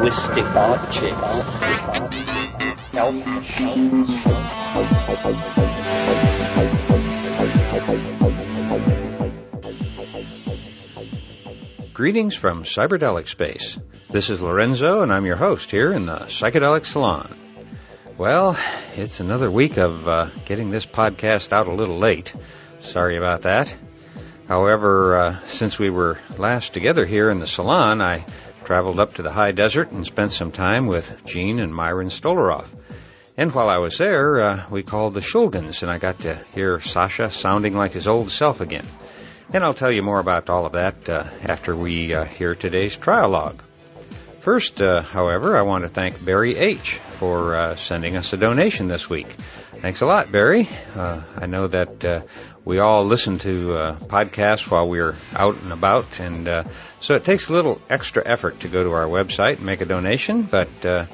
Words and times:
linguistic 0.00 0.44
Greetings 11.92 12.36
from 12.36 12.62
Cyberdelic 12.62 13.28
Space. 13.28 13.78
This 14.10 14.30
is 14.30 14.40
Lorenzo, 14.40 15.02
and 15.02 15.12
I'm 15.12 15.26
your 15.26 15.36
host 15.36 15.70
here 15.70 15.92
in 15.92 16.06
the 16.06 16.18
Psychedelic 16.18 16.86
Salon. 16.86 17.36
Well, 18.16 18.56
it's 18.96 19.18
another 19.18 19.50
week 19.50 19.78
of 19.78 20.06
uh, 20.06 20.30
getting 20.44 20.70
this 20.70 20.86
podcast 20.86 21.52
out 21.52 21.66
a 21.66 21.74
little 21.74 21.98
late. 21.98 22.32
Sorry 22.80 23.16
about 23.16 23.42
that. 23.42 23.74
However, 24.46 25.16
uh, 25.16 25.46
since 25.46 25.78
we 25.78 25.90
were 25.90 26.18
last 26.38 26.72
together 26.72 27.04
here 27.04 27.30
in 27.30 27.38
the 27.38 27.46
salon, 27.46 28.00
I 28.00 28.24
traveled 28.68 29.00
up 29.00 29.14
to 29.14 29.22
the 29.22 29.32
high 29.32 29.50
desert 29.50 29.90
and 29.92 30.04
spent 30.04 30.30
some 30.30 30.52
time 30.52 30.86
with 30.86 31.24
Gene 31.24 31.58
and 31.58 31.74
Myron 31.74 32.10
Stolaroff. 32.10 32.66
And 33.34 33.50
while 33.54 33.70
I 33.70 33.78
was 33.78 33.96
there, 33.96 34.42
uh, 34.42 34.66
we 34.70 34.82
called 34.82 35.14
the 35.14 35.20
Shulgins, 35.20 35.80
and 35.80 35.90
I 35.90 35.96
got 35.96 36.18
to 36.20 36.44
hear 36.52 36.78
Sasha 36.82 37.30
sounding 37.30 37.72
like 37.72 37.92
his 37.92 38.06
old 38.06 38.30
self 38.30 38.60
again. 38.60 38.84
And 39.54 39.64
I'll 39.64 39.72
tell 39.72 39.90
you 39.90 40.02
more 40.02 40.20
about 40.20 40.50
all 40.50 40.66
of 40.66 40.72
that 40.72 41.08
uh, 41.08 41.30
after 41.40 41.74
we 41.74 42.12
uh, 42.12 42.26
hear 42.26 42.54
today's 42.54 42.94
trialogue. 42.98 43.58
First, 44.40 44.82
uh, 44.82 45.00
however, 45.00 45.56
I 45.56 45.62
want 45.62 45.84
to 45.84 45.88
thank 45.88 46.22
Barry 46.22 46.58
H. 46.58 47.00
for 47.18 47.56
uh, 47.56 47.76
sending 47.76 48.16
us 48.16 48.34
a 48.34 48.36
donation 48.36 48.86
this 48.86 49.08
week. 49.08 49.34
Thanks 49.80 50.02
a 50.02 50.06
lot, 50.06 50.30
Barry. 50.30 50.68
Uh, 50.94 51.22
I 51.36 51.46
know 51.46 51.68
that 51.68 52.26
we 52.68 52.80
all 52.80 53.06
listen 53.06 53.38
to 53.38 53.72
uh, 53.72 53.98
podcasts 53.98 54.70
while 54.70 54.86
we're 54.86 55.16
out 55.32 55.56
and 55.62 55.72
about, 55.72 56.20
and 56.20 56.46
uh, 56.46 56.64
so 57.00 57.14
it 57.14 57.24
takes 57.24 57.48
a 57.48 57.52
little 57.54 57.80
extra 57.88 58.22
effort 58.26 58.60
to 58.60 58.68
go 58.68 58.82
to 58.82 58.90
our 58.90 59.06
website 59.06 59.56
and 59.56 59.64
make 59.64 59.80
a 59.80 59.86
donation. 59.86 60.42
But 60.42 60.84
uh, 60.84 61.06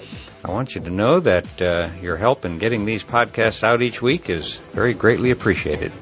I 0.45 0.51
want 0.51 0.75
you 0.75 0.81
to 0.81 0.91
know 0.91 1.21
that 1.21 1.63
uh, 1.63 1.91
your 2.03 2.17
help 2.17 2.45
in 2.45 2.59
getting 2.59 2.87
these 2.87 3.05
podcasts 3.05 3.63
out 3.63 3.83
each 3.83 4.03
week 4.03 4.29
is 4.29 4.59
very 4.73 4.95
greatly 4.95 5.31
appreciated. 5.31 5.93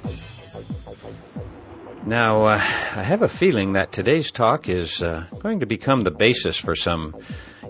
Now, 2.07 2.45
uh, 2.45 2.55
I 2.55 3.03
have 3.03 3.21
a 3.21 3.29
feeling 3.29 3.75
that 3.75 3.93
today's 3.93 4.31
talk 4.31 4.71
is 4.71 5.03
uh, 5.03 5.27
going 5.39 5.61
to 5.61 5.67
become 5.67 6.03
the 6.03 6.11
basis 6.11 6.57
for 6.57 6.75
some 6.75 7.15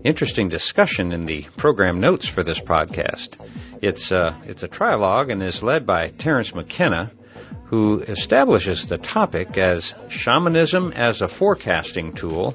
interesting 0.04 0.48
discussion 0.48 1.10
in 1.10 1.26
the 1.26 1.48
program 1.56 1.98
notes 1.98 2.28
for 2.28 2.44
this 2.44 2.60
podcast. 2.60 3.44
It's 3.82 4.12
it's 4.48 4.62
a 4.62 4.68
trialogue 4.68 5.32
and 5.32 5.42
is 5.42 5.64
led 5.64 5.84
by 5.84 6.06
Terence 6.06 6.54
McKenna, 6.54 7.10
who 7.72 8.00
establishes 8.00 8.86
the 8.86 8.98
topic 8.98 9.56
as 9.56 9.94
shamanism 10.10 10.92
as 10.92 11.22
a 11.22 11.28
forecasting 11.28 12.12
tool. 12.12 12.54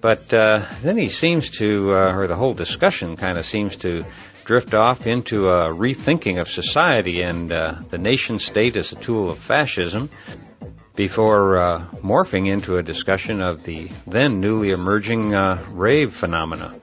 But 0.00 0.32
uh, 0.32 0.66
then 0.82 0.96
he 0.96 1.10
seems 1.10 1.50
to, 1.58 1.92
uh, 1.92 2.16
or 2.16 2.26
the 2.26 2.34
whole 2.34 2.54
discussion 2.54 3.16
kind 3.16 3.36
of 3.36 3.44
seems 3.44 3.76
to 3.76 4.04
drift 4.44 4.72
off 4.74 5.06
into 5.06 5.48
a 5.48 5.66
rethinking 5.66 6.40
of 6.40 6.48
society 6.48 7.22
and 7.22 7.52
uh, 7.52 7.82
the 7.90 7.98
nation 7.98 8.38
state 8.38 8.76
as 8.78 8.92
a 8.92 8.96
tool 8.96 9.28
of 9.28 9.38
fascism 9.38 10.08
before 10.96 11.58
uh, 11.58 11.86
morphing 12.02 12.48
into 12.48 12.76
a 12.76 12.82
discussion 12.82 13.42
of 13.42 13.62
the 13.64 13.90
then 14.06 14.40
newly 14.40 14.70
emerging 14.70 15.34
uh, 15.34 15.62
rave 15.70 16.14
phenomena. 16.14 16.74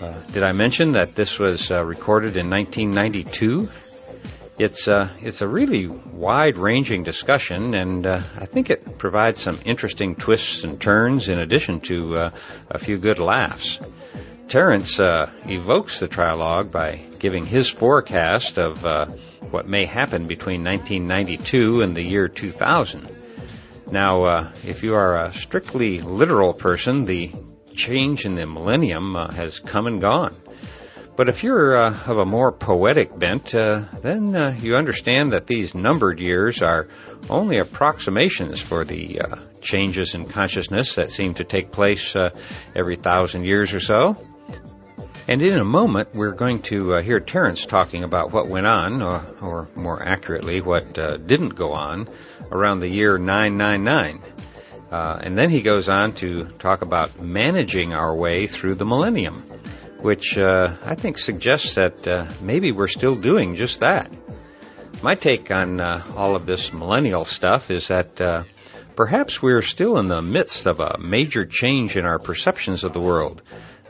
Uh, 0.00 0.20
did 0.32 0.42
I 0.42 0.52
mention 0.52 0.92
that 0.92 1.14
this 1.14 1.38
was 1.38 1.70
recorded 1.70 2.36
in 2.36 2.50
1992? 2.50 3.68
It's 4.56 4.86
uh, 4.86 5.08
it's 5.20 5.40
a 5.40 5.48
really 5.48 5.88
wide-ranging 5.88 7.02
discussion, 7.02 7.74
and 7.74 8.06
uh, 8.06 8.22
I 8.36 8.46
think 8.46 8.70
it 8.70 8.98
provides 8.98 9.42
some 9.42 9.58
interesting 9.64 10.14
twists 10.14 10.62
and 10.62 10.80
turns, 10.80 11.28
in 11.28 11.40
addition 11.40 11.80
to 11.80 12.16
uh, 12.16 12.30
a 12.70 12.78
few 12.78 12.98
good 12.98 13.18
laughs. 13.18 13.80
Terence 14.48 15.00
uh, 15.00 15.28
evokes 15.46 15.98
the 15.98 16.06
trilogue 16.06 16.70
by 16.70 17.00
giving 17.18 17.44
his 17.44 17.68
forecast 17.68 18.56
of 18.56 18.84
uh, 18.84 19.06
what 19.50 19.66
may 19.66 19.86
happen 19.86 20.28
between 20.28 20.62
1992 20.62 21.80
and 21.80 21.96
the 21.96 22.02
year 22.02 22.28
2000. 22.28 23.08
Now, 23.90 24.52
if 24.62 24.84
you 24.84 24.94
are 24.94 25.24
a 25.24 25.34
strictly 25.34 26.00
literal 26.00 26.54
person, 26.54 27.06
the 27.06 27.32
change 27.74 28.24
in 28.24 28.36
the 28.36 28.46
millennium 28.46 29.16
has 29.16 29.58
come 29.58 29.88
and 29.88 30.00
gone. 30.00 30.34
But 31.16 31.28
if 31.28 31.44
you're 31.44 31.76
uh, 31.76 31.96
of 32.06 32.18
a 32.18 32.24
more 32.24 32.50
poetic 32.50 33.16
bent, 33.16 33.54
uh, 33.54 33.84
then 34.02 34.34
uh, 34.34 34.56
you 34.60 34.74
understand 34.74 35.32
that 35.32 35.46
these 35.46 35.72
numbered 35.72 36.18
years 36.18 36.60
are 36.60 36.88
only 37.30 37.58
approximations 37.58 38.60
for 38.60 38.84
the 38.84 39.20
uh, 39.20 39.36
changes 39.60 40.14
in 40.14 40.26
consciousness 40.26 40.96
that 40.96 41.12
seem 41.12 41.34
to 41.34 41.44
take 41.44 41.70
place 41.70 42.16
uh, 42.16 42.30
every 42.74 42.96
thousand 42.96 43.44
years 43.44 43.72
or 43.74 43.80
so. 43.80 44.16
And 45.28 45.40
in 45.40 45.58
a 45.58 45.64
moment, 45.64 46.08
we're 46.14 46.32
going 46.32 46.62
to 46.62 46.94
uh, 46.94 47.02
hear 47.02 47.20
Terence 47.20 47.64
talking 47.64 48.02
about 48.02 48.32
what 48.32 48.48
went 48.48 48.66
on, 48.66 49.00
or, 49.00 49.24
or 49.40 49.68
more 49.76 50.02
accurately, 50.02 50.60
what 50.60 50.94
didn't 50.94 51.50
go 51.50 51.72
on, 51.72 52.08
around 52.50 52.80
the 52.80 52.88
year 52.88 53.18
999. 53.18 54.20
Uh, 54.90 55.20
and 55.22 55.36
then 55.36 55.48
he 55.48 55.62
goes 55.62 55.88
on 55.88 56.12
to 56.14 56.44
talk 56.58 56.82
about 56.82 57.20
managing 57.20 57.92
our 57.94 58.14
way 58.14 58.46
through 58.46 58.74
the 58.74 58.84
millennium, 58.84 59.42
which 60.04 60.36
uh, 60.36 60.76
I 60.84 60.94
think 60.94 61.16
suggests 61.16 61.76
that 61.76 62.06
uh, 62.06 62.30
maybe 62.42 62.72
we're 62.72 62.88
still 62.88 63.16
doing 63.16 63.56
just 63.56 63.80
that. 63.80 64.12
My 65.02 65.14
take 65.14 65.50
on 65.50 65.80
uh, 65.80 66.04
all 66.14 66.36
of 66.36 66.44
this 66.44 66.74
millennial 66.74 67.24
stuff 67.24 67.70
is 67.70 67.88
that 67.88 68.20
uh, 68.20 68.44
perhaps 68.96 69.40
we're 69.40 69.62
still 69.62 69.98
in 69.98 70.08
the 70.08 70.20
midst 70.20 70.66
of 70.66 70.80
a 70.80 70.98
major 71.00 71.46
change 71.46 71.96
in 71.96 72.04
our 72.04 72.18
perceptions 72.18 72.84
of 72.84 72.92
the 72.92 73.00
world. 73.00 73.40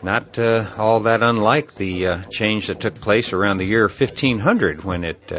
Not 0.04 0.38
uh, 0.38 0.70
all 0.76 1.00
that 1.00 1.22
unlike 1.22 1.74
the 1.74 2.24
change 2.30 2.68
that 2.68 2.78
took 2.78 2.94
place 2.94 3.32
around 3.32 3.56
the 3.56 3.64
year 3.64 3.88
1500 3.88 4.84
when 4.84 5.02
it 5.02 5.32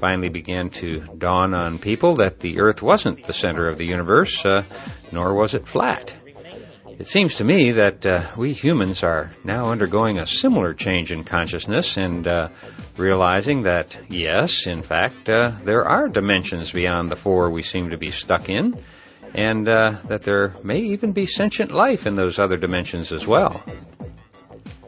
finally 0.00 0.30
began 0.30 0.70
to 0.70 1.00
dawn 1.16 1.54
on 1.54 1.78
people 1.78 2.16
that 2.16 2.40
the 2.40 2.58
Earth 2.58 2.82
wasn't 2.82 3.24
the 3.24 3.32
center 3.32 3.68
of 3.68 3.78
the 3.78 3.86
universe, 3.86 4.44
uh, 4.44 4.64
nor 5.12 5.34
was 5.34 5.54
it 5.54 5.68
flat. 5.68 6.12
It 6.98 7.06
seems 7.06 7.36
to 7.36 7.44
me 7.44 7.70
that 7.72 8.04
uh, 8.04 8.24
we 8.36 8.52
humans 8.52 9.04
are 9.04 9.30
now 9.44 9.70
undergoing 9.70 10.18
a 10.18 10.26
similar 10.26 10.74
change 10.74 11.12
in 11.12 11.22
consciousness 11.22 11.96
and 11.96 12.26
uh, 12.26 12.48
realizing 12.96 13.62
that, 13.62 13.96
yes, 14.08 14.66
in 14.66 14.82
fact, 14.82 15.28
uh, 15.28 15.52
there 15.62 15.84
are 15.84 16.08
dimensions 16.08 16.72
beyond 16.72 17.08
the 17.08 17.14
four 17.14 17.50
we 17.50 17.62
seem 17.62 17.90
to 17.90 17.96
be 17.96 18.10
stuck 18.10 18.48
in, 18.48 18.82
and 19.32 19.68
uh, 19.68 20.00
that 20.08 20.24
there 20.24 20.54
may 20.64 20.80
even 20.80 21.12
be 21.12 21.26
sentient 21.26 21.70
life 21.70 22.04
in 22.04 22.16
those 22.16 22.40
other 22.40 22.56
dimensions 22.56 23.12
as 23.12 23.24
well. 23.24 23.62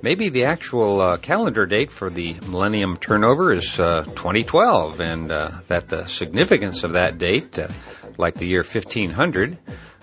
Maybe 0.03 0.31
the 0.31 0.47
actual 0.47 1.01
uh, 1.01 1.17
calendar 1.19 1.65
date 1.65 1.93
for 1.93 2.11
the 2.11 2.35
millennium 2.41 2.97
turnover 2.97 3.53
is 3.53 3.79
uh, 3.79 4.03
2012, 4.03 5.01
and 5.01 5.31
that 5.31 5.89
the 5.89 6.09
significance 6.09 6.83
of 6.83 6.95
that 6.95 7.19
date, 7.19 7.57
like 8.19 8.35
the 8.35 8.49
year 8.49 8.65
1500, 8.65 9.59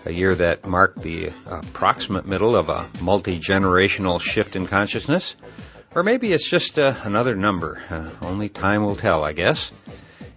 a 0.06 0.12
year 0.12 0.36
that 0.36 0.66
marked 0.66 1.02
the 1.02 1.32
approximate 1.46 2.26
middle 2.26 2.56
of 2.56 2.70
a 2.70 2.90
multi 3.02 3.40
generational 3.40 4.20
shift 4.20 4.56
in 4.56 4.68
consciousness, 4.68 5.36
or 5.96 6.04
maybe 6.04 6.32
it's 6.32 6.50
just 6.50 6.78
uh, 6.80 6.96
another 7.04 7.36
number. 7.36 7.82
Uh, 7.90 8.10
only 8.22 8.50
time 8.50 8.84
will 8.84 8.96
tell, 8.96 9.24
I 9.24 9.34
guess. 9.34 9.72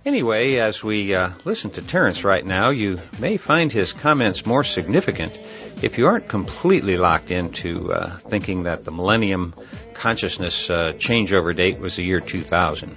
Anyway, 0.05 0.57
as 0.57 0.83
we 0.83 1.15
listen 1.45 1.71
to 1.71 1.83
Terence 1.83 2.25
right 2.25 2.45
now, 2.45 2.71
you 2.71 2.99
may 3.19 3.37
find 3.37 3.71
his 3.71 3.93
comments 3.93 4.47
more 4.47 4.65
significant 4.65 5.39
if 5.83 5.97
you 5.97 6.07
aren't 6.07 6.29
completely 6.29 6.97
locked 6.97 7.31
into 7.31 7.93
uh, 7.93 8.19
thinking 8.29 8.65
that 8.65 8.85
the 8.85 8.91
millennium 8.91 9.55
consciousness 9.95 10.69
uh, 10.69 10.93
changeover 10.95 11.57
date 11.57 11.79
was 11.79 11.97
the 11.97 12.03
year 12.03 12.21
2000. 12.21 12.97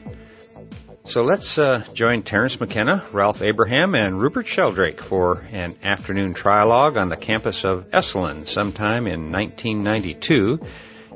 So 1.05 1.23
let's 1.23 1.57
uh, 1.57 1.83
join 1.93 2.23
Terence 2.23 2.57
McKenna, 2.57 3.03
Ralph 3.11 3.41
Abraham, 3.41 3.93
and 3.93 4.21
Rupert 4.21 4.47
Sheldrake 4.47 5.01
for 5.01 5.43
an 5.51 5.75
afternoon 5.83 6.33
trialogue 6.33 6.95
on 6.95 7.09
the 7.09 7.17
campus 7.17 7.65
of 7.65 7.91
Esalen 7.91 8.47
sometime 8.47 9.05
in 9.05 9.29
1992, 9.29 10.61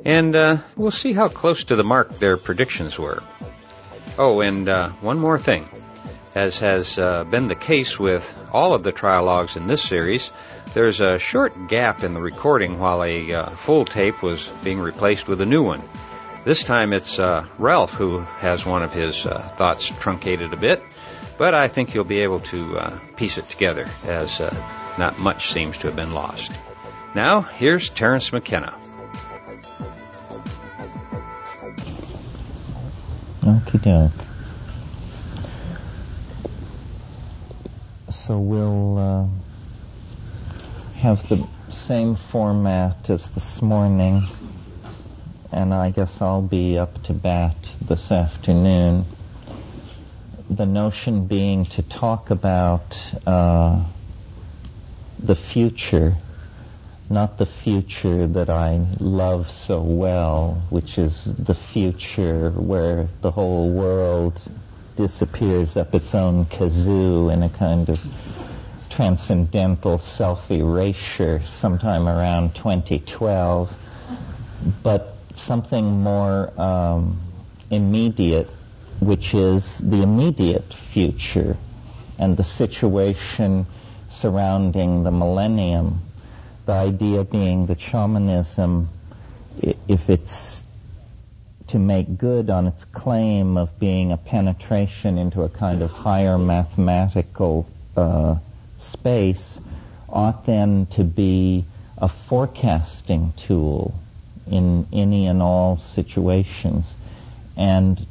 and 0.03 0.35
uh, 0.35 0.57
we'll 0.75 0.91
see 0.91 1.13
how 1.13 1.29
close 1.29 1.63
to 1.63 1.77
the 1.77 1.85
mark 1.85 2.19
their 2.19 2.35
predictions 2.35 2.99
were. 2.99 3.23
Oh, 4.17 4.41
and 4.41 4.67
uh, 4.67 4.89
one 4.99 5.19
more 5.19 5.39
thing. 5.39 5.69
As 6.35 6.59
has 6.59 6.99
uh, 6.99 7.23
been 7.23 7.47
the 7.47 7.55
case 7.55 7.97
with 7.97 8.35
all 8.51 8.73
of 8.73 8.83
the 8.83 8.91
trialogues 8.91 9.55
in 9.55 9.67
this 9.67 9.81
series, 9.81 10.29
there's 10.73 10.99
a 10.99 11.17
short 11.17 11.69
gap 11.69 12.03
in 12.03 12.13
the 12.13 12.21
recording 12.21 12.77
while 12.77 13.03
a 13.03 13.33
uh, 13.33 13.49
full 13.51 13.85
tape 13.85 14.21
was 14.21 14.49
being 14.65 14.79
replaced 14.79 15.29
with 15.29 15.39
a 15.41 15.45
new 15.45 15.63
one. 15.63 15.81
This 16.47 16.63
time 16.63 16.93
it's 16.93 17.19
uh, 17.19 17.45
Ralph 17.59 17.91
who 17.91 18.19
has 18.19 18.65
one 18.65 18.81
of 18.81 18.93
his 18.93 19.25
uh, 19.25 19.51
thoughts 19.57 19.91
truncated 19.99 20.53
a 20.53 20.55
bit, 20.55 20.81
but 21.37 21.53
I 21.53 21.67
think 21.67 21.93
you'll 21.93 22.05
be 22.05 22.21
able 22.21 22.39
to 22.39 22.77
uh, 22.77 22.99
piece 23.17 23.37
it 23.37 23.49
together 23.49 23.85
as 24.05 24.39
uh, 24.39 24.55
not 24.97 25.19
much 25.19 25.51
seems 25.51 25.77
to 25.79 25.87
have 25.87 25.97
been 25.97 26.13
lost. 26.13 26.53
Now, 27.13 27.41
here's 27.41 27.89
Terence 27.89 28.31
McKenna. 28.31 28.79
Okie 33.41 33.83
doke. 33.83 34.25
So 38.09 38.39
we'll 38.39 38.97
uh, 38.97 39.27
have 40.95 41.27
the 41.27 41.45
same 41.73 42.15
format 42.31 43.09
as 43.09 43.29
this 43.31 43.61
morning. 43.61 44.21
And 45.51 45.73
I 45.73 45.91
guess 45.91 46.21
I'll 46.21 46.41
be 46.41 46.77
up 46.77 47.03
to 47.03 47.13
bat 47.13 47.55
this 47.81 48.11
afternoon. 48.11 49.05
The 50.49 50.65
notion 50.65 51.27
being 51.27 51.65
to 51.65 51.81
talk 51.81 52.29
about 52.29 52.97
uh, 53.25 53.85
the 55.19 55.35
future, 55.35 56.15
not 57.09 57.37
the 57.37 57.45
future 57.63 58.27
that 58.27 58.49
I 58.49 58.85
love 58.99 59.49
so 59.49 59.81
well, 59.81 60.61
which 60.69 60.97
is 60.97 61.25
the 61.37 61.55
future 61.73 62.51
where 62.51 63.07
the 63.21 63.31
whole 63.31 63.71
world 63.71 64.41
disappears 64.95 65.77
up 65.77 65.93
its 65.93 66.13
own 66.13 66.45
kazoo 66.45 67.31
in 67.31 67.43
a 67.43 67.49
kind 67.49 67.87
of 67.89 67.99
transcendental 68.89 69.99
self-erasure 69.99 71.41
sometime 71.47 72.07
around 72.07 72.55
2012, 72.55 73.69
but 74.81 75.16
something 75.39 75.85
more 75.85 76.59
um, 76.59 77.19
immediate, 77.69 78.49
which 78.99 79.33
is 79.33 79.77
the 79.79 80.01
immediate 80.01 80.73
future 80.93 81.57
and 82.19 82.35
the 82.37 82.43
situation 82.43 83.65
surrounding 84.11 85.03
the 85.03 85.11
millennium. 85.11 86.01
The 86.65 86.73
idea 86.73 87.23
being 87.23 87.67
that 87.67 87.79
shamanism, 87.79 88.89
if 89.61 90.09
it's 90.09 90.63
to 91.67 91.79
make 91.79 92.17
good 92.17 92.49
on 92.49 92.67
its 92.67 92.85
claim 92.85 93.57
of 93.57 93.77
being 93.79 94.11
a 94.11 94.17
penetration 94.17 95.17
into 95.17 95.43
a 95.43 95.49
kind 95.49 95.81
of 95.81 95.91
higher 95.91 96.37
mathematical 96.37 97.67
uh, 97.95 98.35
space, 98.77 99.59
ought 100.09 100.45
then 100.45 100.87
to 100.91 101.03
be 101.03 101.65
a 101.97 102.09
forecasting 102.29 103.33
tool 103.47 103.93
in 104.49 104.87
any 104.91 105.27
and 105.27 105.41
all 105.41 105.77
situations. 105.77 106.85
And 107.55 108.05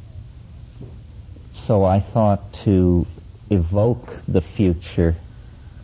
so 1.53 1.83
I 1.83 1.99
thought 1.99 2.53
to 2.65 3.05
evoke 3.49 4.13
the 4.27 4.41
future 4.41 5.15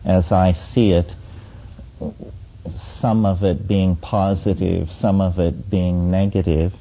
as 0.06 0.32
I 0.32 0.54
see 0.54 0.92
it, 0.92 1.14
some 3.00 3.26
of 3.26 3.44
it 3.44 3.68
being 3.68 3.96
positive, 3.96 4.92
some 4.92 5.22
of 5.22 5.40
it 5.40 5.70
being 5.70 6.12
negative, 6.12 6.74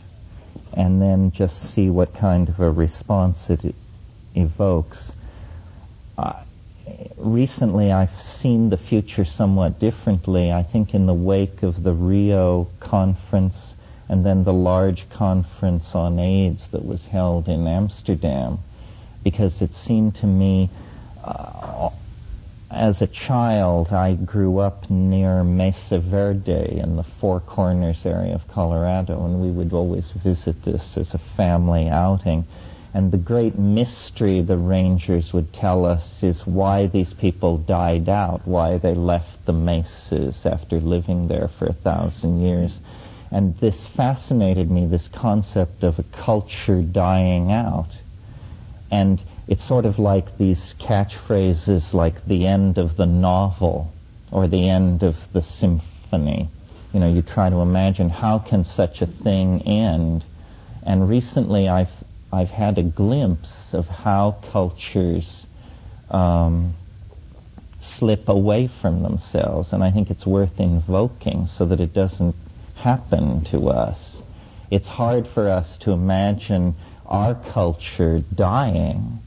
and 0.73 1.01
then 1.01 1.31
just 1.31 1.75
see 1.75 1.91
what 1.91 2.15
kind 2.15 2.49
of 2.49 2.61
a 2.61 2.71
response 2.71 3.51
it 3.51 3.75
evokes. 4.35 5.13
Uh, 6.19 6.43
recently, 7.17 7.93
I've 7.93 8.21
seen 8.23 8.71
the 8.71 8.77
future 8.77 9.25
somewhat 9.25 9.79
differently. 9.79 10.53
I 10.53 10.63
think 10.63 10.95
in 10.95 11.07
the 11.07 11.15
wake 11.15 11.63
of 11.63 11.83
the 11.83 11.93
Rio 11.93 12.69
conference 12.81 13.75
and 14.09 14.27
then 14.27 14.45
the 14.45 14.53
large 14.53 15.09
conference 15.09 15.95
on 15.95 16.19
AIDS 16.19 16.63
that 16.73 16.85
was 16.85 17.05
held 17.07 17.49
in 17.49 17.67
Amsterdam, 17.67 18.59
because 19.25 19.63
it 19.63 19.75
seemed 19.75 20.15
to 20.17 20.27
me 20.27 20.69
uh, 21.25 21.89
as 22.73 23.03
a 23.03 23.07
child, 23.07 23.93
I 23.93 24.15
grew 24.15 24.59
up 24.59 24.91
near 24.91 25.45
Mesa 25.45 25.99
Verde 25.99 26.79
in 26.79 26.97
the 26.97 27.05
Four 27.21 27.41
Corners 27.41 28.05
area 28.05 28.35
of 28.35 28.49
Colorado, 28.49 29.25
and 29.25 29.43
we 29.43 29.51
would 29.51 29.73
always 29.73 30.11
visit 30.11 30.63
this 30.65 30.97
as 30.97 31.13
a 31.13 31.21
family 31.37 31.89
outing. 31.89 32.47
And 32.95 33.11
the 33.11 33.19
great 33.19 33.59
mystery 33.59 34.43
the 34.43 34.59
rangers 34.59 35.33
would 35.33 35.53
tell 35.53 35.87
us 35.87 36.23
is 36.23 36.47
why 36.47 36.87
these 36.87 37.15
people 37.15 37.57
died 37.57 38.09
out, 38.09 38.47
why 38.47 38.77
they 38.79 38.95
left 38.95 39.47
the 39.47 39.53
mesas 39.53 40.45
after 40.45 40.79
living 40.79 41.29
there 41.29 41.49
for 41.59 41.67
a 41.67 41.73
thousand 41.73 42.43
years. 42.43 42.79
And 43.31 43.57
this 43.59 43.87
fascinated 43.87 44.71
me, 44.71 44.85
this 44.87 45.09
concept 45.09 45.83
of 45.85 45.99
a 45.99 46.03
culture 46.03 46.83
dying 46.83 47.51
out. 47.51 47.89
And 48.91 49.23
it's 49.49 49.65
sort 49.65 49.87
of 49.87 49.99
like 49.99 50.37
these 50.37 50.75
catchphrases 50.79 51.95
like 51.95 52.27
the 52.27 52.47
end 52.47 52.77
of 52.77 52.99
the 52.99 53.07
novel 53.07 53.91
or 54.31 54.47
the 54.49 54.69
end 54.69 55.03
of 55.03 55.17
the 55.33 55.43
symphony. 55.43 56.51
You 56.93 57.01
know, 57.01 57.09
you 57.11 57.23
try 57.23 57.49
to 57.49 57.57
imagine 57.57 58.11
how 58.11 58.39
can 58.39 58.65
such 58.65 59.01
a 59.01 59.07
thing 59.07 59.63
end. 59.63 60.25
And 60.83 61.09
recently 61.09 61.71
I've, 61.71 61.91
I've 62.33 62.51
had 62.51 62.79
a 62.79 62.83
glimpse 62.83 63.75
of 63.75 63.87
how 63.87 64.39
cultures 64.51 65.47
um, 66.11 66.75
slip 67.83 68.29
away 68.29 68.71
from 68.81 69.03
themselves. 69.03 69.73
And 69.73 69.85
I 69.85 69.91
think 69.91 70.11
it's 70.11 70.25
worth 70.25 70.59
invoking 70.59 71.47
so 71.47 71.67
that 71.67 71.81
it 71.81 71.93
doesn't 71.93 72.35
happen 72.75 73.45
to 73.47 73.69
us. 73.69 74.23
It's 74.71 74.89
hard 74.89 75.29
for 75.29 75.49
us 75.49 75.77
to 75.79 75.91
imagine 75.91 76.75
our 77.07 77.35
culture 77.53 78.23
dying 78.35 79.21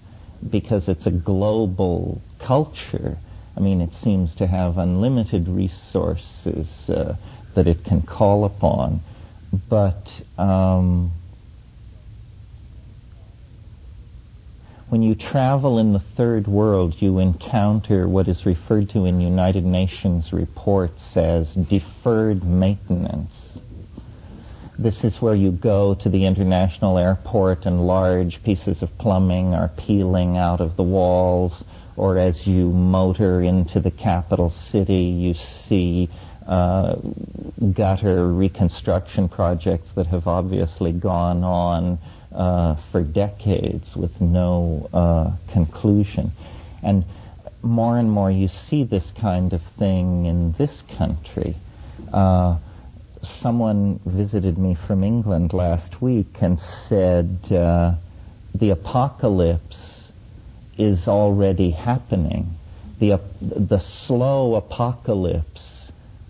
because 0.50 0.90
it's 0.90 1.06
a 1.06 1.12
global 1.12 2.22
culture. 2.40 3.18
I 3.56 3.60
mean, 3.60 3.81
it 3.81 3.94
seems 3.94 4.36
to 4.36 4.48
have 4.48 4.78
unlimited 4.80 5.48
resources 5.48 6.68
uh, 6.90 7.16
that 7.54 7.68
it 7.68 7.84
can 7.84 8.02
call 8.02 8.46
upon, 8.46 9.02
but 9.69 10.12
um, 10.38 11.12
when 14.95 15.01
you 15.01 15.13
travel 15.13 15.77
in 15.77 15.92
the 15.92 16.01
third 16.15 16.47
world, 16.47 16.95
you 17.00 17.19
encounter 17.19 18.07
what 18.07 18.30
is 18.30 18.45
referred 18.45 18.89
to 18.89 19.03
in 19.03 19.19
United 19.19 19.65
Nations 19.65 20.31
reports 20.31 21.18
as 21.18 21.53
deferred 21.53 22.45
maintenance. 22.45 23.59
This 24.80 25.03
is 25.03 25.21
where 25.21 25.36
you 25.36 25.51
go 25.51 25.95
to 25.95 26.07
the 26.07 26.25
international 26.25 26.97
airport 26.97 27.65
and 27.65 27.86
large 27.86 28.42
pieces 28.42 28.81
of 28.81 28.97
plumbing 28.97 29.53
are 29.53 29.69
peeling 29.75 30.38
out 30.38 30.62
of 30.62 30.77
the 30.77 30.83
walls, 30.83 31.65
or 31.97 32.18
as 32.18 32.47
you 32.47 32.69
motor 32.69 33.42
into 33.42 33.81
the 33.81 33.92
capital 33.92 34.50
city, 34.50 35.03
you 35.03 35.33
see 35.68 36.09
uh, 36.47 36.95
gutter 37.74 38.31
reconstruction 38.31 39.27
projects 39.27 39.89
that 39.97 40.07
have 40.07 40.25
obviously 40.25 40.94
gone 40.94 41.44
on 41.44 42.00
uh, 42.36 42.76
for 42.92 43.02
decades 43.02 43.96
with 43.96 44.20
no 44.22 44.90
uh, 44.94 45.32
conclusion. 45.52 46.32
And 46.84 47.06
more 47.62 47.98
and 47.98 48.12
more 48.12 48.30
you 48.30 48.48
see 48.48 48.84
this 48.84 49.12
kind 49.19 49.54
of 49.54 49.62
thing 49.80 50.26
in 50.26 50.54
this 50.54 50.83
country. 50.98 51.56
Uh, 52.14 52.57
someone 53.42 54.00
visited 54.06 54.57
me 54.57 54.76
from 54.76 55.04
England 55.04 55.54
last 55.54 56.02
week 56.02 56.38
and 56.42 56.59
said 56.59 57.40
uh, 57.52 57.95
the 58.54 58.69
apocalypse 58.69 60.12
is 60.78 61.07
already 61.07 61.71
happening. 61.71 62.57
The, 63.00 63.19
the 63.42 63.80
slow 63.80 64.56
apocalypse 64.56 65.75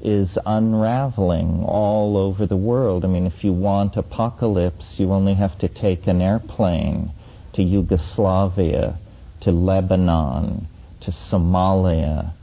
is 0.01 0.37
unraveling 0.45 1.63
all 1.63 2.17
over 2.17 2.45
the 2.45 2.57
world. 2.57 3.05
I 3.05 3.07
mean, 3.07 3.25
if 3.25 3.43
you 3.43 3.53
want 3.53 3.97
apocalypse, 3.97 4.99
you 4.99 5.11
only 5.11 5.33
have 5.33 5.57
to 5.59 5.67
take 5.67 6.07
an 6.07 6.21
airplane 6.21 7.11
to 7.53 7.63
Yugoslavia, 7.63 8.97
to 9.41 9.51
Lebanon, 9.51 10.67
to 11.01 11.11
Somalia, 11.11 12.33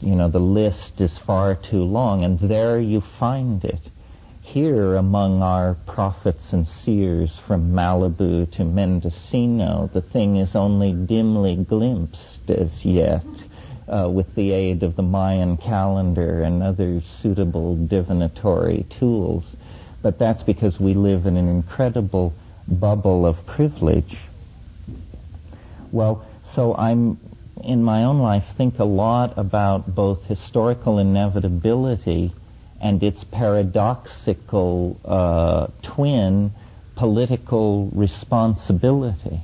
you 0.00 0.14
know, 0.14 0.30
the 0.30 0.38
list 0.38 1.00
is 1.00 1.18
far 1.18 1.54
too 1.54 1.84
long, 1.84 2.24
and 2.24 2.40
there 2.40 2.80
you 2.80 3.02
find 3.18 3.62
it. 3.64 3.80
Here 4.40 4.96
among 4.96 5.42
our 5.42 5.74
prophets 5.86 6.54
and 6.54 6.66
seers 6.66 7.38
from 7.46 7.72
Malibu 7.72 8.50
to 8.52 8.64
Mendocino, 8.64 9.90
the 9.92 10.00
thing 10.00 10.36
is 10.36 10.56
only 10.56 10.92
dimly 10.92 11.56
glimpsed 11.56 12.50
as 12.50 12.84
yet. 12.84 13.26
Uh, 13.90 14.08
with 14.08 14.32
the 14.36 14.52
aid 14.52 14.84
of 14.84 14.94
the 14.94 15.02
Mayan 15.02 15.56
calendar 15.56 16.44
and 16.44 16.62
other 16.62 17.00
suitable 17.00 17.74
divinatory 17.74 18.86
tools. 19.00 19.56
But 20.00 20.16
that's 20.16 20.44
because 20.44 20.78
we 20.78 20.94
live 20.94 21.26
in 21.26 21.36
an 21.36 21.48
incredible 21.48 22.32
bubble 22.68 23.26
of 23.26 23.44
privilege. 23.46 24.16
Well, 25.90 26.24
so 26.44 26.76
I'm 26.76 27.18
in 27.64 27.82
my 27.82 28.04
own 28.04 28.20
life 28.20 28.44
think 28.56 28.78
a 28.78 28.84
lot 28.84 29.36
about 29.36 29.92
both 29.92 30.22
historical 30.24 31.00
inevitability 31.00 32.32
and 32.80 33.02
its 33.02 33.24
paradoxical 33.24 35.00
uh, 35.04 35.66
twin, 35.82 36.52
political 36.94 37.88
responsibility. 37.88 39.40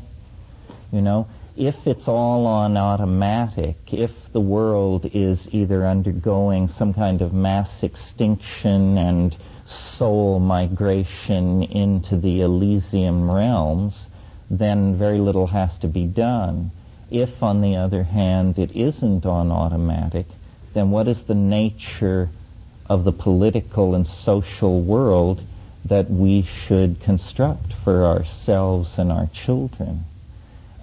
You 0.92 1.02
know, 1.02 1.26
if 1.56 1.74
it's 1.86 2.06
all 2.06 2.46
on 2.46 2.76
automatic, 2.76 3.76
if 3.90 4.10
the 4.32 4.40
world 4.40 5.08
is 5.14 5.48
either 5.52 5.86
undergoing 5.86 6.68
some 6.68 6.92
kind 6.92 7.22
of 7.22 7.32
mass 7.32 7.82
extinction 7.82 8.98
and 8.98 9.34
soul 9.64 10.38
migration 10.38 11.62
into 11.62 12.18
the 12.18 12.42
Elysium 12.42 13.30
realms, 13.30 14.06
then 14.50 14.98
very 14.98 15.18
little 15.18 15.46
has 15.46 15.78
to 15.78 15.88
be 15.88 16.04
done. 16.04 16.70
If, 17.10 17.42
on 17.42 17.62
the 17.62 17.76
other 17.76 18.02
hand, 18.02 18.58
it 18.58 18.72
isn't 18.72 19.24
on 19.24 19.50
automatic, 19.50 20.26
then 20.74 20.90
what 20.90 21.08
is 21.08 21.22
the 21.22 21.34
nature 21.34 22.28
of 22.88 23.04
the 23.04 23.12
political 23.12 23.94
and 23.94 24.06
social 24.06 24.82
world 24.82 25.42
that 25.86 26.10
we 26.10 26.42
should 26.42 27.00
construct 27.00 27.72
for 27.82 28.04
ourselves 28.04 28.98
and 28.98 29.10
our 29.10 29.28
children. 29.32 30.04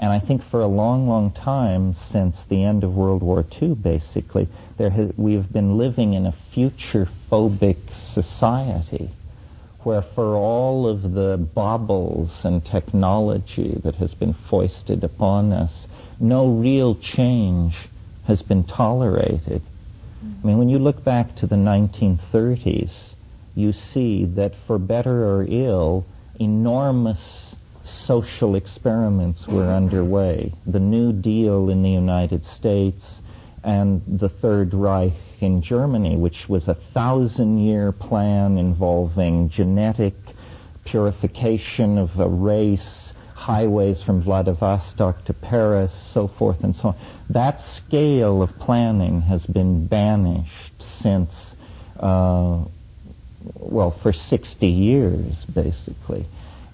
And 0.03 0.11
I 0.11 0.19
think 0.19 0.43
for 0.51 0.59
a 0.59 0.67
long, 0.67 1.07
long 1.07 1.31
time, 1.31 1.95
since 2.11 2.43
the 2.49 2.61
end 2.61 2.83
of 2.83 2.93
World 2.93 3.23
War 3.23 3.45
II, 3.61 3.75
basically, 3.75 4.49
has, 4.77 5.13
we've 5.15 5.49
been 5.49 5.77
living 5.77 6.11
in 6.11 6.25
a 6.25 6.35
future-phobic 6.53 7.77
society 8.13 9.11
where 9.83 10.01
for 10.01 10.35
all 10.35 10.89
of 10.89 11.13
the 11.13 11.37
baubles 11.37 12.43
and 12.43 12.65
technology 12.65 13.79
that 13.85 13.95
has 13.95 14.13
been 14.13 14.33
foisted 14.33 15.05
upon 15.05 15.53
us, 15.53 15.87
no 16.19 16.49
real 16.49 16.95
change 16.95 17.73
has 18.27 18.41
been 18.41 18.65
tolerated. 18.65 19.61
Mm-hmm. 19.61 20.33
I 20.43 20.47
mean, 20.47 20.57
when 20.57 20.67
you 20.67 20.79
look 20.79 21.05
back 21.05 21.33
to 21.37 21.47
the 21.47 21.55
1930s, 21.55 22.91
you 23.55 23.71
see 23.71 24.25
that 24.25 24.53
for 24.67 24.77
better 24.77 25.29
or 25.29 25.45
ill, 25.47 26.05
enormous 26.41 27.52
social 27.83 28.55
experiments 28.55 29.47
were 29.47 29.67
underway. 29.67 30.53
The 30.65 30.79
New 30.79 31.13
Deal 31.13 31.69
in 31.69 31.83
the 31.83 31.89
United 31.89 32.45
States 32.45 33.21
and 33.63 34.01
the 34.07 34.29
Third 34.29 34.73
Reich 34.73 35.13
in 35.39 35.61
Germany, 35.61 36.17
which 36.17 36.47
was 36.47 36.67
a 36.67 36.77
thousand 36.93 37.59
year 37.59 37.91
plan 37.91 38.57
involving 38.57 39.49
genetic 39.49 40.13
purification 40.85 41.97
of 41.97 42.19
a 42.19 42.27
race, 42.27 43.13
highways 43.35 44.01
from 44.01 44.21
Vladivostok 44.21 45.25
to 45.25 45.33
Paris, 45.33 45.93
so 46.13 46.27
forth 46.27 46.63
and 46.63 46.75
so 46.75 46.89
on. 46.89 46.95
That 47.29 47.61
scale 47.61 48.41
of 48.41 48.57
planning 48.59 49.21
has 49.21 49.45
been 49.45 49.87
banished 49.87 50.81
since, 51.01 51.53
uh, 51.99 52.63
well, 53.55 53.91
for 54.01 54.13
60 54.13 54.67
years, 54.67 55.45
basically. 55.53 56.25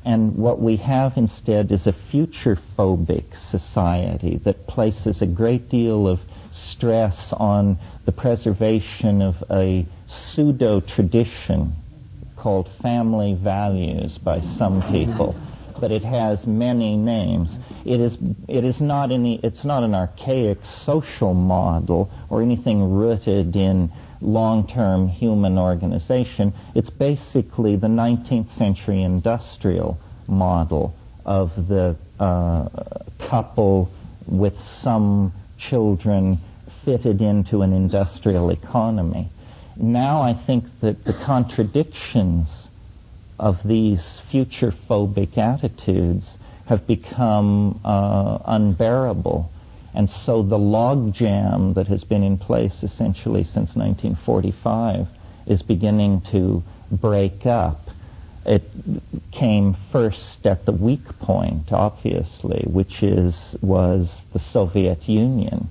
And 0.06 0.38
what 0.38 0.62
we 0.62 0.78
have 0.78 1.18
instead 1.18 1.72
is 1.72 1.86
a 1.86 1.94
future 1.94 2.58
phobic 2.78 3.36
society 3.36 4.40
that 4.44 4.68
places 4.68 5.22
a 5.22 5.28
great 5.28 5.70
deal 5.70 6.08
of 6.08 6.20
stress 6.54 7.34
on 7.34 7.78
the 8.06 8.12
preservation 8.12 9.22
of 9.22 9.44
a 9.52 9.86
pseudo 10.08 10.80
tradition 10.80 11.74
called 12.38 12.70
family 12.82 13.34
values 13.34 14.18
by 14.18 14.42
some 14.58 14.82
people. 14.92 15.36
But 15.80 15.92
it 15.92 16.04
has 16.04 16.48
many 16.48 16.96
names. 16.96 17.58
It 17.86 18.00
is, 18.00 18.18
it 18.48 18.64
is 18.64 18.82
not 18.82 19.12
any, 19.12 19.40
it's 19.44 19.64
not 19.64 19.84
an 19.84 19.94
archaic 19.94 20.60
social 20.86 21.34
model 21.34 22.10
or 22.30 22.42
anything 22.42 22.94
rooted 22.94 23.56
in 23.56 23.92
long-term 24.22 25.08
human 25.08 25.58
organization. 25.58 26.54
It's 26.76 26.90
basically 26.90 27.76
the 27.76 27.88
19th 27.88 28.56
century 28.58 29.04
industrial 29.04 29.98
model 30.28 30.94
of 31.26 31.52
the 31.68 31.96
uh, 32.20 32.70
couple 33.20 33.90
with 34.28 34.60
some 34.62 35.34
children 35.58 36.40
fitted 36.86 37.22
into 37.22 37.62
an 37.62 37.74
industrial 37.74 38.50
economy. 38.50 39.30
Now 39.76 40.22
I 40.22 40.34
think 40.34 40.66
that 40.82 41.06
the 41.06 41.14
contradictions 41.14 42.68
of 43.40 43.58
these 43.66 44.22
future 44.30 44.74
phobic 44.90 45.38
attitudes 45.38 46.38
have 46.66 46.86
become 46.86 47.80
uh, 47.84 48.40
unbearable. 48.46 49.50
And 49.94 50.10
so 50.10 50.44
the 50.44 50.58
logjam 50.58 51.74
that 51.76 51.88
has 51.88 52.04
been 52.04 52.24
in 52.24 52.38
place 52.38 52.84
essentially 52.84 53.44
since 53.44 53.76
1945 53.76 55.08
is 55.48 55.62
beginning 55.62 56.22
to 56.32 56.64
break 56.92 57.46
up. 57.46 57.90
It 58.46 58.64
came 59.32 59.76
first 59.92 60.46
at 60.46 60.66
the 60.66 60.72
weak 60.72 61.08
point, 61.20 61.72
obviously, 61.72 62.64
which 62.68 63.04
is 63.04 63.56
was 63.62 64.10
the 64.34 64.40
Soviet 64.40 65.10
Union, 65.10 65.70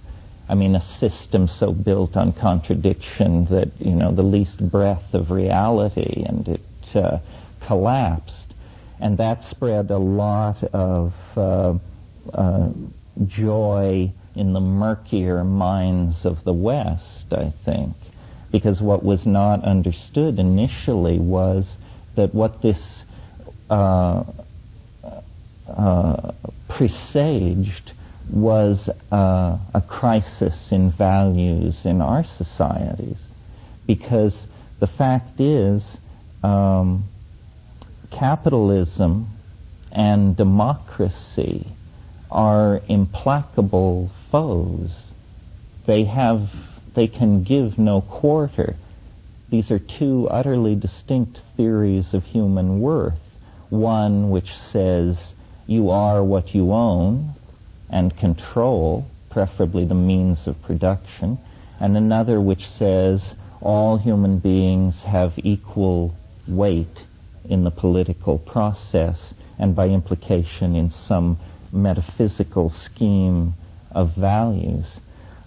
I 0.49 0.55
mean, 0.55 0.75
a 0.75 0.81
system 0.81 1.47
so 1.47 1.73
built 1.73 2.17
on 2.17 2.33
contradiction 2.33 3.45
that, 3.47 3.69
you 3.79 3.95
know, 3.95 4.13
the 4.13 4.23
least 4.23 4.71
breath 4.71 5.13
of 5.13 5.31
reality 5.31 6.25
and 6.27 6.49
it 6.49 6.97
uh, 6.97 7.19
collapsed. 7.61 8.55
And 8.99 9.19
that 9.19 9.45
spread 9.45 9.91
a 9.91 9.99
lot 9.99 10.65
of 10.73 11.15
uh, 11.37 11.75
uh, 12.33 12.71
joy 13.27 14.13
in 14.35 14.53
the 14.53 14.61
murkier 14.61 15.45
minds 15.45 16.25
of 16.25 16.45
the 16.45 16.53
West, 16.53 17.33
I 17.33 17.53
think. 17.65 17.95
Because 18.53 18.81
what 18.81 19.05
was 19.05 19.27
not 19.27 19.65
understood 19.65 20.39
initially 20.39 21.19
was 21.19 21.77
that 22.17 22.35
what 22.35 22.63
this 22.63 23.05
uh, 23.69 24.25
uh, 25.69 26.33
presaged 26.69 27.93
was 28.31 28.89
uh, 29.11 29.59
a 29.75 29.83
crisis 29.87 30.73
in 30.73 30.91
values 30.91 31.85
in 31.85 32.01
our 32.01 32.25
societies 32.25 33.19
because 33.87 34.47
the 34.81 34.87
fact 34.87 35.41
is 35.41 35.83
um, 36.43 37.05
capitalism 38.11 39.27
and 39.93 40.37
democracy 40.37 41.67
are 42.31 42.81
implacable 42.89 44.11
foes. 44.31 45.11
They 45.87 46.05
have, 46.05 46.51
they 46.95 47.07
can 47.07 47.43
give 47.43 47.79
no 47.79 48.01
quarter. 48.01 48.77
These 49.51 49.71
are 49.71 49.79
two 49.79 50.29
utterly 50.29 50.75
distinct 50.75 51.41
theories 51.57 52.13
of 52.13 52.25
human 52.25 52.81
worth. 52.81 53.19
One 53.71 54.31
which 54.31 54.55
says 54.57 55.33
you 55.67 55.91
are 55.91 56.23
what 56.23 56.55
you 56.55 56.73
own, 56.73 57.35
and 57.91 58.17
control, 58.17 59.07
preferably 59.31 59.85
the 59.85 59.95
means 59.95 60.47
of 60.47 60.61
production, 60.63 61.39
and 61.81 61.97
another 61.97 62.41
which 62.41 62.69
says 62.69 63.35
all 63.61 63.97
human 63.97 64.39
beings 64.39 65.03
have 65.03 65.33
equal 65.39 66.15
weight 66.47 67.05
in 67.49 67.65
the 67.65 67.71
political 67.71 68.39
process 68.39 69.35
and 69.59 69.75
by 69.75 69.89
implication 69.89 70.77
in 70.77 70.91
some 70.91 71.39
metaphysical 71.73 72.71
scheme 72.71 73.55
of 73.91 74.15
values. 74.15 74.87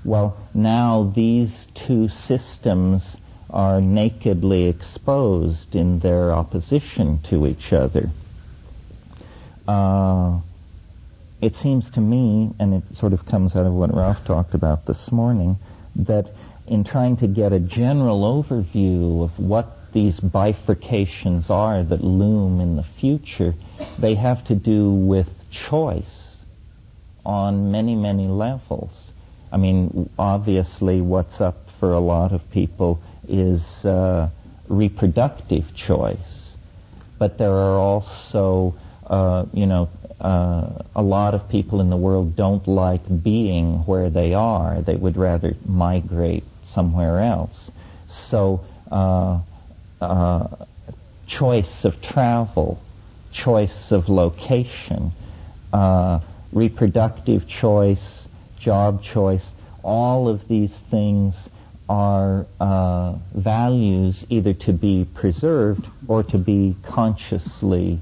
Well, 0.04 0.38
now 0.54 1.12
these 1.16 1.52
two 1.76 2.10
systems 2.10 3.04
are 3.50 3.82
nakedly 3.82 4.68
exposed 4.68 5.76
in 5.76 6.00
their 6.00 6.32
opposition 6.32 7.20
to 7.30 7.46
each 7.46 7.74
other. 7.74 8.10
Uh, 9.68 10.40
it 11.42 11.56
seems 11.56 11.90
to 11.92 12.02
me, 12.02 12.52
and 12.60 12.74
it 12.74 12.84
sort 12.96 13.14
of 13.14 13.26
comes 13.26 13.56
out 13.56 13.66
of 13.66 13.74
what 13.74 13.94
Ralph 13.94 14.24
talked 14.26 14.54
about 14.54 14.86
this 14.86 15.12
morning, 15.12 15.58
that 15.96 16.32
in 16.68 16.84
trying 16.84 17.18
to 17.18 17.28
get 17.28 17.52
a 17.52 17.60
general 17.60 18.44
overview 18.44 19.24
of 19.24 19.38
what 19.38 19.92
these 19.92 20.20
bifurcations 20.20 21.50
are 21.50 21.84
that 21.84 22.04
loom 22.04 22.62
in 22.62 22.78
the 22.78 22.86
future, 23.00 23.54
they 24.00 24.16
have 24.16 24.44
to 24.46 24.56
do 24.56 24.90
with 24.90 25.28
choice 25.52 26.38
on 27.26 27.72
many, 27.72 27.96
many 27.96 28.28
levels. 28.28 28.92
I 29.52 29.58
mean, 29.58 30.10
obviously, 30.18 31.02
what's 31.02 31.42
up 31.42 31.70
for 31.80 31.94
a 31.94 32.00
lot 32.00 32.32
of 32.32 32.50
people 32.52 33.02
is 33.28 33.86
uh, 33.86 34.30
reproductive 34.68 35.76
choice, 35.76 36.56
but 37.20 37.38
there 37.38 37.54
are 37.54 37.78
also, 37.78 38.74
uh, 39.08 39.46
you 39.54 39.66
know, 39.66 39.90
uh, 40.20 40.84
a 40.96 41.02
lot 41.02 41.34
of 41.34 41.50
people 41.50 41.82
in 41.82 41.90
the 41.90 41.98
world 41.98 42.36
don't 42.36 42.68
like 42.68 43.24
being 43.24 43.80
where 43.86 44.10
they 44.10 44.34
are. 44.34 44.82
They 44.82 44.96
would 44.96 45.18
rather 45.18 45.56
migrate 45.66 46.44
somewhere 46.66 47.20
else. 47.20 47.72
So, 48.08 48.66
uh, 48.92 49.42
uh, 50.00 50.48
choice 51.28 51.86
of 51.86 52.02
travel, 52.02 52.82
choice 53.32 53.92
of 53.92 54.10
location, 54.10 55.12
uh, 55.74 56.20
reproductive 56.52 57.48
choice, 57.48 58.28
job 58.60 59.04
choice, 59.04 59.46
all 59.84 60.28
of 60.28 60.48
these 60.48 60.72
things 60.90 61.36
are 61.90 62.46
uh, 62.60 63.14
values 63.34 64.26
either 64.30 64.54
to 64.54 64.72
be 64.72 65.06
preserved 65.14 65.86
or 66.08 66.24
to 66.24 66.38
be 66.38 66.76
consciously 66.84 68.00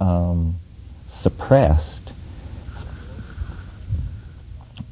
um, 0.00 0.56
suppressed. 1.08 2.12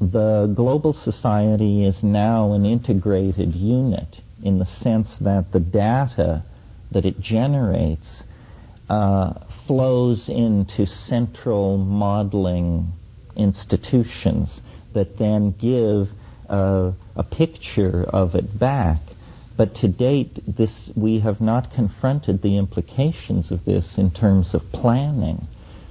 The 0.00 0.50
global 0.54 0.92
society 0.92 1.84
is 1.84 2.02
now 2.02 2.52
an 2.52 2.64
integrated 2.64 3.54
unit 3.54 4.20
in 4.42 4.58
the 4.58 4.66
sense 4.66 5.18
that 5.18 5.52
the 5.52 5.60
data 5.60 6.42
that 6.92 7.04
it 7.04 7.20
generates 7.20 8.22
uh, 8.88 9.34
flows 9.68 10.28
into 10.28 10.86
central 10.86 11.78
modeling 11.78 12.88
institutions 13.36 14.60
that 14.94 15.18
then 15.18 15.52
give 15.52 16.08
uh, 16.48 16.90
a 17.14 17.22
picture 17.22 18.02
of 18.02 18.34
it 18.34 18.58
back 18.58 18.98
But 19.58 19.74
to 19.82 19.88
date, 19.88 20.38
this, 20.46 20.92
we 20.94 21.18
have 21.18 21.40
not 21.40 21.72
confronted 21.72 22.42
the 22.42 22.56
implications 22.56 23.50
of 23.50 23.64
this 23.64 23.98
in 23.98 24.12
terms 24.12 24.54
of 24.54 24.62
planning. 24.70 25.48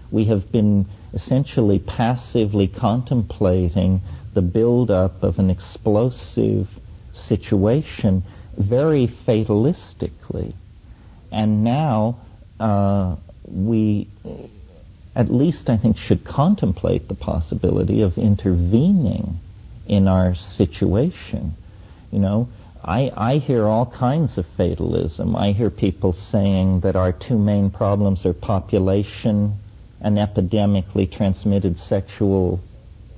We 0.09 0.23
have 0.25 0.53
been 0.53 0.85
essentially 1.13 1.77
passively 1.79 2.69
contemplating 2.69 3.99
the 4.33 4.41
buildup 4.41 5.21
of 5.21 5.37
an 5.37 5.49
explosive 5.49 6.69
situation 7.11 8.23
very 8.57 9.05
fatalistically. 9.27 10.53
And 11.29 11.65
now 11.65 12.21
uh, 12.61 13.17
we, 13.47 14.07
at 15.15 15.31
least 15.31 15.69
I 15.69 15.77
think, 15.77 15.97
should 15.97 16.25
contemplate 16.25 17.07
the 17.07 17.15
possibility 17.15 18.01
of 18.01 18.17
intervening 18.17 19.39
in 19.87 20.07
our 20.07 20.35
situation. 20.35 21.53
You 22.11 22.19
know, 22.19 22.49
I, 22.83 23.11
I 23.15 23.37
hear 23.37 23.65
all 23.65 23.85
kinds 23.85 24.37
of 24.37 24.45
fatalism. 24.55 25.35
I 25.35 25.51
hear 25.51 25.69
people 25.69 26.13
saying 26.13 26.81
that 26.81 26.95
our 26.95 27.11
two 27.11 27.37
main 27.37 27.69
problems 27.69 28.25
are 28.25 28.33
population 28.33 29.55
and 29.99 30.17
epidemically 30.17 31.11
transmitted 31.11 31.77
sexual 31.77 32.59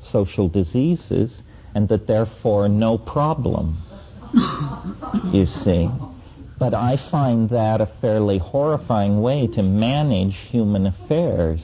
social 0.02 0.48
diseases, 0.48 1.42
and 1.76 1.88
that 1.90 2.08
therefore 2.08 2.70
no 2.70 2.98
problem, 2.98 3.78
you 5.32 5.46
see. 5.46 5.90
But 6.60 6.74
I 6.74 6.98
find 6.98 7.50
that 7.52 7.80
a 7.80 7.86
fairly 8.02 8.38
horrifying 8.38 9.22
way 9.22 9.48
to 9.48 9.64
manage 9.64 10.36
human 10.36 10.86
affairs, 10.86 11.62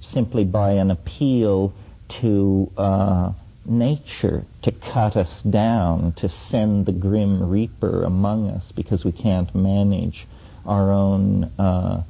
simply 0.00 0.44
by 0.44 0.72
an 0.72 0.90
appeal 0.90 1.72
to 2.20 2.70
uh, 2.76 3.32
nature 3.64 4.44
to 4.62 4.72
cut 4.72 5.16
us 5.16 5.42
down, 5.42 6.12
to 6.14 6.28
send 6.28 6.86
the 6.86 6.92
grim 6.92 7.48
reaper 7.48 8.02
among 8.02 8.50
us 8.50 8.72
because 8.72 9.04
we 9.04 9.12
can't 9.12 9.54
manage 9.54 10.26
our 10.66 10.90
own 10.90 11.44
uh, 11.58 12.02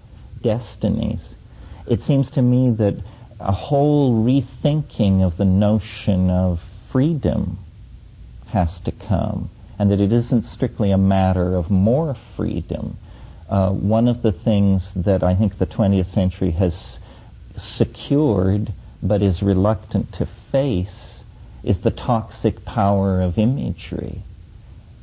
destinies. 0.42 1.20
It 1.86 2.00
seems 2.02 2.30
to 2.32 2.42
me 2.42 2.70
that 2.78 2.94
a 3.40 3.52
whole 3.52 4.24
rethinking 4.24 5.22
of 5.22 5.36
the 5.36 5.44
notion 5.44 6.30
of 6.30 6.60
freedom 6.90 7.58
has 8.46 8.80
to 8.80 8.92
come, 8.92 9.50
and 9.82 9.90
that 9.90 10.00
it 10.00 10.12
isn't 10.12 10.44
strictly 10.44 10.92
a 10.92 10.96
matter 10.96 11.56
of 11.56 11.68
more 11.68 12.14
freedom. 12.36 12.96
Uh, 13.48 13.72
one 13.72 14.06
of 14.06 14.22
the 14.22 14.30
things 14.30 14.92
that 14.94 15.24
I 15.24 15.34
think 15.34 15.58
the 15.58 15.66
20th 15.66 16.14
century 16.14 16.52
has 16.52 17.00
secured 17.56 18.72
but 19.02 19.22
is 19.22 19.42
reluctant 19.42 20.12
to 20.12 20.28
face 20.52 21.24
is 21.64 21.80
the 21.80 21.90
toxic 21.90 22.64
power 22.64 23.22
of 23.22 23.38
imagery. 23.38 24.22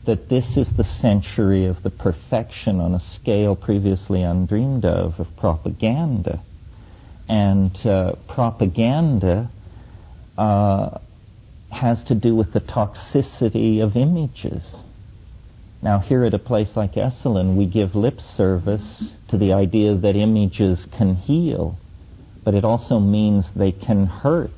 That 0.05 0.29
this 0.29 0.55
is 0.55 0.71
the 0.71 0.85
century 0.85 1.65
of 1.65 1.83
the 1.83 1.89
perfection 1.89 2.79
on 2.79 2.95
a 2.95 3.01
scale 3.01 3.57
previously 3.57 4.23
undreamed 4.23 4.85
of, 4.85 5.19
of 5.19 5.27
propaganda. 5.35 6.41
And 7.27 7.75
uh, 7.85 8.13
propaganda 8.29 9.51
uh, 10.37 10.99
has 11.71 12.03
to 12.05 12.15
do 12.15 12.35
with 12.35 12.53
the 12.53 12.61
toxicity 12.61 13.81
of 13.81 13.95
images. 13.95 14.63
Now, 15.81 15.99
here 15.99 16.23
at 16.23 16.33
a 16.33 16.39
place 16.39 16.75
like 16.75 16.93
Esalen, 16.93 17.55
we 17.55 17.65
give 17.65 17.95
lip 17.95 18.19
service 18.19 19.11
to 19.29 19.37
the 19.37 19.53
idea 19.53 19.95
that 19.95 20.15
images 20.15 20.85
can 20.85 21.15
heal, 21.15 21.77
but 22.43 22.53
it 22.53 22.65
also 22.65 22.99
means 22.99 23.51
they 23.51 23.71
can 23.71 24.05
hurt 24.05 24.51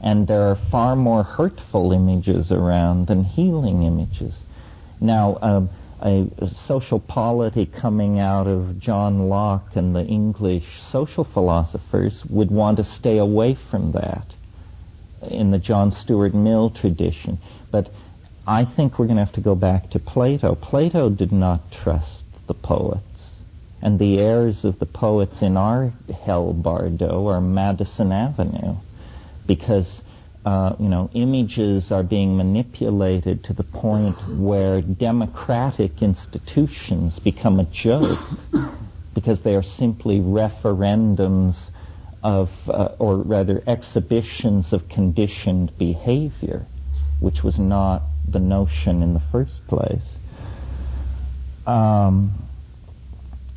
and 0.00 0.26
there 0.26 0.42
are 0.50 0.58
far 0.70 0.94
more 0.94 1.22
hurtful 1.22 1.92
images 1.92 2.52
around 2.52 3.06
than 3.06 3.24
healing 3.24 3.82
images. 3.82 4.34
Now, 5.00 5.38
um, 5.42 5.70
a 6.00 6.28
social 6.48 7.00
polity 7.00 7.66
coming 7.66 8.18
out 8.18 8.46
of 8.46 8.78
John 8.78 9.28
Locke 9.28 9.74
and 9.74 9.96
the 9.96 10.04
English 10.04 10.82
social 10.92 11.24
philosophers 11.24 12.24
would 12.26 12.50
want 12.50 12.76
to 12.76 12.84
stay 12.84 13.18
away 13.18 13.56
from 13.70 13.92
that 13.92 14.34
in 15.30 15.50
the 15.50 15.58
John 15.58 15.90
Stuart 15.90 16.34
Mill 16.34 16.70
tradition. 16.70 17.38
But 17.70 17.90
I 18.46 18.64
think 18.64 18.98
we're 18.98 19.06
going 19.06 19.18
to 19.18 19.24
have 19.24 19.34
to 19.34 19.40
go 19.40 19.54
back 19.54 19.90
to 19.90 19.98
Plato. 19.98 20.54
Plato 20.54 21.10
did 21.10 21.32
not 21.32 21.72
trust 21.72 22.24
the 22.46 22.54
poets. 22.54 23.02
And 23.82 23.98
the 23.98 24.18
heirs 24.18 24.64
of 24.64 24.78
the 24.78 24.86
poets 24.86 25.42
in 25.42 25.56
our 25.56 25.92
hell 26.24 26.52
bardo 26.52 27.26
are 27.28 27.40
Madison 27.40 28.12
Avenue 28.12 28.76
because 29.46 30.00
uh, 30.44 30.76
you 30.78 30.88
know 30.88 31.10
images 31.12 31.90
are 31.90 32.02
being 32.02 32.36
manipulated 32.36 33.42
to 33.44 33.52
the 33.52 33.64
point 33.64 34.16
where 34.38 34.80
democratic 34.80 36.02
institutions 36.02 37.18
become 37.18 37.58
a 37.60 37.64
joke 37.64 38.18
because 39.14 39.42
they 39.42 39.54
are 39.56 39.62
simply 39.62 40.20
referendums 40.20 41.70
of, 42.26 42.50
uh, 42.66 42.88
or 42.98 43.18
rather 43.18 43.62
exhibitions 43.68 44.72
of 44.72 44.88
conditioned 44.88 45.70
behavior, 45.78 46.66
which 47.20 47.44
was 47.44 47.56
not 47.56 48.02
the 48.28 48.40
notion 48.40 49.00
in 49.00 49.14
the 49.14 49.22
first 49.30 49.64
place. 49.68 50.02
Um, 51.68 52.32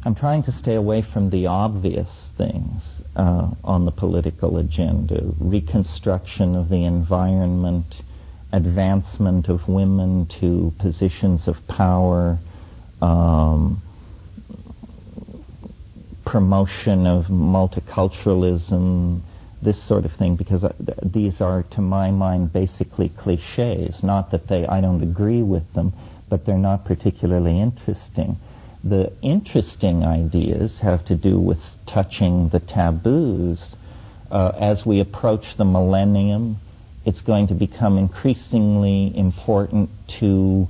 I'm 0.06 0.14
trying 0.14 0.44
to 0.44 0.52
stay 0.52 0.76
away 0.76 1.02
from 1.02 1.32
the 1.32 1.48
obvious 1.48 2.10
things 2.38 2.84
uh, 3.16 3.50
on 3.64 3.86
the 3.86 3.92
political 3.92 4.58
agenda. 4.58 5.34
Reconstruction 5.40 6.56
of 6.56 6.70
the 6.70 6.86
environment, 6.86 7.96
advancement 8.52 9.50
of 9.50 9.68
women 9.68 10.28
to 10.42 10.72
positions 10.78 11.48
of 11.48 11.56
power, 11.68 12.38
um, 13.02 13.82
promotion 16.30 17.08
of 17.08 17.26
multiculturalism, 17.26 19.20
this 19.64 19.82
sort 19.88 20.06
of 20.06 20.12
thing, 20.14 20.36
because 20.36 20.64
uh, 20.64 20.72
these 21.04 21.42
are, 21.42 21.64
to 21.72 21.82
my 21.82 22.12
mind, 22.12 22.54
basically 22.54 23.10
cliches. 23.10 24.04
Not 24.04 24.30
that 24.30 24.48
they, 24.48 24.68
I 24.68 24.80
don't 24.80 25.02
agree 25.02 25.42
with 25.42 25.74
them, 25.74 25.92
but 26.30 26.46
they're 26.46 26.56
not 26.60 26.86
particularly 26.86 27.60
interesting. 27.60 28.38
The 28.84 29.12
interesting 29.24 30.04
ideas 30.04 30.78
have 30.84 31.04
to 31.06 31.16
do 31.16 31.40
with 31.40 31.58
touching 31.88 32.50
the 32.50 32.60
taboos. 32.60 33.76
Uh, 34.30 34.52
as 34.60 34.86
we 34.86 35.00
approach 35.00 35.58
the 35.58 35.66
millennium, 35.66 36.58
it's 37.06 37.22
going 37.22 37.48
to 37.48 37.56
become 37.56 37.98
increasingly 37.98 39.12
important 39.18 39.90
to 40.20 40.68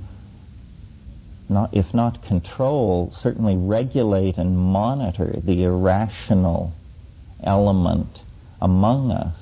not, 1.50 1.74
if 1.74 1.92
not 1.92 2.22
control, 2.22 3.12
certainly 3.20 3.56
regulate 3.56 4.38
and 4.38 4.56
monitor 4.56 5.34
the 5.44 5.64
irrational 5.64 6.72
element 7.42 8.20
among 8.60 9.10
us, 9.10 9.36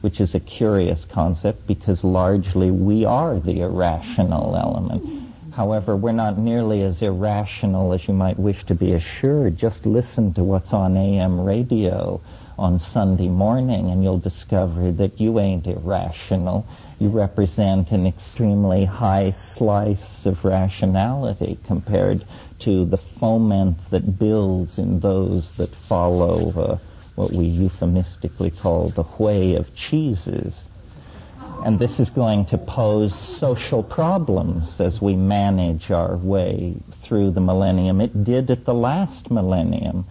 which 0.00 0.20
is 0.20 0.34
a 0.34 0.40
curious 0.40 1.04
concept 1.12 1.66
because 1.66 2.02
largely 2.04 2.70
we 2.70 3.04
are 3.04 3.38
the 3.38 3.60
irrational 3.60 4.56
element. 4.56 5.28
However, 5.54 5.96
we're 5.96 6.12
not 6.12 6.38
nearly 6.38 6.82
as 6.82 7.02
irrational 7.02 7.92
as 7.92 8.06
you 8.06 8.14
might 8.14 8.38
wish 8.38 8.64
to 8.66 8.74
be 8.74 8.92
assured. 8.92 9.56
Just 9.56 9.86
listen 9.86 10.32
to 10.34 10.44
what's 10.44 10.72
on 10.72 10.96
AM 10.96 11.40
radio 11.40 12.20
on 12.56 12.78
Sunday 12.78 13.28
morning 13.28 13.90
and 13.90 14.02
you'll 14.02 14.20
discover 14.20 14.92
that 14.92 15.20
you 15.20 15.40
ain't 15.40 15.66
irrational. 15.66 16.64
You 16.98 17.08
represent 17.08 17.90
an 17.92 18.06
extremely 18.06 18.84
high 18.84 19.30
slice 19.30 20.26
of 20.26 20.44
rationality 20.44 21.58
compared 21.66 22.24
to 22.60 22.84
the 22.86 22.98
foment 23.20 23.78
that 23.90 24.18
builds 24.18 24.78
in 24.78 25.00
those 25.00 25.52
that 25.58 25.74
follow 25.88 26.50
uh, 26.50 26.78
what 27.14 27.32
we 27.32 27.46
euphemistically 27.46 28.50
call 28.50 28.90
the 28.90 29.06
way 29.18 29.54
of 29.54 29.74
cheeses 29.74 30.54
and 31.64 31.78
this 31.78 31.98
is 31.98 32.10
going 32.10 32.46
to 32.46 32.58
pose 32.58 33.12
social 33.38 33.82
problems 33.82 34.80
as 34.80 35.00
we 35.00 35.14
manage 35.16 35.90
our 35.90 36.16
way 36.16 36.76
through 37.02 37.32
the 37.32 37.40
millennium. 37.40 38.00
It 38.00 38.24
did 38.24 38.50
at 38.50 38.64
the 38.64 38.74
last 38.74 39.30
millennium. 39.30 40.06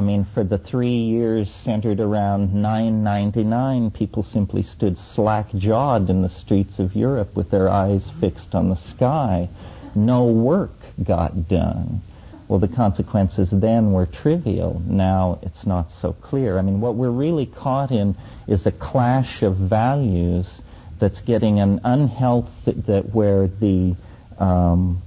I 0.00 0.02
mean, 0.02 0.26
for 0.32 0.44
the 0.44 0.56
three 0.56 0.96
years 0.96 1.50
centered 1.62 2.00
around 2.00 2.54
999, 2.54 3.90
people 3.90 4.22
simply 4.22 4.62
stood 4.62 4.96
slack-jawed 4.96 6.08
in 6.08 6.22
the 6.22 6.30
streets 6.30 6.78
of 6.78 6.96
Europe 6.96 7.36
with 7.36 7.50
their 7.50 7.68
eyes 7.68 8.10
fixed 8.18 8.54
on 8.54 8.70
the 8.70 8.76
sky. 8.76 9.50
No 9.94 10.24
work 10.24 10.72
got 11.04 11.50
done. 11.50 12.00
Well, 12.48 12.58
the 12.58 12.68
consequences 12.68 13.50
then 13.52 13.92
were 13.92 14.06
trivial. 14.06 14.80
Now 14.86 15.38
it's 15.42 15.66
not 15.66 15.90
so 15.92 16.14
clear. 16.14 16.58
I 16.58 16.62
mean, 16.62 16.80
what 16.80 16.94
we're 16.94 17.10
really 17.10 17.44
caught 17.44 17.90
in 17.90 18.16
is 18.48 18.64
a 18.64 18.72
clash 18.72 19.42
of 19.42 19.58
values 19.58 20.62
that's 20.98 21.20
getting 21.20 21.60
an 21.60 21.78
unhealthy, 21.84 22.72
that 22.86 23.14
where 23.14 23.48
the 23.48 23.94
um, 24.38 25.02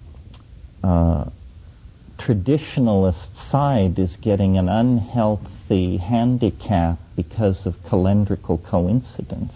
uh, 0.84 1.25
traditionalist 2.17 3.36
side 3.49 3.97
is 3.99 4.15
getting 4.17 4.58
an 4.58 4.69
unhealthy 4.69 5.97
handicap 5.97 6.97
because 7.15 7.65
of 7.65 7.76
calendrical 7.84 8.63
coincidence. 8.63 9.54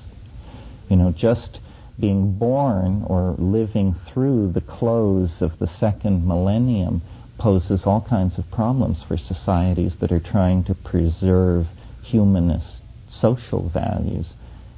You 0.89 0.97
know, 0.97 1.11
just 1.11 1.59
being 1.99 2.37
born 2.37 3.03
or 3.07 3.35
living 3.37 3.93
through 3.93 4.51
the 4.51 4.61
close 4.61 5.41
of 5.41 5.57
the 5.59 5.67
second 5.67 6.27
millennium 6.27 7.01
poses 7.37 7.85
all 7.85 8.01
kinds 8.01 8.37
of 8.37 8.49
problems 8.51 9.03
for 9.03 9.17
societies 9.17 9.95
that 9.97 10.11
are 10.11 10.19
trying 10.19 10.63
to 10.63 10.75
preserve 10.75 11.67
humanist 12.03 12.81
social 13.09 13.69
values. 13.69 14.33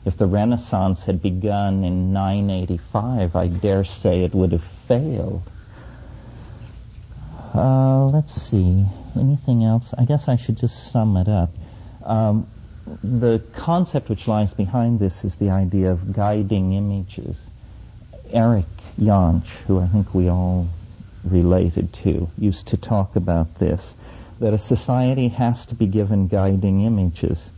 If 0.06 0.18
the 0.18 0.28
Renaissance 0.28 1.02
had 1.04 1.22
begun 1.22 1.84
in 1.84 2.14
985, 2.14 3.36
I 3.36 3.48
dare 3.48 3.84
say 3.84 4.24
it 4.24 4.34
would 4.34 4.52
have 4.52 4.64
failed. 4.88 5.44
Uh, 7.54 8.06
let's 8.06 8.34
see. 8.50 8.86
Anything 9.16 9.64
else? 9.64 9.94
I 9.98 10.06
guess 10.06 10.28
I 10.28 10.36
should 10.36 10.58
just 10.58 10.92
sum 10.92 11.18
it 11.18 11.28
up. 11.28 11.50
Um, 12.04 12.48
the 13.04 13.42
concept 13.54 14.10
which 14.10 14.28
lies 14.28 14.54
behind 14.54 15.00
this 15.00 15.24
is 15.24 15.36
the 15.36 15.50
idea 15.50 15.92
of 15.92 16.14
guiding 16.14 16.74
images. 16.74 17.38
Erich 18.32 18.66
Jantsch, 19.00 19.50
who 19.68 19.80
I 19.80 19.88
think 19.88 20.14
we 20.14 20.30
all 20.30 20.68
related 21.24 21.94
to, 22.04 22.30
used 22.38 22.68
to 22.68 22.78
talk 22.78 23.16
about 23.16 23.60
this, 23.60 23.96
that 24.40 24.54
a 24.54 24.60
society 24.60 25.28
has 25.30 25.66
to 25.68 25.76
be 25.76 25.88
given 25.88 26.28
guiding 26.28 26.82
images. 26.82 27.52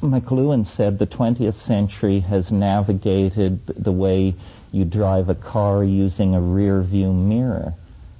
McLuhan 0.00 0.66
said 0.66 0.98
the 0.98 1.06
20th 1.06 1.56
century 1.56 2.20
has 2.20 2.52
navigated 2.52 3.66
the 3.66 3.90
way 3.90 4.34
you 4.70 4.84
drive 4.84 5.28
a 5.28 5.34
car 5.34 5.82
using 5.82 6.34
a 6.34 6.40
rear 6.40 6.82
view 6.82 7.12
mirror. 7.12 7.74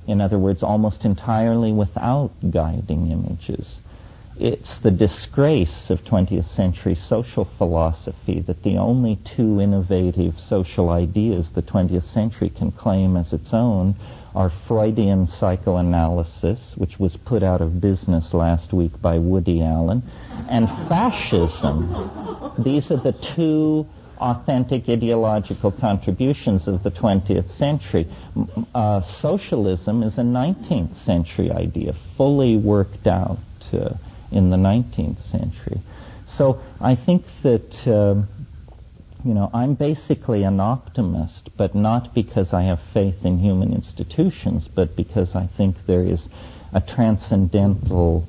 In 0.08 0.22
other 0.22 0.38
words, 0.38 0.62
almost 0.62 1.04
entirely 1.04 1.70
without 1.70 2.32
guiding 2.50 3.10
images. 3.10 3.80
It's 4.40 4.78
the 4.78 4.90
disgrace 4.90 5.90
of 5.90 6.02
20th 6.04 6.48
century 6.48 6.94
social 6.94 7.44
philosophy 7.44 8.40
that 8.46 8.62
the 8.62 8.78
only 8.78 9.16
two 9.16 9.60
innovative 9.60 10.38
social 10.38 10.88
ideas 10.88 11.50
the 11.50 11.62
20th 11.62 12.04
century 12.04 12.48
can 12.48 12.72
claim 12.72 13.18
as 13.18 13.34
its 13.34 13.52
own 13.52 13.96
are 14.34 14.50
Freudian 14.66 15.26
psychoanalysis, 15.26 16.58
which 16.76 16.98
was 16.98 17.16
put 17.16 17.42
out 17.42 17.60
of 17.60 17.80
business 17.80 18.32
last 18.32 18.72
week 18.72 19.02
by 19.02 19.18
Woody 19.18 19.62
Allen, 19.62 20.02
and 20.48 20.68
fascism. 20.88 22.54
These 22.58 22.90
are 22.90 22.96
the 22.96 23.12
two 23.12 23.86
authentic 24.20 24.88
ideological 24.88 25.72
contributions 25.72 26.68
of 26.68 26.82
the 26.82 26.90
20th 26.90 27.50
century. 27.50 28.06
Uh, 28.74 29.02
socialism 29.02 30.02
is 30.02 30.18
a 30.18 30.22
19th 30.22 30.96
century 31.04 31.50
idea, 31.50 31.94
fully 32.16 32.56
worked 32.56 33.06
out. 33.06 33.38
Uh, 33.72 33.90
in 34.30 34.50
the 34.50 34.56
19th 34.56 35.22
century. 35.30 35.80
So 36.26 36.60
I 36.80 36.94
think 36.94 37.24
that, 37.42 37.86
uh, 37.86 38.22
you 39.24 39.34
know, 39.34 39.50
I'm 39.52 39.74
basically 39.74 40.44
an 40.44 40.60
optimist, 40.60 41.50
but 41.56 41.74
not 41.74 42.14
because 42.14 42.52
I 42.52 42.62
have 42.64 42.80
faith 42.92 43.24
in 43.24 43.38
human 43.38 43.72
institutions, 43.72 44.68
but 44.68 44.96
because 44.96 45.34
I 45.34 45.48
think 45.56 45.76
there 45.86 46.04
is 46.04 46.28
a 46.72 46.80
transcendental 46.80 48.28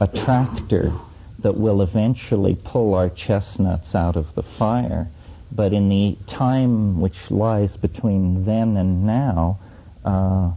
attractor 0.00 0.92
that 1.40 1.56
will 1.56 1.80
eventually 1.82 2.58
pull 2.64 2.94
our 2.94 3.08
chestnuts 3.08 3.94
out 3.94 4.16
of 4.16 4.34
the 4.34 4.42
fire. 4.58 5.08
But 5.50 5.72
in 5.72 5.88
the 5.88 6.16
time 6.26 7.00
which 7.00 7.30
lies 7.30 7.76
between 7.76 8.44
then 8.44 8.76
and 8.76 9.04
now, 9.06 9.58
uh, 10.04 10.52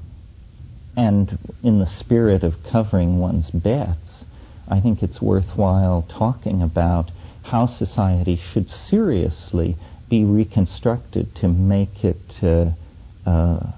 and 0.97 1.37
in 1.63 1.79
the 1.79 1.87
spirit 1.87 2.43
of 2.43 2.63
covering 2.63 3.19
one's 3.19 3.49
bets, 3.49 4.25
I 4.67 4.79
think 4.79 5.01
it's 5.01 5.21
worthwhile 5.21 6.03
talking 6.03 6.61
about 6.61 7.11
how 7.43 7.65
society 7.67 8.35
should 8.35 8.69
seriously 8.69 9.75
be 10.09 10.23
reconstructed 10.23 11.33
to 11.35 11.47
make 11.47 12.03
it 12.03 12.43
uh, 12.43 12.71
uh, 13.25 13.71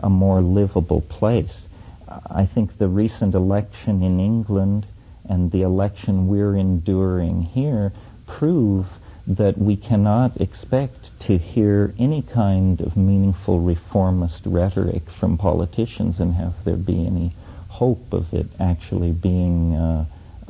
a 0.00 0.10
more 0.10 0.40
livable 0.40 1.00
place. 1.02 1.62
I 2.08 2.46
think 2.46 2.78
the 2.78 2.88
recent 2.88 3.34
election 3.34 4.02
in 4.02 4.18
England 4.18 4.86
and 5.28 5.50
the 5.52 5.62
election 5.62 6.28
we're 6.28 6.56
enduring 6.56 7.42
here 7.42 7.92
prove 8.26 8.86
that 9.28 9.58
we 9.58 9.76
cannot 9.76 10.40
expect 10.40 11.10
to 11.20 11.36
hear 11.36 11.94
any 11.98 12.22
kind 12.22 12.80
of 12.80 12.96
meaningful 12.96 13.60
reformist 13.60 14.42
rhetoric 14.46 15.02
from 15.20 15.36
politicians 15.36 16.18
and 16.18 16.32
have 16.34 16.54
there 16.64 16.76
be 16.76 17.06
any 17.06 17.30
hope 17.68 18.12
of 18.12 18.32
it 18.32 18.46
actually 18.58 19.12
being 19.12 19.74
uh, 19.74 20.04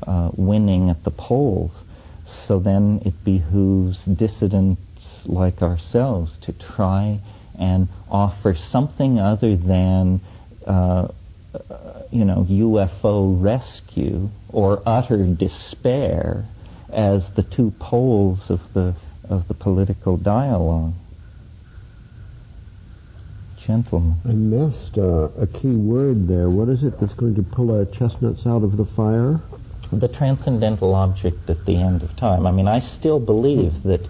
uh, 0.06 0.30
winning 0.36 0.90
at 0.90 1.02
the 1.02 1.10
polls. 1.10 1.72
So 2.24 2.60
then 2.60 3.02
it 3.04 3.24
behooves 3.24 3.98
dissidents 4.04 4.80
like 5.24 5.60
ourselves 5.60 6.38
to 6.42 6.52
try 6.52 7.18
and 7.58 7.88
offer 8.08 8.54
something 8.54 9.18
other 9.18 9.56
than, 9.56 10.20
uh, 10.64 11.08
you 12.12 12.24
know, 12.24 12.46
UFO 12.48 13.42
rescue 13.42 14.28
or 14.50 14.80
utter 14.86 15.26
despair 15.26 16.44
as 16.90 17.30
the 17.32 17.42
two 17.42 17.72
poles 17.78 18.50
of 18.50 18.60
the 18.74 18.94
of 19.28 19.46
the 19.48 19.54
political 19.54 20.16
dialogue. 20.16 20.94
Gentlemen. 23.66 24.16
I 24.24 24.32
missed 24.32 24.96
uh, 24.96 25.28
a 25.38 25.46
key 25.46 25.74
word 25.74 26.26
there. 26.26 26.48
What 26.48 26.70
is 26.70 26.82
it 26.82 26.98
that's 26.98 27.12
going 27.12 27.34
to 27.34 27.42
pull 27.42 27.76
our 27.76 27.84
chestnuts 27.84 28.46
out 28.46 28.62
of 28.62 28.78
the 28.78 28.86
fire? 28.86 29.40
the 29.90 30.08
transcendental 30.08 30.94
object 30.94 31.48
at 31.48 31.64
the 31.64 31.74
end 31.74 32.02
of 32.02 32.14
time. 32.16 32.46
I 32.46 32.50
mean, 32.50 32.68
I 32.68 32.80
still 32.80 33.18
believe 33.18 33.82
that, 33.84 34.06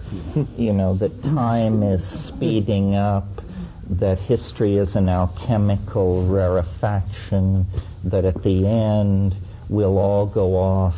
you 0.57 0.73
know, 0.73 0.95
that 0.95 1.23
time 1.23 1.83
is 1.83 2.05
speeding 2.05 2.95
up, 2.95 3.41
that 3.89 4.19
history 4.19 4.75
is 4.75 4.95
an 4.95 5.07
alchemical 5.07 6.27
rarefaction, 6.27 7.65
that 8.03 8.25
at 8.25 8.43
the 8.43 8.67
end 8.67 9.35
we'll 9.69 9.97
all 9.97 10.25
go 10.25 10.57
off 10.57 10.95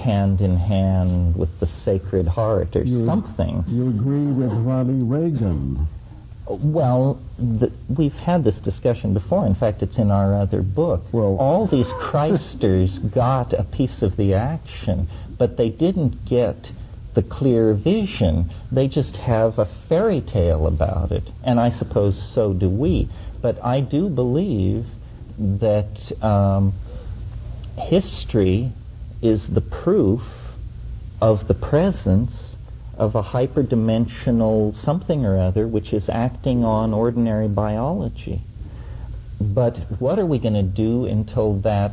hand 0.00 0.40
in 0.40 0.56
hand 0.56 1.36
with 1.36 1.60
the 1.60 1.66
Sacred 1.66 2.26
Heart 2.26 2.74
or 2.74 2.82
you, 2.82 3.04
something. 3.04 3.64
You 3.68 3.88
agree 3.88 4.26
with 4.26 4.50
Ronnie 4.52 5.04
Reagan? 5.04 5.86
Well, 6.48 7.20
the, 7.38 7.70
we've 7.88 8.14
had 8.14 8.42
this 8.42 8.58
discussion 8.58 9.14
before. 9.14 9.46
In 9.46 9.54
fact, 9.54 9.82
it's 9.82 9.98
in 9.98 10.10
our 10.10 10.34
other 10.34 10.62
book. 10.62 11.04
Well, 11.12 11.36
all 11.36 11.66
these 11.66 11.86
Christers 11.86 12.98
got 13.14 13.52
a 13.52 13.62
piece 13.62 14.02
of 14.02 14.16
the 14.16 14.34
action, 14.34 15.08
but 15.38 15.56
they 15.56 15.68
didn't 15.68 16.24
get 16.24 16.72
the 17.14 17.22
clear 17.22 17.74
vision. 17.74 18.50
They 18.72 18.88
just 18.88 19.16
have 19.16 19.58
a 19.58 19.68
fairy 19.88 20.20
tale 20.20 20.66
about 20.66 21.12
it, 21.12 21.30
and 21.44 21.60
I 21.60 21.70
suppose 21.70 22.20
so 22.34 22.52
do 22.52 22.68
we. 22.68 23.08
But 23.42 23.62
I 23.64 23.80
do 23.80 24.08
believe 24.08 24.86
that 25.38 26.12
um, 26.22 26.72
history 27.76 28.72
is 29.22 29.48
the 29.48 29.60
proof 29.60 30.22
of 31.20 31.46
the 31.48 31.54
presence 31.54 32.32
of 32.96 33.14
a 33.14 33.22
hyperdimensional 33.22 34.74
something 34.74 35.24
or 35.24 35.38
other 35.38 35.66
which 35.66 35.92
is 35.92 36.08
acting 36.08 36.64
on 36.64 36.92
ordinary 36.92 37.48
biology. 37.48 38.42
But 39.40 39.78
what 39.98 40.18
are 40.18 40.26
we 40.26 40.38
going 40.38 40.54
to 40.54 40.62
do 40.62 41.06
until 41.06 41.60
that 41.60 41.92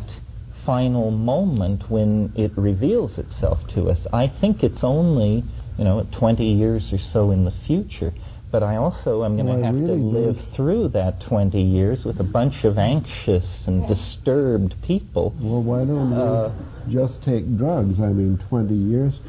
final 0.66 1.12
moment 1.12 1.90
when 1.90 2.34
it 2.36 2.52
reveals 2.58 3.18
itself 3.18 3.66
to 3.70 3.90
us? 3.90 4.00
I 4.12 4.28
think 4.28 4.64
it's 4.64 4.84
only, 4.84 5.46
you 5.78 5.86
know, 5.86 6.06
20 6.12 6.44
years 6.44 6.92
or 6.92 6.98
so 6.98 7.32
in 7.32 7.46
the 7.46 7.54
future. 7.66 8.14
But 8.50 8.64
I 8.64 8.78
also 8.78 9.26
am 9.26 9.36
going 9.36 9.48
to 9.48 9.54
well, 9.54 9.64
have 9.64 9.76
really 9.76 9.88
to 9.88 9.94
live 9.94 10.46
through 10.56 10.90
that 10.90 11.20
20 11.22 11.62
years 11.62 12.06
with 12.06 12.20
a 12.20 12.24
bunch 12.24 12.64
of 12.64 12.78
anxious 12.78 13.68
and 13.68 13.86
disturbed 13.88 14.76
people. 14.84 15.36
Well, 15.40 15.62
why 15.62 15.84
don't 15.84 16.14
uh, 16.14 16.54
you 16.88 17.00
just 17.00 17.24
take 17.24 17.58
drugs? 17.58 18.00
I 18.00 18.08
mean, 18.08 18.38
20 18.50 18.74
years 18.74 19.20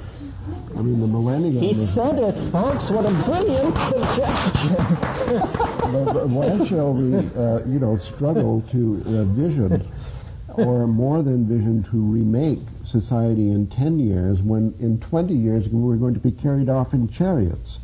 I 0.77 0.83
mean, 0.83 1.01
the 1.01 1.07
millennium. 1.07 1.63
He 1.63 1.87
said 1.87 2.19
it, 2.19 2.53
folks. 2.53 2.91
What 2.91 3.05
a 3.05 3.11
brilliant 3.25 3.77
suggestion. 3.77 4.75
but, 6.05 6.29
why 6.29 6.67
shall 6.69 6.95
we, 6.95 7.17
uh, 7.17 7.65
you 7.67 7.79
know, 7.79 7.97
struggle 7.97 8.63
to 8.71 9.03
uh, 9.05 9.25
vision, 9.35 9.91
or 10.49 10.87
more 10.87 11.23
than 11.23 11.47
vision, 11.49 11.85
to 11.91 11.97
remake 11.97 12.61
society 12.87 13.51
in 13.51 13.67
10 13.67 13.99
years 13.99 14.41
when 14.41 14.75
in 14.79 15.01
20 15.01 15.35
years 15.35 15.69
we're 15.69 15.97
going 15.97 16.15
to 16.15 16.21
be 16.21 16.33
carried 16.33 16.69
off 16.69 16.95
in 16.95 17.09
chariots? 17.09 17.79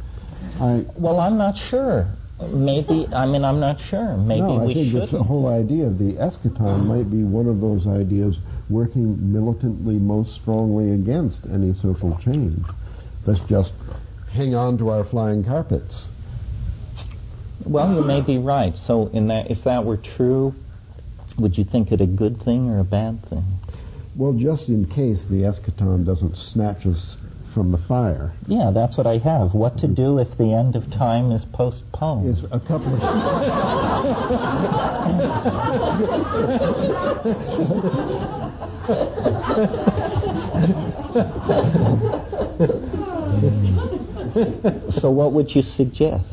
I, 0.60 0.86
well, 0.96 1.20
I'm 1.20 1.36
not 1.36 1.56
sure. 1.56 2.06
Maybe, 2.40 3.06
I 3.12 3.26
mean, 3.26 3.44
I'm 3.44 3.60
not 3.60 3.80
sure. 3.80 4.16
Maybe 4.16 4.40
no, 4.40 4.60
I 4.60 4.64
we 4.64 4.74
think 4.74 4.92
shouldn't. 4.92 5.12
the 5.12 5.22
whole 5.22 5.46
idea 5.48 5.86
of 5.86 5.98
the 5.98 6.14
eschaton 6.14 6.84
might 6.84 7.10
be 7.10 7.22
one 7.22 7.46
of 7.46 7.60
those 7.60 7.86
ideas 7.86 8.38
working 8.68 9.32
militantly 9.32 9.94
most 9.94 10.34
strongly 10.34 10.92
against 10.92 11.46
any 11.46 11.74
social 11.74 12.18
change. 12.18 12.64
Let's 13.24 13.40
just 13.48 13.72
hang 14.32 14.54
on 14.54 14.78
to 14.78 14.90
our 14.90 15.04
flying 15.04 15.44
carpets. 15.44 16.06
Well, 17.64 17.94
you 17.94 18.02
may 18.02 18.20
be 18.20 18.36
right. 18.36 18.76
So, 18.76 19.06
in 19.08 19.28
that, 19.28 19.50
if 19.50 19.64
that 19.64 19.84
were 19.84 19.96
true, 19.96 20.54
would 21.38 21.56
you 21.56 21.64
think 21.64 21.92
it 21.92 22.00
a 22.00 22.06
good 22.06 22.42
thing 22.42 22.68
or 22.68 22.80
a 22.80 22.84
bad 22.84 23.24
thing? 23.28 23.44
Well, 24.16 24.32
just 24.32 24.68
in 24.68 24.86
case 24.86 25.22
the 25.30 25.42
eschaton 25.42 26.04
doesn't 26.04 26.36
snatch 26.36 26.84
us 26.86 27.16
from 27.54 27.70
the 27.70 27.78
fire. 27.78 28.34
Yeah, 28.48 28.72
that's 28.74 28.96
what 28.96 29.06
I 29.06 29.18
have. 29.18 29.54
What 29.54 29.78
to 29.78 29.86
do 29.86 30.18
if 30.18 30.36
the 30.36 30.52
end 30.52 30.74
of 30.74 30.90
time 30.90 31.30
is 31.30 31.44
postponed? 31.44 32.28
Is 32.28 32.42
a 32.50 32.58
couple 32.58 32.92
of. 32.94 33.00
so, 45.00 45.10
what 45.10 45.32
would 45.32 45.54
you 45.54 45.62
suggest? 45.62 46.24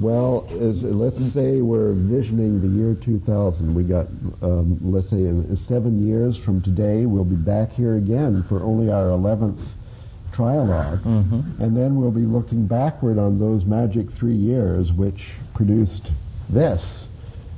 Well, 0.00 0.48
as, 0.50 0.82
let's 0.82 1.32
say 1.32 1.60
we're 1.60 1.92
visioning 1.92 2.60
the 2.60 2.66
year 2.66 2.94
2000. 2.94 3.74
We 3.74 3.84
got, 3.84 4.06
um, 4.42 4.78
let's 4.82 5.10
say, 5.10 5.16
in 5.16 5.56
seven 5.56 6.04
years 6.04 6.36
from 6.38 6.60
today, 6.60 7.06
we'll 7.06 7.24
be 7.24 7.36
back 7.36 7.70
here 7.72 7.94
again 7.96 8.44
for 8.48 8.62
only 8.62 8.90
our 8.90 9.06
11th 9.06 9.60
trialogue. 10.32 11.02
Mm-hmm. 11.02 11.62
And 11.62 11.76
then 11.76 11.96
we'll 11.96 12.10
be 12.10 12.22
looking 12.22 12.66
backward 12.66 13.18
on 13.18 13.38
those 13.38 13.64
magic 13.64 14.10
three 14.10 14.34
years 14.34 14.92
which 14.92 15.30
produced 15.54 16.10
this. 16.48 17.04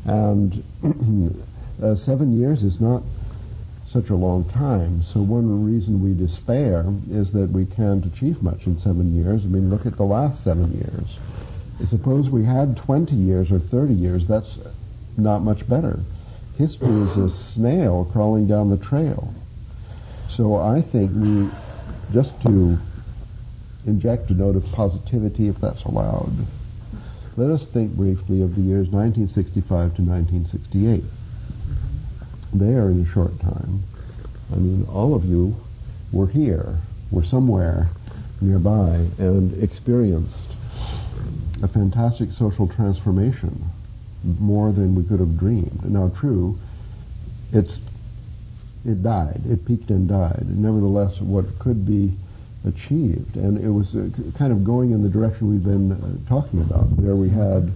And 0.05 0.63
uh, 1.83 1.95
seven 1.97 2.39
years 2.39 2.63
is 2.63 2.81
not 2.81 3.03
such 3.87 4.11
a 4.11 4.15
long 4.15 4.45
time. 4.51 5.03
So 5.03 5.21
one 5.21 5.65
reason 5.65 6.03
we 6.03 6.15
despair 6.15 6.85
is 7.11 7.33
that 7.33 7.51
we 7.51 7.65
can't 7.65 8.05
achieve 8.05 8.43
much 8.43 8.67
in 8.67 8.79
seven 8.79 9.15
years. 9.15 9.45
I 9.45 9.47
mean, 9.47 9.71
look 9.71 9.87
at 9.87 9.97
the 9.97 10.05
last 10.05 10.43
seven 10.43 10.73
years. 10.73 11.89
Suppose 11.89 12.31
we 12.31 12.45
had 12.45 12.77
20 12.77 13.15
years 13.15 13.51
or 13.51 13.59
30 13.59 13.95
years, 13.95 14.27
that's 14.27 14.59
not 15.17 15.43
much 15.43 15.69
better. 15.69 16.01
History 16.57 16.89
is 16.89 17.17
a 17.17 17.31
snail 17.31 18.09
crawling 18.13 18.47
down 18.47 18.71
the 18.71 18.77
trail. 18.77 19.33
So 20.29 20.57
I 20.57 20.83
think 20.83 21.13
we, 21.15 21.49
just 22.12 22.40
to 22.43 22.79
inject 23.87 24.31
a 24.31 24.35
note 24.35 24.57
of 24.57 24.64
positivity, 24.73 25.49
if 25.49 25.61
that's 25.61 25.83
allowed, 25.85 26.33
let 27.37 27.51
us 27.51 27.67
think 27.67 27.93
briefly 27.93 28.43
of 28.43 28.55
the 28.55 28.62
years 28.62 28.88
1965 28.88 29.97
to 29.97 30.03
1968. 30.03 31.03
They 32.55 32.75
are 32.75 32.90
in 32.90 33.03
a 33.03 33.12
short 33.12 33.38
time. 33.40 33.83
I 34.53 34.57
mean, 34.57 34.87
all 34.90 35.14
of 35.14 35.25
you 35.25 35.57
were 36.12 36.29
here, 36.29 36.79
were 37.11 37.25
somewhere 37.25 37.88
nearby, 38.40 39.09
and 39.19 39.62
experienced 39.62 40.47
a 41.62 41.69
fantastic 41.69 42.31
social 42.31 42.69
transformation, 42.69 43.64
more 44.38 44.73
than 44.73 44.95
we 44.95 45.03
could 45.03 45.21
have 45.21 45.38
dreamed. 45.38 45.85
Now, 45.85 46.09
true, 46.09 46.59
it's 47.53 47.81
it 48.85 49.03
died. 49.03 49.42
It 49.47 49.64
peaked 49.64 49.90
and 49.90 50.09
died. 50.09 50.44
Nevertheless, 50.49 51.20
what 51.20 51.59
could 51.59 51.87
be 51.87 52.12
achieved, 52.66 53.37
and 53.37 53.59
it 53.59 53.68
was 53.68 53.94
uh, 53.94 54.09
kind 54.38 54.53
of 54.53 54.64
going 54.64 54.92
in 54.92 55.03
the 55.03 55.09
direction 55.09 55.51
we've 55.51 55.64
been 55.64 55.92
uh, 55.92 56.29
talking 56.29 56.61
about. 56.62 56.87
There 56.97 57.14
we 57.14 57.29
had 57.29 57.70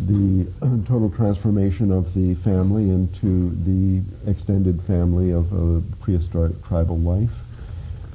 the 0.00 0.46
total 0.86 1.10
transformation 1.10 1.90
of 1.90 2.14
the 2.14 2.34
family 2.36 2.90
into 2.90 3.50
the 3.64 4.02
extended 4.30 4.80
family 4.86 5.30
of 5.32 5.52
a 5.52 5.82
prehistoric 6.00 6.64
tribal 6.64 6.98
life. 6.98 7.30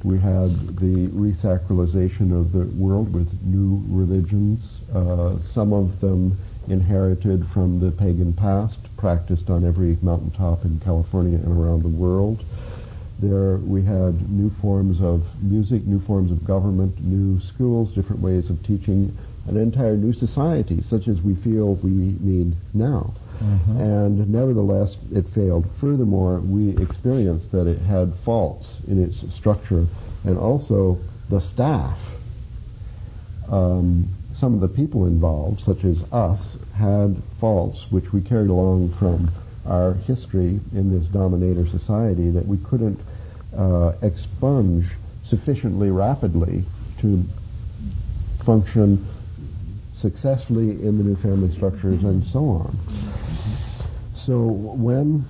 We 0.02 0.18
had 0.18 0.78
the 0.78 1.08
resacralization 1.12 2.32
of 2.38 2.52
the 2.52 2.64
world 2.80 3.12
with 3.12 3.28
new 3.42 3.84
religions, 3.88 4.78
uh, 4.94 5.38
some 5.40 5.74
of 5.74 6.00
them 6.00 6.38
inherited 6.68 7.46
from 7.52 7.80
the 7.80 7.90
pagan 7.90 8.32
past, 8.32 8.78
practiced 8.96 9.50
on 9.50 9.66
every 9.66 9.98
mountaintop 10.02 10.64
in 10.64 10.80
California 10.80 11.38
and 11.38 11.58
around 11.58 11.82
the 11.82 11.88
world. 11.88 12.44
There 13.18 13.56
we 13.58 13.82
had 13.82 14.30
new 14.30 14.50
forms 14.62 15.00
of 15.00 15.22
music, 15.42 15.84
new 15.84 16.00
forms 16.00 16.30
of 16.30 16.44
government, 16.44 17.00
new 17.00 17.40
schools, 17.40 17.92
different 17.92 18.22
ways 18.22 18.48
of 18.48 18.62
teaching, 18.62 19.16
an 19.46 19.56
entire 19.56 19.96
new 19.96 20.12
society, 20.12 20.82
such 20.82 21.08
as 21.08 21.20
we 21.22 21.34
feel 21.34 21.74
we 21.76 21.90
need 21.90 22.54
now. 22.72 23.12
Mm-hmm. 23.42 23.80
And 23.80 24.30
nevertheless, 24.30 24.96
it 25.12 25.26
failed. 25.34 25.66
Furthermore, 25.80 26.40
we 26.40 26.76
experienced 26.76 27.50
that 27.52 27.66
it 27.66 27.80
had 27.80 28.12
faults 28.24 28.78
in 28.86 29.02
its 29.02 29.34
structure, 29.34 29.86
and 30.24 30.38
also 30.38 30.98
the 31.30 31.40
staff. 31.40 31.98
Um, 33.48 34.08
some 34.40 34.54
of 34.54 34.60
the 34.60 34.68
people 34.68 35.06
involved, 35.06 35.60
such 35.60 35.84
as 35.84 36.02
us, 36.12 36.56
had 36.74 37.14
faults 37.38 37.84
which 37.90 38.10
we 38.12 38.22
carried 38.22 38.48
along 38.48 38.94
from 38.98 39.30
our 39.66 39.92
history 39.94 40.58
in 40.72 40.90
this 40.90 41.06
dominator 41.08 41.66
society 41.68 42.30
that 42.30 42.46
we 42.46 42.56
couldn't 42.58 42.98
uh, 43.56 43.92
expunge 44.00 44.86
sufficiently 45.22 45.90
rapidly 45.90 46.64
to 46.98 47.22
function 48.46 49.06
successfully 49.94 50.70
in 50.70 50.96
the 50.96 51.04
new 51.04 51.16
family 51.16 51.54
structures 51.54 52.02
and 52.02 52.24
so 52.26 52.38
on. 52.38 52.78
So 54.14 54.38
when, 54.40 55.26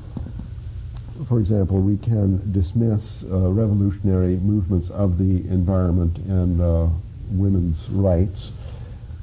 for 1.29 1.41
example, 1.41 1.81
we 1.83 1.97
can 1.97 2.53
dismiss 2.53 3.25
uh, 3.25 3.51
revolutionary 3.51 4.37
movements 4.37 4.89
of 4.91 5.19
the 5.19 5.49
environment 5.51 6.17
and 6.19 6.61
uh, 6.61 6.89
women's 7.33 7.89
rights, 7.91 8.53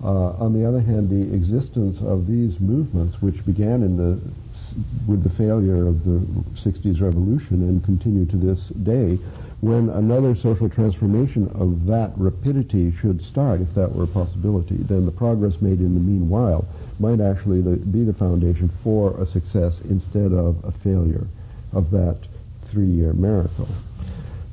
Uh, 0.04 0.30
on 0.34 0.54
the 0.54 0.68
other 0.68 0.80
hand, 0.80 1.10
the 1.10 1.34
existence 1.34 2.00
of 2.02 2.28
these 2.28 2.60
movements, 2.60 3.20
which 3.22 3.44
began 3.46 3.82
in 3.82 3.98
the 3.98 4.20
with 5.08 5.24
the 5.24 5.30
failure 5.30 5.88
of 5.88 6.04
the 6.04 6.20
60s 6.54 7.02
revolution 7.02 7.64
and 7.64 7.84
continue 7.84 8.26
to 8.26 8.38
this 8.38 8.68
day, 8.84 9.18
when 9.62 9.90
another 9.90 10.36
social 10.36 10.70
transformation 10.70 11.48
of 11.56 11.86
that 11.86 12.12
rapidity 12.16 12.92
should 12.92 13.22
start, 13.22 13.60
if 13.60 13.74
that 13.74 13.92
were 13.94 14.04
a 14.04 14.08
possibility, 14.08 14.76
then 14.76 15.06
the 15.06 15.12
progress 15.12 15.62
made 15.62 15.80
in 15.80 15.96
the 15.96 16.00
meanwhile 16.00 16.68
might 17.00 17.20
actually 17.20 17.62
the, 17.62 17.76
be 17.78 18.04
the 18.04 18.14
foundation 18.14 18.70
for 18.84 19.20
a 19.20 19.26
success 19.26 19.82
instead 19.90 20.32
of 20.32 20.64
a 20.64 20.72
failure 20.72 21.26
of 21.74 21.90
that 21.90 22.18
three-year 22.70 23.14
miracle. 23.14 23.68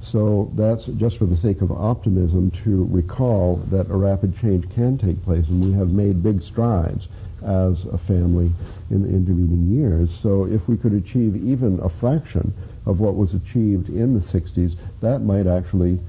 So 0.05 0.53
that's 0.55 0.85
just 0.87 1.19
for 1.19 1.27
the 1.27 1.37
sake 1.37 1.63
of 1.63 1.73
optimism 1.73 2.51
to 2.65 2.87
recall 2.91 3.57
that 3.71 3.91
a 3.91 3.97
rapid 3.97 4.37
change 4.39 4.69
can 4.75 4.99
take 4.99 5.23
place, 5.25 5.49
and 5.49 5.65
we 5.65 5.73
have 5.73 5.89
made 5.89 6.23
big 6.23 6.43
strides 6.43 7.09
as 7.43 7.85
a 7.87 7.99
family 8.07 8.51
in 8.91 9.03
the 9.03 9.09
intervening 9.09 9.67
years. 9.71 10.11
So 10.23 10.45
if 10.45 10.67
we 10.69 10.77
could 10.77 10.93
achieve 10.93 11.37
even 11.37 11.81
a 11.81 11.89
fraction 11.89 12.53
of 12.87 13.01
what 13.01 13.17
was 13.17 13.35
achieved 13.35 13.89
in 13.89 14.15
the 14.15 14.21
60s, 14.21 14.77
that 15.01 15.21
might 15.21 15.47
actually 15.47 16.01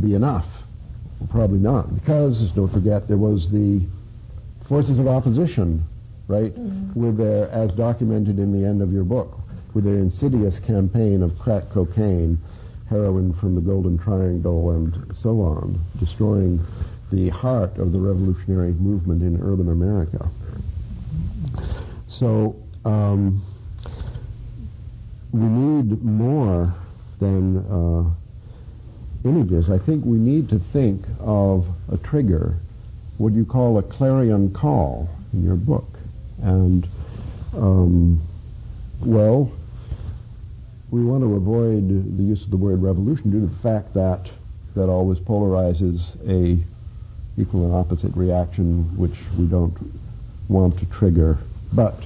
be 0.00 0.14
enough. 0.14 0.46
Probably 1.30 1.58
not, 1.58 1.94
because 1.94 2.50
don't 2.52 2.72
forget 2.72 3.06
there 3.06 3.18
was 3.18 3.50
the 3.50 3.86
forces 4.66 4.98
of 4.98 5.06
opposition, 5.06 5.84
right, 6.26 6.54
Mm-hmm. 6.54 7.04
with 7.04 7.18
their, 7.18 7.50
as 7.50 7.70
documented 7.72 8.38
in 8.38 8.52
the 8.52 8.66
end 8.66 8.80
of 8.80 8.92
your 8.92 9.04
book, 9.04 9.38
with 9.74 9.84
their 9.84 9.98
insidious 9.98 10.58
campaign 10.60 11.22
of 11.22 11.38
crack 11.38 11.64
cocaine, 11.70 12.38
heroin 12.90 13.32
from 13.32 13.54
the 13.54 13.60
Golden 13.60 13.96
Triangle, 13.96 14.72
and 14.72 15.16
so 15.16 15.40
on, 15.40 15.80
destroying 15.98 16.60
the 17.12 17.28
heart 17.28 17.78
of 17.78 17.92
the 17.92 17.98
revolutionary 17.98 18.72
movement 18.72 19.22
in 19.22 19.40
urban 19.40 19.70
America. 19.70 20.28
So 22.08 22.56
um, 22.84 23.42
we 25.32 25.40
need 25.40 26.02
more 26.02 26.74
than 27.20 27.58
uh, 27.58 29.28
images. 29.28 29.70
I 29.70 29.78
think 29.78 30.04
we 30.04 30.18
need 30.18 30.48
to 30.48 30.58
think 30.72 31.04
of 31.20 31.66
a 31.92 31.96
trigger, 31.96 32.56
what 33.18 33.32
you 33.32 33.44
call 33.44 33.78
a 33.78 33.82
clarion 33.82 34.52
call 34.52 35.08
in 35.32 35.44
your 35.44 35.56
book. 35.56 35.88
And, 36.42 36.88
um, 37.54 38.20
well, 39.00 39.52
we 40.90 41.04
want 41.04 41.22
to 41.22 41.34
avoid 41.34 42.16
the 42.16 42.22
use 42.22 42.42
of 42.44 42.50
the 42.50 42.56
word 42.56 42.82
revolution 42.82 43.30
due 43.30 43.40
to 43.40 43.46
the 43.46 43.62
fact 43.62 43.94
that 43.94 44.28
that 44.74 44.88
always 44.88 45.18
polarizes 45.18 46.14
a 46.28 46.64
equal 47.40 47.64
and 47.64 47.74
opposite 47.74 48.14
reaction 48.16 48.84
which 48.96 49.16
we 49.38 49.44
don't 49.46 49.76
want 50.48 50.78
to 50.78 50.86
trigger. 50.86 51.38
But 51.72 51.96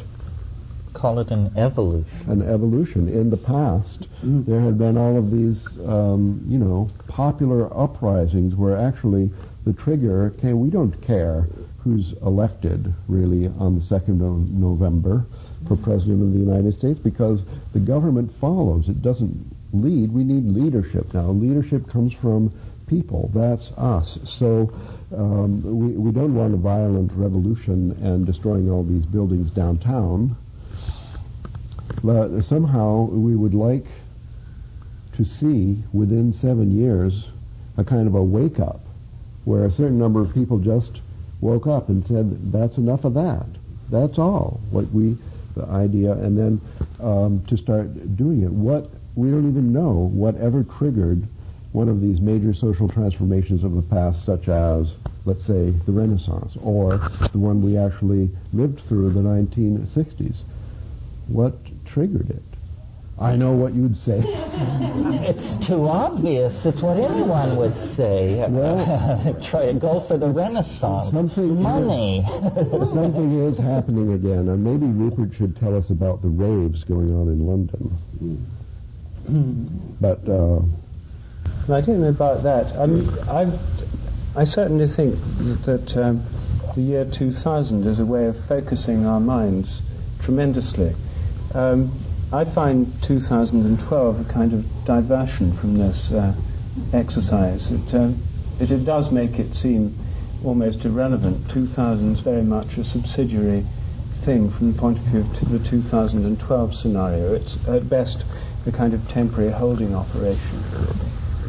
Call 0.93 1.19
it 1.19 1.31
an 1.31 1.51
evolution. 1.57 2.31
an 2.31 2.43
evolution. 2.43 3.09
In 3.09 3.29
the 3.29 3.37
past, 3.37 4.07
there 4.23 4.61
had 4.61 4.79
been 4.79 4.97
all 4.97 5.19
of 5.19 5.31
these, 5.31 5.67
um, 5.85 6.43
you 6.47 6.57
know, 6.59 6.89
popular 7.09 7.67
uprisings 7.77 8.55
where 8.55 8.77
actually 8.77 9.31
the 9.67 9.73
trigger 9.73 10.31
came. 10.41 10.61
We 10.61 10.71
don't 10.71 10.99
care 11.03 11.49
who's 11.83 12.13
elected 12.23 12.95
really 13.09 13.49
on 13.59 13.79
the 13.79 13.85
second 13.85 14.23
of 14.23 14.51
November 14.51 15.27
for 15.67 15.77
president 15.77 16.23
of 16.23 16.33
the 16.33 16.39
United 16.39 16.75
States 16.75 16.99
because 16.99 17.43
the 17.73 17.81
government 17.81 18.31
follows. 18.41 18.89
It 18.89 19.03
doesn't 19.03 19.55
lead. 19.73 20.13
We 20.13 20.25
need 20.25 20.45
leadership 20.45 21.13
now. 21.15 21.31
Leadership 21.31 21.89
comes 21.89 22.13
from 22.15 22.53
people. 22.87 23.31
That's 23.35 23.71
us. 23.73 24.19
So 24.25 24.73
um, 25.17 25.63
we, 25.63 25.93
we 25.97 26.13
don't 26.13 26.35
want 26.35 26.55
a 26.55 26.59
violent 26.59 27.13
revolution 27.13 27.93
and 28.03 28.27
destroying 28.27 28.71
all 28.71 28.85
these 28.85 29.07
buildings 29.07 29.51
downtown. 29.51 30.37
But 32.03 32.43
somehow 32.43 33.05
we 33.05 33.35
would 33.35 33.55
like 33.55 33.87
to 35.17 35.25
see 35.25 35.83
within 35.93 36.33
seven 36.33 36.77
years 36.77 37.27
a 37.77 37.85
kind 37.85 38.07
of 38.07 38.15
a 38.15 38.23
wake 38.23 38.59
up, 38.59 38.81
where 39.45 39.65
a 39.65 39.71
certain 39.71 39.99
number 39.99 40.21
of 40.21 40.33
people 40.35 40.59
just 40.59 41.01
woke 41.41 41.67
up 41.67 41.89
and 41.89 42.07
said, 42.07 42.53
"That's 42.53 42.79
enough 42.79 43.05
of 43.05 43.15
that. 43.15 43.47
That's 43.91 44.19
all." 44.19 44.61
What 44.71 44.93
we, 44.93 45.17
the 45.55 45.65
idea, 45.67 46.13
and 46.13 46.37
then 46.39 46.61
um, 47.01 47.45
to 47.49 47.57
start 47.57 48.17
doing 48.17 48.43
it. 48.43 48.51
What 48.51 48.91
we 49.15 49.31
don't 49.31 49.49
even 49.49 49.73
know 49.73 50.11
whatever 50.13 50.65
triggered 50.65 51.27
one 51.73 51.89
of 51.89 52.01
these 52.01 52.21
major 52.21 52.55
social 52.55 52.89
transformations 52.89 53.65
of 53.65 53.75
the 53.75 53.83
past, 53.83 54.25
such 54.25 54.49
as, 54.49 54.95
let's 55.25 55.45
say, 55.45 55.71
the 55.87 55.93
Renaissance, 55.93 56.57
or 56.63 57.01
the 57.33 57.39
one 57.39 57.63
we 57.63 57.77
actually 57.77 58.31
lived 58.53 58.81
through, 58.89 59.11
the 59.11 59.21
1960s. 59.21 60.37
What 61.27 61.55
triggered 61.85 62.31
it? 62.31 62.54
I 63.19 63.37
know 63.37 63.53
what 63.53 63.75
you'd 63.75 63.97
say. 63.99 64.23
It's 65.27 65.57
too 65.67 65.89
obvious. 65.89 66.67
It's 66.67 66.83
what 66.83 66.99
anyone 66.99 67.57
would 67.57 67.77
say. 67.97 68.45
Well- 68.49 69.35
Try 69.43 69.73
to 69.73 69.79
go 69.79 70.01
for 70.01 70.19
the 70.19 70.29
Renaissance. 70.29 71.11
Something 71.11 71.63
Money. 71.63 72.23
Something 72.93 73.33
is 73.47 73.57
happening 73.57 74.13
again, 74.13 74.49
and 74.51 74.63
maybe 74.63 74.87
Rupert 74.87 75.35
should 75.35 75.57
tell 75.57 75.75
us 75.77 75.89
about 75.91 76.21
the 76.21 76.29
raves 76.29 76.85
going 76.85 77.11
on 77.15 77.29
in 77.29 77.47
London. 77.47 78.47
But 80.01 80.29
uh, 80.29 80.61
I 81.73 81.81
don't 81.81 82.01
know 82.03 82.09
about 82.09 82.43
that. 82.43 82.77
I 82.77 82.85
mean, 82.87 83.09
I, 83.21 83.59
I 84.37 84.45
certainly 84.45 84.87
think 84.87 85.15
that 85.65 85.97
um, 85.97 86.23
the 86.75 86.83
year 86.83 87.05
2000 87.07 87.87
is 87.87 87.99
a 87.99 88.05
way 88.07 88.27
of 88.27 88.37
focusing 88.47 89.07
our 89.07 89.21
minds 89.21 89.81
tremendously. 90.21 90.95
Um, 91.55 91.99
I 92.33 92.45
find 92.45 92.93
2012 93.03 94.21
a 94.21 94.25
kind 94.33 94.53
of 94.53 94.85
diversion 94.85 95.53
from 95.53 95.77
this 95.77 96.11
uh, 96.11 96.35
exercise. 96.93 97.71
It, 97.71 97.95
um, 97.95 98.23
it, 98.59 98.71
it 98.71 98.85
does 98.85 99.11
make 99.11 99.39
it 99.39 99.55
seem 99.55 99.97
almost 100.45 100.85
irrelevant. 100.85 101.51
2000 101.51 102.13
is 102.13 102.21
very 102.21 102.43
much 102.43 102.77
a 102.77 102.85
subsidiary 102.85 103.65
thing 104.25 104.51
from 104.51 104.73
the 104.73 104.79
point 104.79 104.99
of 104.99 105.05
view 105.05 105.21
of 105.21 105.51
the 105.51 105.59
2012 105.59 106.75
scenario. 106.75 107.35
It's 107.35 107.57
at 107.69 107.89
best 107.89 108.25
a 108.67 108.73
kind 108.73 108.95
of 108.95 109.07
temporary 109.09 109.51
holding 109.51 109.95
operation. 109.95 110.63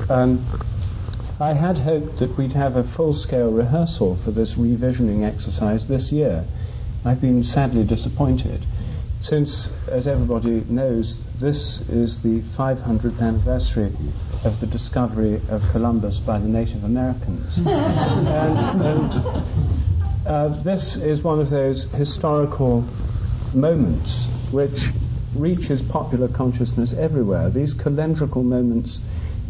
Um, 0.09 0.45
I 1.39 1.53
had 1.53 1.79
hoped 1.79 2.19
that 2.19 2.37
we'd 2.37 2.53
have 2.53 2.75
a 2.75 2.83
full-scale 2.83 3.51
rehearsal 3.51 4.15
for 4.17 4.31
this 4.31 4.55
revisioning 4.55 5.23
exercise 5.25 5.87
this 5.87 6.11
year. 6.11 6.45
I've 7.03 7.21
been 7.21 7.43
sadly 7.43 7.83
disappointed, 7.83 8.65
since, 9.25 9.71
as 9.87 10.05
everybody 10.05 10.63
knows, 10.69 11.17
this 11.39 11.81
is 11.89 12.21
the 12.21 12.41
500th 12.41 13.19
anniversary 13.19 13.91
of 14.43 14.59
the 14.59 14.67
discovery 14.67 15.41
of 15.49 15.63
Columbus 15.71 16.19
by 16.19 16.37
the 16.37 16.47
Native 16.47 16.83
Americans. 16.83 17.57
and, 17.65 17.67
um, 17.67 19.43
uh, 20.27 20.49
this 20.61 20.95
is 20.95 21.23
one 21.23 21.39
of 21.39 21.49
those 21.49 21.85
historical 21.93 22.87
moments 23.51 24.27
which 24.51 24.89
reaches 25.33 25.81
popular 25.81 26.27
consciousness 26.27 26.93
everywhere. 26.93 27.49
These 27.49 27.73
calendrical 27.73 28.43
moments 28.43 28.99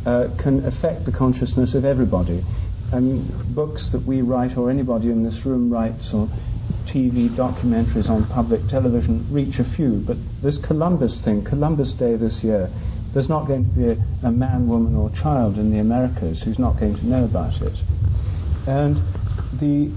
uh, 0.05 0.29
can 0.37 0.65
affect 0.65 1.03
the 1.03 1.11
consciousness 1.11 1.73
of 1.73 1.83
everybody. 1.83 2.45
And 2.93 3.53
books 3.53 3.89
that 3.89 4.05
we 4.05 4.21
write, 4.21 4.55
or 4.55 4.69
anybody 4.69 5.09
in 5.09 5.23
this 5.23 5.45
room 5.45 5.69
writes, 5.69 6.13
or 6.13 6.29
TV 6.95 7.27
documentaries 7.29 8.09
on 8.09 8.23
public 8.27 8.65
television 8.69 9.27
reach 9.29 9.59
a 9.59 9.65
few. 9.65 9.95
But 10.07 10.15
this 10.41 10.57
Columbus 10.57 11.21
thing, 11.21 11.43
Columbus 11.43 11.91
Day 11.91 12.15
this 12.15 12.41
year, 12.41 12.69
there's 13.11 13.27
not 13.27 13.47
going 13.47 13.65
to 13.65 13.69
be 13.71 13.89
a, 13.89 13.97
a 14.23 14.31
man, 14.31 14.69
woman, 14.69 14.95
or 14.95 15.09
child 15.09 15.57
in 15.57 15.71
the 15.71 15.79
Americas 15.79 16.41
who's 16.41 16.57
not 16.57 16.79
going 16.79 16.95
to 16.95 17.05
know 17.05 17.25
about 17.25 17.61
it. 17.61 17.81
And 18.65 19.01
the 19.51 19.91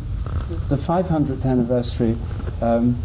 the 0.68 0.76
500th 0.76 1.44
anniversary 1.46 2.16
um, 2.60 3.00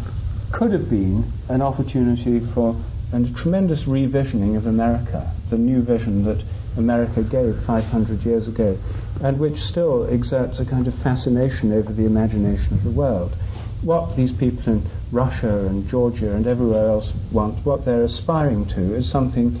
could 0.50 0.72
have 0.72 0.90
been 0.90 1.32
an 1.48 1.62
opportunity 1.62 2.40
for 2.40 2.74
a 3.12 3.24
tremendous 3.36 3.84
revisioning 3.84 4.56
of 4.56 4.66
America, 4.66 5.32
the 5.50 5.56
new 5.56 5.82
vision 5.82 6.24
that 6.24 6.42
America 6.76 7.22
gave 7.22 7.62
500 7.62 8.24
years 8.24 8.48
ago, 8.48 8.76
and 9.22 9.38
which 9.38 9.58
still 9.58 10.08
exerts 10.10 10.58
a 10.58 10.64
kind 10.64 10.88
of 10.88 10.94
fascination 10.96 11.72
over 11.72 11.92
the 11.92 12.06
imagination 12.06 12.72
of 12.72 12.82
the 12.82 12.90
world. 12.90 13.36
What 13.84 14.16
these 14.16 14.32
people 14.32 14.72
in 14.72 14.82
Russia 15.12 15.66
and 15.66 15.88
Georgia 15.88 16.34
and 16.34 16.46
everywhere 16.46 16.88
else 16.88 17.12
want, 17.30 17.64
what 17.64 17.84
they're 17.84 18.02
aspiring 18.02 18.66
to, 18.66 18.94
is 18.94 19.08
something 19.08 19.60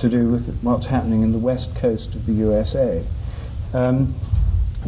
to 0.00 0.08
do 0.08 0.28
with 0.28 0.60
what's 0.62 0.86
happening 0.86 1.22
in 1.22 1.32
the 1.32 1.38
west 1.38 1.74
coast 1.76 2.14
of 2.14 2.26
the 2.26 2.32
USA. 2.34 3.02
Um, 3.72 4.14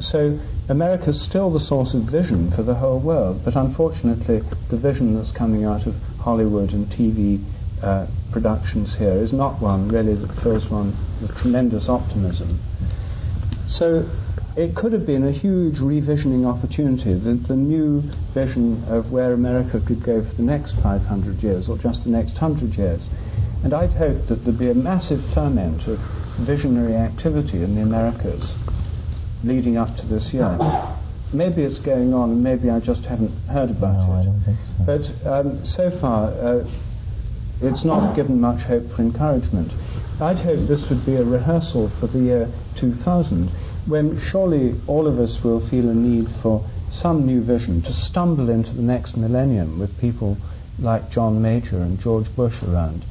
so 0.01 0.39
America's 0.69 1.21
still 1.21 1.51
the 1.51 1.61
source 1.61 1.95
of 1.95 2.03
vision 2.03 2.51
for 2.51 2.63
the 2.63 2.75
whole 2.75 2.99
world, 2.99 3.43
but 3.45 3.57
unfortunately, 3.57 4.43
the 4.69 4.77
vision 4.77 5.17
that's 5.17 5.31
coming 5.31 5.65
out 5.65 5.87
of 5.87 5.95
Hollywood 6.19 6.73
and 6.73 6.87
TV 6.87 7.43
uh, 7.83 8.07
productions 8.33 8.95
here 8.95 9.13
is 9.13 9.33
not 9.33 9.61
one 9.61 9.89
really 9.89 10.15
that 10.15 10.33
fills 10.43 10.69
one 10.69 10.97
with 11.21 11.37
tremendous 11.37 11.89
optimism. 11.89 12.59
So 13.69 14.09
it 14.57 14.75
could 14.77 14.93
have 14.93 15.05
been 15.05 15.25
a 15.25 15.33
huge 15.33 15.79
revisioning 15.79 16.47
opportunity, 16.47 17.13
the, 17.15 17.35
the 17.35 17.57
new 17.57 18.01
vision 18.33 18.85
of 18.89 19.11
where 19.11 19.33
America 19.33 19.81
could 19.81 20.03
go 20.03 20.23
for 20.23 20.35
the 20.35 20.43
next 20.43 20.75
500 20.81 21.43
years 21.43 21.69
or 21.69 21.77
just 21.77 22.05
the 22.05 22.11
next 22.11 22.41
100 22.41 22.77
years. 22.77 23.09
And 23.65 23.75
I'd 23.75 23.93
hoped 23.93 24.29
that 24.29 24.45
there'd 24.45 24.59
be 24.59 24.71
a 24.71 24.75
massive 24.75 25.25
ferment 25.33 25.87
of 25.89 25.99
visionary 26.39 26.95
activity 26.95 27.63
in 27.63 27.75
the 27.75 27.81
Americas 27.83 28.55
leading 29.43 29.77
up 29.77 29.97
to 29.97 30.07
this 30.07 30.33
year. 30.33 30.57
Maybe 31.33 31.63
it's 31.63 31.81
going 31.81 32.15
on, 32.15 32.31
and 32.31 32.45
maybe 32.45 32.71
I 32.71 32.79
just 32.79 33.05
haven't 33.07 33.35
heard 33.49 33.71
about 33.71 34.07
No, 34.09 34.15
it. 34.15 34.21
I 34.21 34.25
don't 34.25 34.41
think 34.43 34.59
so. 34.79 34.85
But 35.25 35.47
um, 35.47 35.67
so 35.67 35.91
far, 35.91 36.29
uh, 36.31 36.65
it's 37.61 37.85
not 37.85 38.15
given 38.15 38.41
much 38.41 38.61
hope 38.63 38.89
for 38.93 39.03
encouragement. 39.03 39.73
I'd 40.21 40.39
hoped 40.39 40.69
this 40.69 40.89
would 40.89 41.05
be 41.05 41.17
a 41.17 41.25
rehearsal 41.25 41.89
for 41.89 42.07
the 42.07 42.21
year 42.21 42.49
2000, 42.77 43.51
when 43.87 44.19
surely 44.19 44.75
all 44.87 45.07
of 45.07 45.19
us 45.19 45.43
will 45.43 45.61
feel 45.61 45.89
a 45.89 45.95
need 45.95 46.31
for 46.43 46.65
some 46.91 47.27
new 47.27 47.41
vision 47.41 47.83
to 47.83 47.93
stumble 47.93 48.49
into 48.49 48.73
the 48.75 48.83
next 48.83 49.17
millennium 49.17 49.79
with 49.79 50.01
people 50.01 50.37
like 50.79 51.11
John 51.11 51.43
Major 51.43 51.79
and 51.79 52.01
George 52.01 52.35
Bush 52.35 52.63
around. 52.63 53.05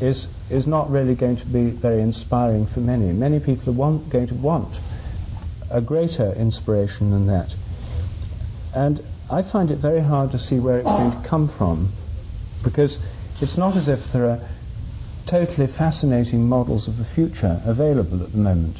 Is, 0.00 0.26
is 0.50 0.66
not 0.66 0.90
really 0.90 1.14
going 1.14 1.36
to 1.36 1.46
be 1.46 1.70
very 1.70 2.00
inspiring 2.00 2.66
for 2.66 2.80
many. 2.80 3.12
Many 3.12 3.38
people 3.38 3.72
are 3.72 3.76
want, 3.76 4.10
going 4.10 4.26
to 4.26 4.34
want 4.34 4.80
a 5.70 5.80
greater 5.80 6.32
inspiration 6.32 7.10
than 7.10 7.26
that. 7.28 7.54
And 8.74 9.04
I 9.30 9.42
find 9.42 9.70
it 9.70 9.76
very 9.76 10.00
hard 10.00 10.32
to 10.32 10.38
see 10.38 10.58
where 10.58 10.78
it's 10.78 10.88
going 10.88 11.12
to 11.12 11.28
come 11.28 11.48
from 11.48 11.92
because 12.62 12.98
it's 13.40 13.56
not 13.56 13.76
as 13.76 13.88
if 13.88 14.12
there 14.12 14.26
are 14.26 14.40
totally 15.26 15.66
fascinating 15.66 16.48
models 16.48 16.88
of 16.88 16.98
the 16.98 17.04
future 17.04 17.60
available 17.64 18.22
at 18.22 18.32
the 18.32 18.38
moment. 18.38 18.76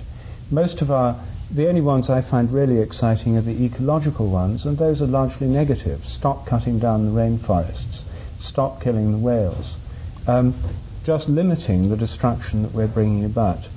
Most 0.50 0.83
of 0.83 0.90
our, 0.90 1.18
the 1.53 1.69
only 1.69 1.83
ones 1.83 2.09
I 2.09 2.23
find 2.23 2.51
really 2.51 2.79
exciting 2.79 3.37
are 3.37 3.43
the 3.43 3.65
ecological 3.65 4.29
ones, 4.29 4.65
and 4.65 4.79
those 4.79 5.03
are 5.03 5.07
largely 5.07 5.47
negative. 5.47 6.05
Stop 6.05 6.47
cutting 6.47 6.79
down 6.79 7.05
the 7.05 7.21
rainforests, 7.21 8.03
stop 8.38 8.81
killing 8.81 9.12
the 9.12 9.19
whales, 9.19 9.77
um, 10.27 10.55
just 11.05 11.29
limiting 11.29 11.91
the 11.91 11.97
destruction 11.97 12.62
that 12.62 12.73
we're 12.73 12.87
bringing 12.87 13.25
about. 13.25 13.69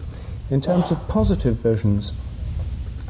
In 0.49 0.61
terms 0.61 0.91
of 0.91 1.07
positive 1.09 1.57
visions, 1.57 2.13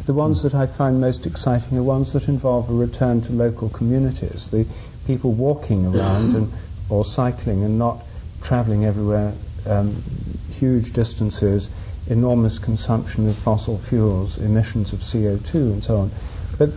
the 0.06 0.13
ones 0.13 0.41
that 0.41 0.56
I 0.56 0.65
find 0.65 0.99
most 0.99 1.28
exciting 1.28 1.78
are 1.78 1.84
ones 1.84 2.13
that 2.13 2.28
involve 2.28 2.69
a 2.69 2.73
return 2.73 3.21
to 3.21 3.34
local 3.34 3.69
communities, 3.69 4.49
the 4.49 4.65
people 5.06 5.32
walking 5.32 5.86
around 5.86 6.36
and 6.36 6.51
or 6.89 7.06
cycling 7.06 7.63
and 7.63 7.78
not 7.78 8.04
travelling 8.41 8.86
everywhere, 8.86 9.34
um, 9.65 10.01
huge 10.51 10.93
distances, 10.93 11.69
enormous 12.08 12.60
consumption 12.60 13.27
of 13.29 13.37
fossil 13.37 13.77
fuels, 13.77 14.37
emissions 14.37 14.93
of 14.93 14.99
CO2 14.99 15.53
and 15.53 15.83
so 15.83 15.97
on. 15.97 16.12
But 16.58 16.69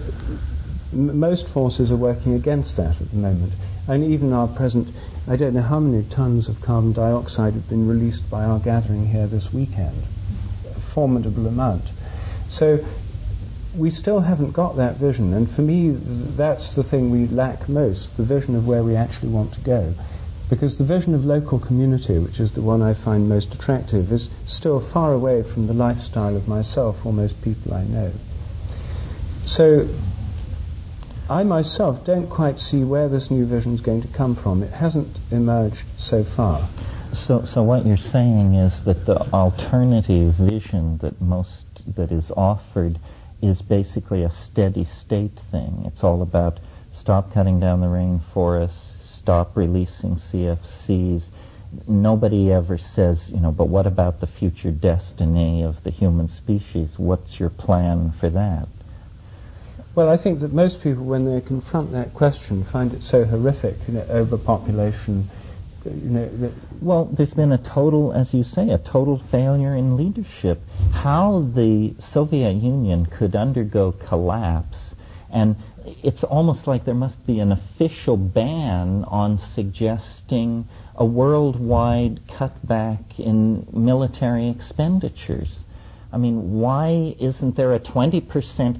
m- 0.92 1.18
most 1.18 1.48
forces 1.48 1.92
are 1.92 1.96
working 1.96 2.34
against 2.34 2.76
that 2.76 3.00
at 3.00 3.10
the 3.10 3.16
moment. 3.16 3.52
And 3.86 4.04
even 4.04 4.32
our 4.32 4.48
present, 4.48 4.88
I 5.26 5.36
don't 5.36 5.54
know 5.54 5.62
how 5.62 5.80
many 5.80 6.02
tons 6.04 6.48
of 6.48 6.60
carbon 6.60 6.92
dioxide 6.92 7.54
have 7.54 7.68
been 7.68 7.88
released 7.88 8.28
by 8.30 8.44
our 8.44 8.58
gathering 8.58 9.08
here 9.08 9.26
this 9.26 9.52
weekend. 9.52 10.02
A 10.76 10.80
formidable 10.80 11.46
amount. 11.46 11.86
So 12.48 12.84
we 13.76 13.90
still 13.90 14.20
haven't 14.20 14.52
got 14.52 14.76
that 14.76 14.96
vision, 14.96 15.34
and 15.34 15.50
for 15.50 15.62
me, 15.62 15.90
th- 15.90 16.00
that's 16.36 16.74
the 16.74 16.82
thing 16.82 17.10
we 17.10 17.26
lack 17.26 17.68
most 17.68 18.16
the 18.16 18.22
vision 18.22 18.56
of 18.56 18.66
where 18.66 18.82
we 18.82 18.96
actually 18.96 19.28
want 19.28 19.52
to 19.52 19.60
go. 19.60 19.94
Because 20.50 20.78
the 20.78 20.84
vision 20.84 21.14
of 21.14 21.24
local 21.24 21.58
community, 21.58 22.18
which 22.18 22.40
is 22.40 22.52
the 22.52 22.62
one 22.62 22.80
I 22.80 22.94
find 22.94 23.28
most 23.28 23.54
attractive, 23.54 24.10
is 24.12 24.30
still 24.46 24.80
far 24.80 25.12
away 25.12 25.42
from 25.42 25.66
the 25.66 25.74
lifestyle 25.74 26.36
of 26.36 26.48
myself 26.48 27.04
or 27.04 27.12
most 27.12 27.42
people 27.42 27.74
I 27.74 27.84
know. 27.84 28.12
So, 29.44 29.88
I 31.28 31.42
myself 31.42 32.04
don't 32.04 32.28
quite 32.28 32.58
see 32.58 32.84
where 32.84 33.08
this 33.08 33.30
new 33.30 33.44
vision 33.44 33.74
is 33.74 33.82
going 33.82 34.00
to 34.02 34.08
come 34.08 34.34
from. 34.34 34.62
It 34.62 34.72
hasn't 34.72 35.18
emerged 35.30 35.84
so 35.98 36.24
far. 36.24 36.66
So, 37.12 37.44
so 37.44 37.62
what 37.62 37.84
you're 37.84 37.98
saying 37.98 38.54
is 38.54 38.84
that 38.84 39.04
the 39.04 39.20
alternative 39.32 40.34
vision 40.34 40.98
that 40.98 41.20
most 41.20 41.66
that 41.96 42.12
is 42.12 42.30
offered 42.30 42.98
is 43.42 43.60
basically 43.60 44.22
a 44.22 44.30
steady 44.30 44.84
state 44.84 45.38
thing. 45.50 45.84
It's 45.86 46.02
all 46.02 46.22
about 46.22 46.60
stop 46.92 47.32
cutting 47.32 47.60
down 47.60 47.80
the 47.80 47.86
rainforests, 47.86 48.87
stop 49.28 49.54
releasing 49.58 50.16
CFCs. 50.16 51.22
Nobody 51.86 52.50
ever 52.50 52.78
says, 52.78 53.30
you 53.30 53.38
know, 53.40 53.52
but 53.52 53.68
what 53.68 53.86
about 53.86 54.20
the 54.20 54.26
future 54.26 54.70
destiny 54.70 55.62
of 55.64 55.84
the 55.84 55.90
human 55.90 56.28
species? 56.28 56.98
What's 56.98 57.38
your 57.38 57.50
plan 57.50 58.12
for 58.18 58.30
that? 58.30 58.68
Well, 59.94 60.08
I 60.08 60.16
think 60.16 60.40
that 60.40 60.54
most 60.54 60.80
people, 60.80 61.04
when 61.04 61.26
they 61.26 61.42
confront 61.42 61.92
that 61.92 62.14
question, 62.14 62.64
find 62.64 62.94
it 62.94 63.02
so 63.02 63.26
horrific, 63.26 63.74
you 63.86 63.92
know, 63.92 64.06
overpopulation. 64.08 65.28
You 65.84 65.92
know, 65.92 66.52
well, 66.80 67.04
there's 67.04 67.34
been 67.34 67.52
a 67.52 67.58
total, 67.58 68.14
as 68.14 68.32
you 68.32 68.44
say, 68.44 68.70
a 68.70 68.78
total 68.78 69.18
failure 69.30 69.76
in 69.76 69.98
leadership. 69.98 70.62
How 70.90 71.40
the 71.54 71.92
Soviet 71.98 72.54
Union 72.54 73.04
could 73.04 73.36
undergo 73.36 73.92
collapse, 73.92 74.94
and 75.30 75.54
it's 76.02 76.24
almost 76.24 76.66
like 76.66 76.84
there 76.84 76.94
must 76.94 77.26
be 77.26 77.40
an 77.40 77.52
official 77.52 78.16
ban 78.16 79.04
on 79.04 79.38
suggesting 79.38 80.68
a 80.96 81.04
worldwide 81.04 82.20
cutback 82.28 83.18
in 83.18 83.66
military 83.72 84.48
expenditures. 84.48 85.60
I 86.12 86.16
mean, 86.16 86.58
why 86.58 87.14
isn't 87.18 87.56
there 87.56 87.74
a 87.74 87.80
20% 87.80 88.22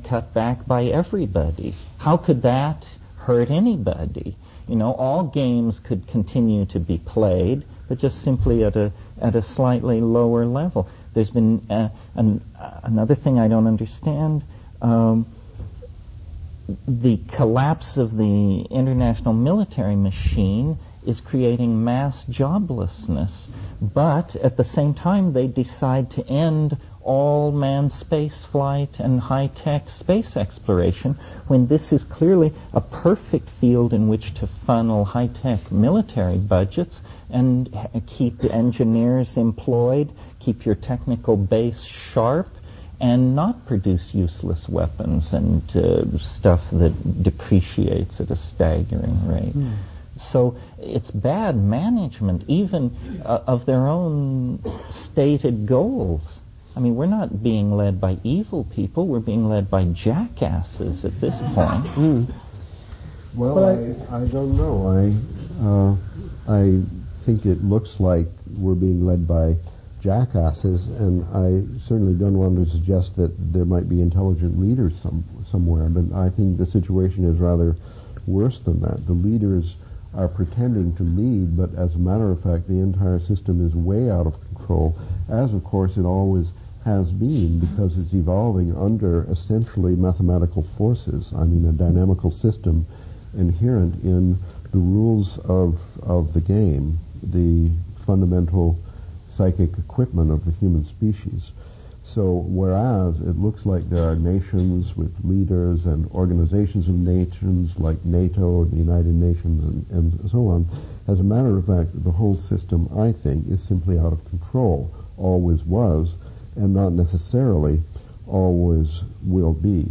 cutback 0.02 0.66
by 0.66 0.84
everybody? 0.84 1.74
How 1.98 2.16
could 2.16 2.42
that 2.42 2.86
hurt 3.16 3.50
anybody? 3.50 4.36
You 4.66 4.76
know, 4.76 4.92
all 4.92 5.24
games 5.24 5.80
could 5.80 6.06
continue 6.09 6.66
to 6.66 6.80
be 6.80 6.98
played, 6.98 7.64
but 7.88 7.98
just 7.98 8.22
simply 8.22 8.64
at 8.64 8.76
a 8.76 8.92
at 9.20 9.34
a 9.34 9.42
slightly 9.42 10.00
lower 10.00 10.46
level. 10.46 10.88
There's 11.14 11.30
been 11.30 11.66
uh, 11.70 11.88
an, 12.14 12.44
uh, 12.59 12.80
another 12.84 13.14
thing 13.14 13.38
I 13.38 13.48
don't 13.48 13.66
understand. 13.66 14.44
Um, 14.80 15.26
the 16.87 17.16
collapse 17.29 17.97
of 17.97 18.16
the 18.16 18.66
international 18.71 19.33
military 19.33 19.97
machine 19.97 20.79
is 21.07 21.21
creating 21.21 21.83
mass 21.83 22.25
joblessness. 22.25 23.49
But 23.81 24.37
at 24.37 24.59
the 24.59 24.64
same 24.64 24.93
time, 24.93 25.33
they 25.33 25.47
decide 25.47 26.11
to 26.11 26.27
end 26.27 26.77
all 27.01 27.51
manned 27.53 27.91
space 27.93 28.45
flight 28.45 29.01
and 29.01 29.19
high 29.19 29.47
tech 29.47 29.89
space 29.89 30.37
exploration 30.37 31.19
when 31.47 31.66
this 31.69 31.91
is 31.91 32.05
clearly 32.05 32.53
a 32.75 32.83
perfect 32.83 33.49
field 33.49 33.95
in 33.95 34.09
which 34.09 34.35
to 34.35 34.47
funnel 34.66 35.07
high 35.07 35.29
tech 35.29 35.73
military 35.73 36.37
budgets 36.37 37.01
and 37.31 37.75
keep 38.07 38.45
engineers 38.45 39.39
employed, 39.39 40.12
keep 40.39 40.66
your 40.66 40.75
technical 40.75 41.39
base 41.39 41.83
sharp, 41.83 42.49
and 43.01 43.36
not 43.36 43.66
produce 43.66 44.12
useless 44.12 44.68
weapons 44.68 45.32
and 45.32 45.62
uh, 45.76 46.18
stuff 46.18 46.61
that 46.72 47.22
depreciates 47.22 48.20
at 48.20 48.30
a 48.30 48.36
staggering 48.36 49.26
rate. 49.26 49.57
Mm. 49.57 49.76
So 50.16 50.57
it's 50.78 51.11
bad 51.12 51.57
management, 51.57 52.44
even 52.49 53.22
uh, 53.24 53.44
of 53.46 53.66
their 53.66 53.86
own 53.86 54.61
stated 54.90 55.66
goals. 55.66 56.22
I 56.74 56.80
mean, 56.80 56.96
we're 56.96 57.07
not 57.07 57.42
being 57.42 57.76
led 57.76 58.01
by 58.01 58.18
evil 58.24 58.64
people, 58.64 59.07
we're 59.07 59.20
being 59.20 59.49
led 59.49 59.70
by 59.70 59.84
jackasses 59.84 61.05
at 61.05 61.20
this 61.20 61.34
point. 61.55 61.84
Mm. 61.94 62.34
Well, 63.34 63.55
well 63.55 64.09
I, 64.11 64.22
I, 64.22 64.24
don't 64.26 64.57
know. 64.57 64.88
I, 64.88 65.14
uh, 65.64 66.57
I 66.61 66.82
think 67.24 67.46
it 67.46 67.62
looks 67.62 68.01
like 68.01 68.26
we're 68.57 68.74
being 68.74 69.07
led 69.07 69.26
by 69.26 69.55
jackasses, 70.09 70.88
and 70.88 71.22
I 71.36 71.68
certainly 71.78 72.14
don't 72.14 72.38
want 72.38 72.56
to 72.56 72.70
suggest 72.70 73.14
that 73.16 73.30
there 73.52 73.66
might 73.66 73.90
be 73.90 74.00
intelligent 74.00 74.59
leaders 74.59 74.98
some, 75.02 75.22
somewhere, 75.44 75.90
but 75.90 76.16
I 76.16 76.30
think 76.30 76.56
the 76.56 76.64
situation 76.64 77.24
is 77.24 77.38
rather 77.38 77.76
worse 78.26 78.59
than 78.61 78.80
that. 78.80 79.04
The 79.04 79.12
leaders 79.12 79.76
are 80.14 80.26
pretending 80.26 80.96
to 80.96 81.02
lead, 81.02 81.59
but 81.59 81.74
as 81.74 81.94
a 81.94 81.98
matter 81.98 82.30
of 82.30 82.42
fact, 82.42 82.68
the 82.68 82.80
entire 82.80 83.20
system 83.20 83.61
is 83.61 83.74
way 83.74 84.09
out 84.11 84.26
of 84.26 84.40
control, 84.48 84.96
as 85.28 85.52
of 85.52 85.62
course 85.62 85.98
it 85.98 86.06
always 86.06 86.52
has 86.86 87.12
been, 87.12 87.61
because 87.61 87.98
it's 87.98 88.14
evolving 88.14 88.74
under 88.74 89.24
essentially 89.24 89.94
mathematical 89.94 90.64
forces. 90.78 91.34
I 91.36 91.44
mean, 91.44 91.68
a 91.68 91.72
dynamical 91.72 92.30
system 92.30 92.86
inherent 93.36 94.02
in 94.02 94.38
the 94.72 94.78
rules 94.78 95.36
of, 95.44 95.76
of 96.02 96.32
the 96.32 96.40
game, 96.40 96.98
the 97.22 97.70
fundamental 98.06 98.78
psychic 99.39 99.78
equipment 99.78 100.32
of 100.32 100.45
the 100.45 100.51
human 100.51 100.84
species. 100.84 101.53
So 102.03 102.45
whereas 102.49 103.20
it 103.20 103.39
looks 103.39 103.64
like 103.64 103.89
there 103.89 104.09
are 104.11 104.16
nations 104.16 104.97
with 104.97 105.14
leaders 105.22 105.84
and 105.84 106.11
organizations 106.11 106.89
of 106.89 106.95
nations 106.95 107.72
like 107.78 108.05
NATO 108.05 108.43
or 108.43 108.64
the 108.64 108.76
United 108.76 109.14
Nations 109.14 109.62
and, 109.62 109.86
and 109.91 110.30
so 110.30 110.49
on, 110.49 110.66
as 111.07 111.20
a 111.20 111.22
matter 111.22 111.57
of 111.57 111.66
fact, 111.66 111.91
the 112.03 112.11
whole 112.11 112.36
system, 112.36 112.89
I 112.99 113.12
think, 113.12 113.47
is 113.49 113.62
simply 113.62 113.99
out 113.99 114.12
of 114.12 114.24
control, 114.28 114.91
always 115.16 115.62
was, 115.64 116.14
and 116.57 116.74
not 116.74 116.91
necessarily 116.93 117.80
always 118.26 119.03
will 119.24 119.55
be. 119.55 119.86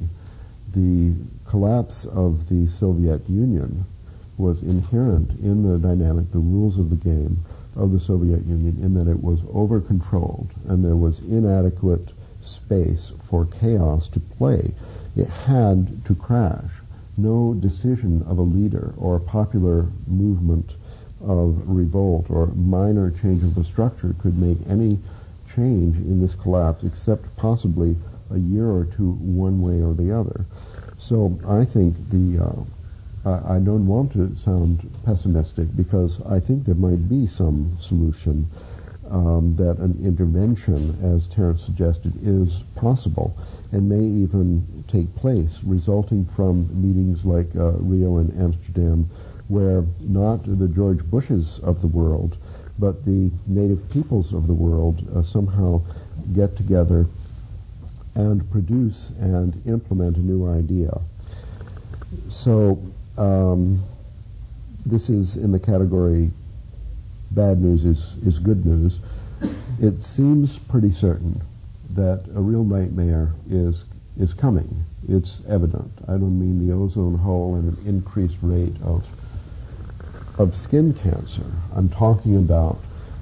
The 0.75 1.15
collapse 1.49 2.05
of 2.05 2.49
the 2.49 2.67
Soviet 2.67 3.29
Union 3.29 3.85
was 4.37 4.61
inherent 4.61 5.31
in 5.39 5.63
the 5.63 5.79
dynamic, 5.79 6.31
the 6.31 6.39
rules 6.39 6.77
of 6.77 6.89
the 6.89 6.95
game, 6.95 7.43
of 7.77 7.91
the 7.91 7.99
Soviet 7.99 8.45
Union 8.45 8.77
in 8.81 8.93
that 8.95 9.07
it 9.07 9.21
was 9.21 9.39
over-controlled 9.53 10.49
and 10.67 10.83
there 10.83 10.95
was 10.95 11.19
inadequate 11.19 12.11
space 12.41 13.11
for 13.29 13.45
chaos 13.45 14.07
to 14.09 14.19
play. 14.19 14.73
It 15.15 15.27
had 15.27 16.03
to 16.05 16.15
crash. 16.15 16.71
No 17.17 17.53
decision 17.53 18.23
of 18.23 18.37
a 18.37 18.43
leader 18.43 18.93
or 18.97 19.15
a 19.15 19.21
popular 19.21 19.87
movement 20.07 20.75
of 21.21 21.67
revolt 21.67 22.29
or 22.29 22.47
minor 22.47 23.11
change 23.11 23.43
of 23.43 23.55
the 23.55 23.63
structure 23.63 24.15
could 24.21 24.37
make 24.37 24.59
any 24.67 24.99
change 25.55 25.97
in 25.97 26.21
this 26.21 26.35
collapse 26.35 26.83
except 26.83 27.35
possibly 27.37 27.95
a 28.31 28.37
year 28.37 28.69
or 28.69 28.85
two 28.85 29.11
one 29.13 29.61
way 29.61 29.81
or 29.81 29.93
the 29.93 30.11
other. 30.11 30.45
So 30.99 31.39
I 31.47 31.65
think 31.65 31.95
the 32.09 32.43
uh, 32.43 32.63
I, 33.27 33.59
don't 33.59 33.87
want 33.87 34.13
to 34.13 34.35
sound 34.37 34.89
pessimistic 35.03 35.75
because 35.75 36.21
I 36.25 36.39
think 36.39 36.65
there 36.65 36.75
might 36.75 37.09
be 37.09 37.27
some 37.27 37.77
solution 37.79 38.47
um, 39.09 39.55
that 39.57 39.77
an 39.79 39.99
intervention, 40.03 40.97
as 41.03 41.27
Terence 41.27 41.63
suggested, 41.63 42.13
is 42.21 42.63
possible 42.75 43.37
and 43.71 43.87
may 43.87 43.99
even 43.99 44.83
take 44.87 45.13
place, 45.15 45.59
resulting 45.65 46.25
from 46.35 46.69
meetings 46.81 47.25
like 47.25 47.47
uh, 47.55 47.73
Rio 47.79 48.17
and 48.17 48.31
Amsterdam, 48.41 49.09
where 49.47 49.83
not 50.01 50.43
the 50.43 50.67
George 50.67 51.03
Bushes 51.09 51.59
of 51.63 51.81
the 51.81 51.87
world, 51.87 52.37
but 52.79 53.05
the 53.05 53.31
native 53.45 53.89
peoples 53.89 54.33
of 54.33 54.47
the 54.47 54.53
world 54.53 55.03
uh, 55.15 55.23
somehow 55.23 55.81
get 56.33 56.55
together 56.55 57.05
and 58.15 58.49
produce 58.51 59.11
and 59.19 59.61
implement 59.65 60.17
a 60.17 60.19
new 60.19 60.49
idea. 60.49 60.91
So 62.29 62.79
um, 63.17 63.83
this 64.85 65.09
is 65.09 65.35
in 65.35 65.51
the 65.51 65.59
category 65.59 66.31
bad 67.31 67.61
news 67.61 67.83
is, 67.83 68.15
is 68.25 68.39
good 68.39 68.65
news. 68.65 68.99
It 69.79 69.99
seems 69.99 70.57
pretty 70.57 70.91
certain 70.91 71.41
that 71.95 72.23
a 72.35 72.41
real 72.41 72.63
nightmare 72.63 73.33
is 73.49 73.83
is 74.19 74.33
coming. 74.33 74.83
It's 75.07 75.41
evident. 75.47 75.91
I 76.07 76.13
don't 76.13 76.39
mean 76.39 76.67
the 76.67 76.73
ozone 76.73 77.15
hole 77.15 77.55
and 77.55 77.77
an 77.77 77.87
increased 77.87 78.37
rate 78.41 78.75
of 78.83 79.05
of 80.39 80.55
skin 80.55 80.93
cancer. 80.93 81.45
I'm 81.75 81.89
talking 81.89 82.37
about 82.37 82.79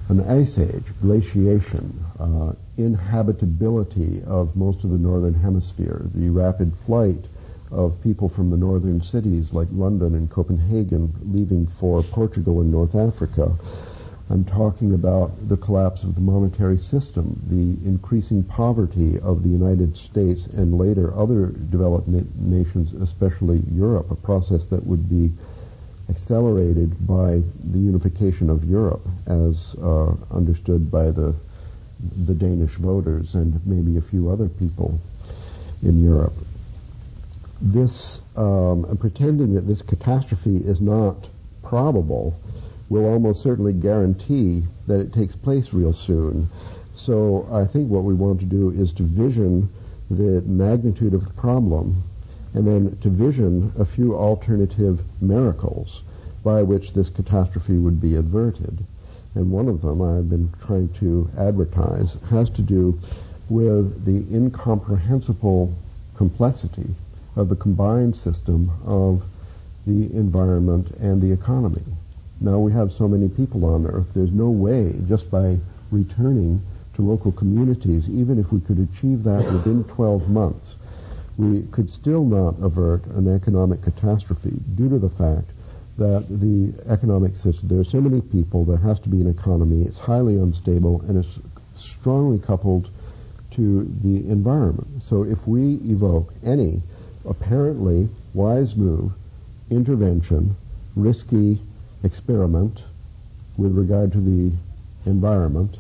an 0.10 0.22
ice 0.22 0.58
age, 0.58 0.84
glaciation, 1.02 1.92
uh, 2.20 2.54
inhabitability 2.78 4.26
of 4.26 4.56
most 4.56 4.84
of 4.84 4.92
the 4.92 4.98
northern 4.98 5.34
hemisphere, 5.34 6.06
the 6.14 6.30
rapid 6.30 6.74
flight 6.86 7.28
of 7.72 8.02
people 8.04 8.30
from 8.30 8.50
the 8.50 8.58
northern 8.58 9.02
cities 9.02 9.54
like 9.54 9.68
London 9.72 10.16
and 10.16 10.30
Copenhagen 10.30 11.14
leaving 11.26 11.68
for 11.80 12.04
Portugal 12.04 12.62
and 12.62 12.72
North 12.72 12.96
Africa. 12.96 13.56
I'm 14.30 14.44
talking 14.44 14.94
about 14.94 15.32
the 15.50 15.58
collapse 15.58 16.04
of 16.04 16.16
the 16.16 16.22
monetary 16.22 16.80
system, 16.80 17.40
the 17.48 17.88
increasing 17.88 18.44
poverty 18.44 19.20
of 19.20 19.44
the 19.44 19.50
United 19.50 19.96
States 19.96 20.48
and 20.48 20.78
later 20.78 21.14
other 21.16 21.48
developed 21.70 22.08
na- 22.08 22.24
nations, 22.36 22.94
especially 22.94 23.60
Europe, 23.72 24.10
a 24.10 24.16
process 24.16 24.66
that 24.72 24.86
would 24.86 25.08
be 25.10 25.32
accelerated 26.10 27.06
by 27.08 27.42
the 27.72 27.80
unification 27.80 28.50
of 28.50 28.64
Europe 28.64 29.06
as 29.28 29.76
uh, 29.82 30.14
understood 30.32 30.90
by 30.92 31.06
the 31.12 31.36
the 32.28 32.34
Danish 32.34 32.76
voters 32.76 33.36
and 33.36 33.66
maybe 33.66 33.98
a 33.98 34.02
few 34.02 34.30
other 34.30 34.50
people 34.50 35.00
in 35.82 36.00
Europe 36.00 36.34
this 37.62 38.22
um, 38.36 38.98
pretending 39.00 39.54
that 39.56 39.68
this 39.68 39.82
catastrophe 39.82 40.58
is 40.58 40.82
not 40.82 41.30
probable 41.64 42.40
will 42.90 43.06
almost 43.06 43.42
certainly 43.42 43.74
guarantee 43.74 44.64
that 44.88 45.00
it 45.00 45.14
takes 45.14 45.36
place 45.36 45.74
real 45.74 45.94
soon. 45.94 46.50
So 46.94 47.48
I 47.52 47.66
think 47.66 47.90
what 47.90 48.04
we 48.04 48.14
want 48.14 48.40
to 48.42 48.46
do 48.46 48.72
is 48.72 48.92
to 48.94 49.04
vision 49.04 49.70
the 50.10 50.42
magnitude 50.42 51.14
of 51.14 51.26
the 51.26 51.34
problem 51.34 52.04
and 52.54 52.68
then 52.68 52.98
to 53.02 53.10
vision 53.10 53.74
a 53.78 53.86
few 53.86 54.16
alternative 54.16 55.02
miracles 55.20 56.04
by 56.44 56.62
which 56.62 56.94
this 56.94 57.10
catastrophe 57.10 57.78
would 57.78 58.00
be 58.00 58.16
averted. 58.16 58.86
And 59.34 59.52
one 59.52 59.68
of 59.68 59.82
them 59.82 60.02
I've 60.02 60.30
been 60.30 60.54
trying 60.66 60.90
to 61.00 61.30
advertise 61.38 62.16
has 62.30 62.50
to 62.52 62.62
do 62.62 62.98
with 63.50 64.06
the 64.06 64.26
incomprehensible 64.34 65.74
complexity 66.16 66.96
of 67.36 67.50
the 67.50 67.56
combined 67.56 68.16
system 68.16 68.72
of 68.86 69.24
the 69.86 70.12
environment 70.16 70.92
and 71.00 71.22
the 71.22 71.32
economy. 71.32 71.84
Now 72.42 72.60
we 72.60 72.72
have 72.72 72.92
so 72.92 73.08
many 73.08 73.30
people 73.30 73.66
on 73.66 73.86
Earth, 73.86 74.08
there's 74.14 74.32
no 74.32 74.50
way 74.50 74.94
just 75.08 75.30
by 75.30 75.58
returning 75.92 76.62
to 76.96 77.02
local 77.02 77.32
communities, 77.32 78.10
even 78.10 78.40
if 78.40 78.52
we 78.52 78.60
could 78.62 78.80
achieve 78.80 79.24
that 79.24 79.44
within 79.52 79.84
12 79.84 80.30
months, 80.30 80.76
we 81.38 81.64
could 81.72 81.90
still 81.90 82.24
not 82.24 82.56
avert 82.62 83.06
an 83.08 83.34
economic 83.34 83.82
catastrophe 83.82 84.54
due 84.76 84.90
to 84.90 85.00
the 85.00 85.10
fact 85.10 85.52
that 85.98 86.26
the 86.30 86.74
economic 86.92 87.36
system, 87.36 87.70
there 87.70 87.80
are 87.80 87.86
so 87.86 88.02
many 88.02 88.22
people, 88.22 88.66
there 88.66 88.78
has 88.78 89.00
to 89.00 89.10
be 89.10 89.22
an 89.22 89.30
economy, 89.30 89.84
it's 89.84 89.98
highly 89.98 90.36
unstable, 90.36 91.02
and 91.02 91.18
it's 91.18 91.40
strongly 91.76 92.40
coupled 92.40 92.90
to 93.52 93.86
the 94.04 94.30
environment. 94.30 94.88
So 95.02 95.24
if 95.24 95.48
we 95.48 95.76
evoke 95.84 96.34
any 96.44 96.82
apparently 97.28 98.10
wise 98.34 98.76
move, 98.76 99.12
intervention, 99.70 100.56
risky 100.96 101.62
experiment 102.04 102.84
with 103.58 103.72
regard 103.76 104.12
to 104.12 104.20
the 104.20 104.52
environment, 105.06 105.78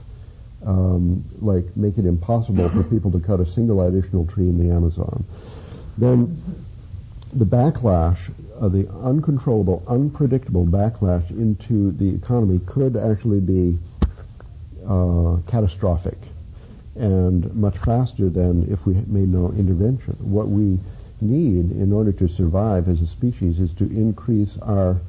um, 0.66 1.24
like 1.41 1.66
make 1.76 1.98
it 1.98 2.06
impossible 2.06 2.70
for 2.70 2.84
people 2.84 3.12
to 3.12 3.20
cut 3.20 3.39
a 3.39 3.46
single 3.46 3.82
additional 3.82 4.26
tree 4.26 4.50
in 4.50 4.58
the 4.58 4.74
Amazon, 4.74 5.24
then 5.98 6.66
the 7.34 7.46
backlash, 7.46 8.18
uh, 8.60 8.70
the 8.70 8.89
uncontrollable, 9.04 9.84
unpredictable 9.88 10.66
backlash 10.66 11.30
into 11.32 11.91
the 11.91 12.16
economy 12.16 12.60
could 12.66 12.96
actually 12.96 13.41
be 13.41 13.78
uh, 14.88 15.38
catastrophic 15.48 16.18
and 16.96 17.54
much 17.56 17.78
faster 17.80 18.30
than 18.30 18.72
if 18.72 18.86
we 18.86 18.93
made 19.08 19.28
no 19.28 19.52
intervention. 19.52 20.16
What 20.20 20.48
we 20.48 20.80
need 21.22 21.72
in 21.72 21.91
order 21.91 22.11
to 22.11 22.28
survive 22.28 22.88
as 22.88 23.01
a 23.01 23.07
species 23.07 23.59
is 23.59 23.74
to 23.74 23.86
increase 23.86 24.57
our 24.61 24.99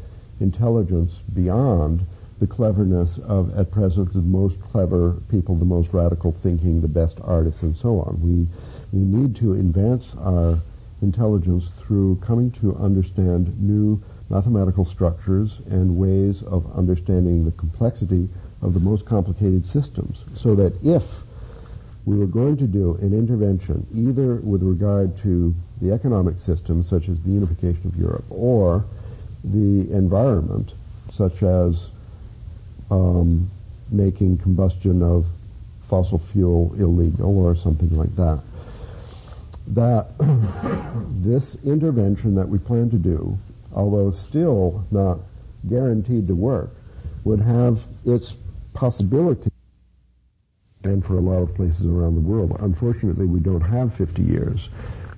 intelligence 0.41 1.13
beyond 1.35 2.07
the 2.39 2.47
cleverness 2.47 3.19
of, 3.25 3.57
at 3.57 3.71
present, 3.71 4.13
the 4.13 4.19
most 4.21 4.61
clever 4.61 5.15
people, 5.31 5.55
the 5.55 5.65
most 5.65 5.93
radical 5.93 6.37
thinking, 6.43 6.81
the 6.81 6.89
best 6.89 7.19
artists, 7.23 7.63
and 7.63 7.77
so 7.77 8.01
on. 8.01 8.21
We, 8.21 8.47
we 8.93 9.05
need 9.05 9.37
to 9.37 9.55
advance 9.55 10.15
our 10.19 10.61
intelligence 11.01 11.71
through 11.79 12.17
coming 12.17 12.51
to 12.51 12.77
understand 12.77 13.59
new 13.61 14.03
mathematical 14.29 14.85
structures 14.85 15.61
and 15.71 15.97
ways 15.97 16.43
of 16.43 16.71
understanding 16.75 17.45
the 17.45 17.53
complexity 17.53 18.29
of 18.61 18.75
the 18.75 18.81
most 18.81 19.05
complicated 19.05 19.65
systems 19.65 20.25
so 20.35 20.55
that 20.55 20.75
if 20.83 21.03
we 22.07 22.17
were 22.17 22.27
going 22.27 22.57
to 22.57 22.67
do 22.69 22.95
an 23.03 23.13
intervention 23.13 23.85
either 23.93 24.37
with 24.37 24.63
regard 24.63 25.19
to 25.19 25.53
the 25.83 25.93
economic 25.93 26.39
system 26.39 26.83
such 26.83 27.09
as 27.09 27.21
the 27.23 27.31
unification 27.31 27.85
of 27.85 27.97
Europe 27.97 28.25
or 28.31 28.85
the 29.43 29.91
environment 29.93 30.73
such 31.11 31.43
as 31.43 31.91
um, 32.91 33.51
making 33.91 34.39
combustion 34.39 35.03
of 35.03 35.27
fossil 35.89 36.21
fuel 36.33 36.73
illegal 36.79 37.39
or 37.45 37.57
something 37.57 37.91
like 37.97 38.15
that. 38.17 38.41
That 39.69 40.07
this 41.23 41.57
intervention 41.65 42.37
that 42.37 42.49
we 42.49 42.59
plan 42.59 42.89
to 42.91 42.99
do, 42.99 43.37
although 43.75 44.13
still 44.13 44.85
not 44.93 45.19
guaranteed 45.69 46.29
to 46.29 46.35
work, 46.37 46.71
would 47.25 47.41
have 47.41 47.81
its 48.05 48.35
possibility 48.75 49.51
and 50.87 51.05
for 51.05 51.19
a 51.19 51.21
lot 51.21 51.43
of 51.43 51.55
places 51.55 51.87
around 51.87 52.15
the 52.15 52.21
world. 52.21 52.57
Unfortunately, 52.61 53.27
we 53.27 53.41
don't 53.41 53.61
have 53.61 53.95
50 53.95 54.23
years. 54.23 54.69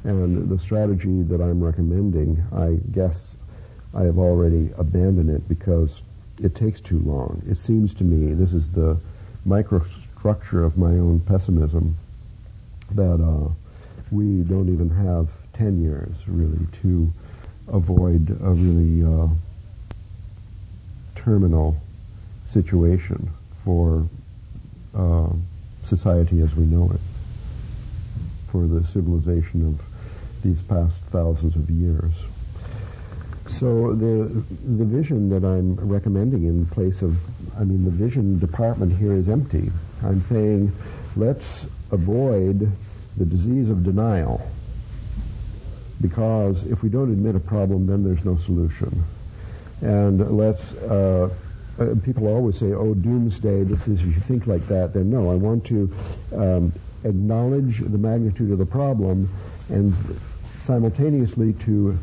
And 0.04 0.48
the 0.48 0.58
strategy 0.58 1.22
that 1.22 1.40
I'm 1.40 1.62
recommending, 1.62 2.42
I 2.54 2.78
guess 2.92 3.36
I 3.94 4.02
have 4.04 4.18
already 4.18 4.70
abandoned 4.78 5.30
it 5.30 5.48
because 5.48 6.02
it 6.42 6.54
takes 6.54 6.80
too 6.80 7.00
long. 7.00 7.42
It 7.48 7.56
seems 7.56 7.92
to 7.94 8.04
me, 8.04 8.34
this 8.34 8.52
is 8.52 8.68
the 8.70 8.98
microstructure 9.46 10.64
of 10.64 10.78
my 10.78 10.92
own 10.92 11.20
pessimism, 11.20 11.96
that 12.92 13.20
uh, 13.20 13.48
we 14.10 14.42
don't 14.42 14.72
even 14.72 14.88
have 14.88 15.28
10 15.54 15.82
years 15.82 16.16
really 16.26 16.66
to 16.82 17.12
avoid 17.68 18.30
a 18.42 18.50
really 18.50 19.04
uh, 19.04 19.28
terminal 21.14 21.76
situation 22.46 23.28
for 23.64 24.06
uh, 24.94 25.28
society 25.88 26.40
as 26.40 26.54
we 26.54 26.64
know 26.64 26.90
it, 26.92 27.00
for 28.50 28.66
the 28.66 28.84
civilization 28.86 29.66
of 29.66 29.80
these 30.42 30.62
past 30.62 30.96
thousands 31.10 31.56
of 31.56 31.68
years. 31.70 32.12
So 33.48 33.94
the 33.94 34.44
the 34.76 34.84
vision 34.84 35.30
that 35.30 35.42
I'm 35.42 35.74
recommending 35.76 36.44
in 36.44 36.66
place 36.66 37.00
of, 37.00 37.16
I 37.58 37.64
mean, 37.64 37.84
the 37.84 37.90
vision 37.90 38.38
department 38.38 38.96
here 38.96 39.14
is 39.14 39.28
empty. 39.28 39.70
I'm 40.02 40.20
saying, 40.22 40.72
let's 41.16 41.66
avoid 41.90 42.70
the 43.16 43.24
disease 43.24 43.70
of 43.70 43.82
denial. 43.82 44.46
Because 46.00 46.62
if 46.64 46.82
we 46.82 46.90
don't 46.90 47.10
admit 47.10 47.34
a 47.34 47.40
problem, 47.40 47.86
then 47.86 48.04
there's 48.04 48.24
no 48.24 48.36
solution. 48.36 49.02
And 49.80 50.36
let's, 50.36 50.74
uh, 50.74 51.30
uh, 51.78 51.94
people 52.04 52.26
always 52.26 52.58
say, 52.58 52.72
oh, 52.72 52.94
doomsday, 52.94 53.62
this 53.64 53.86
is, 53.86 54.00
if 54.00 54.06
you 54.06 54.20
think 54.20 54.46
like 54.46 54.66
that, 54.68 54.92
then 54.92 55.10
no, 55.10 55.30
I 55.30 55.34
want 55.34 55.64
to 55.66 55.94
um, 56.34 56.72
acknowledge 57.04 57.78
the 57.80 57.98
magnitude 57.98 58.50
of 58.50 58.58
the 58.58 58.66
problem 58.66 59.28
and 59.68 59.94
simultaneously 60.56 61.52
to 61.64 61.96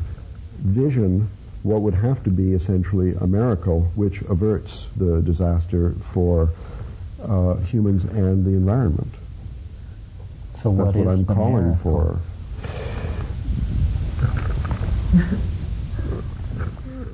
vision 0.58 1.28
what 1.62 1.82
would 1.82 1.94
have 1.94 2.22
to 2.24 2.30
be 2.30 2.52
essentially 2.54 3.14
a 3.14 3.26
miracle 3.26 3.82
which 3.96 4.22
averts 4.22 4.86
the 4.96 5.20
disaster 5.22 5.94
for 6.12 6.48
uh, 7.22 7.56
humans 7.56 8.04
and 8.04 8.44
the 8.44 8.50
environment. 8.50 9.12
So 10.62 10.72
That's 10.72 10.94
what, 10.94 11.06
what 11.06 11.08
I'm 11.08 11.26
calling 11.26 11.64
miracle? 11.64 12.20
for. 15.12 15.38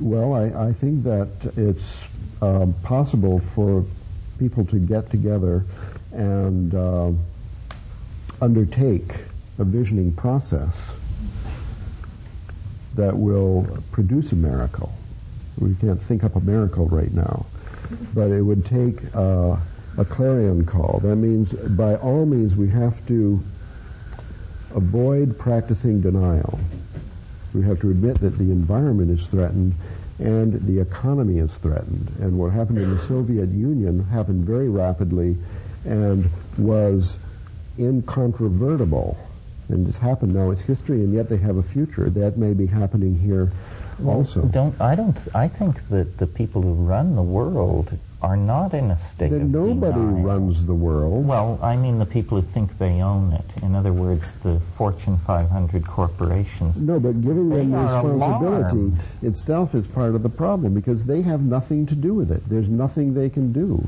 well, 0.02 0.34
I, 0.34 0.68
I, 0.68 0.72
think 0.72 1.04
that 1.04 1.28
it's 1.56 2.04
um, 2.40 2.74
possible 2.82 3.38
for 3.38 3.84
people 4.38 4.64
to 4.66 4.78
get 4.78 5.10
together 5.10 5.64
and 6.12 6.74
uh, 6.74 7.12
undertake 8.40 9.14
a 9.58 9.64
visioning 9.64 10.12
process 10.12 10.90
that 12.94 13.16
will 13.16 13.66
produce 13.92 14.32
a 14.32 14.36
miracle. 14.36 14.92
We 15.58 15.74
can't 15.76 16.02
think 16.02 16.24
up 16.24 16.34
a 16.34 16.40
miracle 16.40 16.86
right 16.88 17.12
now, 17.12 17.46
but 18.12 18.30
it 18.30 18.42
would 18.42 18.66
take 18.66 18.98
uh, 19.14 19.56
a 19.98 20.04
clarion 20.04 20.66
call. 20.66 21.00
That 21.02 21.16
means, 21.16 21.52
by 21.52 21.94
all 21.96 22.26
means, 22.26 22.56
we 22.56 22.68
have 22.70 23.06
to 23.06 23.40
avoid 24.74 25.38
practicing 25.38 26.00
denial. 26.00 26.58
We 27.54 27.62
have 27.62 27.80
to 27.80 27.90
admit 27.90 28.20
that 28.20 28.38
the 28.38 28.50
environment 28.50 29.10
is 29.10 29.26
threatened 29.26 29.74
and 30.18 30.52
the 30.66 30.80
economy 30.80 31.38
is 31.38 31.52
threatened. 31.56 32.10
And 32.20 32.38
what 32.38 32.52
happened 32.52 32.78
in 32.78 32.90
the 32.90 32.98
Soviet 32.98 33.48
Union 33.50 34.04
happened 34.04 34.44
very 34.44 34.68
rapidly 34.68 35.36
and 35.84 36.30
was 36.58 37.18
incontrovertible. 37.78 39.16
And 39.68 39.88
it's 39.88 39.98
happened 39.98 40.34
now, 40.34 40.50
it's 40.50 40.60
history, 40.60 41.02
and 41.02 41.12
yet 41.14 41.28
they 41.28 41.38
have 41.38 41.56
a 41.56 41.62
future. 41.62 42.10
That 42.10 42.36
may 42.36 42.52
be 42.52 42.66
happening 42.66 43.18
here 43.18 43.50
also. 44.04 44.42
Don't 44.42 44.78
I 44.80 44.94
don't 44.94 45.16
I 45.34 45.48
think 45.48 45.88
that 45.88 46.18
the 46.18 46.26
people 46.26 46.62
who 46.62 46.72
run 46.72 47.16
the 47.16 47.22
world 47.22 47.96
are 48.22 48.36
not 48.36 48.72
in 48.72 48.90
a 48.92 48.96
state 49.10 49.30
Then 49.30 49.42
of 49.42 49.50
nobody 49.50 49.92
denial. 49.98 50.22
runs 50.22 50.64
the 50.64 50.74
world. 50.74 51.26
Well, 51.26 51.58
I 51.60 51.76
mean 51.76 51.98
the 51.98 52.06
people 52.06 52.40
who 52.40 52.46
think 52.46 52.78
they 52.78 53.02
own 53.02 53.32
it. 53.32 53.62
In 53.62 53.74
other 53.74 53.92
words, 53.92 54.32
the 54.44 54.60
Fortune 54.76 55.18
500 55.18 55.86
corporations. 55.86 56.80
No, 56.80 57.00
but 57.00 57.20
giving 57.20 57.48
them 57.50 57.74
responsibility 57.74 58.76
alarmed. 58.76 59.00
itself 59.22 59.74
is 59.74 59.86
part 59.88 60.14
of 60.14 60.22
the 60.22 60.28
problem 60.28 60.72
because 60.72 61.04
they 61.04 61.22
have 61.22 61.42
nothing 61.42 61.86
to 61.86 61.94
do 61.96 62.14
with 62.14 62.30
it. 62.30 62.48
There's 62.48 62.68
nothing 62.68 63.14
they 63.14 63.28
can 63.28 63.52
do. 63.52 63.86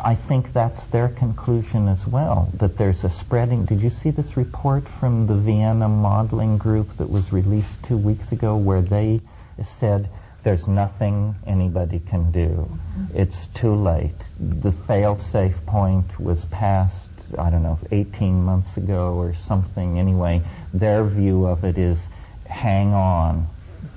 I 0.00 0.14
think 0.14 0.52
that's 0.52 0.86
their 0.86 1.08
conclusion 1.08 1.88
as 1.88 2.06
well, 2.06 2.50
that 2.58 2.76
there's 2.76 3.02
a 3.02 3.10
spreading. 3.10 3.64
Did 3.64 3.80
you 3.82 3.90
see 3.90 4.10
this 4.10 4.36
report 4.36 4.86
from 4.86 5.26
the 5.26 5.34
Vienna 5.34 5.88
modeling 5.88 6.58
group 6.58 6.96
that 6.98 7.10
was 7.10 7.32
released 7.32 7.82
two 7.82 7.96
weeks 7.96 8.30
ago 8.30 8.56
where 8.56 8.82
they 8.82 9.20
said 9.64 10.08
There's 10.46 10.68
nothing 10.68 11.34
anybody 11.44 11.98
can 11.98 12.30
do. 12.30 12.70
It's 13.12 13.48
too 13.48 13.74
late. 13.74 14.14
The 14.38 14.70
fail-safe 14.70 15.66
point 15.66 16.20
was 16.20 16.44
passed, 16.44 17.10
I 17.36 17.50
don't 17.50 17.64
know, 17.64 17.80
18 17.90 18.44
months 18.44 18.76
ago 18.76 19.14
or 19.14 19.34
something. 19.34 19.98
Anyway, 19.98 20.42
their 20.72 21.02
view 21.02 21.46
of 21.46 21.64
it 21.64 21.78
is 21.78 22.00
hang 22.46 22.94
on. 22.94 23.48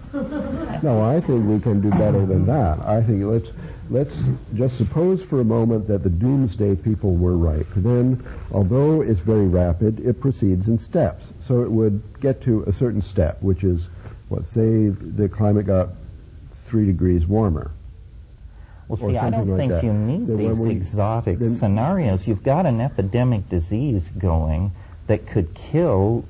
No, 0.82 1.02
I 1.02 1.20
think 1.20 1.46
we 1.46 1.60
can 1.60 1.82
do 1.82 1.90
better 1.90 2.24
than 2.24 2.46
that. 2.46 2.78
I 2.80 3.02
think 3.02 3.24
let's 3.24 3.50
let's 3.90 4.16
just 4.54 4.78
suppose 4.78 5.22
for 5.22 5.40
a 5.40 5.44
moment 5.44 5.86
that 5.88 6.02
the 6.02 6.10
doomsday 6.10 6.76
people 6.76 7.14
were 7.14 7.36
right. 7.36 7.66
Then, 7.76 8.24
although 8.50 9.02
it's 9.02 9.20
very 9.20 9.46
rapid, 9.46 10.00
it 10.00 10.18
proceeds 10.18 10.68
in 10.68 10.78
steps. 10.78 11.34
So 11.40 11.62
it 11.62 11.70
would 11.70 12.02
get 12.20 12.40
to 12.42 12.62
a 12.62 12.72
certain 12.72 13.02
step, 13.02 13.42
which 13.42 13.64
is 13.64 13.86
what 14.30 14.46
say 14.46 14.88
the 14.88 15.28
climate 15.28 15.66
got 15.66 15.90
three 16.72 16.86
degrees 16.86 17.26
warmer. 17.26 17.70
Well, 18.88 18.96
see, 18.96 19.18
I 19.18 19.28
don't 19.28 19.46
like 19.46 19.58
think 19.58 19.72
that. 19.72 19.84
you 19.84 19.92
need 19.92 20.26
So 20.26 20.36
these 20.36 20.58
we- 20.58 20.70
exotic 20.70 21.38
then- 21.38 21.50
scenarios. 21.50 22.26
You've 22.26 22.42
got 22.42 22.64
an 22.64 22.80
epidemic 22.80 23.46
disease 23.50 24.10
going 24.18 24.72
that 25.06 25.26
could 25.26 25.52
kill 25.52 26.24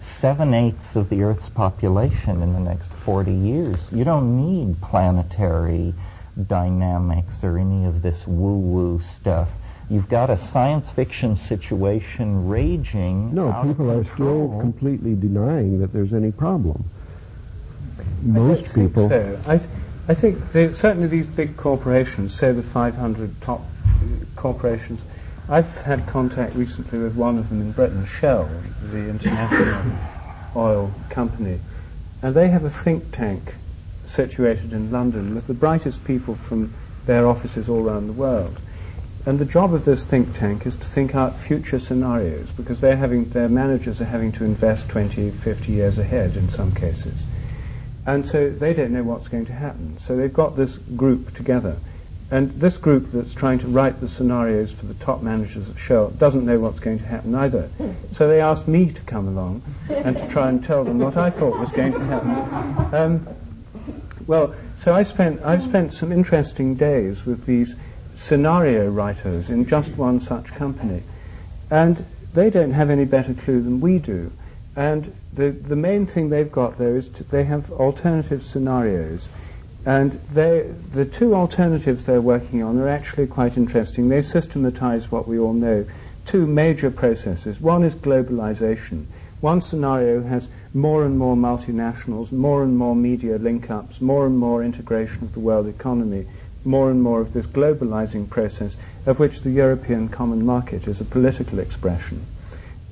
seven 0.00 0.54
eighths 0.54 0.94
of 0.94 1.08
the 1.08 1.24
Earth's 1.24 1.48
population 1.48 2.42
in 2.44 2.52
the 2.52 2.60
next 2.60 2.92
40 2.92 3.32
years. 3.32 3.76
You 3.90 4.04
don't 4.04 4.36
need 4.36 4.80
planetary 4.80 5.92
dynamics 6.46 7.42
or 7.42 7.58
any 7.58 7.86
of 7.86 8.02
this 8.02 8.24
woo-woo 8.24 9.00
stuff. 9.00 9.48
You've 9.90 10.08
got 10.08 10.30
a 10.30 10.36
science 10.36 10.88
fiction 10.90 11.36
situation 11.36 12.48
raging. 12.48 13.34
No, 13.34 13.52
people 13.64 13.90
are 13.90 14.04
still 14.04 14.56
completely 14.60 15.16
denying 15.16 15.80
that 15.80 15.92
there's 15.92 16.12
any 16.12 16.30
problem. 16.30 16.84
Most 18.22 18.74
people. 18.74 19.08
So. 19.08 19.40
I, 19.46 19.58
th- 19.58 19.70
I 20.08 20.14
think 20.14 20.52
they, 20.52 20.72
certainly 20.72 21.08
these 21.08 21.26
big 21.26 21.56
corporations, 21.56 22.34
say 22.34 22.52
the 22.52 22.62
500 22.62 23.40
top 23.40 23.62
corporations. 24.36 25.00
I've 25.48 25.68
had 25.82 26.06
contact 26.06 26.54
recently 26.54 26.98
with 26.98 27.14
one 27.14 27.38
of 27.38 27.48
them 27.48 27.60
in 27.60 27.72
Britain, 27.72 28.04
Shell, 28.04 28.48
the 28.90 29.08
international 29.08 29.92
oil 30.56 30.92
company, 31.10 31.60
and 32.22 32.34
they 32.34 32.48
have 32.48 32.64
a 32.64 32.70
think 32.70 33.12
tank 33.12 33.54
situated 34.06 34.72
in 34.72 34.90
London 34.90 35.34
with 35.34 35.46
the 35.46 35.54
brightest 35.54 36.04
people 36.04 36.34
from 36.34 36.72
their 37.06 37.26
offices 37.26 37.68
all 37.68 37.88
around 37.88 38.06
the 38.06 38.12
world. 38.12 38.58
And 39.24 39.38
the 39.40 39.44
job 39.44 39.74
of 39.74 39.84
this 39.84 40.06
think 40.06 40.36
tank 40.36 40.66
is 40.66 40.76
to 40.76 40.84
think 40.84 41.16
out 41.16 41.36
future 41.36 41.80
scenarios 41.80 42.50
because 42.52 42.80
they're 42.80 42.96
having, 42.96 43.28
their 43.30 43.48
managers 43.48 44.00
are 44.00 44.04
having 44.04 44.30
to 44.32 44.44
invest 44.44 44.88
20, 44.88 45.30
50 45.30 45.72
years 45.72 45.98
ahead 45.98 46.36
in 46.36 46.48
some 46.48 46.72
cases. 46.72 47.24
And 48.06 48.26
so 48.26 48.48
they 48.50 48.72
don't 48.72 48.92
know 48.92 49.02
what's 49.02 49.28
going 49.28 49.46
to 49.46 49.52
happen. 49.52 49.98
So 49.98 50.16
they've 50.16 50.32
got 50.32 50.56
this 50.56 50.78
group 50.78 51.34
together. 51.34 51.76
And 52.30 52.50
this 52.52 52.76
group 52.76 53.12
that's 53.12 53.34
trying 53.34 53.60
to 53.60 53.68
write 53.68 54.00
the 54.00 54.08
scenarios 54.08 54.72
for 54.72 54.86
the 54.86 54.94
top 54.94 55.22
managers 55.22 55.68
of 55.68 55.78
Shell 55.78 56.10
doesn't 56.10 56.44
know 56.44 56.58
what's 56.58 56.80
going 56.80 56.98
to 56.98 57.04
happen 57.04 57.34
either. 57.34 57.68
So 58.12 58.28
they 58.28 58.40
asked 58.40 58.66
me 58.66 58.90
to 58.92 59.00
come 59.02 59.28
along 59.28 59.62
and 59.88 60.16
to 60.16 60.26
try 60.28 60.48
and 60.48 60.62
tell 60.62 60.84
them 60.84 60.98
what 60.98 61.16
I 61.16 61.30
thought 61.30 61.58
was 61.58 61.70
going 61.70 61.92
to 61.92 62.00
happen. 62.00 62.94
Um, 62.94 63.28
well, 64.26 64.54
so 64.78 64.92
I 64.92 65.04
spent, 65.04 65.42
I've 65.42 65.62
spent 65.62 65.94
some 65.94 66.10
interesting 66.10 66.74
days 66.74 67.24
with 67.24 67.46
these 67.46 67.74
scenario 68.16 68.88
writers 68.88 69.50
in 69.50 69.66
just 69.68 69.92
one 69.96 70.18
such 70.18 70.46
company. 70.46 71.02
And 71.70 72.04
they 72.34 72.50
don't 72.50 72.72
have 72.72 72.90
any 72.90 73.04
better 73.04 73.34
clue 73.34 73.62
than 73.62 73.80
we 73.80 73.98
do. 73.98 74.32
And 74.76 75.14
the, 75.32 75.52
the 75.52 75.74
main 75.74 76.04
thing 76.04 76.28
they've 76.28 76.52
got, 76.52 76.76
there 76.76 76.98
is 76.98 77.08
to, 77.08 77.24
they 77.24 77.44
have 77.44 77.72
alternative 77.72 78.42
scenarios. 78.42 79.30
And 79.86 80.12
they, 80.34 80.70
the 80.92 81.06
two 81.06 81.34
alternatives 81.34 82.04
they're 82.04 82.20
working 82.20 82.62
on 82.62 82.76
are 82.78 82.88
actually 82.88 83.26
quite 83.26 83.56
interesting. 83.56 84.10
They 84.10 84.20
systematize 84.20 85.10
what 85.10 85.26
we 85.26 85.38
all 85.38 85.54
know. 85.54 85.86
Two 86.26 86.46
major 86.46 86.90
processes. 86.90 87.58
One 87.58 87.84
is 87.84 87.94
globalization. 87.94 89.06
One 89.40 89.62
scenario 89.62 90.22
has 90.22 90.46
more 90.74 91.06
and 91.06 91.18
more 91.18 91.36
multinationals, 91.36 92.30
more 92.30 92.62
and 92.62 92.76
more 92.76 92.94
media 92.94 93.38
link-ups, 93.38 94.02
more 94.02 94.26
and 94.26 94.36
more 94.36 94.62
integration 94.62 95.22
of 95.22 95.32
the 95.32 95.40
world 95.40 95.68
economy, 95.68 96.26
more 96.64 96.90
and 96.90 97.02
more 97.02 97.22
of 97.22 97.32
this 97.32 97.46
globalizing 97.46 98.28
process, 98.28 98.76
of 99.06 99.18
which 99.18 99.40
the 99.40 99.50
European 99.50 100.10
common 100.10 100.44
market 100.44 100.86
is 100.86 101.00
a 101.00 101.04
political 101.04 101.60
expression 101.60 102.26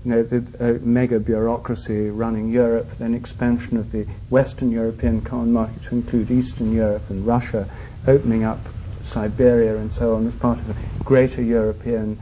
you 0.04 0.10
know, 0.10 0.22
the 0.22 0.44
uh, 0.60 0.78
mega 0.82 1.18
bureaucracy 1.18 2.10
running 2.10 2.50
Europe, 2.50 2.86
then 2.98 3.14
expansion 3.14 3.76
of 3.78 3.90
the 3.90 4.06
Western 4.28 4.70
European 4.70 5.22
common 5.22 5.52
market 5.52 5.82
to 5.84 5.94
include 5.94 6.30
Eastern 6.30 6.72
Europe 6.72 7.08
and 7.08 7.26
Russia, 7.26 7.66
opening 8.06 8.44
up 8.44 8.58
Siberia 9.02 9.76
and 9.76 9.92
so 9.92 10.16
on 10.16 10.26
as 10.26 10.34
part 10.34 10.58
of 10.58 10.70
a 10.70 11.04
greater 11.04 11.42
European, 11.42 12.18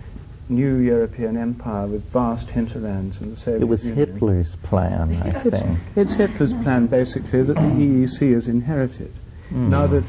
new 0.49 0.77
European 0.77 1.37
empire 1.37 1.87
with 1.87 2.05
vast 2.13 2.51
hinterlands 2.51 3.21
and 3.21 3.33
the 3.33 3.37
Soviet 3.37 3.63
It 3.63 3.69
was 3.69 3.85
Union. 3.85 4.13
Hitler's 4.13 4.55
plan, 4.57 5.21
I 5.23 5.29
It's, 5.29 5.61
think. 5.61 5.79
it's 5.97 6.13
Hitler's 6.15 6.53
plan, 6.53 6.87
basically, 6.87 7.43
that 7.43 7.55
the 7.55 7.61
EEC 7.61 8.33
has 8.35 8.49
inherited. 8.49 9.13
Hmm. 9.49 9.71
Now 9.71 9.87
that 9.89 10.05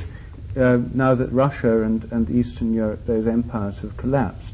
uh, 0.55 0.77
now 0.93 1.15
that 1.15 1.31
Russia 1.31 1.81
and, 1.81 2.07
and 2.11 2.29
Eastern 2.29 2.73
Europe, 2.73 3.07
those 3.07 3.25
empires 3.25 3.79
have 3.79 3.97
collapsed. 3.97 4.53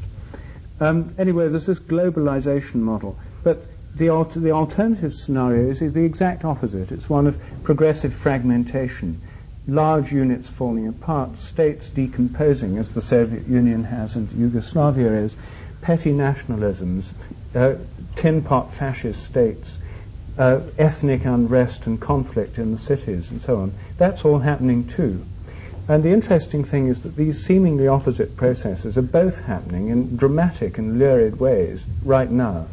Um, 0.80 1.14
anyway, 1.18 1.48
there's 1.48 1.66
this 1.66 1.78
globalization 1.78 2.76
model, 2.76 3.18
but 3.42 3.62
the, 3.94 4.06
the 4.36 4.52
alternative 4.52 5.12
scenario 5.14 5.68
is, 5.68 5.82
is 5.82 5.92
the 5.92 6.04
exact 6.04 6.44
opposite. 6.44 6.90
It's 6.90 7.08
one 7.08 7.26
of 7.26 7.38
progressive 7.62 8.14
fragmentation, 8.14 9.20
large 9.66 10.10
units 10.10 10.48
falling 10.48 10.88
apart, 10.88 11.36
states 11.36 11.88
decomposing, 11.88 12.78
as 12.78 12.88
the 12.88 13.02
Soviet 13.02 13.46
Union 13.46 13.84
has 13.84 14.16
and 14.16 14.30
Yugoslavia 14.32 15.12
is, 15.12 15.36
petty 15.82 16.12
nationalisms, 16.12 17.04
uh, 17.54 17.74
tin 18.16 18.42
pot 18.42 18.72
fascist 18.72 19.24
states, 19.24 19.78
uh, 20.38 20.60
ethnic 20.78 21.24
unrest 21.24 21.86
and 21.86 22.00
conflict 22.00 22.58
in 22.58 22.72
the 22.72 22.78
cities, 22.78 23.30
and 23.30 23.42
so 23.42 23.56
on. 23.56 23.72
That's 23.98 24.24
all 24.24 24.38
happening 24.38 24.86
too. 24.86 25.24
And 25.90 26.04
the 26.04 26.12
interesting 26.12 26.62
thing 26.62 26.86
is 26.86 27.02
that 27.02 27.16
these 27.16 27.44
seemingly 27.44 27.88
opposite 27.88 28.36
processes 28.36 28.96
are 28.96 29.02
both 29.02 29.40
happening 29.40 29.88
in 29.88 30.16
dramatic 30.16 30.78
and 30.78 31.00
lurid 31.00 31.40
ways 31.40 31.84
right 32.04 32.30
now. 32.30 32.68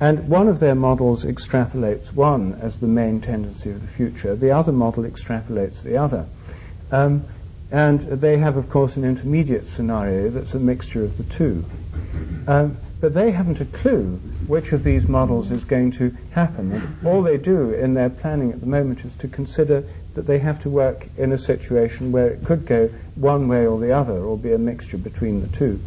And 0.00 0.30
one 0.30 0.48
of 0.48 0.58
their 0.58 0.74
models 0.74 1.26
extrapolates 1.26 2.10
one 2.10 2.58
as 2.62 2.78
the 2.80 2.86
main 2.86 3.20
tendency 3.20 3.70
of 3.70 3.82
the 3.82 3.86
future, 3.86 4.34
the 4.34 4.52
other 4.52 4.72
model 4.72 5.02
extrapolates 5.02 5.82
the 5.82 5.98
other. 5.98 6.24
Um, 6.90 7.24
and 7.70 8.00
they 8.00 8.38
have, 8.38 8.56
of 8.56 8.70
course, 8.70 8.96
an 8.96 9.04
intermediate 9.04 9.66
scenario 9.66 10.30
that's 10.30 10.54
a 10.54 10.58
mixture 10.58 11.04
of 11.04 11.18
the 11.18 11.24
two. 11.24 11.66
Um, 12.46 12.78
but 13.02 13.12
they 13.12 13.30
haven't 13.30 13.60
a 13.60 13.66
clue 13.66 14.16
which 14.46 14.72
of 14.72 14.84
these 14.84 15.06
models 15.06 15.50
is 15.50 15.66
going 15.66 15.92
to 15.92 16.16
happen. 16.30 16.72
And 16.72 17.06
all 17.06 17.22
they 17.22 17.36
do 17.36 17.72
in 17.72 17.92
their 17.92 18.08
planning 18.08 18.52
at 18.52 18.60
the 18.60 18.66
moment 18.66 19.04
is 19.04 19.14
to 19.16 19.28
consider 19.28 19.84
that 20.18 20.26
they 20.26 20.40
have 20.40 20.58
to 20.58 20.68
work 20.68 21.06
in 21.16 21.30
a 21.30 21.38
situation 21.38 22.10
where 22.10 22.26
it 22.26 22.42
could 22.42 22.66
go 22.66 22.90
one 23.14 23.46
way 23.46 23.68
or 23.68 23.78
the 23.78 23.92
other, 23.92 24.14
or 24.18 24.36
be 24.36 24.52
a 24.52 24.58
mixture 24.58 24.98
between 24.98 25.40
the 25.40 25.46
two. 25.46 25.80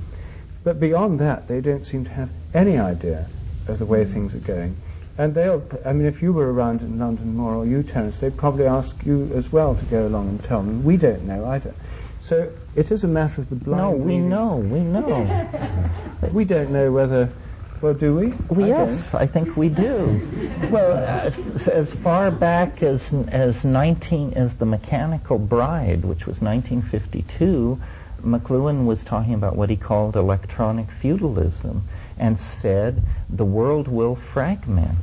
But 0.64 0.80
beyond 0.80 1.20
that, 1.20 1.50
they 1.50 1.60
don't 1.60 1.86
seem 1.86 2.06
to 2.06 2.12
have 2.12 2.30
any 2.54 2.78
idea 2.78 3.28
of 3.68 3.78
the 3.78 3.86
way 3.86 4.06
things 4.06 4.34
are 4.34 4.40
going. 4.40 4.78
And 5.18 5.36
they'll, 5.36 5.62
I 5.86 5.92
mean, 5.92 6.08
if 6.08 6.22
you 6.22 6.32
were 6.32 6.54
around 6.54 6.82
in 6.82 6.98
London 6.98 7.36
more, 7.36 7.56
or 7.56 7.66
you, 7.66 7.84
Terence, 7.84 8.20
they'd 8.20 8.38
probably 8.38 8.68
ask 8.68 8.96
you 9.06 9.30
as 9.36 9.52
well 9.52 9.76
to 9.76 9.84
go 9.84 10.08
along 10.08 10.30
and 10.30 10.42
tell 10.42 10.60
them. 10.64 10.82
We 10.86 10.96
don't 10.96 11.24
know 11.24 11.48
either. 11.48 11.76
So 12.22 12.50
it 12.74 12.90
is 12.90 13.04
a 13.04 13.10
matter 13.10 13.42
of 13.42 13.50
the 13.50 13.56
blind. 13.58 13.82
No, 13.82 13.92
we 13.92 14.14
leading- 14.14 14.30
know, 14.30 14.56
we 14.56 14.80
know. 14.80 15.50
We 16.32 16.46
don't 16.46 16.72
know 16.72 16.90
whether, 16.90 17.30
well, 17.82 17.94
do 17.94 18.16
we? 18.16 18.34
Well, 18.50 18.68
yes, 18.68 19.14
I 19.14 19.26
think 19.26 19.58
we 19.58 19.70
do. 19.70 20.22
Well, 20.70 20.94
uh, 20.94 21.70
as 21.70 21.94
far 21.94 22.30
back 22.30 22.84
as 22.84 23.14
as 23.30 23.66
19 23.66 24.34
as 24.34 24.56
the 24.56 24.66
Mechanical 24.66 25.40
Bride, 25.40 26.06
which 26.06 26.28
was 26.28 26.42
1952, 26.42 27.82
McLuhan 28.24 28.86
was 28.86 29.04
talking 29.04 29.34
about 29.34 29.56
what 29.56 29.70
he 29.70 29.76
called 29.76 30.16
electronic 30.16 30.92
feudalism, 30.92 31.84
and 32.18 32.38
said 32.38 33.02
the 33.30 33.46
world 33.46 33.88
will 33.88 34.16
fragment. 34.16 34.98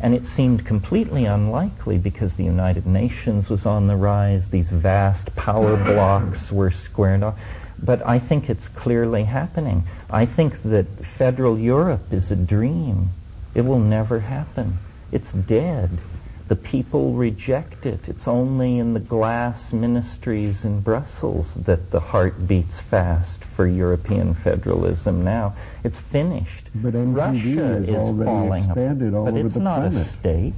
And 0.00 0.14
it 0.14 0.24
seemed 0.24 0.66
completely 0.66 1.26
unlikely 1.26 1.98
because 1.98 2.34
the 2.34 2.42
United 2.42 2.86
Nations 2.86 3.48
was 3.48 3.66
on 3.66 3.86
the 3.86 3.94
rise, 3.94 4.48
these 4.48 4.68
vast 4.68 5.36
power 5.36 5.76
blocks 5.76 6.50
were 6.50 6.72
squared 6.72 7.22
off. 7.22 7.38
But 7.82 8.06
I 8.06 8.18
think 8.20 8.48
it's 8.48 8.68
clearly 8.68 9.24
happening. 9.24 9.84
I 10.08 10.26
think 10.26 10.62
that 10.62 10.86
federal 11.18 11.58
Europe 11.58 12.12
is 12.12 12.30
a 12.30 12.36
dream. 12.36 13.10
It 13.54 13.62
will 13.62 13.80
never 13.80 14.20
happen. 14.20 14.78
It's 15.10 15.32
dead. 15.32 15.90
The 16.48 16.56
people 16.56 17.14
reject 17.14 17.86
it. 17.86 18.08
It's 18.08 18.28
only 18.28 18.78
in 18.78 18.94
the 18.94 19.00
glass 19.00 19.72
ministries 19.72 20.64
in 20.64 20.80
Brussels 20.80 21.52
that 21.54 21.90
the 21.90 22.00
heart 22.00 22.46
beats 22.46 22.78
fast 22.78 23.42
for 23.44 23.66
European 23.66 24.34
federalism 24.34 25.24
now. 25.24 25.54
It's 25.82 25.98
finished. 25.98 26.68
But 26.74 26.94
MTV 26.94 27.16
Russia 27.16 27.76
is 27.76 27.88
is 27.88 27.94
falling 28.24 28.68
all 28.68 29.24
but 29.24 29.30
over 29.30 29.38
it's 29.46 29.54
the 29.54 29.60
not 29.60 29.90
planet. 29.90 30.06
a 30.06 30.10
state. 30.10 30.54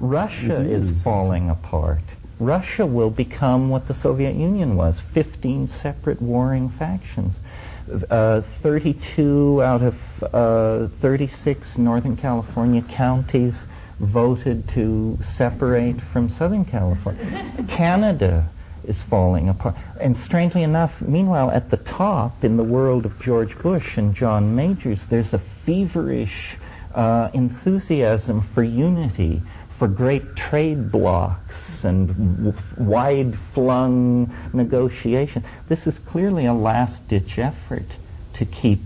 Russia 0.00 0.60
is 0.60 0.88
is. 0.88 1.02
falling 1.02 1.50
apart. 1.50 2.00
Russia 2.38 2.84
will 2.84 3.10
become 3.10 3.70
what 3.70 3.88
the 3.88 3.94
Soviet 3.94 4.34
Union 4.34 4.76
was 4.76 4.98
15 5.14 5.68
separate 5.68 6.20
warring 6.20 6.68
factions. 6.68 7.34
Uh, 8.10 8.42
32 8.62 9.62
out 9.62 9.82
of 9.82 9.94
uh, 10.34 10.88
36 11.00 11.78
Northern 11.78 12.16
California 12.16 12.82
counties 12.82 13.54
voted 14.00 14.68
to 14.68 15.18
separate 15.36 16.00
from 16.00 16.28
Southern 16.30 16.64
California. 16.64 17.52
Canada 17.68 18.48
is 18.84 19.00
falling 19.02 19.48
apart. 19.48 19.74
And 20.00 20.16
strangely 20.16 20.62
enough, 20.62 21.00
meanwhile, 21.00 21.50
at 21.50 21.70
the 21.70 21.76
top, 21.76 22.44
in 22.44 22.56
the 22.56 22.64
world 22.64 23.06
of 23.06 23.20
George 23.20 23.58
Bush 23.58 23.96
and 23.96 24.14
John 24.14 24.54
Majors, 24.54 25.04
there's 25.06 25.32
a 25.32 25.38
feverish 25.38 26.56
uh, 26.94 27.30
enthusiasm 27.34 28.42
for 28.42 28.62
unity, 28.62 29.42
for 29.78 29.88
great 29.88 30.36
trade 30.36 30.90
blocks 30.90 31.84
and 31.84 32.08
w- 32.08 32.54
wide 32.76 33.36
flung 33.54 34.32
negotiation. 34.52 35.44
This 35.68 35.86
is 35.86 35.98
clearly 35.98 36.46
a 36.46 36.54
last 36.54 37.06
ditch 37.08 37.38
effort 37.38 37.86
to 38.34 38.44
keep 38.44 38.80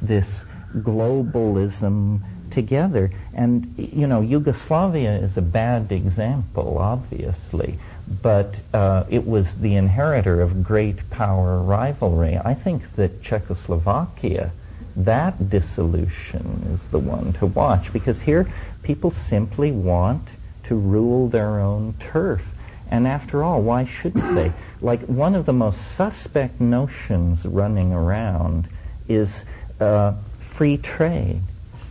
this 0.00 0.44
globalism 0.78 2.20
together. 2.50 3.10
And, 3.34 3.74
you 3.76 4.06
know, 4.06 4.20
Yugoslavia 4.20 5.18
is 5.18 5.36
a 5.36 5.42
bad 5.42 5.92
example, 5.92 6.78
obviously, 6.78 7.78
but 8.22 8.54
uh, 8.72 9.04
it 9.10 9.26
was 9.26 9.56
the 9.56 9.74
inheritor 9.74 10.40
of 10.40 10.62
great 10.64 11.10
power 11.10 11.58
rivalry. 11.58 12.38
I 12.38 12.54
think 12.54 12.94
that 12.96 13.22
Czechoslovakia, 13.22 14.52
that 14.96 15.50
dissolution 15.50 16.66
is 16.72 16.82
the 16.86 16.98
one 16.98 17.34
to 17.34 17.46
watch 17.46 17.92
because 17.92 18.20
here 18.20 18.50
people 18.82 19.10
simply 19.10 19.70
want 19.70 20.26
to 20.64 20.74
rule 20.74 21.28
their 21.28 21.60
own 21.60 21.94
turf. 22.00 22.42
And 22.90 23.06
after 23.06 23.42
all, 23.42 23.62
why 23.62 23.84
shouldn't 23.84 24.34
they? 24.34 24.52
Like 24.82 25.00
one 25.06 25.34
of 25.34 25.46
the 25.46 25.54
most 25.54 25.80
suspect 25.96 26.60
notions 26.60 27.46
running 27.46 27.94
around 27.94 28.68
is 29.08 29.42
uh, 29.80 30.12
free 30.38 30.76
trade. 30.76 31.40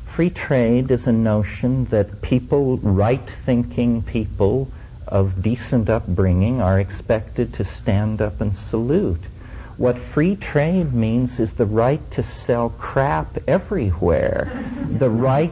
Free 0.05 0.29
trade 0.29 0.91
is 0.91 1.07
a 1.07 1.11
notion 1.11 1.85
that 1.85 2.21
people, 2.21 2.77
right-thinking 2.77 4.03
people 4.03 4.69
of 5.07 5.41
decent 5.41 5.89
upbringing, 5.89 6.61
are 6.61 6.79
expected 6.79 7.55
to 7.55 7.65
stand 7.65 8.21
up 8.21 8.39
and 8.39 8.55
salute. 8.55 9.21
What 9.77 9.97
free 9.97 10.37
trade 10.37 10.93
means 10.93 11.39
is 11.39 11.53
the 11.53 11.65
right 11.65 11.99
to 12.11 12.23
sell 12.23 12.69
crap 12.69 13.37
everywhere, 13.45 14.63
the 14.89 15.09
right 15.09 15.51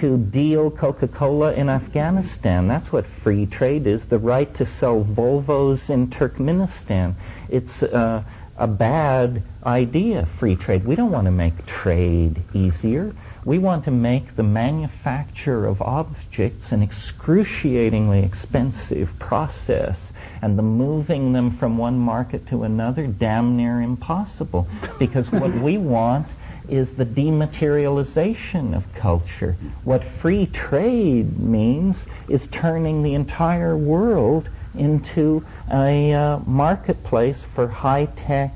to 0.00 0.18
deal 0.18 0.72
Coca-Cola 0.72 1.52
in 1.52 1.68
Afghanistan. 1.68 2.66
That's 2.66 2.92
what 2.92 3.06
free 3.06 3.46
trade 3.46 3.86
is. 3.86 4.06
The 4.06 4.18
right 4.18 4.52
to 4.54 4.66
sell 4.66 5.04
Volvos 5.04 5.88
in 5.88 6.08
Turkmenistan. 6.08 7.14
It's 7.48 7.82
uh, 7.82 8.24
a 8.56 8.66
bad 8.66 9.42
idea, 9.64 10.26
free 10.38 10.56
trade. 10.56 10.84
We 10.84 10.96
don't 10.96 11.12
want 11.12 11.26
to 11.26 11.30
make 11.30 11.64
trade 11.66 12.42
easier. 12.52 13.14
We 13.44 13.58
want 13.58 13.84
to 13.84 13.90
make 13.90 14.34
the 14.34 14.42
manufacture 14.42 15.64
of 15.66 15.80
objects 15.80 16.72
an 16.72 16.82
excruciatingly 16.82 18.24
expensive 18.24 19.18
process 19.18 20.09
and 20.42 20.58
the 20.58 20.62
moving 20.62 21.32
them 21.32 21.56
from 21.56 21.78
one 21.78 21.98
market 21.98 22.46
to 22.48 22.62
another 22.62 23.06
damn 23.06 23.56
near 23.56 23.80
impossible. 23.80 24.66
Because 24.98 25.30
what 25.30 25.52
we 25.54 25.78
want 25.78 26.26
is 26.68 26.94
the 26.94 27.04
dematerialization 27.04 28.76
of 28.76 28.94
culture. 28.94 29.56
What 29.84 30.04
free 30.04 30.46
trade 30.46 31.38
means 31.38 32.06
is 32.28 32.46
turning 32.46 33.02
the 33.02 33.14
entire 33.14 33.76
world 33.76 34.48
into 34.74 35.44
a 35.70 36.12
uh, 36.12 36.38
marketplace 36.46 37.42
for 37.54 37.66
high 37.66 38.06
tech, 38.06 38.52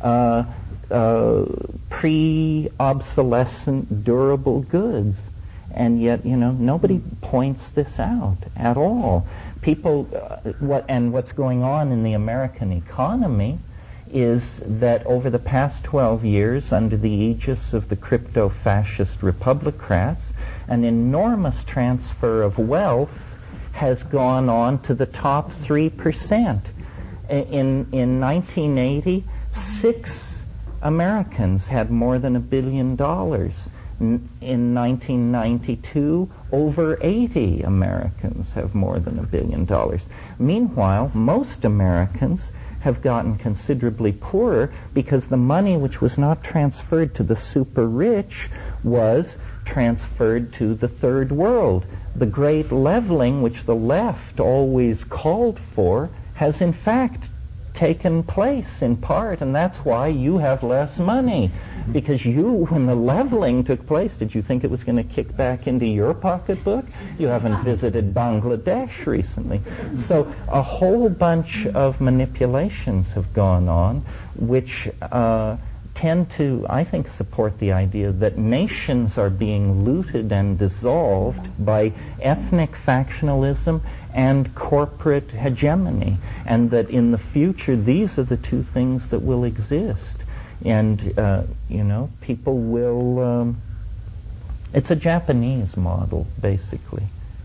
uh, 0.00 0.44
uh, 0.90 1.44
pre 1.90 2.68
obsolescent, 2.78 4.04
durable 4.04 4.60
goods. 4.60 5.16
And 5.72 6.00
yet, 6.00 6.24
you 6.24 6.36
know, 6.36 6.52
nobody 6.52 7.02
points 7.20 7.68
this 7.70 7.98
out 7.98 8.38
at 8.56 8.76
all. 8.76 9.26
People, 9.66 10.06
uh, 10.14 10.52
what, 10.60 10.84
and 10.88 11.12
what's 11.12 11.32
going 11.32 11.64
on 11.64 11.90
in 11.90 12.04
the 12.04 12.12
American 12.12 12.70
economy 12.70 13.58
is 14.12 14.60
that 14.62 15.04
over 15.06 15.28
the 15.28 15.40
past 15.40 15.82
12 15.82 16.24
years, 16.24 16.72
under 16.72 16.96
the 16.96 17.10
aegis 17.10 17.74
of 17.74 17.88
the 17.88 17.96
crypto 17.96 18.48
fascist 18.48 19.24
republicrats, 19.24 20.22
an 20.68 20.84
enormous 20.84 21.64
transfer 21.64 22.42
of 22.42 22.58
wealth 22.58 23.10
has 23.72 24.04
gone 24.04 24.48
on 24.48 24.78
to 24.82 24.94
the 24.94 25.06
top 25.06 25.50
3%. 25.50 26.60
In, 27.28 27.88
in 27.90 28.20
1980, 28.20 29.24
six 29.50 30.44
Americans 30.80 31.66
had 31.66 31.90
more 31.90 32.20
than 32.20 32.36
a 32.36 32.40
billion 32.40 32.94
dollars. 32.94 33.68
In 33.98 34.74
1992, 34.74 36.28
over 36.52 36.98
80 37.00 37.62
Americans 37.62 38.52
have 38.52 38.74
more 38.74 38.98
than 38.98 39.18
a 39.18 39.22
billion 39.22 39.64
dollars. 39.64 40.06
Meanwhile, 40.38 41.10
most 41.14 41.64
Americans 41.64 42.52
have 42.80 43.00
gotten 43.00 43.36
considerably 43.36 44.12
poorer 44.12 44.70
because 44.92 45.26
the 45.26 45.38
money 45.38 45.78
which 45.78 46.02
was 46.02 46.18
not 46.18 46.44
transferred 46.44 47.14
to 47.14 47.22
the 47.22 47.36
super 47.36 47.86
rich 47.86 48.50
was 48.84 49.38
transferred 49.64 50.52
to 50.52 50.74
the 50.74 50.88
third 50.88 51.32
world. 51.32 51.86
The 52.14 52.26
great 52.26 52.70
leveling 52.70 53.40
which 53.40 53.64
the 53.64 53.74
left 53.74 54.40
always 54.40 55.04
called 55.04 55.58
for 55.58 56.10
has 56.34 56.60
in 56.60 56.74
fact 56.74 57.28
taken 57.76 58.22
place 58.22 58.82
in 58.82 58.96
part, 58.96 59.40
and 59.42 59.54
that's 59.54 59.76
why 59.78 60.08
you 60.08 60.38
have 60.38 60.62
less 60.62 60.98
money. 60.98 61.50
Because 61.92 62.24
you, 62.24 62.66
when 62.66 62.86
the 62.86 62.94
leveling 62.94 63.62
took 63.62 63.86
place, 63.86 64.16
did 64.16 64.34
you 64.34 64.42
think 64.42 64.64
it 64.64 64.70
was 64.70 64.82
going 64.82 64.96
to 64.96 65.04
kick 65.04 65.36
back 65.36 65.68
into 65.68 65.86
your 65.86 66.14
pocketbook? 66.14 66.84
You 67.18 67.28
haven't 67.28 67.62
visited 67.62 68.12
Bangladesh 68.12 69.06
recently. 69.06 69.60
So 70.06 70.32
a 70.48 70.62
whole 70.62 71.08
bunch 71.08 71.66
of 71.66 72.00
manipulations 72.00 73.08
have 73.12 73.32
gone 73.32 73.68
on, 73.68 74.00
which 74.34 74.88
uh, 75.00 75.56
tend 75.94 76.30
to, 76.32 76.66
I 76.68 76.84
think, 76.84 77.08
support 77.08 77.58
the 77.58 77.72
idea 77.72 78.12
that 78.12 78.36
nations 78.36 79.16
are 79.16 79.30
being 79.30 79.84
looted 79.84 80.32
and 80.32 80.58
dissolved 80.58 81.64
by 81.64 81.92
ethnic 82.20 82.72
factionalism 82.72 83.80
and 84.16 84.54
corporate 84.54 85.30
hegemony, 85.30 86.16
and 86.46 86.70
that 86.70 86.88
in 86.88 87.12
the 87.12 87.18
future 87.18 87.76
these 87.76 88.18
are 88.18 88.24
the 88.24 88.38
two 88.38 88.62
things 88.62 89.08
that 89.08 89.20
will 89.20 89.44
exist. 89.44 90.24
And, 90.64 91.18
uh, 91.18 91.42
you 91.68 91.84
know, 91.84 92.10
people 92.22 92.56
will. 92.58 93.20
Um, 93.20 93.62
it's 94.72 94.90
a 94.90 94.96
Japanese 94.96 95.76
model, 95.76 96.26
basically. 96.40 97.04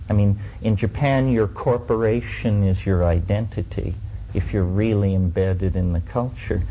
I 0.09 0.13
mean, 0.13 0.39
in 0.61 0.78
Japan, 0.78 1.30
your 1.30 1.47
corporation 1.47 2.63
is 2.63 2.86
your 2.86 3.03
identity 3.03 3.93
if 4.34 4.53
you're 4.53 4.63
really 4.63 5.13
embedded 5.13 5.76
in 5.76 5.91
the 5.91 6.01
culture. 6.01 6.61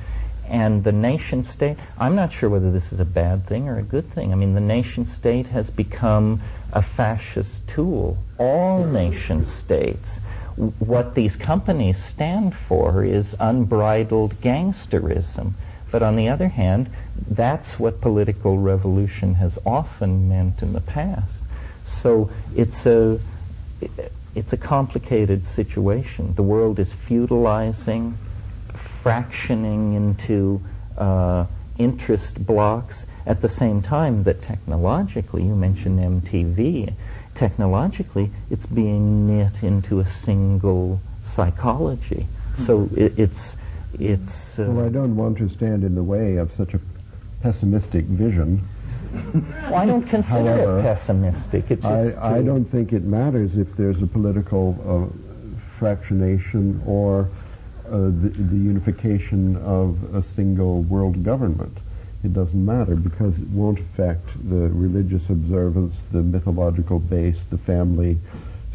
And 0.49 0.83
the 0.83 0.93
nation 0.93 1.45
state, 1.45 1.77
I'm 1.99 2.17
not 2.17 2.33
sure 2.33 2.49
whether 2.49 2.73
this 2.73 2.93
is 2.93 3.01
a 3.01 3.05
bad 3.05 3.47
thing 3.47 3.69
or 3.69 3.79
a 3.79 3.83
good 3.83 4.11
thing. 4.13 4.33
I 4.33 4.35
mean, 4.35 4.55
the 4.55 4.61
nation 4.61 5.05
state 5.05 5.47
has 5.49 5.71
become 5.71 6.43
a 6.73 6.83
fascist 6.83 7.67
tool. 7.67 8.19
All 8.39 8.85
nation 8.85 9.45
states. 9.47 10.19
What 10.57 11.15
these 11.15 11.37
companies 11.37 12.03
stand 12.03 12.55
for 12.55 13.05
is 13.05 13.35
unbridled 13.39 14.41
gangsterism. 14.41 15.53
But 15.91 16.03
on 16.03 16.17
the 16.17 16.29
other 16.29 16.49
hand, 16.49 16.91
that's 17.29 17.79
what 17.79 18.01
political 18.01 18.59
revolution 18.59 19.35
has 19.35 19.59
often 19.67 20.29
meant 20.29 20.63
in 20.63 20.73
the 20.73 20.81
past. 20.81 21.35
So 21.87 22.31
it's 22.55 22.87
a, 22.87 23.19
it's 24.35 24.53
a 24.53 24.57
complicated 24.57 25.47
situation. 25.47 26.35
The 26.35 26.43
world 26.43 26.79
is 26.79 26.93
feudalizing 26.93 28.15
fractioning 29.03 29.97
into 29.97 30.61
uh, 30.97 31.47
interest 31.79 32.45
blocks 32.45 33.07
at 33.31 33.41
the 33.41 33.49
same 33.49 33.81
time 33.81 34.25
that 34.25 34.43
technologically, 34.43 35.45
you 35.45 35.55
mentioned 35.55 36.01
MTV, 36.01 36.93
technologically 37.37 38.29
it's 38.51 38.67
being 38.67 39.29
knit 39.29 39.63
into 39.63 40.01
a 40.01 40.05
single 40.05 41.01
psychology. 41.35 42.27
Mm-hmm. 42.27 42.65
So 42.65 42.89
it, 42.97 43.17
it's 43.17 43.57
it's. 44.01 44.59
Uh, 44.59 44.65
well, 44.69 44.85
I 44.85 44.89
don't 44.89 45.15
want 45.15 45.39
to 45.39 45.49
stand 45.49 45.85
in 45.85 45.95
the 45.95 46.03
way 46.03 46.39
of 46.39 46.51
such 46.53 46.75
a 46.75 46.81
pessimistic 47.41 48.05
vision. 48.07 48.67
well, 49.33 49.77
I 49.77 49.87
don't 49.87 50.03
consider 50.03 50.57
However, 50.57 50.81
it 50.81 50.83
pessimistic. 50.83 51.71
It's 51.71 51.85
I, 51.85 52.39
I 52.39 52.43
don't 52.43 52.65
think 52.65 52.93
it 52.93 53.05
matters 53.05 53.57
if 53.57 53.77
there's 53.77 54.03
a 54.03 54.07
political 54.09 54.65
uh, 54.83 55.57
fractionation 55.79 56.85
or 56.85 57.29
uh, 57.87 57.91
the, 57.91 58.31
the, 58.53 58.57
unification 58.57 59.57
of 59.57 60.15
a 60.15 60.23
single 60.23 60.83
world 60.83 61.25
government. 61.25 61.77
It 62.23 62.35
doesn't 62.35 62.65
matter 62.65 62.97
because 62.97 63.39
it 63.39 63.49
won't 63.49 63.81
affect 63.81 64.29
the 64.49 64.69
religious 64.69 65.31
observance, 65.31 65.95
the 66.13 66.23
mythological 66.23 66.99
base, 66.99 67.43
the 67.49 67.59
family 67.59 68.19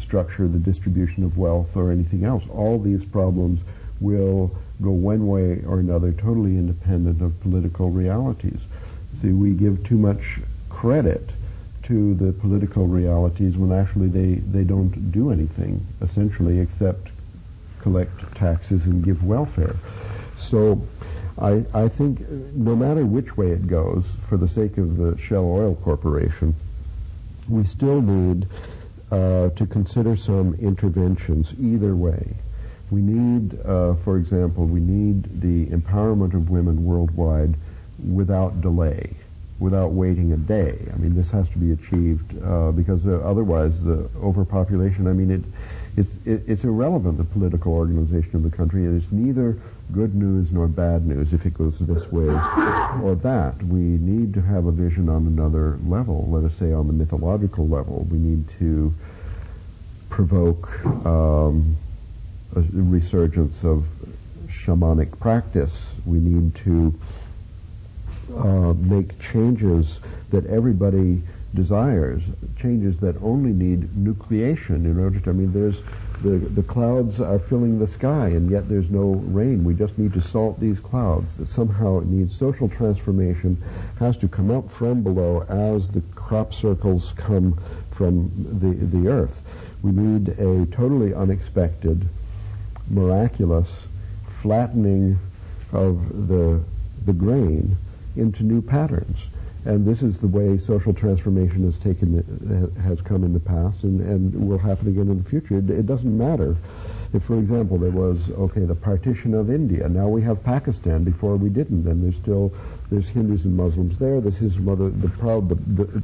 structure, 0.00 0.48
the 0.48 0.58
distribution 0.58 1.22
of 1.24 1.38
wealth, 1.38 1.76
or 1.76 1.92
anything 1.92 2.24
else. 2.24 2.44
All 2.50 2.78
these 2.78 3.04
problems 3.04 3.60
will 4.00 4.50
go 4.82 4.90
one 4.90 5.26
way 5.26 5.62
or 5.66 5.78
another, 5.78 6.12
totally 6.12 6.58
independent 6.58 7.22
of 7.22 7.40
political 7.40 7.90
realities. 7.90 8.60
See, 9.22 9.32
we 9.32 9.52
give 9.52 9.82
too 9.84 9.96
much 9.96 10.40
credit 10.68 11.30
to 11.84 12.14
the 12.14 12.32
political 12.32 12.86
realities 12.86 13.56
when 13.56 13.72
actually 13.72 14.08
they, 14.08 14.34
they 14.34 14.64
don't 14.64 15.12
do 15.12 15.30
anything, 15.30 15.86
essentially, 16.02 16.58
except 16.58 17.08
collect 17.80 18.34
taxes 18.34 18.86
and 18.86 19.04
give 19.04 19.24
welfare. 19.24 19.76
So 20.36 20.82
I, 21.38 21.64
I 21.74 21.88
think 21.88 22.28
no 22.54 22.74
matter 22.74 23.04
which 23.04 23.36
way 23.36 23.50
it 23.50 23.66
goes, 23.66 24.16
for 24.28 24.36
the 24.36 24.48
sake 24.48 24.78
of 24.78 24.96
the 24.96 25.18
Shell 25.18 25.44
Oil 25.44 25.74
Corporation, 25.76 26.54
we 27.48 27.64
still 27.64 28.00
need 28.00 28.48
uh, 29.10 29.50
to 29.50 29.66
consider 29.66 30.16
some 30.16 30.54
interventions 30.54 31.52
either 31.60 31.94
way. 31.94 32.34
We 32.90 33.02
need, 33.02 33.58
uh, 33.64 33.94
for 33.96 34.16
example, 34.16 34.66
we 34.66 34.80
need 34.80 35.40
the 35.40 35.66
empowerment 35.66 36.34
of 36.34 36.50
women 36.50 36.84
worldwide 36.84 37.54
without 37.98 38.60
delay 38.60 39.10
without 39.58 39.92
waiting 39.92 40.32
a 40.32 40.36
day. 40.36 40.78
I 40.92 40.96
mean, 40.96 41.14
this 41.14 41.30
has 41.30 41.48
to 41.50 41.58
be 41.58 41.72
achieved 41.72 42.34
uh, 42.42 42.72
because 42.72 43.06
uh, 43.06 43.20
otherwise 43.24 43.82
the 43.84 44.08
overpopulation. 44.22 45.06
I 45.06 45.12
mean, 45.12 45.30
it, 45.30 45.42
it's 45.96 46.14
it, 46.26 46.42
it's 46.46 46.64
irrelevant 46.64 47.18
the 47.18 47.24
political 47.24 47.72
organization 47.72 48.36
of 48.36 48.42
the 48.42 48.50
country, 48.54 48.84
and 48.84 49.00
it's 49.00 49.10
neither 49.10 49.58
good 49.92 50.14
news 50.14 50.50
nor 50.50 50.66
bad 50.66 51.06
news 51.06 51.32
if 51.32 51.46
it 51.46 51.54
goes 51.54 51.78
this 51.78 52.10
way 52.10 52.28
or 53.02 53.14
that. 53.22 53.62
We 53.62 53.80
need 53.80 54.34
to 54.34 54.42
have 54.42 54.66
a 54.66 54.72
vision 54.72 55.08
on 55.08 55.26
another 55.26 55.78
level. 55.86 56.28
Let 56.30 56.44
us 56.50 56.56
say 56.58 56.72
on 56.72 56.86
the 56.86 56.92
mythological 56.92 57.68
level, 57.68 58.06
we 58.10 58.18
need 58.18 58.44
to 58.58 58.92
provoke 60.10 60.84
um, 61.06 61.76
a 62.54 62.60
resurgence 62.72 63.62
of 63.64 63.86
shamanic 64.48 65.18
practice. 65.18 65.94
We 66.04 66.18
need 66.18 66.54
to 66.56 66.94
uh, 68.36 68.72
make 68.74 69.18
changes 69.20 70.00
that 70.30 70.46
everybody 70.46 71.22
desires, 71.56 72.22
changes 72.56 72.98
that 72.98 73.20
only 73.22 73.52
need 73.52 73.88
nucleation 73.96 74.84
in 74.84 75.00
order 75.00 75.18
to, 75.18 75.30
I 75.30 75.32
mean, 75.32 75.52
there's, 75.52 75.76
the, 76.22 76.38
the 76.38 76.62
clouds 76.62 77.20
are 77.20 77.38
filling 77.38 77.78
the 77.78 77.86
sky 77.86 78.28
and 78.28 78.50
yet 78.50 78.68
there's 78.68 78.90
no 78.90 79.14
rain. 79.26 79.64
We 79.64 79.74
just 79.74 79.98
need 79.98 80.12
to 80.12 80.20
salt 80.20 80.60
these 80.60 80.78
clouds. 80.78 81.36
That 81.36 81.48
somehow 81.48 81.98
it 81.98 82.06
needs 82.06 82.36
social 82.36 82.68
transformation, 82.68 83.60
has 83.98 84.16
to 84.18 84.28
come 84.28 84.50
up 84.50 84.70
from 84.70 85.02
below 85.02 85.44
as 85.48 85.88
the 85.90 86.02
crop 86.14 86.54
circles 86.54 87.12
come 87.16 87.60
from 87.90 88.30
the, 88.60 88.74
the 88.98 89.08
earth. 89.08 89.42
We 89.82 89.90
need 89.90 90.28
a 90.38 90.66
totally 90.66 91.14
unexpected, 91.14 92.08
miraculous 92.88 93.86
flattening 94.40 95.18
of 95.72 96.28
the, 96.28 96.62
the 97.04 97.12
grain 97.12 97.76
into 98.16 98.42
new 98.42 98.62
patterns. 98.62 99.18
And 99.66 99.84
this 99.84 100.02
is 100.02 100.18
the 100.18 100.28
way 100.28 100.56
social 100.58 100.94
transformation 100.94 101.64
has 101.64 101.76
taken 101.78 102.72
has 102.84 103.02
come 103.02 103.24
in 103.24 103.32
the 103.32 103.40
past 103.40 103.82
and, 103.82 104.00
and 104.00 104.48
will 104.48 104.58
happen 104.58 104.86
again 104.86 105.10
in 105.10 105.20
the 105.20 105.28
future. 105.28 105.58
It, 105.58 105.68
it 105.68 105.86
doesn't 105.86 106.16
matter 106.16 106.56
if, 107.12 107.24
for 107.24 107.36
example, 107.36 107.76
there 107.76 107.90
was 107.90 108.30
okay 108.30 108.60
the 108.60 108.76
partition 108.76 109.34
of 109.34 109.50
India. 109.50 109.88
Now 109.88 110.06
we 110.06 110.22
have 110.22 110.42
Pakistan. 110.44 111.02
Before 111.02 111.36
we 111.36 111.48
didn't, 111.48 111.86
and 111.88 112.04
there's 112.04 112.14
still 112.14 112.52
there's 112.90 113.08
Hindus 113.08 113.44
and 113.44 113.56
Muslims 113.56 113.98
there. 113.98 114.20
There's 114.20 114.36
his 114.36 114.56
mother, 114.56 114.88
the 114.88 115.08
proud 115.08 115.48
the, 115.48 115.56
the 115.56 116.02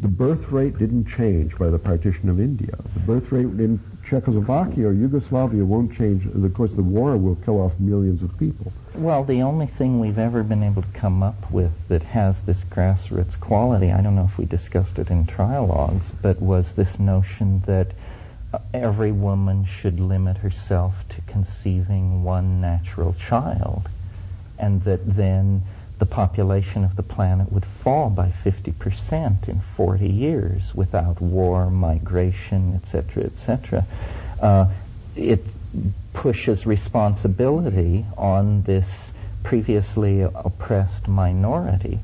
the 0.00 0.08
birth 0.08 0.50
rate 0.50 0.78
didn't 0.78 1.04
change 1.04 1.58
by 1.58 1.68
the 1.68 1.78
partition 1.78 2.30
of 2.30 2.40
India. 2.40 2.74
The 2.94 3.00
birth 3.00 3.30
rate 3.30 3.44
in 3.44 3.78
Czechoslovakia 4.02 4.88
or 4.88 4.92
Yugoslavia 4.92 5.64
won't 5.64 5.92
change. 5.92 6.26
Of 6.26 6.54
course, 6.54 6.72
the 6.72 6.82
war 6.82 7.16
will 7.16 7.36
kill 7.36 7.60
off 7.60 7.78
millions 7.78 8.22
of 8.22 8.36
people. 8.38 8.72
Well, 8.94 9.24
the 9.24 9.42
only 9.42 9.66
thing 9.66 10.00
we've 10.00 10.18
ever 10.18 10.42
been 10.42 10.62
able 10.62 10.82
to 10.82 10.88
come 10.88 11.22
up 11.22 11.50
with 11.50 11.70
that 11.88 12.02
has 12.02 12.40
this 12.42 12.64
grassroots 12.64 13.38
quality, 13.38 13.92
I 13.92 14.00
don't 14.02 14.16
know 14.16 14.24
if 14.24 14.36
we 14.36 14.46
discussed 14.46 14.98
it 14.98 15.10
in 15.10 15.26
trialogues, 15.26 16.04
but 16.20 16.42
was 16.42 16.72
this 16.72 16.98
notion 16.98 17.62
that 17.66 17.92
every 18.74 19.12
woman 19.12 19.64
should 19.64 20.00
limit 20.00 20.38
herself 20.38 21.08
to 21.10 21.20
conceiving 21.22 22.24
one 22.24 22.60
natural 22.60 23.14
child, 23.14 23.88
and 24.58 24.82
that 24.84 25.14
then 25.14 25.62
the 26.00 26.06
population 26.06 26.82
of 26.82 26.96
the 26.96 27.02
planet 27.02 27.52
would 27.52 27.64
fall 27.84 28.10
by 28.10 28.32
50% 28.42 29.48
in 29.48 29.60
40 29.76 30.08
years 30.08 30.74
without 30.74 31.20
war, 31.20 31.70
migration, 31.70 32.80
etc., 32.82 33.24
etc. 33.24 33.86
Uh, 34.40 34.66
it 35.14 35.44
pushes 36.14 36.66
responsibility 36.66 38.04
on 38.16 38.62
this 38.62 39.10
previously 39.42 40.22
oppressed 40.22 41.06
minority. 41.06 42.00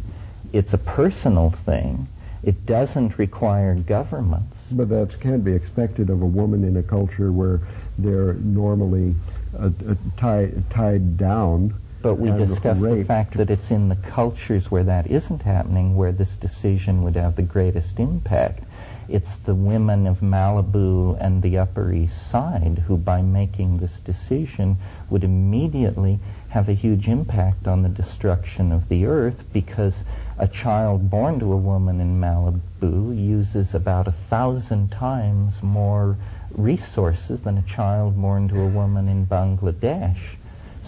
It's 0.53 0.75
a 0.75 0.79
personal 0.79 1.51
thing. 1.51 2.07
It 2.43 2.67
doesn't 2.67 3.19
require 3.19 3.75
governments. 3.75 4.57
But 4.71 4.91
that 4.91 5.19
can't 5.21 5.43
be 5.43 5.53
expected 5.53 6.11
of 6.11 6.21
a 6.21 6.27
woman 6.27 6.65
in 6.65 6.77
a 6.77 6.83
culture 6.83 7.33
where 7.33 7.61
they're 7.99 8.35
normally 8.35 9.15
uh, 9.59 9.71
uh, 9.89 9.95
tied, 10.19 10.71
tied 10.71 11.17
down 11.17 11.75
but 12.07 12.21
we 12.21 12.31
discussed 12.31 12.81
the 12.81 13.03
fact 13.03 13.37
that 13.37 13.51
it's 13.51 13.73
in 13.73 13.89
the 13.89 13.97
cultures 13.97 14.71
where 14.71 14.85
that 14.85 15.09
isn't 15.09 15.43
happening 15.43 15.97
where 15.97 16.13
this 16.13 16.35
decision 16.35 17.03
would 17.03 17.17
have 17.17 17.35
the 17.35 17.43
greatest 17.43 17.99
impact. 17.99 18.63
It's 19.09 19.35
the 19.39 19.57
women 19.57 20.07
of 20.07 20.21
Malibu 20.21 21.19
and 21.21 21.43
the 21.43 21.59
Upper 21.59 21.93
East 21.93 22.31
Side 22.31 22.85
who, 22.87 22.97
by 22.97 23.23
making 23.23 23.79
this 23.79 23.99
decision, 23.99 24.77
would 25.11 25.25
immediately 25.25 26.21
have 26.51 26.69
a 26.69 26.75
huge 26.75 27.09
impact 27.09 27.67
on 27.67 27.83
the 27.83 27.89
destruction 27.89 28.71
of 28.71 28.89
the 28.89 29.05
earth 29.07 29.43
because 29.53 30.05
a 30.39 30.47
child 30.47 31.11
born 31.11 31.41
to 31.41 31.53
a 31.53 31.57
woman 31.57 32.01
in 32.01 32.21
Malibu 32.21 33.21
uses 33.21 33.75
about 33.75 34.07
a 34.07 34.13
thousand 34.31 34.93
times 34.93 35.61
more 35.61 36.17
resources 36.53 37.41
than 37.41 37.59
a 37.59 37.63
child 37.63 38.15
born 38.17 38.47
to 38.47 38.61
a 38.61 38.69
woman 38.69 39.09
in 39.09 39.27
Bangladesh. 39.27 40.37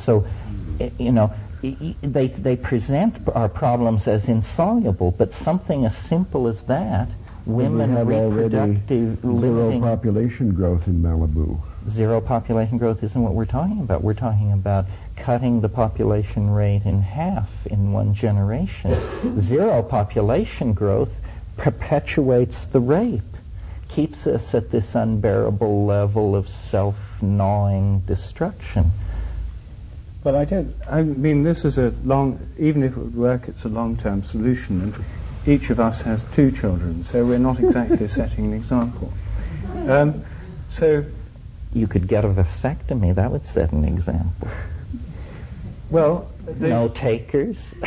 So, 0.05 0.27
you 0.99 1.13
know, 1.13 1.33
they, 1.61 2.29
they 2.29 2.57
present 2.57 3.29
our 3.35 3.49
problems 3.49 4.07
as 4.07 4.29
insoluble, 4.29 5.11
but 5.11 5.33
something 5.33 5.85
as 5.87 5.97
simple 5.97 6.47
as 6.47 6.63
that, 6.65 7.09
women 7.47 7.91
have 7.91 8.07
reproductive 8.07 9.21
zero 9.23 9.81
population 9.81 10.55
growth 10.55 10.87
in 10.87 11.03
Malibu. 11.03 11.61
Zero 11.89 12.21
population 12.21 12.77
growth 12.79 13.03
isn't 13.03 13.21
what 13.21 13.35
we're 13.35 13.47
talking 13.47 13.81
about. 13.81 14.03
We're 14.03 14.15
talking 14.15 14.53
about 14.53 14.87
cutting 15.17 15.61
the 15.61 15.69
population 15.69 16.51
rate 16.51 16.83
in 16.85 17.01
half 17.01 17.49
in 17.67 17.93
one 17.93 18.15
generation. 18.15 19.41
zero 19.41 19.83
population 19.83 20.75
growth 20.75 21.19
perpetuates 21.57 22.67
the 22.67 22.81
rape, 22.81 23.23
keeps 23.89 24.27
us 24.27 24.55
at 24.55 24.71
this 24.71 24.95
unbearable 24.95 25.87
level 25.87 26.37
of 26.37 26.49
self-gnawing 26.49 28.01
destruction. 28.01 28.93
But 30.29 30.37
I 30.37 30.45
don't. 30.45 30.75
I 30.87 31.01
mean, 31.05 31.43
this 31.43 31.65
is 31.65 31.79
a 31.79 31.89
long. 32.05 32.39
Even 32.59 32.83
if 32.83 32.93
it 32.93 32.99
would 32.99 33.17
work, 33.17 33.49
it's 33.49 33.65
a 33.65 33.71
long-term 33.71 34.25
solution, 34.25 34.83
and 34.83 34.95
each 35.47 35.71
of 35.71 35.81
us 35.81 36.03
has 36.03 36.23
two 36.35 36.53
children, 36.53 37.03
so 37.03 37.25
we're 37.25 37.39
not 37.39 37.59
exactly 37.59 38.07
setting 38.19 38.45
an 38.45 38.53
example. 38.53 39.11
Um, 39.87 40.23
so 40.69 41.03
you 41.73 41.87
could 41.87 42.09
get 42.09 42.27
a 42.27 42.29
vasectomy. 42.29 43.15
That 43.15 43.31
would 43.31 43.47
set 43.47 43.73
an 43.73 43.87
example. 43.87 44.49
Well, 45.89 46.31
no 46.59 46.91
takers. 46.91 47.57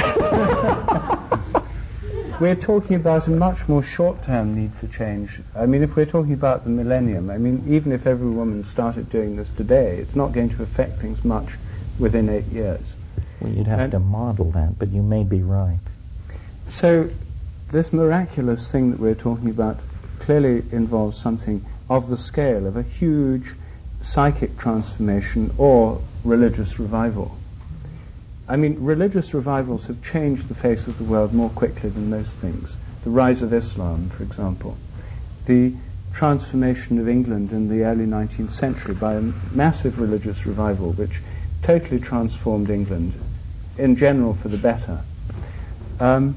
we're 2.39 2.55
talking 2.55 2.95
about 2.95 3.27
a 3.27 3.29
much 3.29 3.69
more 3.69 3.83
short-term 3.83 4.55
need 4.55 4.73
for 4.73 4.87
change. 4.87 5.39
I 5.55 5.67
mean, 5.67 5.83
if 5.83 5.95
we're 5.95 6.07
talking 6.07 6.33
about 6.33 6.63
the 6.63 6.71
millennium, 6.71 7.29
I 7.29 7.37
mean, 7.37 7.65
even 7.67 7.91
if 7.91 8.07
every 8.07 8.31
woman 8.31 8.63
started 8.63 9.11
doing 9.11 9.35
this 9.35 9.51
today, 9.51 9.97
it's 9.97 10.15
not 10.15 10.31
going 10.31 10.49
to 10.49 10.63
affect 10.63 11.01
things 11.01 11.23
much 11.23 11.51
within 12.01 12.27
eight 12.29 12.47
years. 12.47 12.81
Well, 13.39 13.53
you'd 13.53 13.67
have 13.67 13.79
and 13.79 13.91
to 13.91 13.99
model 13.99 14.51
that, 14.51 14.77
but 14.77 14.89
you 14.89 15.01
may 15.01 15.23
be 15.23 15.41
right. 15.41 15.79
So, 16.69 17.09
this 17.69 17.93
miraculous 17.93 18.67
thing 18.67 18.91
that 18.91 18.99
we're 18.99 19.15
talking 19.15 19.49
about 19.49 19.79
clearly 20.19 20.63
involves 20.71 21.17
something 21.17 21.63
of 21.89 22.09
the 22.09 22.17
scale 22.17 22.67
of 22.67 22.77
a 22.77 22.83
huge 22.83 23.45
psychic 24.01 24.57
transformation 24.57 25.53
or 25.57 26.01
religious 26.23 26.79
revival. 26.79 27.37
I 28.47 28.57
mean, 28.57 28.83
religious 28.83 29.33
revivals 29.33 29.87
have 29.87 30.03
changed 30.03 30.47
the 30.47 30.55
face 30.55 30.87
of 30.87 30.97
the 30.97 31.03
world 31.03 31.33
more 31.33 31.49
quickly 31.49 31.89
than 31.89 32.09
most 32.09 32.31
things. 32.31 32.75
The 33.03 33.09
rise 33.09 33.41
of 33.41 33.53
Islam, 33.53 34.09
for 34.09 34.23
example. 34.23 34.77
The 35.45 35.73
transformation 36.13 36.99
of 36.99 37.07
England 37.07 37.51
in 37.51 37.69
the 37.69 37.83
early 37.85 38.05
19th 38.05 38.51
century 38.51 38.93
by 38.93 39.15
a 39.15 39.21
massive 39.53 39.99
religious 39.99 40.45
revival, 40.45 40.91
which 40.91 41.21
totally 41.61 41.99
transformed 41.99 42.69
England, 42.69 43.13
in 43.77 43.95
general 43.95 44.33
for 44.33 44.49
the 44.49 44.57
better. 44.57 44.99
Um, 45.99 46.35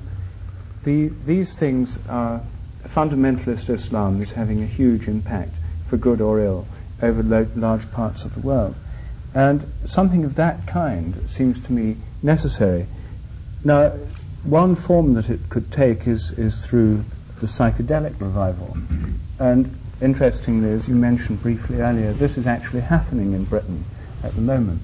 the, 0.85 1.09
these 1.25 1.53
things 1.53 1.99
are 2.09 2.43
fundamentalist 2.87 3.71
Islam 3.71 4.21
is 4.23 4.31
having 4.31 4.63
a 4.63 4.67
huge 4.67 5.09
impact. 5.09 5.55
for 5.87 5.97
good 5.97 6.21
or 6.21 6.41
ill, 6.41 6.67
over 7.03 7.23
lo- 7.23 7.47
large 7.55 7.89
parts 7.93 8.25
of 8.25 8.35
the 8.35 8.41
world. 8.41 8.75
And 9.35 9.65
something 9.85 10.25
of 10.25 10.37
that 10.37 10.67
kind 10.67 11.29
seems 11.29 11.61
to 11.61 11.73
me 11.73 11.97
necessary. 12.23 12.87
Now, 13.65 13.91
one 14.43 14.75
form 14.75 15.15
that 15.15 15.31
it 15.31 15.49
could 15.49 15.71
take 15.71 16.07
is, 16.07 16.33
is 16.33 16.65
through 16.65 17.05
the 17.41 17.47
psychedelic 17.47 18.21
revival. 18.21 18.77
And 19.39 19.77
interestingly, 20.01 20.71
as 20.71 20.89
you 20.89 20.95
mentioned 20.95 21.43
briefly 21.43 21.81
earlier, 21.81 22.13
this 22.13 22.39
is 22.39 22.47
actually 22.47 22.83
happening 22.83 23.33
in 23.33 23.45
Britain 23.45 23.85
at 24.23 24.35
the 24.35 24.41
moment. 24.41 24.83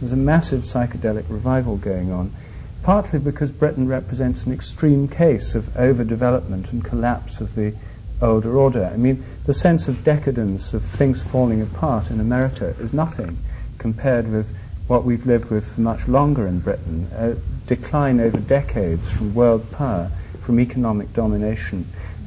There's 0.00 0.12
a 0.12 0.16
massive 0.16 0.62
psychedelic 0.62 1.28
revival 1.28 1.76
going 1.76 2.12
on, 2.12 2.32
partly 2.82 3.18
because 3.18 3.52
Britain 3.52 3.86
represents 3.88 4.44
an 4.44 4.52
extreme 4.52 5.08
case 5.08 5.54
of 5.54 5.64
overdevelopment 5.74 6.72
and 6.72 6.84
collapse 6.84 7.40
of 7.40 7.54
the 7.54 7.74
older 8.20 8.56
order. 8.56 8.84
I 8.84 8.96
mean, 8.96 9.24
the 9.44 9.54
sense 9.54 9.88
of 9.88 10.04
decadence, 10.04 10.74
of 10.74 10.82
things 10.82 11.22
falling 11.22 11.62
apart 11.62 12.10
in 12.10 12.20
America, 12.20 12.74
is 12.80 12.92
nothing 12.92 13.38
compared 13.78 14.30
with 14.30 14.54
what 14.86 15.04
we've 15.04 15.26
lived 15.26 15.50
with 15.50 15.66
for 15.72 15.80
much 15.80 16.06
longer 16.08 16.46
in 16.46 16.60
Britain 16.60 17.08
a 17.14 17.34
decline 17.66 18.20
over 18.20 18.38
decades 18.38 19.10
from 19.10 19.34
world 19.34 19.70
power, 19.72 20.10
from 20.40 20.60
economic 20.60 21.12
domination. 21.12 21.86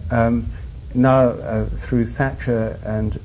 Um, 0.09 0.51
now, 0.93 1.29
uh, 1.29 1.65
through 1.65 2.05
Thatcher 2.07 2.79
and 2.83 3.19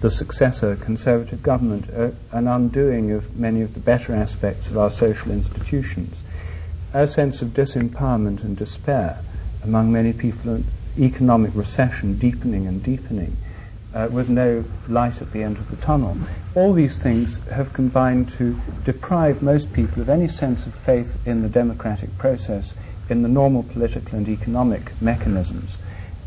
the 0.00 0.10
successor 0.10 0.76
Conservative 0.76 1.42
government, 1.42 1.88
uh, 1.90 2.10
an 2.32 2.46
undoing 2.46 3.12
of 3.12 3.36
many 3.36 3.62
of 3.62 3.74
the 3.74 3.80
better 3.80 4.14
aspects 4.14 4.70
of 4.70 4.78
our 4.78 4.90
social 4.90 5.32
institutions. 5.32 6.22
A 6.94 7.06
sense 7.06 7.42
of 7.42 7.48
disempowerment 7.48 8.44
and 8.44 8.56
despair 8.56 9.18
among 9.64 9.92
many 9.92 10.12
people, 10.12 10.62
economic 10.98 11.50
recession 11.54 12.18
deepening 12.18 12.66
and 12.66 12.82
deepening, 12.82 13.36
uh, 13.94 14.08
with 14.10 14.28
no 14.28 14.64
light 14.88 15.20
at 15.20 15.32
the 15.32 15.42
end 15.42 15.56
of 15.56 15.68
the 15.70 15.76
tunnel. 15.76 16.16
All 16.54 16.72
these 16.72 16.96
things 16.96 17.38
have 17.48 17.72
combined 17.72 18.30
to 18.30 18.58
deprive 18.84 19.42
most 19.42 19.72
people 19.72 20.00
of 20.00 20.08
any 20.08 20.28
sense 20.28 20.66
of 20.66 20.74
faith 20.74 21.16
in 21.26 21.42
the 21.42 21.48
democratic 21.48 22.16
process, 22.18 22.72
in 23.08 23.22
the 23.22 23.28
normal 23.28 23.62
political 23.62 24.18
and 24.18 24.28
economic 24.28 24.92
mechanisms. 25.00 25.76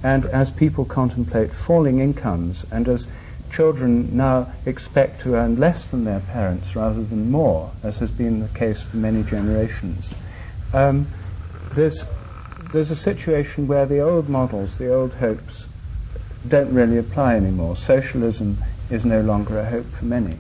And 0.03 0.25
as 0.25 0.49
people 0.49 0.85
contemplate 0.85 1.53
falling 1.53 1.99
incomes 1.99 2.65
and 2.71 2.87
as 2.89 3.07
children 3.51 4.15
now 4.15 4.51
expect 4.65 5.21
to 5.21 5.35
earn 5.35 5.57
less 5.57 5.89
than 5.89 6.05
their 6.05 6.21
parents 6.21 6.75
rather 6.75 7.03
than 7.03 7.29
more, 7.29 7.71
as 7.83 7.97
has 7.97 8.09
been 8.09 8.39
the 8.39 8.47
case 8.49 8.81
for 8.81 8.97
many 8.97 9.23
generations. 9.23 10.09
Um, 10.73 11.07
there's, 11.73 12.03
there's 12.71 12.91
a 12.91 12.95
situation 12.95 13.67
where 13.67 13.85
the 13.85 13.99
old 13.99 14.29
models, 14.29 14.77
the 14.77 14.93
old 14.93 15.13
hopes, 15.13 15.67
don't 16.47 16.73
really 16.73 16.97
apply 16.97 17.35
anymore. 17.35 17.75
Socialism 17.75 18.57
is 18.89 19.05
no 19.05 19.21
longer 19.21 19.59
a 19.59 19.65
hope 19.65 19.91
for 19.91 20.05
many. 20.05 20.37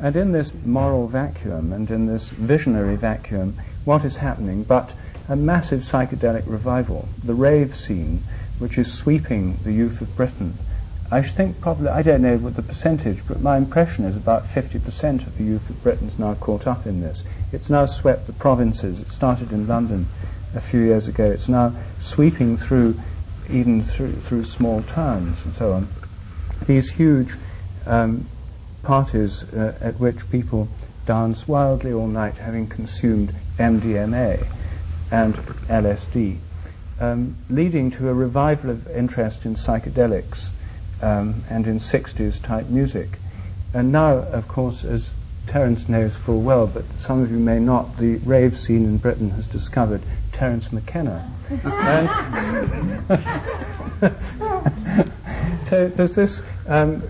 And 0.00 0.16
in 0.16 0.32
this 0.32 0.52
moral 0.64 1.06
vacuum 1.06 1.72
and 1.72 1.90
in 1.90 2.06
this 2.06 2.30
visionary 2.30 2.96
vacuum, 2.96 3.56
what 3.84 4.04
is 4.04 4.16
happening 4.16 4.64
but 4.64 4.92
a 5.28 5.36
massive 5.36 5.80
psychedelic 5.80 6.42
revival, 6.46 7.08
the 7.24 7.34
rave 7.34 7.76
scene, 7.76 8.22
which 8.58 8.76
is 8.76 8.92
sweeping 8.92 9.56
the 9.62 9.72
youth 9.72 10.00
of 10.00 10.16
Britain 10.16 10.56
I 11.12 11.22
should 11.22 11.34
think 11.34 11.60
probably, 11.60 11.88
I 11.88 12.02
don't 12.02 12.22
know 12.22 12.36
what 12.36 12.54
the 12.54 12.62
percentage, 12.62 13.26
but 13.26 13.40
my 13.40 13.56
impression 13.56 14.04
is 14.04 14.16
about 14.16 14.46
50% 14.46 15.26
of 15.26 15.36
the 15.36 15.42
youth 15.42 15.68
of 15.68 15.82
Britain 15.82 16.06
is 16.06 16.20
now 16.20 16.34
caught 16.34 16.68
up 16.68 16.86
in 16.86 17.00
this. 17.00 17.24
It's 17.50 17.68
now 17.68 17.86
swept 17.86 18.28
the 18.28 18.32
provinces. 18.32 19.00
It 19.00 19.10
started 19.10 19.50
in 19.50 19.66
London 19.66 20.06
a 20.54 20.60
few 20.60 20.78
years 20.78 21.08
ago. 21.08 21.24
It's 21.24 21.48
now 21.48 21.74
sweeping 21.98 22.56
through, 22.56 23.00
even 23.48 23.82
through, 23.82 24.12
through 24.12 24.44
small 24.44 24.82
towns 24.82 25.44
and 25.44 25.52
so 25.54 25.72
on. 25.72 25.88
These 26.66 26.88
huge 26.88 27.34
um, 27.86 28.28
parties 28.84 29.42
uh, 29.42 29.76
at 29.80 29.98
which 29.98 30.30
people 30.30 30.68
dance 31.06 31.48
wildly 31.48 31.92
all 31.92 32.06
night 32.06 32.38
having 32.38 32.68
consumed 32.68 33.34
MDMA 33.58 34.46
and 35.10 35.34
LSD, 35.34 36.36
um, 37.00 37.34
leading 37.48 37.90
to 37.90 38.08
a 38.08 38.14
revival 38.14 38.70
of 38.70 38.86
interest 38.86 39.44
in 39.44 39.56
psychedelics 39.56 40.50
um, 41.02 41.42
and 41.48 41.66
in 41.66 41.78
60s 41.78 42.42
type 42.42 42.68
music. 42.68 43.18
And 43.72 43.92
now, 43.92 44.18
of 44.18 44.48
course, 44.48 44.84
as 44.84 45.10
Terence 45.46 45.88
knows 45.88 46.16
full 46.16 46.42
well, 46.42 46.66
but 46.66 46.84
some 46.98 47.22
of 47.22 47.30
you 47.30 47.38
may 47.38 47.58
not, 47.58 47.96
the 47.96 48.16
rave 48.18 48.58
scene 48.58 48.84
in 48.84 48.98
Britain 48.98 49.30
has 49.30 49.46
discovered 49.46 50.02
Terence 50.32 50.72
McKenna. 50.72 51.28
so 55.64 55.88
there's 55.88 56.14
this, 56.14 56.42
um, 56.68 57.02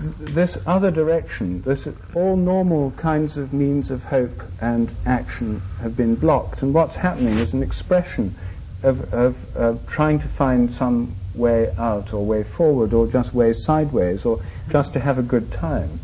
this 0.00 0.58
other 0.66 0.90
direction, 0.90 1.62
this, 1.62 1.88
all 2.14 2.36
normal 2.36 2.90
kinds 2.92 3.36
of 3.36 3.52
means 3.52 3.90
of 3.90 4.04
hope 4.04 4.42
and 4.60 4.90
action 5.06 5.62
have 5.80 5.96
been 5.96 6.14
blocked, 6.14 6.62
and 6.62 6.74
what's 6.74 6.96
happening 6.96 7.38
is 7.38 7.54
an 7.54 7.62
expression 7.62 8.34
of, 8.82 9.14
of, 9.14 9.56
of 9.56 9.88
trying 9.88 10.18
to 10.18 10.28
find 10.28 10.70
some 10.70 11.14
way 11.34 11.72
out 11.76 12.12
or 12.12 12.24
way 12.24 12.42
forward 12.42 12.94
or 12.94 13.06
just 13.06 13.34
way 13.34 13.52
sideways 13.52 14.24
or 14.24 14.40
just 14.68 14.92
to 14.92 15.00
have 15.00 15.18
a 15.18 15.22
good 15.22 15.50
time, 15.50 15.98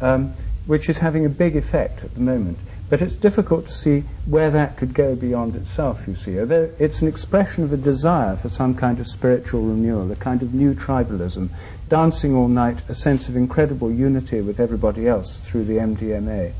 um, 0.00 0.34
which 0.66 0.88
is 0.88 0.98
having 0.98 1.24
a 1.24 1.28
big 1.28 1.56
effect 1.56 2.04
at 2.04 2.14
the 2.14 2.20
moment. 2.20 2.58
But 2.88 3.00
it's 3.00 3.14
difficult 3.14 3.66
to 3.66 3.72
see 3.72 4.04
where 4.26 4.50
that 4.50 4.76
could 4.76 4.92
go 4.92 5.14
beyond 5.14 5.56
itself, 5.56 6.06
you 6.06 6.14
see. 6.14 6.32
It's 6.32 7.00
an 7.00 7.08
expression 7.08 7.64
of 7.64 7.72
a 7.72 7.78
desire 7.78 8.36
for 8.36 8.50
some 8.50 8.74
kind 8.74 9.00
of 9.00 9.06
spiritual 9.06 9.62
renewal, 9.62 10.12
a 10.12 10.16
kind 10.16 10.42
of 10.42 10.52
new 10.52 10.74
tribalism, 10.74 11.48
dancing 11.88 12.34
all 12.34 12.48
night, 12.48 12.78
a 12.88 12.94
sense 12.94 13.30
of 13.30 13.36
incredible 13.36 13.90
unity 13.90 14.42
with 14.42 14.60
everybody 14.60 15.08
else 15.08 15.38
through 15.38 15.64
the 15.64 15.76
MDMA, 15.76 16.52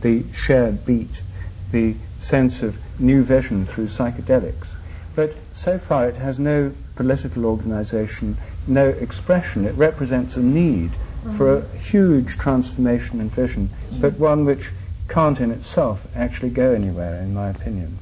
the 0.00 0.24
shared 0.32 0.84
beat, 0.84 1.22
the 1.72 1.96
sense 2.20 2.62
of 2.62 2.78
new 3.00 3.24
vision 3.24 3.66
through 3.66 3.88
psychedelics. 3.88 4.68
But 5.14 5.34
so 5.52 5.78
far 5.78 6.08
it 6.08 6.16
has 6.16 6.38
no 6.38 6.72
political 6.94 7.46
organization, 7.46 8.36
no 8.66 8.88
expression. 8.88 9.66
It 9.66 9.74
represents 9.74 10.36
a 10.36 10.40
need 10.40 10.90
mm-hmm. 10.90 11.36
for 11.36 11.56
a 11.56 11.66
huge 11.78 12.36
transformation 12.38 13.20
and 13.20 13.30
vision, 13.30 13.68
mm-hmm. 13.68 14.00
but 14.00 14.18
one 14.18 14.44
which 14.44 14.70
can't 15.08 15.40
in 15.40 15.50
itself 15.50 16.06
actually 16.14 16.50
go 16.50 16.72
anywhere, 16.72 17.20
in 17.20 17.34
my 17.34 17.48
opinion. 17.48 17.98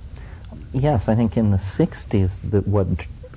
Yes, 0.73 1.09
I 1.09 1.15
think 1.15 1.37
in 1.37 1.51
the 1.51 1.57
60s, 1.57 2.31
that 2.51 2.69
what 2.69 2.87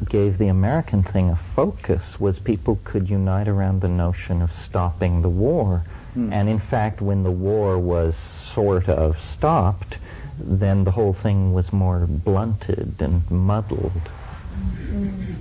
gave 0.09 0.37
the 0.37 0.47
American 0.47 1.03
thing 1.03 1.29
a 1.29 1.35
focus 1.35 2.19
was 2.19 2.39
people 2.39 2.79
could 2.83 3.09
unite 3.09 3.47
around 3.47 3.81
the 3.81 3.87
notion 3.87 4.41
of 4.41 4.51
stopping 4.51 5.21
the 5.21 5.29
war. 5.29 5.83
Mm. 6.15 6.31
And 6.33 6.49
in 6.49 6.59
fact, 6.59 7.01
when 7.01 7.23
the 7.23 7.31
war 7.31 7.77
was 7.77 8.15
sort 8.53 8.89
of 8.89 9.19
stopped, 9.21 9.97
then 10.39 10.83
the 10.83 10.91
whole 10.91 11.13
thing 11.13 11.53
was 11.53 11.71
more 11.71 12.05
blunted 12.07 12.95
and 12.99 13.29
muddled. 13.29 13.91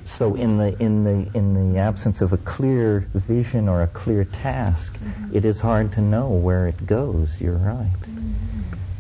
So 0.05 0.35
in 0.35 0.59
the 0.59 0.77
in 0.81 1.05
the 1.05 1.37
in 1.37 1.73
the 1.73 1.81
absence 1.81 2.21
of 2.21 2.33
a 2.33 2.37
clear 2.37 3.01
vision 3.15 3.69
or 3.69 3.83
a 3.83 3.87
clear 3.87 4.25
task, 4.25 4.97
mm-hmm. 4.97 5.37
it 5.37 5.45
is 5.45 5.61
hard 5.61 5.93
to 5.93 6.01
know 6.01 6.29
where 6.29 6.69
it 6.69 6.87
goes. 6.87 7.41
You're 7.41 7.55
right. 7.55 7.91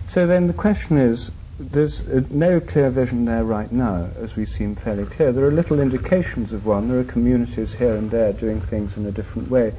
So 0.09 0.26
then 0.26 0.49
the 0.49 0.53
question 0.53 0.99
is, 0.99 1.30
there's 1.61 2.01
uh, 2.01 2.22
no 2.30 2.59
clear 2.59 2.91
vision 2.91 3.26
there 3.26 3.45
right 3.45 3.70
now, 3.70 4.09
as 4.18 4.34
we 4.34 4.47
seem 4.47 4.74
fairly 4.74 5.05
clear. 5.05 5.30
There 5.30 5.45
are 5.45 5.53
little 5.53 5.78
indications 5.78 6.53
of 6.53 6.66
one. 6.66 6.88
There 6.88 6.99
are 6.99 7.05
communities 7.05 7.72
here 7.72 7.95
and 7.95 8.11
there 8.11 8.32
doing 8.32 8.61
things 8.61 8.97
in 8.97 9.07
a 9.07 9.12
different 9.12 9.51
way. 9.51 9.72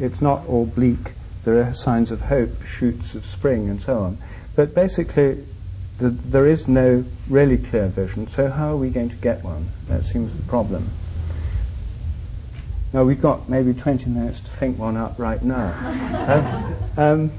It's 0.00 0.20
not 0.20 0.46
all 0.46 0.66
bleak. 0.66 1.12
There 1.44 1.62
are 1.62 1.74
signs 1.74 2.10
of 2.10 2.20
hope, 2.20 2.64
shoots 2.64 3.14
of 3.14 3.24
spring, 3.24 3.68
and 3.68 3.80
so 3.80 3.98
on. 3.98 4.18
But 4.56 4.74
basically, 4.74 5.44
the, 5.98 6.10
there 6.10 6.46
is 6.46 6.68
no 6.68 7.04
really 7.28 7.56
clear 7.58 7.88
vision, 7.88 8.28
so 8.28 8.48
how 8.48 8.72
are 8.72 8.76
we 8.76 8.90
going 8.90 9.08
to 9.08 9.16
get 9.16 9.42
one? 9.42 9.68
That 9.88 10.04
seems 10.04 10.32
the 10.36 10.42
problem. 10.44 10.90
Now, 12.92 13.04
we've 13.04 13.20
got 13.20 13.48
maybe 13.48 13.74
20 13.74 14.06
minutes 14.06 14.40
to 14.40 14.48
think 14.48 14.78
one 14.78 14.96
up 14.96 15.18
right 15.18 15.42
now. 15.42 15.72
uh, 16.96 17.00
um, 17.00 17.30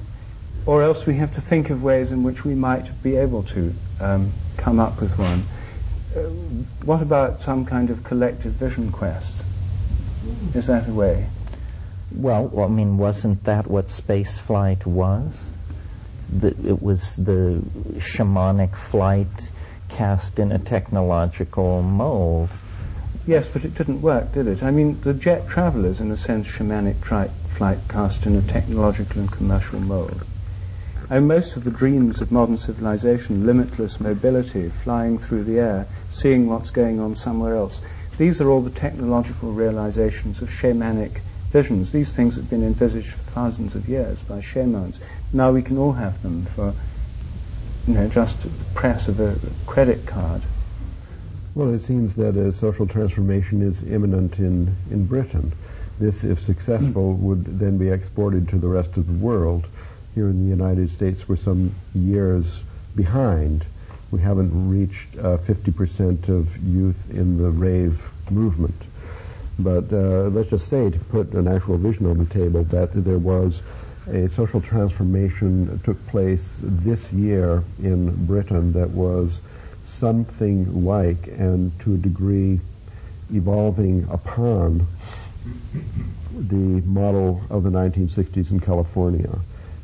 or 0.66 0.84
else 0.84 1.06
we 1.06 1.16
have 1.16 1.34
to 1.36 1.42
think 1.42 1.70
of 1.70 1.82
ways 1.84 2.12
in 2.12 2.24
which 2.24 2.44
we 2.44 2.54
might 2.54 3.02
be 3.02 3.16
able 3.16 3.44
to 3.44 3.74
um, 4.00 4.34
come 4.58 4.80
up 4.80 5.00
with 5.02 5.18
one. 5.18 5.46
Uh, 6.16 6.20
what 6.84 7.02
about 7.02 7.42
some 7.42 7.66
kind 7.66 7.90
of 7.90 8.04
collective 8.04 8.54
vision 8.54 8.92
quest? 8.92 9.36
Is 10.54 10.68
that 10.68 10.88
a 10.88 10.94
way? 10.94 11.28
Well, 12.12 12.52
I 12.60 12.68
mean, 12.68 12.98
wasn't 12.98 13.44
that 13.46 13.68
what 13.68 13.90
space 13.90 14.40
flight 14.40 14.86
was? 14.86 15.50
The, 16.30 16.50
it 16.68 16.82
was 16.82 17.16
the 17.16 17.62
shamanic 17.98 18.76
flight 18.76 19.52
cast 19.90 20.40
in 20.40 20.52
a 20.52 20.60
technological 20.60 21.82
mold. 21.82 22.50
Yes, 23.26 23.50
but 23.50 23.66
it 23.66 23.74
didn't 23.74 24.02
work, 24.02 24.34
did 24.34 24.48
it? 24.48 24.64
I 24.64 24.72
mean, 24.72 25.02
the 25.02 25.14
jet 25.14 25.48
travel 25.48 25.86
is, 25.86 26.00
in 26.00 26.12
a 26.12 26.18
sense, 26.18 26.48
shamanic 26.48 27.02
tri- 27.02 27.32
flight 27.48 27.80
cast 27.90 28.26
in 28.26 28.36
a 28.36 28.42
technological 28.42 29.22
and 29.22 29.32
commercial 29.32 29.80
mold. 29.80 30.24
And 31.10 31.28
most 31.28 31.56
of 31.56 31.64
the 31.64 31.72
dreams 31.72 32.22
of 32.22 32.32
modern 32.32 32.58
civilization, 32.58 33.46
limitless 33.46 34.00
mobility, 34.00 34.70
flying 34.70 35.18
through 35.18 35.46
the 35.46 35.60
air, 35.60 35.88
seeing 36.10 36.48
what's 36.48 36.70
going 36.70 37.00
on 37.00 37.16
somewhere 37.16 37.56
else, 37.56 37.82
these 38.18 38.42
are 38.42 38.50
all 38.50 38.62
the 38.62 38.70
technological 38.70 39.52
realizations 39.52 40.42
of 40.42 40.50
shamanic 40.50 41.20
visions. 41.52 41.92
These 41.92 42.12
things 42.12 42.36
have 42.36 42.50
been 42.50 42.64
envisaged 42.64 43.12
for 43.12 43.24
thousands 43.32 43.76
of 43.76 43.88
years 43.88 44.22
by 44.24 44.42
shamans. 44.42 45.00
Now 45.34 45.52
we 45.52 45.62
can 45.62 45.78
all 45.78 45.94
have 45.94 46.22
them 46.22 46.46
for, 46.46 46.74
you 47.88 47.94
know, 47.94 48.08
just 48.08 48.42
the 48.42 48.50
press 48.74 49.08
of 49.08 49.20
a 49.20 49.36
credit 49.66 50.06
card. 50.06 50.42
Well, 51.56 51.74
it 51.74 51.82
seems 51.82 52.16
that 52.16 52.36
a 52.36 52.54
social 52.54 52.86
transformation 52.86 53.62
is 53.62 53.82
imminent 53.84 54.38
in, 54.38 54.76
in 54.92 55.06
Britain. 55.06 55.52
This, 56.00 56.24
if 56.24 56.40
successful, 56.40 57.14
would 57.14 57.60
then 57.60 57.78
be 57.80 57.90
exported 57.90 58.50
to 58.50 58.58
the 58.58 58.68
rest 58.68 58.98
of 58.98 59.08
the 59.08 59.14
world. 59.26 59.66
Here 60.14 60.28
in 60.28 60.44
the 60.44 60.50
United 60.50 60.92
States, 60.92 61.28
we're 61.28 61.38
some 61.38 61.74
years 61.96 62.60
behind. 62.96 63.66
We 64.12 64.20
haven't 64.20 64.70
reached 64.70 65.18
uh, 65.18 65.38
50% 65.40 66.30
of 66.30 66.56
youth 66.58 67.10
in 67.10 67.38
the 67.42 67.50
rave 67.50 68.08
movement. 68.30 68.76
But 69.60 69.92
uh, 69.92 70.30
let's 70.30 70.50
just 70.50 70.68
say, 70.68 70.90
to 70.90 71.00
put 71.00 71.32
an 71.34 71.48
actual 71.48 71.78
vision 71.78 72.06
on 72.06 72.18
the 72.18 72.26
table, 72.26 72.64
that 72.66 72.92
there 72.94 73.18
was 73.18 73.62
a 74.08 74.30
social 74.30 74.62
transformation 74.62 75.80
took 75.84 76.06
place 76.08 76.60
this 76.62 77.12
year 77.12 77.64
in 77.82 78.26
Britain 78.26 78.72
that 78.74 78.90
was 78.92 79.40
something 79.84 80.86
like, 80.86 81.28
and 81.28 81.78
to 81.82 81.96
a 81.96 81.98
degree, 81.98 82.60
evolving 83.34 84.08
upon 84.10 84.86
the 86.34 86.82
model 86.86 87.42
of 87.50 87.64
the 87.64 87.70
1960s 87.70 88.52
in 88.52 88.60
California. 88.60 89.40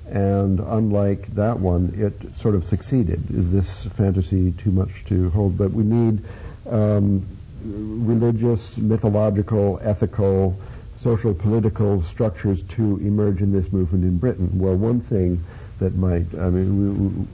And 0.07 0.59
unlike 0.59 1.34
that 1.36 1.59
one, 1.59 1.93
it 1.95 2.36
sort 2.36 2.55
of 2.55 2.63
succeeded. 2.63 3.32
Is 3.32 3.51
this 3.51 3.86
fantasy 3.95 4.51
too 4.51 4.71
much 4.71 5.05
to 5.05 5.30
hold? 5.32 5.57
But 5.57 5.71
we 5.71 5.84
need 5.84 6.24
um, 6.69 7.26
religious, 7.64 8.78
mythological, 8.78 9.80
ethical, 9.82 10.57
social, 10.95 11.34
political 11.34 12.01
structures 12.01 12.64
to 12.64 12.97
emerge 12.97 13.41
in 13.41 13.51
this 13.51 13.72
movement 13.72 14.03
in 14.03 14.18
Britain. 14.18 14.49
Well, 14.53 14.76
one 14.76 15.01
thing 15.01 15.43
that 15.80 15.95
might, 15.95 16.26
I 16.39 16.49
mean, 16.49 17.28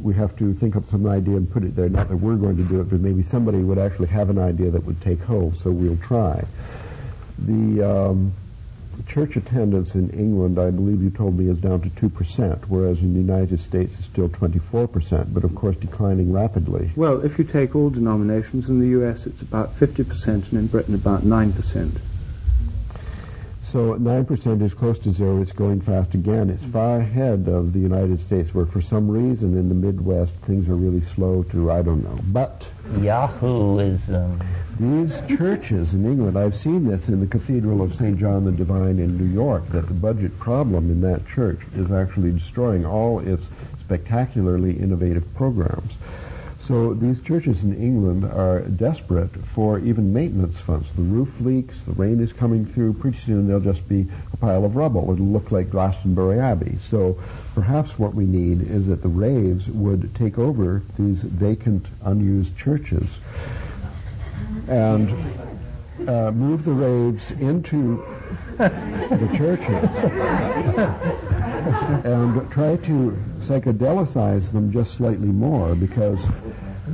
we, 0.00 0.12
we 0.12 0.14
have 0.14 0.36
to 0.36 0.52
think 0.54 0.76
up 0.76 0.84
some 0.86 1.06
idea 1.06 1.36
and 1.36 1.50
put 1.50 1.64
it 1.64 1.74
there. 1.74 1.88
Not 1.88 2.08
that 2.08 2.16
we're 2.16 2.36
going 2.36 2.56
to 2.56 2.64
do 2.64 2.80
it, 2.80 2.90
but 2.90 3.00
maybe 3.00 3.22
somebody 3.22 3.58
would 3.58 3.78
actually 3.78 4.08
have 4.08 4.30
an 4.30 4.38
idea 4.38 4.70
that 4.70 4.84
would 4.84 5.00
take 5.00 5.20
hold. 5.20 5.56
So 5.56 5.70
we'll 5.70 5.96
try. 5.96 6.44
The 7.38 7.82
um, 7.82 8.32
church 9.04 9.36
attendance 9.36 9.94
in 9.94 10.10
England, 10.10 10.58
I 10.58 10.70
believe 10.70 11.02
you 11.02 11.10
told 11.10 11.38
me, 11.38 11.48
is 11.48 11.58
down 11.58 11.80
to 11.82 11.90
2%, 11.90 12.64
whereas 12.68 13.00
in 13.00 13.12
the 13.12 13.20
United 13.20 13.60
States 13.60 13.94
it's 13.94 14.04
still 14.04 14.28
24%, 14.28 15.34
but 15.34 15.44
of 15.44 15.54
course 15.54 15.76
declining 15.76 16.32
rapidly. 16.32 16.90
Well, 16.96 17.24
if 17.24 17.38
you 17.38 17.44
take 17.44 17.76
all 17.76 17.90
denominations, 17.90 18.68
in 18.68 18.80
the 18.80 19.00
US 19.00 19.26
it's 19.26 19.42
about 19.42 19.76
50%, 19.76 20.26
and 20.26 20.52
in 20.52 20.66
Britain 20.66 20.94
about 20.94 21.22
9%. 21.22 21.90
So 23.66 23.96
9% 23.96 24.62
is 24.62 24.74
close 24.74 25.00
to 25.00 25.10
zero. 25.10 25.42
It's 25.42 25.50
going 25.50 25.80
fast 25.80 26.14
again. 26.14 26.50
It's 26.50 26.64
far 26.64 26.98
ahead 26.98 27.48
of 27.48 27.72
the 27.72 27.80
United 27.80 28.20
States, 28.20 28.54
where 28.54 28.64
for 28.64 28.80
some 28.80 29.10
reason 29.10 29.58
in 29.58 29.68
the 29.68 29.74
Midwest 29.74 30.34
things 30.34 30.68
are 30.68 30.76
really 30.76 31.00
slow 31.00 31.42
to, 31.50 31.72
I 31.72 31.82
don't 31.82 32.04
know. 32.04 32.16
But 32.28 32.68
Yahooism. 32.92 34.40
Um, 34.40 34.40
these 34.78 35.20
churches 35.36 35.94
in 35.94 36.04
England, 36.06 36.38
I've 36.38 36.54
seen 36.54 36.86
this 36.86 37.08
in 37.08 37.18
the 37.18 37.26
Cathedral 37.26 37.82
of 37.82 37.92
St. 37.96 38.16
John 38.16 38.44
the 38.44 38.52
Divine 38.52 39.00
in 39.00 39.18
New 39.18 39.34
York, 39.34 39.68
that 39.70 39.88
the 39.88 39.94
budget 39.94 40.38
problem 40.38 40.88
in 40.88 41.00
that 41.00 41.26
church 41.26 41.58
is 41.74 41.90
actually 41.90 42.30
destroying 42.30 42.86
all 42.86 43.18
its 43.18 43.48
spectacularly 43.80 44.78
innovative 44.78 45.34
programs. 45.34 45.92
So 46.66 46.94
these 46.94 47.20
churches 47.20 47.62
in 47.62 47.80
England 47.80 48.24
are 48.24 48.62
desperate 48.62 49.30
for 49.54 49.78
even 49.78 50.12
maintenance 50.12 50.58
funds. 50.58 50.88
The 50.96 51.02
roof 51.02 51.28
leaks, 51.40 51.80
the 51.82 51.92
rain 51.92 52.18
is 52.18 52.32
coming 52.32 52.66
through, 52.66 52.94
pretty 52.94 53.18
soon 53.18 53.46
they'll 53.46 53.60
just 53.60 53.88
be 53.88 54.08
a 54.32 54.36
pile 54.38 54.64
of 54.64 54.74
rubble. 54.74 55.12
It'll 55.12 55.26
look 55.26 55.52
like 55.52 55.70
Glastonbury 55.70 56.40
Abbey. 56.40 56.78
So 56.80 57.20
perhaps 57.54 57.96
what 58.00 58.14
we 58.14 58.24
need 58.24 58.62
is 58.62 58.88
that 58.88 59.00
the 59.00 59.08
raves 59.08 59.68
would 59.68 60.12
take 60.16 60.38
over 60.38 60.82
these 60.98 61.22
vacant, 61.22 61.86
unused 62.02 62.56
churches 62.58 63.18
and 64.66 65.08
uh, 66.08 66.32
move 66.32 66.64
the 66.64 66.72
raves 66.72 67.30
into 67.30 68.04
the 68.58 69.30
churches 69.36 69.88
and 72.04 72.50
try 72.50 72.76
to 72.76 73.16
psychedelicize 73.40 74.52
them 74.52 74.72
just 74.72 74.94
slightly 74.94 75.28
more 75.28 75.74
because 75.74 76.24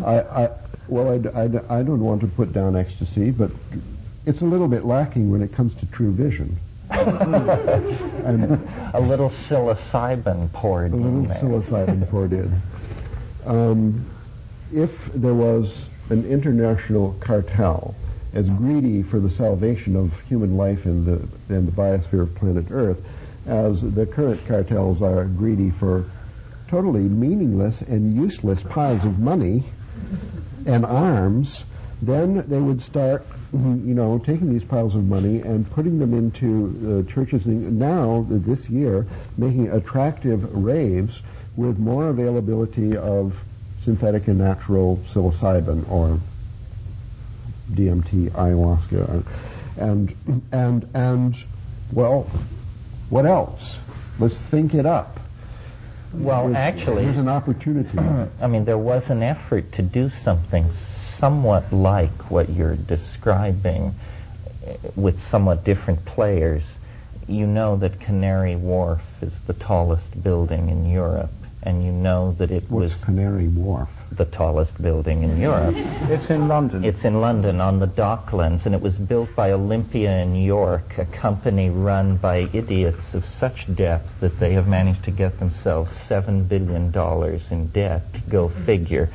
I, 0.04 0.20
I 0.20 0.50
well, 0.88 1.08
I, 1.08 1.40
I, 1.40 1.78
I 1.78 1.82
don't 1.82 2.00
want 2.00 2.20
to 2.22 2.26
put 2.26 2.52
down 2.52 2.76
ecstasy, 2.76 3.30
but 3.30 3.50
it's 4.26 4.40
a 4.40 4.44
little 4.44 4.68
bit 4.68 4.84
lacking 4.84 5.30
when 5.30 5.42
it 5.42 5.52
comes 5.52 5.74
to 5.74 5.86
true 5.86 6.12
vision. 6.12 6.56
and 6.90 8.44
A 8.94 9.00
little 9.00 9.30
psilocybin 9.30 10.52
poured 10.52 10.92
a 10.92 10.96
little 10.96 11.20
in 11.20 11.24
there. 11.24 11.38
psilocybin 11.38 12.08
poured 12.10 12.32
in. 12.32 12.54
Um, 13.46 14.06
if 14.72 14.90
there 15.14 15.34
was 15.34 15.78
an 16.10 16.24
international 16.26 17.14
cartel 17.20 17.94
as 18.34 18.48
greedy 18.48 19.02
for 19.02 19.20
the 19.20 19.30
salvation 19.30 19.96
of 19.96 20.18
human 20.22 20.56
life 20.56 20.86
in 20.86 21.04
the 21.04 21.54
in 21.54 21.66
the 21.66 21.72
biosphere 21.72 22.22
of 22.22 22.34
planet 22.34 22.66
Earth 22.70 22.98
as 23.47 23.82
the 23.82 24.07
current 24.07 24.45
cartels 24.47 25.03
are 25.03 25.24
greedy 25.24 25.70
for 25.70 26.05
totally 26.68 27.03
meaningless 27.03 27.82
and 27.82 28.14
useless 28.14 28.62
piles 28.62 29.05
of 29.05 29.18
money 29.18 29.64
and 30.66 30.86
arms, 30.86 31.64
then 32.01 32.45
they 32.49 32.59
would 32.59 32.80
start, 32.80 33.24
you 33.53 33.95
know, 33.95 34.18
taking 34.18 34.53
these 34.53 34.64
piles 34.64 34.95
of 34.95 35.05
money 35.05 35.40
and 35.40 35.70
putting 35.70 35.99
them 35.99 36.14
into 36.14 37.05
uh, 37.07 37.12
churches. 37.12 37.45
Now, 37.47 38.26
this 38.28 38.70
year, 38.70 39.07
making 39.36 39.70
attractive 39.70 40.53
raves 40.55 41.22
with 41.57 41.78
more 41.78 42.09
availability 42.09 42.97
of 42.97 43.36
synthetic 43.84 44.28
and 44.28 44.38
natural 44.38 44.97
psilocybin 45.09 45.88
or 45.90 46.18
DMT, 47.72 48.30
ayahuasca, 48.30 49.24
and 49.76 50.14
and 50.53 50.88
and 50.95 51.36
well, 51.93 52.30
what 53.12 53.26
else? 53.26 53.76
Let's 54.18 54.34
think 54.34 54.72
it 54.72 54.86
up. 54.86 55.20
Well, 56.14 56.48
There's- 56.48 56.56
actually, 56.56 57.04
there's 57.04 57.18
an 57.18 57.28
opportunity. 57.28 57.98
I 58.40 58.46
mean, 58.46 58.64
there 58.64 58.78
was 58.78 59.10
an 59.10 59.22
effort 59.22 59.70
to 59.72 59.82
do 59.82 60.08
something 60.08 60.72
somewhat 61.18 61.74
like 61.74 62.30
what 62.30 62.48
you're 62.48 62.74
describing 62.74 63.94
eh, 64.66 64.76
with 64.96 65.22
somewhat 65.28 65.62
different 65.62 66.06
players. 66.06 66.64
You 67.28 67.46
know 67.46 67.76
that 67.76 68.00
Canary 68.00 68.56
Wharf 68.56 69.02
is 69.20 69.38
the 69.46 69.52
tallest 69.52 70.22
building 70.22 70.70
in 70.70 70.90
Europe, 70.90 71.30
and 71.62 71.84
you 71.84 71.92
know 71.92 72.32
that 72.38 72.50
it 72.50 72.64
What's 72.68 72.95
was 72.95 73.04
Canary 73.04 73.49
Wharf? 73.49 73.88
the 74.16 74.24
tallest 74.26 74.80
building 74.82 75.22
in 75.22 75.41
Europe. 75.41 75.74
It's 76.11 76.30
in 76.30 76.49
London. 76.49 76.84
It's 76.84 77.04
in 77.04 77.20
London 77.20 77.61
on 77.61 77.78
the 77.78 77.87
Docklands, 77.87 78.66
and 78.66 78.74
it 78.74 78.80
was 78.80 78.96
built 78.96 79.34
by 79.34 79.53
Olympia 79.53 80.11
and 80.11 80.42
York, 80.45 80.99
a 80.99 81.07
company 81.07 81.70
run 81.70 82.16
by 82.16 82.49
idiots 82.53 83.14
of 83.14 83.24
such 83.24 83.74
depth 83.74 84.20
that 84.20 84.38
they 84.38 84.53
have 84.53 84.68
managed 84.68 85.04
to 85.04 85.11
get 85.11 85.38
themselves 85.38 85.92
$7 85.92 86.49
billion 86.49 86.92
in 87.50 87.66
debt. 87.68 88.03
Go 88.28 88.49
figure. 88.49 89.08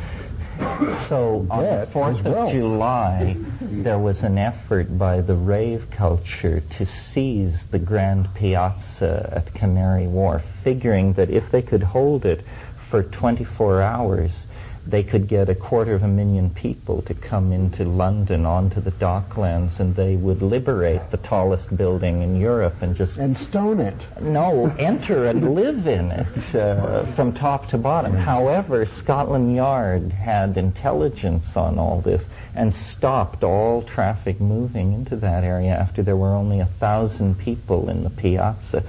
So 1.07 1.45
on 1.49 1.63
the 1.63 1.87
4th 1.91 2.25
of. 2.25 2.51
July, 2.51 3.37
there 3.61 3.99
was 3.99 4.23
an 4.23 4.37
effort 4.37 4.97
by 4.97 5.21
the 5.21 5.35
rave 5.35 5.89
culture 5.91 6.61
to 6.61 6.85
seize 6.85 7.67
the 7.67 7.79
Grand 7.79 8.33
Piazza 8.33 9.29
at 9.31 9.53
Canary 9.53 10.07
Wharf, 10.07 10.43
figuring 10.63 11.13
that 11.13 11.29
if 11.29 11.51
they 11.51 11.61
could 11.61 11.83
hold 11.83 12.25
it 12.25 12.43
for 12.89 13.03
24 13.03 13.81
hours, 13.81 14.46
they 14.89 15.03
could 15.03 15.27
get 15.27 15.49
a 15.49 15.55
quarter 15.55 15.93
of 15.93 16.03
a 16.03 16.07
million 16.07 16.49
people 16.49 17.01
to 17.03 17.13
come 17.13 17.51
into 17.51 17.83
London 17.83 18.45
onto 18.45 18.79
the 18.79 18.91
docklands 18.91 19.79
and 19.79 19.95
they 19.95 20.15
would 20.15 20.41
liberate 20.41 21.11
the 21.11 21.17
tallest 21.17 21.75
building 21.75 22.21
in 22.21 22.39
Europe 22.39 22.75
and 22.81 22.95
just 22.95 23.17
And 23.17 23.37
stone 23.37 23.79
it. 23.79 23.95
no, 24.21 24.67
enter 24.79 25.25
and 25.25 25.53
live 25.55 25.87
in 25.87 26.11
it 26.11 26.55
uh, 26.55 27.05
from 27.13 27.33
top 27.33 27.67
to 27.69 27.77
bottom. 27.77 28.13
However, 28.15 28.85
Scotland 28.85 29.55
Yard 29.55 30.11
had 30.11 30.57
intelligence 30.57 31.57
on 31.57 31.77
all 31.77 32.01
this 32.01 32.23
and 32.55 32.73
stopped 32.73 33.43
all 33.43 33.81
traffic 33.83 34.39
moving 34.39 34.93
into 34.93 35.15
that 35.17 35.43
area 35.43 35.71
after 35.71 36.01
there 36.01 36.17
were 36.17 36.33
only 36.33 36.59
a 36.59 36.65
thousand 36.65 37.37
people 37.37 37.89
in 37.89 38.03
the 38.03 38.09
piazza. 38.09 38.83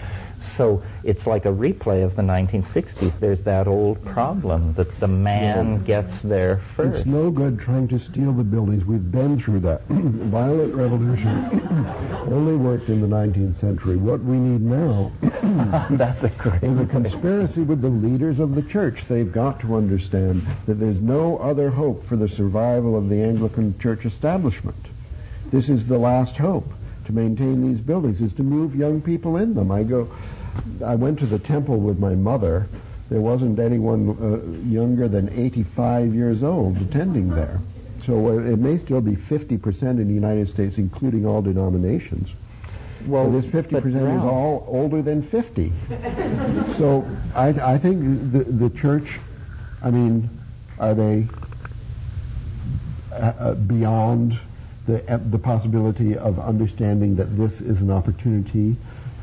So 0.59 0.83
it's 1.05 1.25
like 1.25 1.45
a 1.45 1.53
replay 1.53 2.03
of 2.03 2.17
the 2.17 2.23
1960s. 2.23 3.21
There's 3.21 3.43
that 3.43 3.69
old 3.69 4.05
problem 4.05 4.75
that 4.75 4.99
the 4.99 5.07
man 5.07 5.85
gets 5.85 6.21
there 6.21 6.57
first. 6.75 6.99
It's 6.99 7.07
no 7.07 7.31
good 7.31 7.61
trying 7.61 7.87
to 7.89 7.99
steal 8.01 8.33
the 8.33 8.43
buildings. 8.43 8.85
We've 8.85 9.09
been 9.09 9.39
through 9.39 9.61
that. 9.61 9.83
Violent 9.89 10.75
revolution 10.75 11.29
only 12.27 12.57
worked 12.57 12.89
in 12.89 13.01
the 13.01 13.07
19th 13.07 13.55
century. 13.55 13.95
What 13.95 14.21
we 14.25 14.37
need 14.37 14.61
now 14.61 15.13
That's 15.91 16.25
a 16.25 16.29
great. 16.31 16.65
is 16.65 16.81
a 16.81 16.87
conspiracy 16.87 17.63
with 17.63 17.81
the 17.81 17.89
leaders 17.89 18.41
of 18.41 18.57
the 18.57 18.63
church. 18.63 19.05
They've 19.07 19.31
got 19.31 19.61
to 19.61 19.77
understand 19.77 20.45
that 20.67 20.75
there's 20.75 21.01
no 21.01 21.39
other 21.39 21.71
hope 21.71 22.05
for 22.05 22.17
the 22.17 22.29
survival 22.29 22.97
of 22.97 23.09
the 23.09 23.23
Anglican 23.23 23.79
church 23.79 24.05
establishment. 24.05 24.89
This 25.53 25.69
is 25.69 25.87
the 25.87 25.99
last 25.99 26.37
hope 26.37 26.67
to 27.07 27.13
maintain 27.13 27.63
these 27.63 27.81
buildings 27.81 28.21
is 28.21 28.33
to 28.35 28.43
move 28.43 28.75
young 28.75 29.01
people 29.01 29.37
in 29.37 29.55
them. 29.55 29.71
I 29.71 29.83
go, 29.83 30.09
I 30.85 30.95
went 30.95 31.19
to 31.21 31.27
the 31.27 31.39
temple 31.39 31.79
with 31.79 31.99
my 31.99 32.15
mother. 32.15 32.67
There 33.11 33.21
wasn't 33.21 33.59
anyone 33.59 34.11
uh, 34.21 34.69
younger 34.69 35.09
than 35.09 35.29
85 35.33 36.15
years 36.15 36.43
old 36.43 36.77
attending 36.79 37.31
there. 37.31 37.61
So 38.07 38.29
uh, 38.29 38.33
it 38.39 38.59
may 38.59 38.79
still 38.79 39.01
be 39.01 39.17
50% 39.17 39.83
in 39.83 40.09
the 40.09 40.15
United 40.15 40.49
States, 40.49 40.79
including 40.79 41.27
all 41.27 41.43
denominations. 41.43 42.29
Well, 43.07 43.31
this 43.31 43.47
50% 43.47 43.87
is 43.87 44.25
all 44.25 44.65
older 44.69 45.03
than 45.03 45.23
50. 45.23 45.73
so 46.77 47.07
I, 47.35 47.49
I 47.49 47.79
think 47.79 48.33
the, 48.33 48.45
the 48.45 48.71
church, 48.71 49.21
I 49.83 49.91
mean, 49.91 50.29
are 50.79 50.95
they 50.95 51.27
uh, 53.13 53.17
uh, 53.17 53.55
beyond 53.55 54.39
the, 54.87 55.13
uh, 55.13 55.19
the 55.31 55.39
possibility 55.39 56.17
of 56.17 56.39
understanding 56.39 57.17
that 57.17 57.37
this 57.37 57.61
is 57.61 57.81
an 57.83 57.91
opportunity 57.91 58.77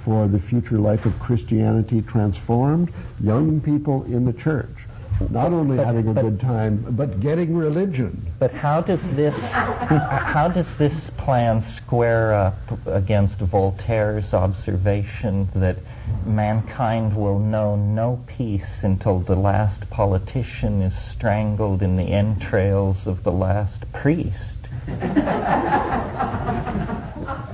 for 0.06 0.28
the 0.28 0.40
future 0.40 0.78
life 0.78 1.06
of 1.08 1.20
Christianity 1.20 2.02
transformed? 2.04 2.94
Young 3.20 3.60
people 3.60 4.04
in 4.04 4.24
the 4.24 4.34
church 4.34 4.88
not 5.30 5.54
only 5.54 5.78
but, 5.78 5.86
having 5.86 6.08
a 6.10 6.14
but, 6.14 6.22
good 6.22 6.40
time, 6.40 6.86
but 6.90 7.20
getting 7.20 7.56
religion. 7.56 8.34
But 8.40 8.52
how 8.52 8.82
does 8.82 9.02
this 9.16 9.40
how 9.52 10.52
does 10.54 10.74
this 10.76 11.10
plan 11.12 11.62
square 11.62 12.34
up 12.34 12.58
against 12.86 13.40
Voltaire's 13.40 14.34
observation 14.34 15.48
that 15.56 15.78
mankind 16.26 17.16
will 17.16 17.40
know 17.40 17.76
no 17.76 18.22
peace 18.28 18.84
until 18.84 19.20
the 19.20 19.36
last 19.36 19.90
politician 19.90 20.82
is 20.82 20.96
strangled 20.96 21.82
in 21.82 21.96
the 21.96 22.12
entrails 22.12 23.08
of 23.08 23.24
the 23.24 23.32
last 23.32 23.92
priest? 23.94 24.55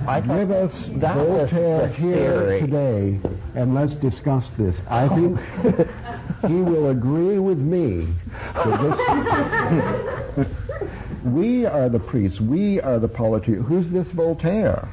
I 0.08 0.22
Give 0.26 0.52
us 0.52 0.88
Voltaire 0.88 1.88
here 1.88 2.60
today, 2.60 3.20
and 3.56 3.74
let's 3.74 3.94
discuss 3.94 4.52
this. 4.52 4.82
I 4.90 5.08
think 5.08 5.40
he 6.48 6.56
will 6.56 6.90
agree 6.90 7.40
with 7.40 7.60
me 7.60 8.08
that 8.54 10.36
this. 10.36 10.48
we 11.24 11.66
are 11.66 11.88
the 11.88 12.00
priests. 12.00 12.42
We 12.42 12.82
are 12.82 13.00
the 13.00 13.08
politicians. 13.08 13.68
Who's 13.68 13.90
this 13.90 14.12
Voltaire? 14.12 14.90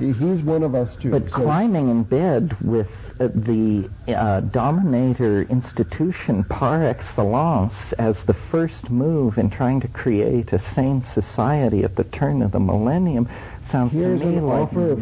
He's 0.00 0.42
one 0.42 0.64
of 0.64 0.74
us 0.74 0.96
too. 0.96 1.10
But 1.10 1.30
so 1.30 1.36
climbing 1.36 1.88
in 1.88 2.02
bed 2.02 2.56
with 2.60 3.05
the 3.18 3.88
uh, 4.08 4.40
dominator 4.40 5.42
institution 5.42 6.44
par 6.44 6.82
excellence 6.82 7.92
as 7.94 8.24
the 8.24 8.34
first 8.34 8.90
move 8.90 9.38
in 9.38 9.48
trying 9.48 9.80
to 9.80 9.88
create 9.88 10.52
a 10.52 10.58
sane 10.58 11.02
society 11.02 11.82
at 11.84 11.96
the 11.96 12.04
turn 12.04 12.42
of 12.42 12.52
the 12.52 12.60
millennium 12.60 13.28
sounds 13.70 13.92
Here's 13.92 14.20
to 14.20 14.26
me 14.26 14.40
like 14.40 14.68
offer 14.68 14.96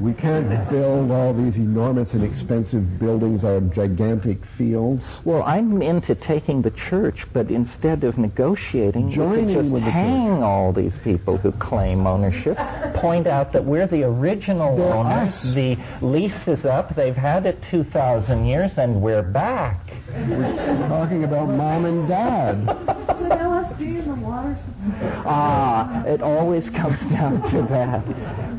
of 0.00 0.16
free 0.16 0.22
real 0.22 0.36
estate. 0.38 0.48
We 0.48 0.48
can't 0.48 0.70
build 0.70 1.10
all 1.10 1.34
these 1.34 1.56
enormous 1.56 2.14
and 2.14 2.24
expensive 2.24 2.98
buildings 2.98 3.44
on 3.44 3.72
gigantic 3.72 4.44
fields. 4.44 5.18
Well, 5.24 5.42
I'm 5.42 5.82
into 5.82 6.14
taking 6.14 6.62
the 6.62 6.70
church, 6.70 7.26
but 7.32 7.50
instead 7.50 8.04
of 8.04 8.18
negotiating, 8.18 9.10
Joining 9.10 9.46
we 9.46 9.54
could 9.54 9.70
just 9.70 9.76
hang 9.82 10.42
all 10.42 10.72
these 10.72 10.96
people 10.98 11.36
who 11.36 11.52
claim 11.52 12.06
ownership, 12.06 12.56
point 12.94 13.26
out 13.26 13.52
that 13.52 13.64
we're 13.64 13.86
the 13.86 14.04
original 14.04 14.76
They're 14.76 14.94
owners, 14.94 15.28
us. 15.28 15.54
the 15.54 15.76
lease 16.00 16.48
is 16.48 16.64
up, 16.64 16.94
they've 16.94 17.16
had 17.16 17.46
it 17.46 17.62
2,000 17.62 18.46
years, 18.46 18.78
and 18.78 19.00
we're 19.00 19.22
back. 19.22 19.92
We're 20.28 20.88
talking 20.88 21.24
about 21.24 21.48
mom 21.48 21.84
and 21.84 22.08
dad. 22.08 22.66
The 22.66 23.34
LSD 23.34 23.80
in 23.80 24.08
the 24.08 24.14
water 24.14 24.56
supply. 24.56 25.22
Ah, 25.26 26.04
it 26.04 26.22
always 26.22 26.70
comes 26.70 27.04
down 27.06 27.42
to 27.50 27.62
that. 27.62 28.02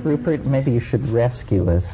Rupert, 0.03 0.45
maybe 0.45 0.71
you 0.71 0.79
should 0.79 1.07
rescue 1.29 1.69
us. 1.69 1.85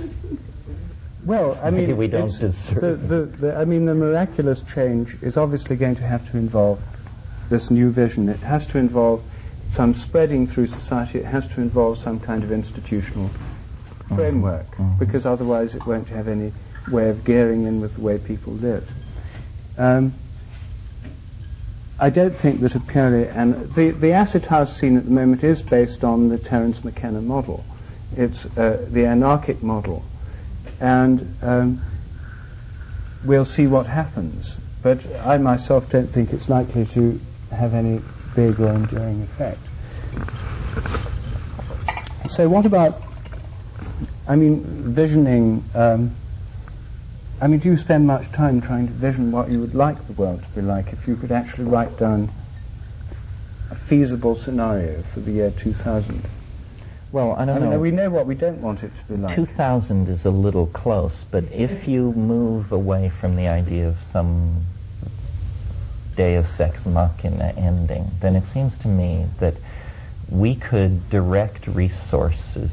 Well, 1.25 1.59
I 1.61 1.69
mean, 1.69 1.97
we 1.97 2.07
don't 2.07 2.27
deserve. 2.27 2.79
The, 2.79 2.95
the, 2.95 3.21
the, 3.41 3.55
I 3.57 3.65
mean, 3.65 3.83
the 3.85 3.95
miraculous 3.95 4.63
change 4.73 5.17
is 5.21 5.35
obviously 5.35 5.75
going 5.75 5.95
to 5.95 6.03
have 6.03 6.29
to 6.31 6.37
involve 6.37 6.79
this 7.49 7.69
new 7.69 7.91
vision. 7.91 8.29
It 8.29 8.39
has 8.39 8.65
to 8.67 8.77
involve 8.77 9.21
some 9.69 9.93
spreading 9.93 10.47
through 10.47 10.67
society. 10.67 11.19
It 11.19 11.25
has 11.25 11.47
to 11.49 11.61
involve 11.61 11.97
some 11.97 12.17
kind 12.21 12.45
of 12.45 12.51
institutional 12.53 13.27
mm-hmm. 13.27 14.15
framework, 14.15 14.71
mm-hmm. 14.71 14.99
because 14.99 15.25
otherwise 15.25 15.75
it 15.75 15.85
won't 15.85 16.07
have 16.07 16.29
any 16.29 16.53
way 16.89 17.09
of 17.09 17.25
gearing 17.25 17.65
in 17.65 17.81
with 17.81 17.95
the 17.95 18.01
way 18.01 18.17
people 18.17 18.53
live. 18.53 18.89
Um, 19.77 20.13
I 21.99 22.09
don't 22.09 22.37
think 22.37 22.61
that 22.61 22.75
a 22.75 22.79
purely 22.79 23.27
and 23.27 23.73
the 23.73 23.91
the 23.91 24.11
acid 24.13 24.45
house 24.45 24.71
scene 24.77 24.95
at 24.97 25.05
the 25.05 25.11
moment 25.11 25.43
is 25.43 25.61
based 25.61 26.03
on 26.03 26.29
the 26.29 26.37
Terence 26.37 26.85
McKenna 26.85 27.21
model. 27.21 27.65
It's 28.15 28.45
uh, 28.57 28.85
the 28.89 29.05
anarchic 29.05 29.61
model, 29.61 30.05
and 30.79 31.37
um, 31.41 31.83
we'll 33.23 33.45
see 33.45 33.67
what 33.67 33.87
happens. 33.87 34.55
But 34.81 35.05
I 35.21 35.37
myself 35.37 35.89
don't 35.89 36.07
think 36.07 36.31
it's 36.31 36.47
likely 36.47 36.85
to 36.87 37.19
have 37.51 37.73
any 37.73 38.01
big 38.35 38.59
or 38.59 38.69
enduring 38.69 39.23
effect. 39.23 39.57
So, 42.29 42.47
what 42.49 42.65
about? 42.65 43.01
I 44.27 44.35
mean, 44.35 44.63
visioning. 44.63 45.63
Um, 45.73 46.15
I 47.41 47.47
mean, 47.47 47.59
do 47.59 47.69
you 47.69 47.77
spend 47.77 48.07
much 48.07 48.31
time 48.31 48.61
trying 48.61 48.87
to 48.87 48.93
vision 48.93 49.31
what 49.31 49.49
you 49.49 49.59
would 49.59 49.75
like 49.75 50.07
the 50.07 50.13
world 50.13 50.41
to 50.41 50.49
be 50.49 50.61
like 50.61 50.93
if 50.93 51.07
you 51.07 51.15
could 51.15 51.31
actually 51.31 51.65
write 51.65 51.97
down 51.97 52.29
a 53.71 53.75
feasible 53.75 54.35
scenario 54.35 55.01
for 55.01 55.19
the 55.19 55.31
year 55.31 55.51
2000? 55.51 56.23
Well, 57.15 57.31
I 57.31 57.45
don't 57.45 57.55
I 57.55 57.59
mean, 57.61 57.69
know. 57.69 57.79
We 57.79 57.91
know 57.91 58.09
what 58.09 58.25
we 58.25 58.35
don't 58.35 58.61
want 58.61 58.83
it 58.83 58.91
to 58.93 59.03
be 59.05 59.15
like. 59.15 59.33
2000 59.33 60.09
is 60.09 60.25
a 60.25 60.29
little 60.29 60.67
close, 60.67 61.23
but 61.31 61.45
if 61.49 61.87
you 61.87 62.11
move 62.11 62.73
away 62.73 63.07
from 63.07 63.37
the 63.37 63.47
idea 63.47 63.87
of 63.87 63.95
some 64.11 64.63
deus 66.17 66.59
ex 66.59 66.85
machina 66.85 67.53
ending, 67.55 68.11
then 68.19 68.35
it 68.35 68.45
seems 68.47 68.77
to 68.79 68.89
me 68.89 69.27
that 69.39 69.55
we 70.29 70.55
could 70.55 71.09
direct 71.09 71.67
resources 71.67 72.69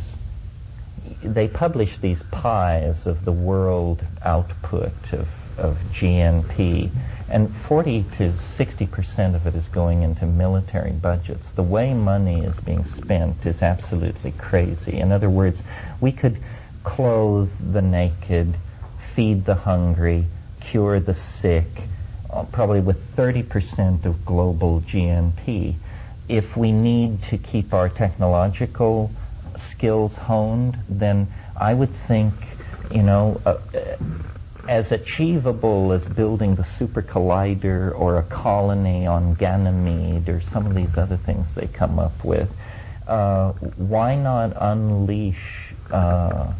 they 1.23 1.47
publish 1.47 1.99
these 1.99 2.23
pies 2.25 3.07
of 3.07 3.25
the 3.25 3.33
world 3.33 4.05
output 4.25 5.13
of, 5.13 5.29
of 5.59 5.79
GNP, 5.93 6.91
and 7.29 7.55
40 7.69 8.05
to 8.19 8.39
60 8.39 8.87
percent 8.87 9.37
of 9.37 9.47
it 9.47 9.55
is 9.55 9.69
going 9.69 10.03
into 10.03 10.27
military 10.27 10.93
budgets. 10.93 11.51
The 11.53 11.63
way 11.63 11.95
money 11.95 12.45
is 12.45 12.57
being 12.59 12.85
spent 12.85 13.47
is 13.47 13.63
absolutely 13.63 14.33
crazy. 14.33 14.99
In 14.99 15.13
other 15.13 15.31
words, 15.31 15.63
we 16.01 16.13
could 16.13 16.39
clothe 16.83 17.51
the 17.73 17.83
naked, 17.83 18.55
feed 19.15 19.45
the 19.45 19.55
hungry, 19.55 20.27
cure 20.61 21.01
the 21.01 21.15
sick, 21.15 21.83
uh, 22.31 22.45
probably 22.45 22.81
with 22.81 23.03
30 23.15 23.43
percent 23.43 24.07
of 24.07 24.25
global 24.25 24.81
GNP. 24.83 25.75
If 26.29 26.57
we 26.57 26.73
need 26.73 27.23
to 27.25 27.39
keep 27.39 27.75
our 27.75 27.89
technological 27.89 29.11
skills 29.57 30.17
honed, 30.17 30.79
then 30.89 31.29
I 31.57 31.75
would 31.75 31.95
think, 31.95 32.33
you 32.91 33.03
know, 33.03 33.41
uh, 33.45 33.59
as 34.69 34.93
achievable 34.93 35.93
as 35.93 36.07
building 36.07 36.55
the 36.55 36.65
super 36.65 37.03
collider 37.03 37.93
or 37.99 38.19
a 38.19 38.23
colony 38.23 39.07
on 39.07 39.35
Ganymede 39.35 40.29
or 40.29 40.41
some 40.41 40.67
of 40.67 40.75
these 40.75 40.97
other 40.97 41.17
things 41.17 41.53
they 41.55 41.67
come 41.67 41.99
up 41.99 42.25
with, 42.25 42.49
uh, 43.07 43.53
why 43.77 44.17
not 44.17 44.53
unleash 44.57 45.75
uh, 45.91 46.53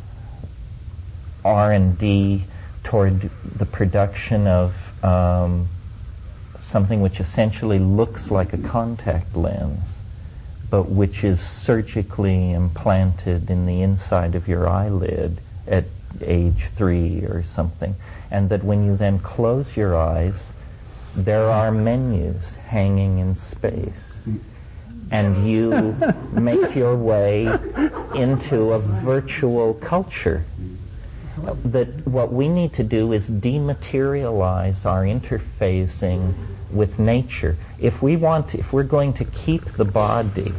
R&D 1.45 2.45
toward 2.85 3.31
the 3.57 3.67
production 3.67 4.47
of 4.47 4.75
um, 5.05 5.69
something 6.61 7.01
which 7.01 7.21
essentially 7.21 7.79
looks 7.79 8.31
like 8.31 8.53
a 8.53 8.59
contact 8.59 9.37
lens? 9.37 9.81
but 10.73 10.89
which 10.89 11.23
is 11.23 11.39
surgically 11.39 12.53
implanted 12.53 13.51
in 13.51 13.67
the 13.67 13.83
inside 13.83 14.35
of 14.35 14.49
your 14.49 14.67
eyelid 14.67 15.39
at 15.67 15.85
age 16.21 16.67
three 16.75 17.25
or 17.25 17.43
something. 17.43 17.95
And 18.31 18.49
that 18.51 18.65
when 18.65 18.85
you 18.85 18.97
then 18.97 19.19
close 19.19 19.77
your 19.77 19.97
eyes, 19.97 20.53
there 21.15 21.51
are 21.51 21.71
menus 21.71 22.55
hanging 22.55 23.19
in 23.19 23.37
space. 23.37 24.27
And 25.11 25.49
you 25.49 25.97
make 26.33 26.75
your 26.75 26.97
way 26.97 27.47
into 28.15 28.73
a 28.73 28.79
virtual 28.79 29.75
culture. 29.75 30.45
That 31.65 32.07
what 32.07 32.33
we 32.33 32.49
need 32.49 32.75
to 32.75 32.85
do 32.85 33.13
is 33.13 33.29
dematerialize 33.29 34.87
our 34.87 35.03
interfacing 35.03 36.35
with 36.71 36.99
nature. 36.99 37.57
If 37.79 38.03
we 38.03 38.17
want, 38.17 38.51
to, 38.51 38.59
if 38.59 38.73
we're 38.73 38.83
going 38.83 39.13
to 39.15 39.25
keep 39.25 39.65
the 39.65 39.85
body, 39.85 40.53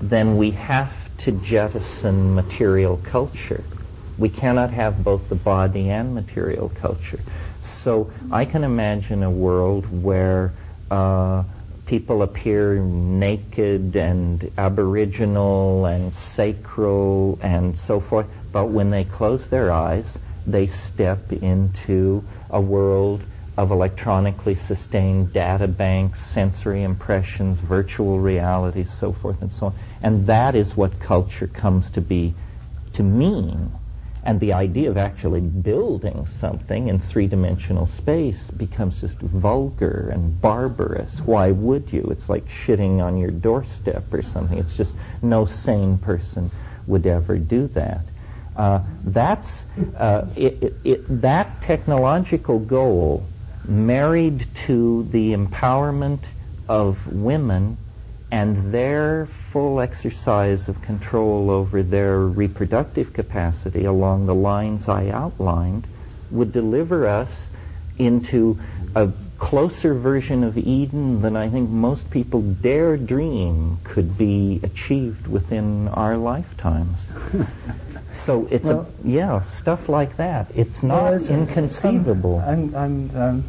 then 0.00 0.36
we 0.36 0.50
have 0.50 0.92
to 1.18 1.32
jettison 1.32 2.34
material 2.34 3.00
culture. 3.04 3.62
We 4.22 4.28
cannot 4.28 4.70
have 4.70 5.02
both 5.02 5.28
the 5.28 5.34
body 5.34 5.90
and 5.90 6.14
material 6.14 6.68
culture. 6.68 7.18
So 7.60 8.12
I 8.30 8.44
can 8.44 8.62
imagine 8.62 9.24
a 9.24 9.30
world 9.32 9.84
where 10.00 10.52
uh, 10.92 11.42
people 11.86 12.22
appear 12.22 12.78
naked 12.78 13.96
and 13.96 14.48
aboriginal 14.56 15.86
and 15.86 16.14
sacral 16.14 17.40
and 17.42 17.76
so 17.76 17.98
forth, 17.98 18.28
but 18.52 18.66
when 18.66 18.90
they 18.90 19.02
close 19.02 19.48
their 19.48 19.72
eyes, 19.72 20.16
they 20.46 20.68
step 20.68 21.32
into 21.32 22.22
a 22.48 22.60
world 22.60 23.24
of 23.56 23.72
electronically 23.72 24.54
sustained 24.54 25.32
data 25.32 25.66
banks, 25.66 26.20
sensory 26.26 26.84
impressions, 26.84 27.58
virtual 27.58 28.20
realities, 28.20 28.88
so 28.88 29.12
forth 29.12 29.42
and 29.42 29.50
so 29.50 29.66
on. 29.66 29.74
And 30.00 30.28
that 30.28 30.54
is 30.54 30.76
what 30.76 31.00
culture 31.00 31.48
comes 31.48 31.90
to 31.90 32.00
be, 32.00 32.34
to 32.92 33.02
mean. 33.02 33.72
And 34.24 34.38
the 34.38 34.52
idea 34.52 34.88
of 34.88 34.96
actually 34.96 35.40
building 35.40 36.26
something 36.38 36.88
in 36.88 37.00
three-dimensional 37.00 37.86
space 37.86 38.50
becomes 38.52 39.00
just 39.00 39.18
vulgar 39.18 40.10
and 40.12 40.40
barbarous. 40.40 41.18
Why 41.20 41.50
would 41.50 41.92
you? 41.92 42.06
It's 42.10 42.28
like 42.28 42.48
shitting 42.48 43.02
on 43.02 43.18
your 43.18 43.32
doorstep 43.32 44.14
or 44.14 44.22
something. 44.22 44.58
It's 44.58 44.76
just 44.76 44.94
no 45.22 45.44
sane 45.44 45.98
person 45.98 46.52
would 46.86 47.06
ever 47.06 47.36
do 47.36 47.66
that. 47.68 48.06
Uh, 48.54 48.80
that's 49.04 49.64
uh, 49.96 50.26
it, 50.36 50.62
it, 50.62 50.80
it, 50.84 51.20
that 51.22 51.60
technological 51.60 52.58
goal 52.60 53.26
married 53.66 54.46
to 54.54 55.04
the 55.10 55.32
empowerment 55.34 56.20
of 56.68 57.04
women 57.06 57.78
and 58.30 58.72
their 58.72 59.28
full 59.52 59.80
exercise 59.80 60.68
of 60.68 60.80
control 60.80 61.50
over 61.50 61.82
their 61.82 62.18
reproductive 62.18 63.12
capacity 63.12 63.84
along 63.84 64.24
the 64.24 64.34
lines 64.34 64.88
I 64.88 65.10
outlined 65.10 65.86
would 66.30 66.52
deliver 66.52 67.06
us 67.06 67.50
into 67.98 68.58
a 68.94 69.10
closer 69.38 69.92
version 69.92 70.42
of 70.42 70.56
Eden 70.56 71.20
than 71.20 71.36
I 71.36 71.50
think 71.50 71.68
most 71.68 72.08
people 72.10 72.40
dare 72.40 72.96
dream 72.96 73.78
could 73.84 74.16
be 74.16 74.60
achieved 74.62 75.26
within 75.26 75.88
our 75.88 76.16
lifetimes. 76.16 76.96
so 78.12 78.48
it's 78.50 78.68
well, 78.68 78.88
a, 79.04 79.08
yeah, 79.08 79.42
stuff 79.50 79.90
like 79.90 80.16
that. 80.16 80.46
It's 80.54 80.82
not 80.82 81.02
well, 81.02 81.14
it's, 81.14 81.28
inconceivable. 81.28 82.40
and, 82.40 82.74
and 82.74 83.16
um, 83.16 83.44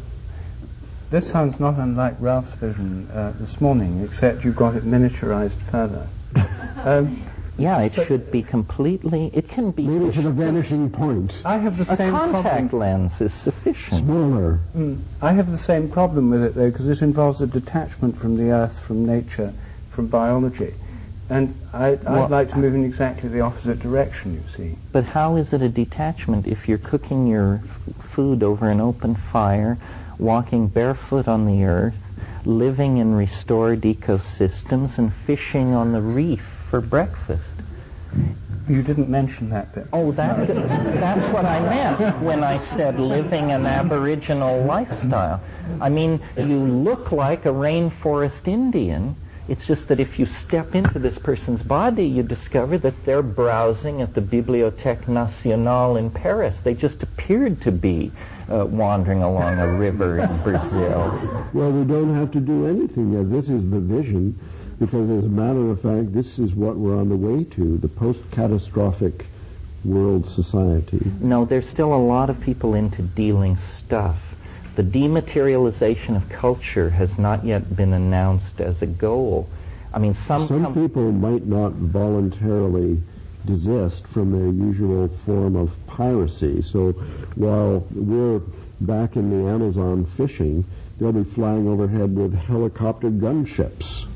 this 1.14 1.30
sounds 1.30 1.60
not 1.60 1.78
unlike 1.78 2.16
Ralph's 2.18 2.56
vision 2.56 3.08
uh, 3.12 3.32
this 3.38 3.60
morning, 3.60 4.02
except 4.02 4.44
you've 4.44 4.56
got 4.56 4.74
it 4.74 4.82
miniaturized 4.84 5.56
further. 5.70 6.08
Um, 6.76 7.24
yeah, 7.56 7.80
it 7.80 7.94
should 7.94 8.30
be 8.30 8.42
completely. 8.42 9.30
It 9.32 9.48
can 9.48 9.70
be. 9.70 9.86
Maybe 9.86 10.12
to 10.12 10.20
the 10.20 10.30
vanishing 10.30 10.90
point. 10.90 11.40
I 11.46 11.56
have 11.56 11.78
the 11.78 11.90
a 11.90 11.96
same 11.96 12.12
contact 12.12 12.68
problem. 12.68 12.78
lens 12.78 13.22
is 13.22 13.32
sufficient. 13.32 14.02
Smaller. 14.02 14.60
Mm. 14.76 15.00
I 15.22 15.32
have 15.32 15.50
the 15.50 15.56
same 15.56 15.90
problem 15.90 16.28
with 16.28 16.42
it 16.42 16.54
though, 16.54 16.70
because 16.70 16.88
it 16.88 17.00
involves 17.00 17.40
a 17.40 17.46
detachment 17.46 18.18
from 18.18 18.36
the 18.36 18.50
earth, 18.50 18.78
from 18.78 19.06
nature, 19.06 19.54
from 19.88 20.08
biology. 20.08 20.74
And 21.30 21.58
I, 21.72 21.92
would 21.92 22.30
like 22.30 22.50
to 22.50 22.58
move 22.58 22.74
in 22.74 22.84
exactly 22.84 23.30
the 23.30 23.40
opposite 23.40 23.78
direction, 23.78 24.34
you 24.34 24.42
see. 24.54 24.76
But 24.92 25.04
how 25.04 25.36
is 25.36 25.54
it 25.54 25.62
a 25.62 25.70
detachment 25.70 26.46
if 26.46 26.68
you're 26.68 26.76
cooking 26.76 27.26
your 27.26 27.62
f- 27.64 28.04
food 28.04 28.42
over 28.42 28.68
an 28.68 28.82
open 28.82 29.14
fire, 29.14 29.78
walking 30.18 30.68
barefoot 30.68 31.28
on 31.28 31.46
the 31.46 31.64
earth, 31.64 32.00
living 32.44 32.98
in 32.98 33.14
restored 33.14 33.82
ecosystems, 33.82 34.98
and 34.98 35.12
fishing 35.12 35.74
on 35.74 35.92
the 35.92 36.00
reef 36.00 36.42
for 36.70 36.80
breakfast? 36.80 37.60
You 38.68 38.82
didn't 38.82 39.10
mention 39.10 39.50
that 39.50 39.74
bit. 39.74 39.86
Oh, 39.92 40.10
that, 40.12 40.46
that's 40.46 41.26
what 41.26 41.44
I 41.44 41.60
meant 41.60 42.22
when 42.22 42.42
I 42.42 42.56
said 42.56 42.98
living 42.98 43.52
an 43.52 43.66
Aboriginal 43.66 44.64
lifestyle. 44.64 45.42
I 45.80 45.90
mean, 45.90 46.20
you 46.36 46.58
look 46.58 47.12
like 47.12 47.44
a 47.44 47.50
rainforest 47.50 48.48
Indian, 48.48 49.16
it's 49.46 49.66
just 49.66 49.88
that 49.88 50.00
if 50.00 50.18
you 50.18 50.24
step 50.24 50.74
into 50.74 50.98
this 50.98 51.18
person's 51.18 51.62
body, 51.62 52.06
you 52.06 52.22
discover 52.22 52.78
that 52.78 53.04
they're 53.04 53.22
browsing 53.22 54.00
at 54.00 54.14
the 54.14 54.22
Bibliothèque 54.22 55.06
Nationale 55.08 55.96
in 55.96 56.10
Paris. 56.10 56.58
They 56.62 56.72
just 56.72 57.02
appeared 57.02 57.60
to 57.62 57.72
be 57.72 58.10
uh, 58.50 58.64
wandering 58.66 59.22
along 59.22 59.58
a 59.58 59.66
river 59.74 60.18
in 60.18 60.36
Brazil. 60.42 61.48
Well, 61.52 61.72
we 61.72 61.84
don't 61.84 62.14
have 62.14 62.30
to 62.32 62.40
do 62.40 62.66
anything 62.66 63.12
yet. 63.12 63.30
This 63.30 63.48
is 63.48 63.68
the 63.70 63.80
vision, 63.80 64.38
because 64.78 65.08
as 65.10 65.24
a 65.24 65.28
matter 65.28 65.70
of 65.70 65.80
fact, 65.80 66.12
this 66.12 66.38
is 66.38 66.54
what 66.54 66.76
we're 66.76 66.98
on 66.98 67.08
the 67.08 67.16
way 67.16 67.44
to 67.44 67.78
the 67.78 67.88
post 67.88 68.20
catastrophic 68.30 69.26
world 69.84 70.26
society. 70.26 71.00
No, 71.20 71.44
there's 71.44 71.68
still 71.68 71.92
a 71.94 71.96
lot 71.96 72.30
of 72.30 72.40
people 72.40 72.74
into 72.74 73.02
dealing 73.02 73.56
stuff. 73.56 74.18
The 74.76 74.82
dematerialization 74.82 76.16
of 76.16 76.28
culture 76.28 76.90
has 76.90 77.18
not 77.18 77.44
yet 77.44 77.76
been 77.76 77.92
announced 77.92 78.60
as 78.60 78.82
a 78.82 78.86
goal. 78.86 79.48
I 79.92 79.98
mean, 80.00 80.14
some 80.14 80.48
some 80.48 80.64
com- 80.64 80.74
people 80.74 81.12
might 81.12 81.46
not 81.46 81.72
voluntarily 81.72 83.00
desist 83.46 84.06
from 84.06 84.32
their 84.32 84.66
usual 84.66 85.08
form 85.08 85.56
of 85.56 85.70
piracy. 85.86 86.62
So 86.62 86.92
while 87.34 87.86
we're 87.94 88.40
back 88.80 89.16
in 89.16 89.30
the 89.30 89.50
Amazon 89.50 90.06
fishing, 90.06 90.64
they'll 90.98 91.12
be 91.12 91.24
flying 91.24 91.68
overhead 91.68 92.14
with 92.14 92.34
helicopter 92.34 93.10
gunships. 93.10 94.06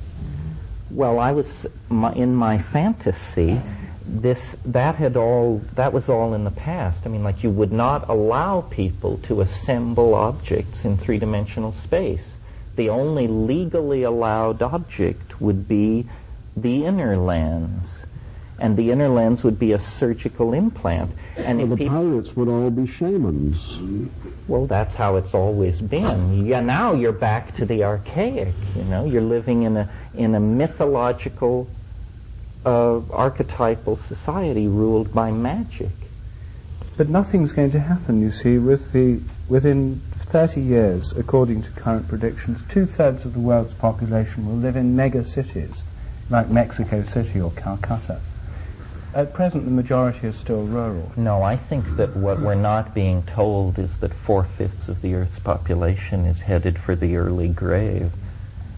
Well, 0.91 1.19
I 1.19 1.33
was 1.33 1.67
in 1.91 2.35
my 2.35 2.59
fantasy 2.59 3.61
this 4.09 4.57
that 4.65 4.97
had 4.97 5.17
all 5.17 5.61
that 5.75 5.93
was 5.93 6.09
all 6.09 6.33
in 6.33 6.45
the 6.45 6.51
past. 6.51 7.07
I 7.07 7.11
mean, 7.11 7.23
like 7.23 7.43
you 7.43 7.51
would 7.51 7.73
not 7.73 8.09
allow 8.09 8.63
people 8.63 9.19
to 9.25 9.43
assemble 9.43 10.15
objects 10.15 10.85
in 10.85 10.97
three-dimensional 10.97 11.73
space. 11.73 12.27
The 12.77 12.89
only 12.89 13.27
legally 13.27 14.05
allowed 14.05 14.63
object 14.63 15.41
would 15.41 15.69
be 15.69 16.07
the 16.57 16.87
inner 16.87 17.17
lens, 17.17 17.98
and 18.59 18.77
the 18.77 18.91
inner 18.91 19.09
lens 19.09 19.45
would 19.45 19.59
be 19.59 19.73
a 19.73 19.79
surgical 19.79 20.53
implant. 20.53 21.13
And 21.37 21.59
well, 21.59 21.77
the 21.77 21.89
pirates 21.89 22.35
would 22.35 22.49
all 22.49 22.71
be 22.71 22.87
shamans. 22.87 23.79
Well, 24.49 24.67
that's 24.67 24.95
how 24.95 25.17
it's 25.17 25.35
always 25.35 25.81
been. 25.81 26.47
Yeah, 26.47 26.61
now 26.61 26.95
you're 26.95 27.13
back 27.13 27.55
to 27.57 27.67
the 27.67 27.85
archaic. 27.85 28.55
You 28.75 28.85
know, 28.85 29.05
you're 29.05 29.23
living 29.23 29.63
in 29.63 29.77
a 29.77 29.91
in 30.15 30.35
a 30.35 30.41
mythological 30.41 31.69
uh, 32.65 33.01
archetypal 33.11 33.99
society 34.09 34.67
ruled 34.67 35.15
by 35.15 35.31
magic. 35.31 35.91
But 36.97 37.09
nothing's 37.09 37.53
going 37.53 37.71
to 37.73 37.81
happen, 37.81 38.21
you 38.21 38.33
see, 38.33 38.59
with 38.59 38.93
the 38.93 39.21
within 39.49 40.01
30 40.17 40.61
years, 40.61 41.13
according 41.13 41.63
to 41.63 41.71
current 41.71 42.09
predictions, 42.09 42.61
two 42.69 42.87
thirds 42.87 43.25
of 43.25 43.35
the 43.35 43.39
world's 43.39 43.73
population 43.75 44.47
will 44.47 44.57
live 44.57 44.77
in 44.77 44.97
mega 44.97 45.23
cities 45.25 45.83
like 46.29 46.51
Mexico 46.51 47.03
City 47.03 47.41
or 47.41 47.53
Calcutta. 47.53 48.21
At 49.15 49.33
present, 49.33 49.65
the 49.65 49.71
majority 49.71 50.27
is 50.27 50.37
still 50.37 50.63
rural. 50.65 51.11
No, 51.17 51.43
I 51.43 51.57
think 51.57 51.97
that 51.97 52.15
what 52.15 52.41
we're 52.41 52.55
not 52.55 52.95
being 52.95 53.23
told 53.23 53.79
is 53.79 53.97
that 53.99 54.13
four 54.13 54.45
fifths 54.45 54.89
of 54.89 55.01
the 55.01 55.15
Earth's 55.15 55.39
population 55.39 56.27
is 56.27 56.41
headed 56.41 56.79
for 56.79 56.95
the 56.95 57.17
early 57.17 57.49
grave 57.49 58.13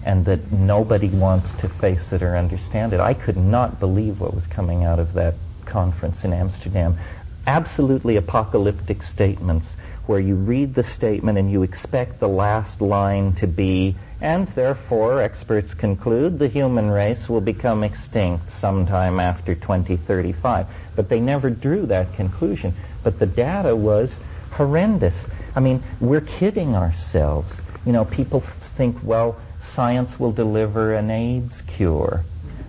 and 0.04 0.24
that 0.24 0.52
nobody 0.52 1.08
wants 1.08 1.52
to 1.56 1.68
face 1.68 2.12
it 2.12 2.22
or 2.22 2.36
understand 2.36 2.92
it. 2.92 3.00
I 3.00 3.12
could 3.12 3.36
not 3.36 3.80
believe 3.80 4.20
what 4.20 4.34
was 4.34 4.46
coming 4.46 4.84
out 4.84 4.98
of 4.98 5.12
that 5.14 5.34
conference 5.66 6.24
in 6.24 6.32
Amsterdam. 6.32 6.96
Absolutely 7.46 8.16
apocalyptic 8.16 9.02
statements 9.02 9.74
where 10.10 10.18
you 10.18 10.34
read 10.34 10.74
the 10.74 10.82
statement 10.82 11.38
and 11.38 11.52
you 11.52 11.62
expect 11.62 12.18
the 12.18 12.26
last 12.26 12.80
line 12.80 13.32
to 13.32 13.46
be, 13.46 13.94
and 14.20 14.48
therefore, 14.48 15.22
experts 15.22 15.72
conclude, 15.72 16.36
the 16.36 16.48
human 16.48 16.90
race 16.90 17.28
will 17.28 17.40
become 17.40 17.84
extinct 17.84 18.50
sometime 18.50 19.20
after 19.20 19.54
2035. 19.54 20.66
But 20.96 21.08
they 21.08 21.20
never 21.20 21.48
drew 21.48 21.86
that 21.86 22.12
conclusion. 22.14 22.74
But 23.04 23.20
the 23.20 23.26
data 23.26 23.76
was 23.76 24.12
horrendous. 24.50 25.14
I 25.54 25.60
mean, 25.60 25.80
we're 26.00 26.22
kidding 26.22 26.74
ourselves. 26.74 27.60
You 27.86 27.92
know, 27.92 28.04
people 28.04 28.40
think, 28.40 28.96
well, 29.04 29.40
science 29.62 30.18
will 30.18 30.32
deliver 30.32 30.92
an 30.92 31.12
AIDS 31.12 31.62
cure. 31.62 32.24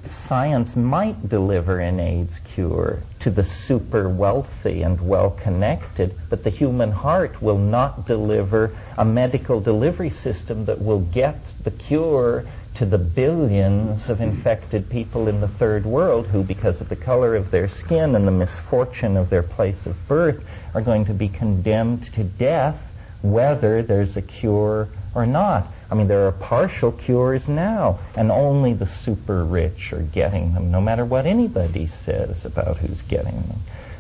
Science 0.06 0.76
might 0.76 1.28
deliver 1.28 1.80
an 1.80 2.00
AIDS 2.00 2.38
cure 2.54 3.02
to 3.22 3.30
the 3.30 3.44
super 3.44 4.10
wealthy 4.10 4.82
and 4.82 5.00
well 5.08 5.30
connected, 5.32 6.16
but 6.30 6.44
the 6.44 6.50
human 6.50 6.92
heart 6.92 7.42
will 7.42 7.58
not 7.58 8.08
deliver 8.08 8.72
a 8.98 9.06
medical 9.06 9.62
delivery 9.62 10.10
system 10.10 10.66
that 10.66 10.82
will 10.82 11.02
get 11.02 11.36
the 11.64 11.72
cure 11.72 12.46
to 12.74 12.86
the 12.86 12.98
billions 12.98 14.10
of 14.10 14.22
infected 14.22 14.90
people 14.90 15.28
in 15.28 15.40
the 15.40 15.48
third 15.48 15.86
world 15.86 16.26
who, 16.28 16.44
because 16.44 16.82
of 16.82 16.90
the 16.90 16.96
color 16.96 17.36
of 17.36 17.52
their 17.52 17.68
skin 17.68 18.16
and 18.16 18.26
the 18.28 18.32
misfortune 18.32 19.18
of 19.18 19.30
their 19.30 19.44
place 19.44 19.86
of 19.86 20.08
birth, 20.08 20.44
are 20.74 20.82
going 20.82 21.06
to 21.06 21.14
be 21.14 21.28
condemned 21.28 22.04
to 22.14 22.24
death 22.24 22.80
whether 23.22 23.84
there's 23.84 24.18
a 24.18 24.22
cure 24.22 24.88
or 25.14 25.26
not. 25.26 25.68
I 25.90 25.96
mean, 25.96 26.08
there 26.08 26.28
are 26.28 26.32
partial 26.32 26.92
cures 26.92 27.48
now, 27.50 28.00
and 28.16 28.32
only 28.32 28.74
the 28.74 28.86
super 28.86 29.44
rich 29.44 29.92
are 29.92 30.02
getting 30.02 30.54
them, 30.54 30.72
no 30.72 30.80
matter 30.80 31.04
what 31.04 31.26
anybody 31.26 31.88
says 31.88 32.46
about 32.46 32.78
who's 32.78 33.02
getting 33.02 33.36
them. 33.36 33.60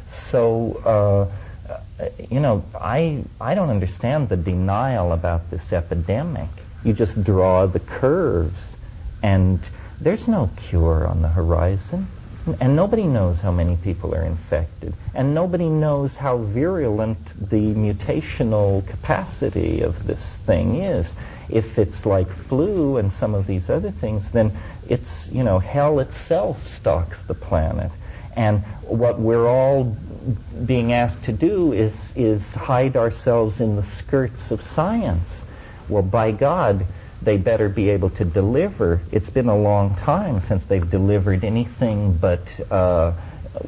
So, 0.09 1.29
uh, 1.99 2.07
you 2.29 2.39
know, 2.39 2.63
I 2.79 3.23
I 3.39 3.55
don't 3.55 3.69
understand 3.69 4.29
the 4.29 4.37
denial 4.37 5.11
about 5.11 5.51
this 5.51 5.73
epidemic. 5.73 6.49
You 6.83 6.93
just 6.93 7.21
draw 7.23 7.67
the 7.67 7.79
curves, 7.79 8.75
and 9.21 9.59
there's 9.99 10.27
no 10.27 10.49
cure 10.55 11.07
on 11.07 11.21
the 11.21 11.27
horizon. 11.27 12.07
And 12.59 12.75
nobody 12.75 13.03
knows 13.03 13.39
how 13.39 13.51
many 13.51 13.75
people 13.75 14.15
are 14.15 14.23
infected. 14.23 14.95
And 15.13 15.35
nobody 15.35 15.69
knows 15.69 16.15
how 16.15 16.37
virulent 16.37 17.19
the 17.49 17.75
mutational 17.75 18.85
capacity 18.87 19.81
of 19.81 20.07
this 20.07 20.19
thing 20.45 20.81
is. 20.81 21.13
If 21.49 21.77
it's 21.77 22.05
like 22.05 22.31
flu 22.31 22.97
and 22.97 23.11
some 23.11 23.35
of 23.35 23.45
these 23.45 23.69
other 23.69 23.91
things, 23.91 24.31
then 24.31 24.57
it's, 24.89 25.29
you 25.31 25.43
know, 25.43 25.59
hell 25.59 25.99
itself 25.99 26.67
stalks 26.67 27.21
the 27.23 27.35
planet. 27.35 27.91
And 28.35 28.63
what 28.81 29.19
we're 29.19 29.47
all 29.47 29.95
being 30.65 30.93
asked 30.93 31.23
to 31.25 31.33
do 31.33 31.73
is, 31.73 31.93
is 32.15 32.53
hide 32.53 32.95
ourselves 32.95 33.61
in 33.61 33.75
the 33.75 33.83
skirts 33.83 34.49
of 34.49 34.63
science. 34.63 35.41
Well, 35.89 36.03
by 36.03 36.31
God, 36.31 36.85
they 37.21 37.37
better 37.37 37.69
be 37.69 37.89
able 37.89 38.09
to 38.11 38.25
deliver. 38.25 39.01
It's 39.11 39.29
been 39.29 39.49
a 39.49 39.57
long 39.57 39.95
time 39.95 40.41
since 40.41 40.63
they've 40.65 40.89
delivered 40.89 41.43
anything 41.43 42.13
but 42.13 42.47
uh, 42.71 43.13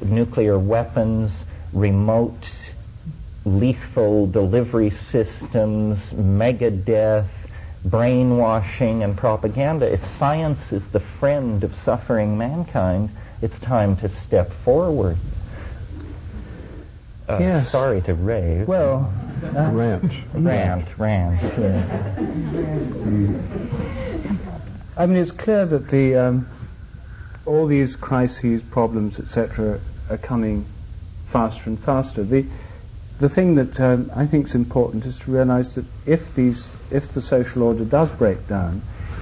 nuclear 0.02 0.58
weapons, 0.58 1.44
remote 1.72 2.50
lethal 3.46 4.28
delivery 4.28 4.90
systems, 4.90 6.14
mega 6.14 6.72
death, 6.72 7.30
brainwashing, 7.86 9.04
and 9.04 9.18
propaganda. 9.18 9.92
If 9.92 10.06
science 10.16 10.72
is 10.72 10.88
the 10.88 11.00
friend 11.00 11.64
of 11.64 11.76
suffering 11.76 12.38
mankind, 12.38 13.10
it's 13.42 13.60
time 13.60 13.98
to 13.98 14.10
step 14.10 14.52
forward. 14.52 15.18
Uh, 17.28 17.38
Yes. 17.40 17.72
Sorry 17.72 18.02
to 18.02 18.14
rave. 18.14 18.68
Well, 18.68 19.12
uh, 19.44 19.70
Rant. 19.72 20.14
rant, 20.34 20.88
rant. 20.98 21.42
yeah. 21.58 23.38
I 24.96 25.06
mean, 25.06 25.18
it's 25.18 25.32
clear 25.32 25.66
that 25.66 25.88
the 25.88 26.16
um, 26.16 26.48
all 27.46 27.66
these 27.68 27.96
crises, 27.96 28.62
problems, 28.62 29.20
etc., 29.20 29.80
are 30.10 30.18
coming 30.18 30.66
faster 31.28 31.70
and 31.70 31.80
faster. 31.80 32.24
The 32.24 32.46
the 33.20 33.30
thing 33.30 33.56
that 33.56 33.80
um, 33.80 34.12
I 34.16 34.26
think 34.26 34.48
is 34.48 34.56
important 34.56 35.06
is 35.06 35.18
to 35.20 35.32
realise 35.32 35.76
that 35.76 35.86
if 36.06 36.36
these, 36.36 36.76
if 36.92 37.10
the 37.10 37.22
social 37.22 37.64
order 37.64 37.86
does 37.86 38.12
break 38.12 38.48
down, 38.48 38.82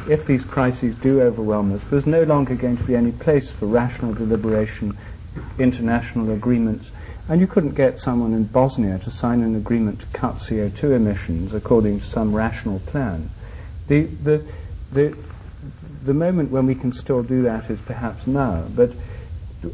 if 0.10 0.26
these 0.26 0.44
crises 0.44 0.96
do 0.96 1.22
overwhelm 1.22 1.74
us, 1.74 1.84
there's 1.84 2.08
no 2.08 2.24
longer 2.24 2.56
going 2.56 2.78
to 2.78 2.84
be 2.84 2.96
any 2.96 3.12
place 3.12 3.52
for 3.52 3.68
rational 3.68 4.14
deliberation, 4.14 4.98
international 5.60 6.32
agreements, 6.32 6.92
and 7.30 7.40
you 7.40 7.48
couldn't 7.48 7.76
get 7.76 8.00
someone 8.00 8.34
in 8.34 8.44
Bosnia 8.44 9.00
to 9.00 9.12
sign 9.12 9.42
an 9.42 9.56
agreement 9.56 10.00
to 10.02 10.06
cut 10.08 10.36
CO2 10.36 10.96
emissions 10.96 11.54
according 11.54 12.00
to 12.00 12.06
some 12.06 12.34
rational 12.34 12.80
plan. 12.80 13.30
The 13.88 14.04
the 14.04 14.46
the 14.92 15.18
the 16.04 16.14
moment 16.14 16.52
when 16.52 16.66
we 16.66 16.76
can 16.76 16.92
still 16.92 17.24
do 17.24 17.44
that 17.44 17.70
is 17.70 17.80
perhaps 17.82 18.26
now, 18.26 18.66
but 18.76 18.92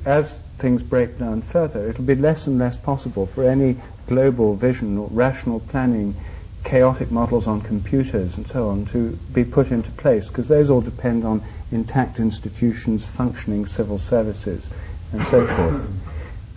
as 0.05 0.37
things 0.57 0.83
break 0.83 1.17
down 1.17 1.41
further, 1.41 1.87
it'll 1.87 2.03
be 2.03 2.15
less 2.15 2.47
and 2.47 2.59
less 2.59 2.77
possible 2.77 3.25
for 3.25 3.43
any 3.43 3.77
global 4.07 4.55
vision 4.55 4.97
or 4.97 5.07
rational 5.11 5.59
planning, 5.59 6.15
chaotic 6.63 7.11
models 7.11 7.47
on 7.47 7.61
computers 7.61 8.35
and 8.35 8.45
so 8.47 8.69
on 8.69 8.85
to 8.85 9.11
be 9.31 9.45
put 9.45 9.71
into 9.71 9.91
place, 9.91 10.27
because 10.27 10.47
those 10.47 10.69
all 10.69 10.81
depend 10.81 11.23
on 11.23 11.41
intact 11.71 12.19
institutions, 12.19 13.05
functioning 13.05 13.65
civil 13.65 13.97
services, 13.97 14.69
and 15.13 15.25
so 15.27 15.47
forth. 15.47 15.87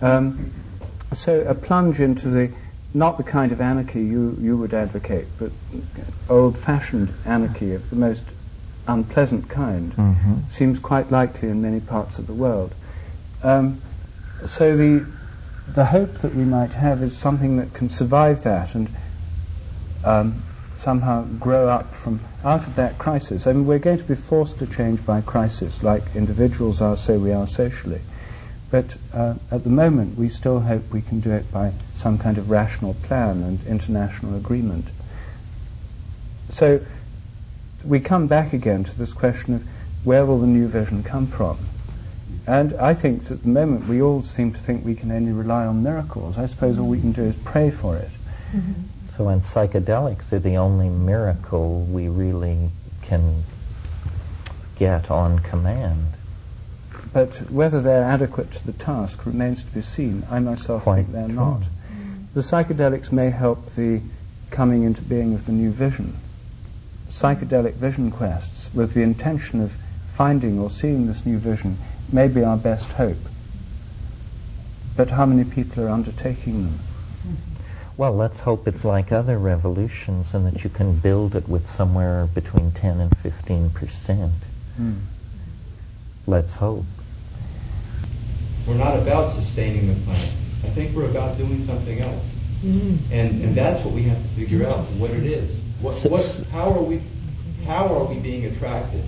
Um, 0.01 0.51
so 1.13 1.41
a 1.41 1.53
plunge 1.55 1.99
into 1.99 2.29
the 2.29 2.51
not 2.93 3.17
the 3.17 3.23
kind 3.23 3.51
of 3.53 3.61
anarchy 3.61 4.01
you, 4.01 4.37
you 4.41 4.57
would 4.57 4.73
advocate, 4.73 5.25
but 5.37 5.51
old-fashioned 6.29 7.13
anarchy 7.25 7.73
of 7.73 7.89
the 7.89 7.95
most 7.95 8.23
unpleasant 8.87 9.47
kind 9.47 9.93
Mhm. 9.95 10.49
seems 10.51 10.79
quite 10.79 11.11
likely 11.11 11.49
in 11.49 11.61
many 11.61 11.79
parts 11.79 12.19
of 12.19 12.27
the 12.27 12.33
world. 12.33 12.73
Um, 13.43 13.81
so 14.45 14.75
the 14.75 15.05
the 15.73 15.85
hope 15.85 16.17
that 16.19 16.35
we 16.35 16.43
might 16.43 16.73
have 16.73 17.01
is 17.01 17.15
something 17.15 17.57
that 17.57 17.73
can 17.73 17.87
survive 17.87 18.41
that 18.43 18.75
and 18.75 18.89
um, 20.03 20.43
somehow 20.75 21.23
grow 21.39 21.69
up 21.69 21.93
from 21.93 22.19
out 22.43 22.67
of 22.67 22.75
that 22.75 22.97
crisis. 22.97 23.47
I 23.47 23.53
mean, 23.53 23.65
we're 23.65 23.79
going 23.79 23.99
to 23.99 24.03
be 24.03 24.15
forced 24.15 24.59
to 24.59 24.67
change 24.67 25.05
by 25.05 25.21
crisis, 25.21 25.83
like 25.83 26.15
individuals 26.15 26.81
are, 26.81 26.97
so 26.97 27.17
we 27.19 27.31
are 27.31 27.45
socially. 27.47 28.01
But 28.71 28.95
uh, 29.13 29.35
at 29.51 29.63
the 29.65 29.69
moment, 29.69 30.17
we 30.17 30.29
still 30.29 30.61
hope 30.61 30.91
we 30.91 31.01
can 31.01 31.19
do 31.19 31.31
it 31.31 31.51
by 31.51 31.73
some 31.93 32.17
kind 32.17 32.37
of 32.37 32.49
rational 32.49 32.93
plan 33.03 33.43
and 33.43 33.59
international 33.67 34.37
agreement. 34.37 34.87
So 36.49 36.79
we 37.83 37.99
come 37.99 38.27
back 38.27 38.53
again 38.53 38.85
to 38.85 38.97
this 38.97 39.13
question 39.13 39.55
of 39.55 39.67
where 40.05 40.25
will 40.25 40.39
the 40.39 40.47
new 40.47 40.67
vision 40.67 41.03
come 41.03 41.27
from? 41.27 41.57
And 42.47 42.73
I 42.73 42.93
think 42.93 43.23
that 43.23 43.33
at 43.33 43.41
the 43.43 43.49
moment 43.49 43.87
we 43.87 44.01
all 44.01 44.23
seem 44.23 44.53
to 44.53 44.59
think 44.59 44.83
we 44.85 44.95
can 44.95 45.11
only 45.11 45.31
rely 45.31 45.65
on 45.65 45.83
miracles. 45.83 46.37
I 46.37 46.45
suppose 46.45 46.79
all 46.79 46.87
we 46.87 46.99
can 46.99 47.11
do 47.11 47.23
is 47.23 47.35
pray 47.35 47.69
for 47.71 47.97
it. 47.97 48.09
So, 49.15 49.27
and 49.27 49.41
psychedelics 49.41 50.31
are 50.31 50.39
the 50.39 50.57
only 50.57 50.89
miracle 50.89 51.81
we 51.81 52.07
really 52.07 52.69
can 53.01 53.43
get 54.77 55.11
on 55.11 55.39
command. 55.39 56.13
But 57.13 57.35
whether 57.51 57.81
they're 57.81 58.03
adequate 58.05 58.51
to 58.53 58.65
the 58.65 58.73
task 58.73 59.25
remains 59.25 59.63
to 59.63 59.71
be 59.71 59.81
seen. 59.81 60.23
I 60.29 60.39
myself 60.39 60.83
Quite 60.83 61.03
think 61.03 61.11
they're 61.11 61.25
true. 61.25 61.35
not. 61.35 61.61
Mm. 61.61 62.33
The 62.33 62.41
psychedelics 62.41 63.11
may 63.11 63.29
help 63.29 63.75
the 63.75 64.01
coming 64.49 64.83
into 64.83 65.01
being 65.01 65.33
of 65.33 65.45
the 65.45 65.51
new 65.51 65.71
vision. 65.71 66.15
Psychedelic 67.09 67.73
vision 67.73 68.11
quests 68.11 68.73
with 68.73 68.93
the 68.93 69.01
intention 69.01 69.61
of 69.61 69.75
finding 70.13 70.59
or 70.59 70.69
seeing 70.69 71.07
this 71.07 71.25
new 71.25 71.37
vision 71.37 71.77
may 72.11 72.27
be 72.27 72.43
our 72.43 72.57
best 72.57 72.87
hope. 72.93 73.17
But 74.95 75.09
how 75.09 75.25
many 75.25 75.43
people 75.49 75.83
are 75.83 75.89
undertaking 75.89 76.63
them? 76.63 76.79
Well, 77.97 78.15
let's 78.15 78.39
hope 78.39 78.67
it's 78.67 78.85
like 78.85 79.11
other 79.11 79.37
revolutions 79.37 80.33
and 80.33 80.45
that 80.47 80.63
you 80.63 80.69
can 80.69 80.97
build 80.97 81.35
it 81.35 81.47
with 81.47 81.69
somewhere 81.71 82.25
between 82.33 82.71
10 82.71 82.99
and 83.01 83.17
15 83.17 83.69
percent. 83.71 84.31
Hmm. 84.77 84.93
Let's 86.25 86.53
hope. 86.53 86.85
We're 88.67 88.75
not 88.75 88.97
about 88.97 89.35
sustaining 89.35 89.87
the 89.87 89.99
planet. 90.05 90.29
I 90.63 90.69
think 90.69 90.95
we're 90.95 91.09
about 91.09 91.37
doing 91.37 91.65
something 91.65 91.99
else. 91.99 92.23
Mm-hmm. 92.63 93.13
And, 93.13 93.43
and 93.43 93.55
that's 93.55 93.83
what 93.83 93.93
we 93.93 94.03
have 94.03 94.21
to 94.21 94.27
figure 94.29 94.67
out, 94.67 94.77
mm-hmm. 94.77 94.99
what 94.99 95.11
it 95.11 95.23
is. 95.23 95.49
What, 95.81 95.95
what, 96.05 96.25
how 96.51 96.71
are 96.71 96.83
we, 96.83 97.01
how 97.65 97.87
are 97.95 98.05
we 98.05 98.19
being 98.19 98.45
attracted 98.45 99.03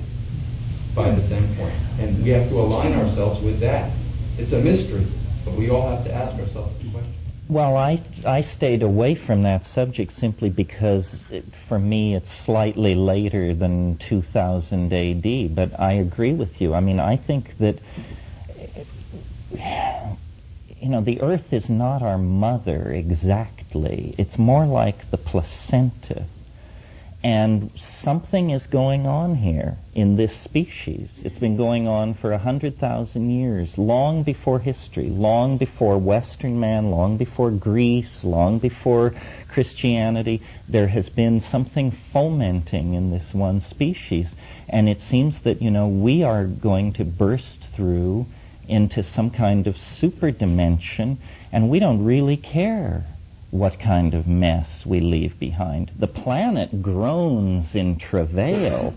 by 0.96 1.12
this 1.12 1.30
endpoint? 1.30 1.76
And 2.00 2.24
we 2.24 2.30
have 2.30 2.50
to 2.50 2.60
align 2.60 2.94
ourselves 2.94 3.44
with 3.44 3.60
that. 3.60 3.92
It's 4.40 4.52
a 4.54 4.60
mystery, 4.60 5.06
but 5.46 5.54
we 5.54 5.70
all 5.70 5.88
have 5.96 6.04
to 6.06 6.12
ask 6.12 6.40
ourselves 6.40 6.76
the 6.82 6.90
question. 6.90 7.14
Well, 7.50 7.78
I, 7.78 8.02
I 8.26 8.42
stayed 8.42 8.82
away 8.82 9.14
from 9.14 9.44
that 9.44 9.68
subject 9.68 10.14
simply 10.14 10.50
because 10.50 11.14
it, 11.30 11.46
for 11.68 11.78
me 11.78 12.16
it's 12.16 12.32
slightly 12.32 12.96
later 12.96 13.54
than 13.54 13.98
2000 13.98 14.92
AD, 14.92 15.56
but 15.56 15.80
I 15.80 15.94
agree 15.94 16.34
with 16.34 16.60
you. 16.62 16.74
I 16.74 16.80
mean, 16.80 17.00
I 17.00 17.18
think 17.18 17.58
that, 17.60 17.78
you 19.54 20.90
know, 20.90 21.02
the 21.02 21.22
earth 21.22 21.54
is 21.54 21.70
not 21.70 22.02
our 22.02 22.18
mother 22.18 22.92
exactly. 22.92 24.16
It's 24.18 24.38
more 24.38 24.66
like 24.66 25.10
the 25.12 25.18
placenta. 25.18 26.26
And 27.24 27.72
something 27.78 28.50
is 28.50 28.68
going 28.68 29.08
on 29.08 29.36
here 29.36 29.78
in 29.96 30.18
this 30.18 30.36
species. 30.36 31.10
It's 31.24 31.40
been 31.40 31.56
going 31.56 31.88
on 31.88 32.16
for 32.16 32.34
a 32.34 32.38
hundred 32.38 32.80
thousand 32.80 33.30
years, 33.30 33.78
long 33.78 34.24
before 34.24 34.60
history, 34.60 35.08
long 35.08 35.58
before 35.58 35.98
Western 35.98 36.60
man, 36.60 36.92
long 36.92 37.16
before 37.16 37.50
Greece, 37.50 38.26
long 38.26 38.60
before 38.60 39.14
Christianity. 39.48 40.42
There 40.68 40.88
has 40.88 41.08
been 41.08 41.40
something 41.40 41.92
fomenting 42.12 42.94
in 42.94 43.12
this 43.12 43.34
one 43.34 43.62
species. 43.62 44.36
And 44.68 44.90
it 44.90 45.02
seems 45.02 45.40
that, 45.42 45.62
you 45.62 45.72
know, 45.72 45.88
we 45.88 46.24
are 46.24 46.44
going 46.44 46.92
to 46.94 47.06
burst 47.06 47.62
through 47.74 48.26
into 48.68 49.04
some 49.04 49.30
kind 49.30 49.68
of 49.68 49.78
super 49.78 50.32
dimension, 50.32 51.18
and 51.52 51.70
we 51.70 51.80
don't 51.80 52.04
really 52.04 52.38
care 52.38 53.06
what 53.54 53.80
kind 53.80 54.16
of 54.16 54.26
mess 54.26 54.84
we 54.84 55.00
leave 55.00 55.38
behind. 55.40 55.92
The 56.00 56.08
planet 56.08 56.82
groans 56.82 57.76
in 57.76 57.98
travail 57.98 58.96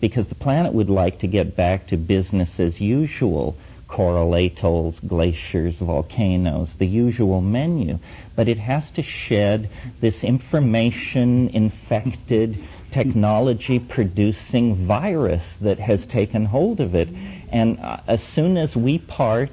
because 0.00 0.28
the 0.28 0.34
planet 0.34 0.72
would 0.72 0.88
like 0.88 1.18
to 1.18 1.26
get 1.26 1.54
back 1.56 1.88
to 1.88 1.98
business 1.98 2.58
as 2.58 2.80
usual. 2.80 3.54
Coral 3.86 4.34
atolls, 4.34 4.98
glaciers, 5.00 5.76
volcanoes, 5.76 6.72
the 6.74 6.86
usual 6.86 7.42
menu. 7.42 7.98
But 8.34 8.48
it 8.48 8.58
has 8.58 8.90
to 8.92 9.02
shed 9.02 9.68
this 10.00 10.24
information 10.24 11.50
infected, 11.50 12.58
technology 12.90 13.78
producing 13.78 14.86
virus 14.86 15.56
that 15.60 15.78
has 15.80 16.06
taken 16.06 16.46
hold 16.46 16.80
of 16.80 16.94
it. 16.94 17.08
And 17.50 17.78
uh, 17.80 18.00
as 18.06 18.22
soon 18.22 18.56
as 18.56 18.76
we 18.76 18.98
part, 18.98 19.50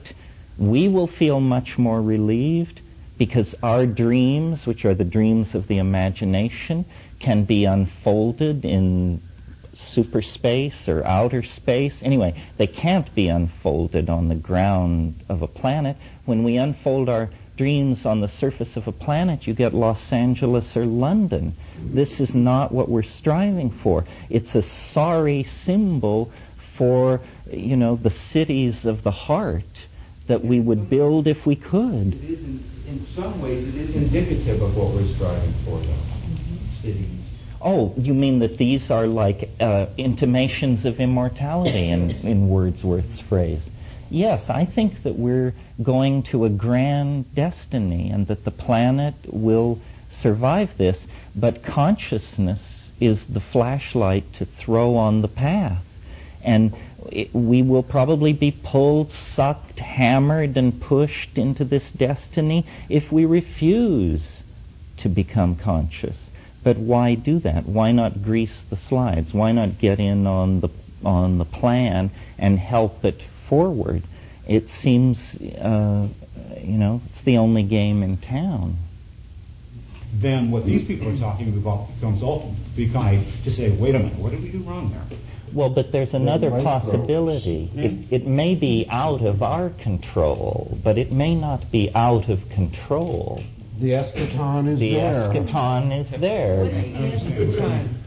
we 0.58 0.88
will 0.88 1.08
feel 1.08 1.40
much 1.40 1.78
more 1.78 2.02
relieved 2.02 2.82
because 3.18 3.56
our 3.64 3.86
dreams, 3.86 4.66
which 4.66 4.86
are 4.86 4.94
the 4.94 5.04
dreams 5.04 5.56
of 5.56 5.68
the 5.68 5.78
imagination, 5.78 6.86
can 7.20 7.46
be 7.46 7.66
unfolded 7.66 8.66
in 8.66 9.22
super 9.74 10.22
space 10.22 10.88
or 10.88 11.06
outer 11.06 11.44
space. 11.44 12.02
Anyway, 12.02 12.42
they 12.58 12.68
can't 12.68 13.14
be 13.16 13.28
unfolded 13.28 14.10
on 14.10 14.28
the 14.28 14.36
ground 14.36 15.16
of 15.30 15.42
a 15.42 15.48
planet. 15.48 15.98
When 16.26 16.44
we 16.44 16.58
unfold 16.58 17.10
our 17.10 17.30
dreams 17.58 18.06
on 18.06 18.20
the 18.20 18.28
surface 18.28 18.76
of 18.76 18.88
a 18.88 18.92
planet, 18.92 19.48
you 19.48 19.54
get 19.54 19.74
Los 19.74 20.12
Angeles 20.12 20.76
or 20.76 20.86
London. 20.86 21.56
This 21.78 22.20
is 22.20 22.36
not 22.36 22.72
what 22.72 22.90
we're 22.90 23.04
striving 23.04 23.70
for. 23.70 24.06
It's 24.30 24.56
a 24.56 24.62
sorry 24.62 25.44
symbol 25.44 26.32
for, 26.76 27.22
you 27.52 27.76
know, 27.76 27.96
the 27.96 28.10
cities 28.10 28.86
of 28.86 29.04
the 29.04 29.12
heart 29.12 29.64
that 30.28 30.44
we 30.44 30.60
would 30.60 30.90
build 30.90 31.28
if 31.28 31.46
we 31.46 31.56
could. 31.56 32.14
It 32.14 32.24
is, 32.24 32.40
in, 32.40 32.64
in 32.88 33.06
some 33.08 33.42
ways, 33.42 33.68
it 33.68 33.76
is 33.76 33.96
indicative 33.96 34.62
of 34.62 34.76
what 34.76 34.92
we're 34.94 35.08
striving 35.16 35.54
for, 35.66 35.80
though. 35.80 35.94
Cities. 36.82 37.10
Oh, 37.62 37.94
you 37.98 38.14
mean 38.14 38.40
that 38.40 38.58
these 38.58 38.92
are 38.92 39.08
like 39.08 39.50
uh, 39.60 39.88
intimations 39.98 40.86
of 40.86 41.00
immortality 41.00 41.90
in, 41.90 42.12
in 42.12 42.50
Wordsworth's 42.50 43.20
phrase? 43.22 43.64
Yes, 44.10 44.50
I 44.50 44.66
think 44.66 45.02
that 45.04 45.18
we're 45.18 45.54
going 45.82 46.24
to 46.24 46.46
a 46.46 46.50
grand 46.50 47.34
destiny 47.34 48.12
and 48.12 48.28
that 48.28 48.46
the 48.46 48.52
planet 48.52 49.16
will 49.26 49.80
survive 50.12 50.78
this, 50.78 51.00
but 51.36 51.64
consciousness 51.64 52.62
is 53.00 53.26
the 53.26 53.40
flashlight 53.40 54.32
to 54.34 54.46
throw 54.46 54.96
on 54.96 55.22
the 55.22 55.28
path. 55.28 55.84
And 56.44 56.76
it, 57.12 57.34
we 57.34 57.62
will 57.62 57.84
probably 57.84 58.34
be 58.34 58.52
pulled, 58.52 59.12
sucked, 59.12 59.80
hammered, 59.80 60.58
and 60.58 60.82
pushed 60.82 61.38
into 61.38 61.64
this 61.66 61.92
destiny 61.92 62.66
if 62.90 63.12
we 63.12 63.26
refuse 63.26 64.42
to 64.98 65.10
become 65.10 65.56
conscious. 65.56 66.18
But 66.64 66.78
why 66.78 67.16
do 67.16 67.40
that? 67.40 67.68
Why 67.68 67.92
not 67.92 68.24
grease 68.24 68.64
the 68.70 68.78
slides? 68.78 69.34
Why 69.34 69.52
not 69.52 69.78
get 69.78 70.00
in 70.00 70.26
on 70.26 70.62
the 70.62 70.70
on 71.04 71.38
the 71.38 71.46
plan 71.46 72.10
and 72.40 72.58
help 72.58 73.06
it 73.06 73.22
forward? 73.48 74.02
It 74.48 74.70
seems, 74.70 75.36
uh, 75.36 76.08
you 76.62 76.78
know, 76.78 77.02
it's 77.12 77.22
the 77.22 77.38
only 77.38 77.64
game 77.64 78.02
in 78.04 78.18
town. 78.18 78.78
Then 80.14 80.50
what 80.50 80.66
these 80.66 80.84
people 80.84 81.10
are 81.10 81.18
talking 81.18 81.50
about 81.50 81.94
becomes 81.96 82.24
ultimately 82.24 83.26
to 83.44 83.52
say, 83.52 83.70
wait 83.70 83.96
a 83.96 84.00
minute, 84.00 84.16
what 84.18 84.32
did 84.32 84.42
we 84.42 84.50
do 84.50 84.60
wrong 84.60 84.92
there? 84.92 85.18
Well, 85.54 85.70
but 85.70 85.92
there's 85.92 86.14
another 86.14 86.50
possibility. 86.50 87.68
Hmm. 87.68 87.80
It, 87.80 87.94
it 88.12 88.28
may 88.28 88.56
be 88.56 88.88
out 88.90 89.22
of 89.22 89.42
our 89.44 89.70
control, 89.70 90.78
but 90.84 90.98
it 90.98 91.12
may 91.12 91.36
not 91.36 91.72
be 91.72 91.92
out 91.96 92.30
of 92.30 92.50
control. 92.50 93.44
The 93.78 93.92
eschaton 93.92 94.70
is 94.70 94.80
the 94.80 94.94
there. 94.94 95.28
The 95.28 95.40
eschaton 95.40 96.00
is 96.00 96.10
there. 96.12 96.66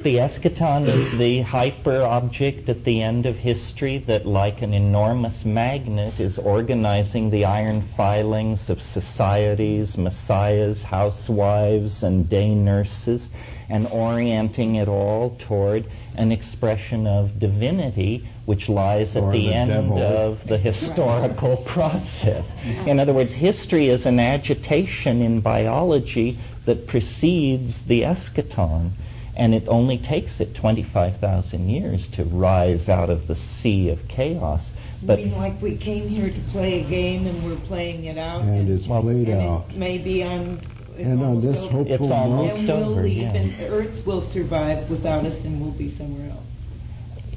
The 0.02 0.16
eschaton 0.16 0.89
is 0.89 1.19
the 1.19 1.43
hyper 1.43 2.02
object 2.02 2.70
at 2.70 2.85
the 2.85 3.02
end 3.02 3.27
of 3.27 3.36
history 3.36 3.98
that, 4.06 4.24
like 4.24 4.62
an 4.62 4.73
enormous 4.73 5.44
magnet, 5.44 6.20
is 6.20 6.39
organizing 6.39 7.28
the 7.28 7.44
iron 7.44 7.82
filings 7.98 8.70
of 8.70 8.81
societies, 8.81 9.98
messiahs, 9.98 10.82
housewives, 10.82 12.02
and 12.02 12.31
day 12.31 12.55
nurses, 12.55 13.28
and 13.69 13.86
orienting 13.89 14.77
it 14.77 14.89
all 14.89 15.36
toward 15.39 15.85
an 16.15 16.32
expression 16.32 17.07
of 17.07 17.39
divinity 17.39 18.28
which 18.45 18.69
lies 18.69 19.15
at 19.15 19.24
the, 19.24 19.31
the 19.31 19.53
end 19.53 19.70
devil. 19.70 20.03
of 20.03 20.47
the 20.49 20.57
historical 20.57 21.57
process. 21.66 22.51
In 22.65 22.99
other 22.99 23.12
words, 23.12 23.32
history 23.32 23.89
is 23.89 24.07
an 24.07 24.19
agitation 24.19 25.20
in 25.20 25.40
biology 25.40 26.39
that 26.65 26.86
precedes 26.86 27.82
the 27.85 28.03
eschaton. 28.03 28.93
And 29.36 29.55
it 29.55 29.69
only 29.69 29.99
takes 29.99 30.40
it 30.40 30.55
25,000 30.55 31.69
years 31.69 32.09
to 32.11 32.24
rise 32.24 32.89
out 32.89 33.09
of 33.09 33.28
the 33.28 33.36
sea 33.36 33.90
of 33.90 34.09
chaos. 34.09 34.69
But 35.03 35.20
mean 35.20 35.36
like 35.36 35.61
we 35.62 35.77
came 35.77 36.09
here 36.09 36.28
to 36.28 36.40
play 36.51 36.81
a 36.81 36.85
game 36.85 37.27
and 37.27 37.45
we're 37.45 37.65
playing 37.66 38.05
it 38.05 38.19
out, 38.19 38.43
and, 38.43 38.69
it's 38.69 38.86
played 38.86 39.28
and 39.28 39.40
out. 39.40 39.66
It 39.70 39.77
maybe 39.77 40.24
on 40.24 40.61
and 40.99 41.23
on 41.23 41.41
this 41.41 41.57
over. 41.57 41.73
hopeful 41.73 41.95
it's 41.95 42.12
almost 42.12 42.57
and 42.57 42.69
we'll 42.69 42.91
over, 42.91 43.03
leave, 43.03 43.23
yeah. 43.23 43.35
and 43.35 43.61
Earth 43.73 44.07
will 44.07 44.23
survive 44.23 44.89
without 44.91 45.25
us, 45.25 45.45
and 45.45 45.61
we'll 45.61 45.70
be 45.73 45.91
somewhere 45.91 46.31
else. 46.31 46.45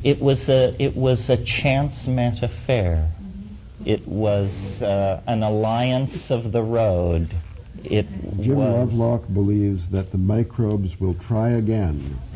It 0.03 0.19
was 0.19 0.49
a 0.49 0.75
it 0.81 0.95
was 0.95 1.29
a 1.29 1.37
chance 1.37 2.07
met 2.07 2.43
affair. 2.43 3.11
Mm-hmm. 3.21 3.89
It 3.89 4.07
was 4.07 4.51
uh, 4.81 5.21
an 5.27 5.43
alliance 5.43 6.31
of 6.31 6.51
the 6.51 6.63
road. 6.63 7.35
It 7.83 8.07
Jim 8.39 8.55
was, 8.55 8.91
Lovelock 8.91 9.33
believes 9.33 9.87
that 9.89 10.11
the 10.11 10.17
microbes 10.17 10.99
will 10.99 11.15
try 11.15 11.49
again. 11.51 12.19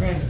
right. 0.00 0.22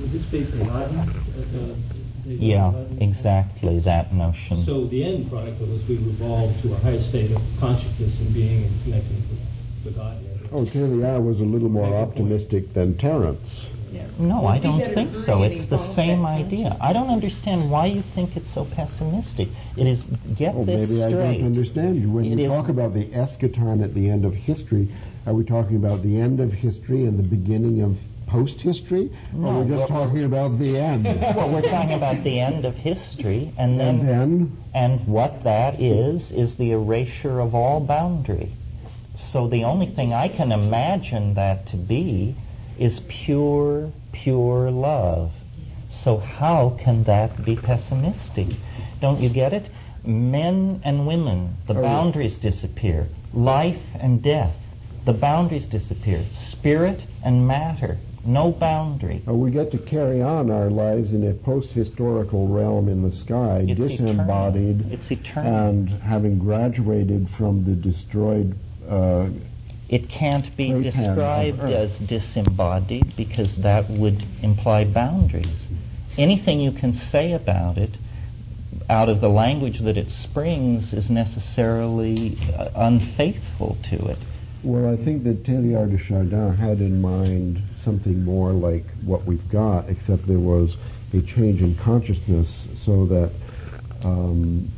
Would 0.00 0.12
this 0.12 0.22
be 0.26 0.60
Aladdin? 0.62 1.95
Yeah, 2.26 2.72
exactly 3.00 3.78
that 3.80 4.12
notion. 4.12 4.64
So 4.64 4.84
the 4.86 5.04
end 5.04 5.30
product 5.30 5.60
of 5.60 5.68
this, 5.68 5.86
we 5.88 5.94
evolve 5.94 6.60
to 6.62 6.74
a 6.74 6.76
higher 6.78 7.00
state 7.00 7.30
of 7.30 7.42
consciousness 7.60 8.18
and 8.18 8.34
being 8.34 8.64
and 8.64 8.82
connecting 8.82 9.16
with 9.16 9.84
the 9.84 9.90
God. 9.92 10.16
Oh, 10.52 10.64
clearly 10.64 11.04
I 11.04 11.18
was 11.18 11.40
a 11.40 11.44
little 11.44 11.68
more 11.68 11.94
optimistic 11.94 12.72
than 12.72 12.96
Terence. 12.96 13.66
Yeah. 13.92 14.06
No, 14.18 14.46
I 14.46 14.58
don't 14.58 14.94
think 14.94 15.14
so. 15.14 15.42
It's 15.42 15.66
the 15.66 15.94
same 15.94 16.24
idea. 16.24 16.76
I 16.80 16.92
don't 16.92 17.10
understand 17.10 17.70
why 17.70 17.86
you 17.86 18.02
think 18.02 18.36
it's 18.36 18.52
so 18.52 18.64
pessimistic. 18.64 19.48
It 19.76 19.86
is 19.86 20.02
get 20.36 20.54
Oh, 20.54 20.64
this 20.64 20.88
maybe 20.88 21.02
I 21.04 21.10
don't 21.10 21.44
understand 21.44 22.00
you. 22.00 22.10
When 22.10 22.24
It 22.24 22.36
we 22.36 22.46
talk 22.46 22.68
about 22.68 22.94
the 22.94 23.06
eschaton 23.06 23.82
at 23.82 23.94
the 23.94 24.08
end 24.08 24.24
of 24.24 24.34
history, 24.34 24.88
are 25.26 25.34
we 25.34 25.44
talking 25.44 25.76
about 25.76 26.02
the 26.02 26.20
end 26.20 26.40
of 26.40 26.52
history 26.52 27.04
and 27.04 27.18
the 27.18 27.22
beginning 27.22 27.82
of 27.82 27.96
post-history? 28.26 29.10
No, 29.32 29.48
or 29.48 29.52
are 29.52 29.60
we 29.62 29.68
just 29.76 29.78
we're- 29.78 29.86
talking 29.88 30.24
about 30.24 30.58
the 30.58 30.76
end? 30.78 31.04
well, 31.36 31.50
we're 31.50 31.62
talking 31.62 31.94
about 31.94 32.22
the 32.24 32.40
end 32.40 32.64
of 32.64 32.74
history, 32.74 33.52
and 33.56 33.78
then 33.78 34.00
and 34.00 34.08
then, 34.08 34.56
And 34.74 35.06
what 35.06 35.44
that 35.44 35.80
is, 35.80 36.32
is 36.32 36.56
the 36.56 36.72
erasure 36.72 37.40
of 37.40 37.54
all 37.54 37.80
boundary. 37.80 38.50
So 39.16 39.48
the 39.48 39.64
only 39.64 39.86
thing 39.86 40.12
I 40.12 40.28
can 40.28 40.52
imagine 40.52 41.34
that 41.34 41.66
to 41.68 41.76
be 41.76 42.34
is 42.78 43.00
pure, 43.08 43.90
pure 44.12 44.70
love. 44.70 45.32
So 45.90 46.18
how 46.18 46.76
can 46.78 47.04
that 47.04 47.44
be 47.44 47.56
pessimistic? 47.56 48.48
Don't 49.00 49.20
you 49.20 49.30
get 49.30 49.52
it? 49.54 49.66
Men 50.04 50.82
and 50.84 51.06
women, 51.06 51.56
the 51.66 51.74
Oh, 51.74 51.80
yeah. 51.80 51.88
boundaries 51.88 52.36
disappear. 52.38 53.08
Life 53.32 53.80
and 53.98 54.22
death, 54.22 54.56
the 55.04 55.12
boundaries 55.14 55.66
disappear. 55.66 56.22
Spirit 56.32 57.00
and 57.24 57.46
matter, 57.46 57.98
no 58.26 58.50
boundary. 58.50 59.22
uh, 59.28 59.32
we 59.34 59.50
get 59.50 59.70
to 59.72 59.78
carry 59.78 60.20
on 60.22 60.50
our 60.50 60.70
lives 60.70 61.12
in 61.12 61.28
a 61.28 61.32
post-historical 61.34 62.48
realm 62.48 62.88
in 62.88 63.02
the 63.02 63.12
sky, 63.12 63.64
It's 63.68 63.78
disembodied, 63.78 64.80
eternal. 64.80 64.92
It's 64.92 65.10
eternal. 65.10 65.68
and 65.68 65.88
having 65.88 66.38
graduated 66.38 67.28
from 67.30 67.64
the 67.64 67.72
destroyed 67.72 68.54
uh, 68.88 69.28
It 69.88 70.08
can't 70.08 70.56
be 70.56 70.82
described 70.82 71.60
as 71.60 71.96
disembodied 71.98 73.14
because 73.16 73.56
that 73.56 73.88
would 73.88 74.24
imply 74.42 74.84
boundaries. 74.84 75.46
Anything 76.18 76.60
you 76.60 76.72
can 76.72 76.92
say 76.94 77.32
about 77.32 77.78
it 77.78 77.90
out 78.88 79.08
of 79.08 79.20
the 79.20 79.28
language 79.28 79.80
that 79.80 79.96
it 79.96 80.10
springs 80.10 80.92
is 80.92 81.10
necessarily 81.10 82.38
uh, 82.56 82.68
unfaithful 82.74 83.76
to 83.90 83.96
it. 84.08 84.18
Well, 84.66 84.92
I 84.92 84.96
think 84.96 85.22
that 85.22 85.44
Teilhard 85.44 85.92
de 85.92 85.96
Chardin 85.96 86.56
had 86.56 86.80
in 86.80 87.00
mind 87.00 87.62
something 87.84 88.24
more 88.24 88.50
like 88.50 88.82
what 89.04 89.24
we've 89.24 89.48
got, 89.48 89.88
except 89.88 90.26
there 90.26 90.40
was 90.40 90.76
a 91.14 91.20
change 91.20 91.62
in 91.62 91.76
consciousness 91.76 92.64
so 92.74 93.06
that 93.06 93.30
um, 94.02 94.68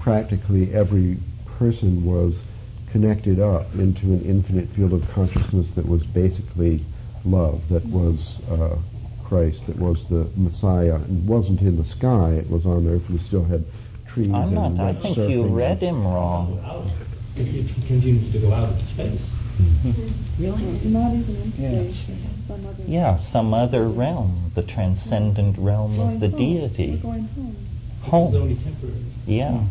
practically 0.00 0.74
every 0.74 1.18
person 1.56 2.04
was 2.04 2.42
connected 2.90 3.38
up 3.38 3.72
into 3.74 4.06
an 4.06 4.24
infinite 4.24 4.68
field 4.70 4.92
of 4.92 5.08
consciousness 5.14 5.70
that 5.76 5.86
was 5.86 6.02
basically 6.02 6.84
love, 7.24 7.62
that 7.68 7.86
was 7.86 8.40
uh, 8.50 8.76
Christ, 9.22 9.64
that 9.68 9.76
was 9.76 10.04
the 10.06 10.26
Messiah. 10.34 10.96
It 10.96 11.10
wasn't 11.10 11.60
in 11.60 11.76
the 11.76 11.84
sky, 11.84 12.30
it 12.30 12.50
was 12.50 12.66
on 12.66 12.88
earth. 12.88 13.08
We 13.08 13.20
still 13.20 13.44
had 13.44 13.64
trees 14.08 14.32
I'm 14.34 14.56
and 14.56 14.76
not. 14.76 14.80
I 14.80 15.00
think 15.00 15.16
surfing 15.16 15.30
you 15.30 15.44
read 15.46 15.80
him 15.80 16.04
wrong. 16.04 16.92
Out. 17.36 17.46
It, 17.46 17.54
it 17.54 17.74
continues 17.74 18.32
to 18.32 18.38
go 18.38 18.52
out 18.52 18.70
into 18.72 18.84
space. 18.86 19.20
Mm-hmm. 19.60 20.42
Really? 20.42 20.64
Not 20.90 21.14
even 21.14 21.36
in 21.36 21.52
space, 21.94 22.16
some 22.46 22.66
other. 22.66 22.82
Yeah, 22.86 23.18
some 23.30 23.54
other 23.54 23.88
realm, 23.88 24.52
the 24.54 24.62
transcendent 24.62 25.56
realm 25.58 25.96
Going 25.96 26.14
of 26.14 26.20
the 26.20 26.28
home. 26.28 26.38
deity. 26.38 26.90
We're 26.92 27.12
going 27.12 27.24
home. 27.28 27.56
This 28.02 28.10
Home. 28.10 28.34
is 28.34 28.40
only 28.40 28.54
temporary. 28.56 29.04
Yeah. 29.26 29.64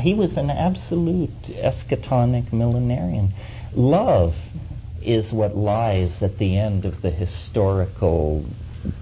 He 0.00 0.14
was 0.14 0.36
an 0.36 0.50
absolute 0.50 1.30
eschatonic 1.48 2.52
millenarian. 2.52 3.32
Love 3.74 4.34
is 5.02 5.32
what 5.32 5.56
lies 5.56 6.22
at 6.22 6.38
the 6.38 6.56
end 6.58 6.84
of 6.84 7.00
the 7.02 7.10
historical 7.10 8.44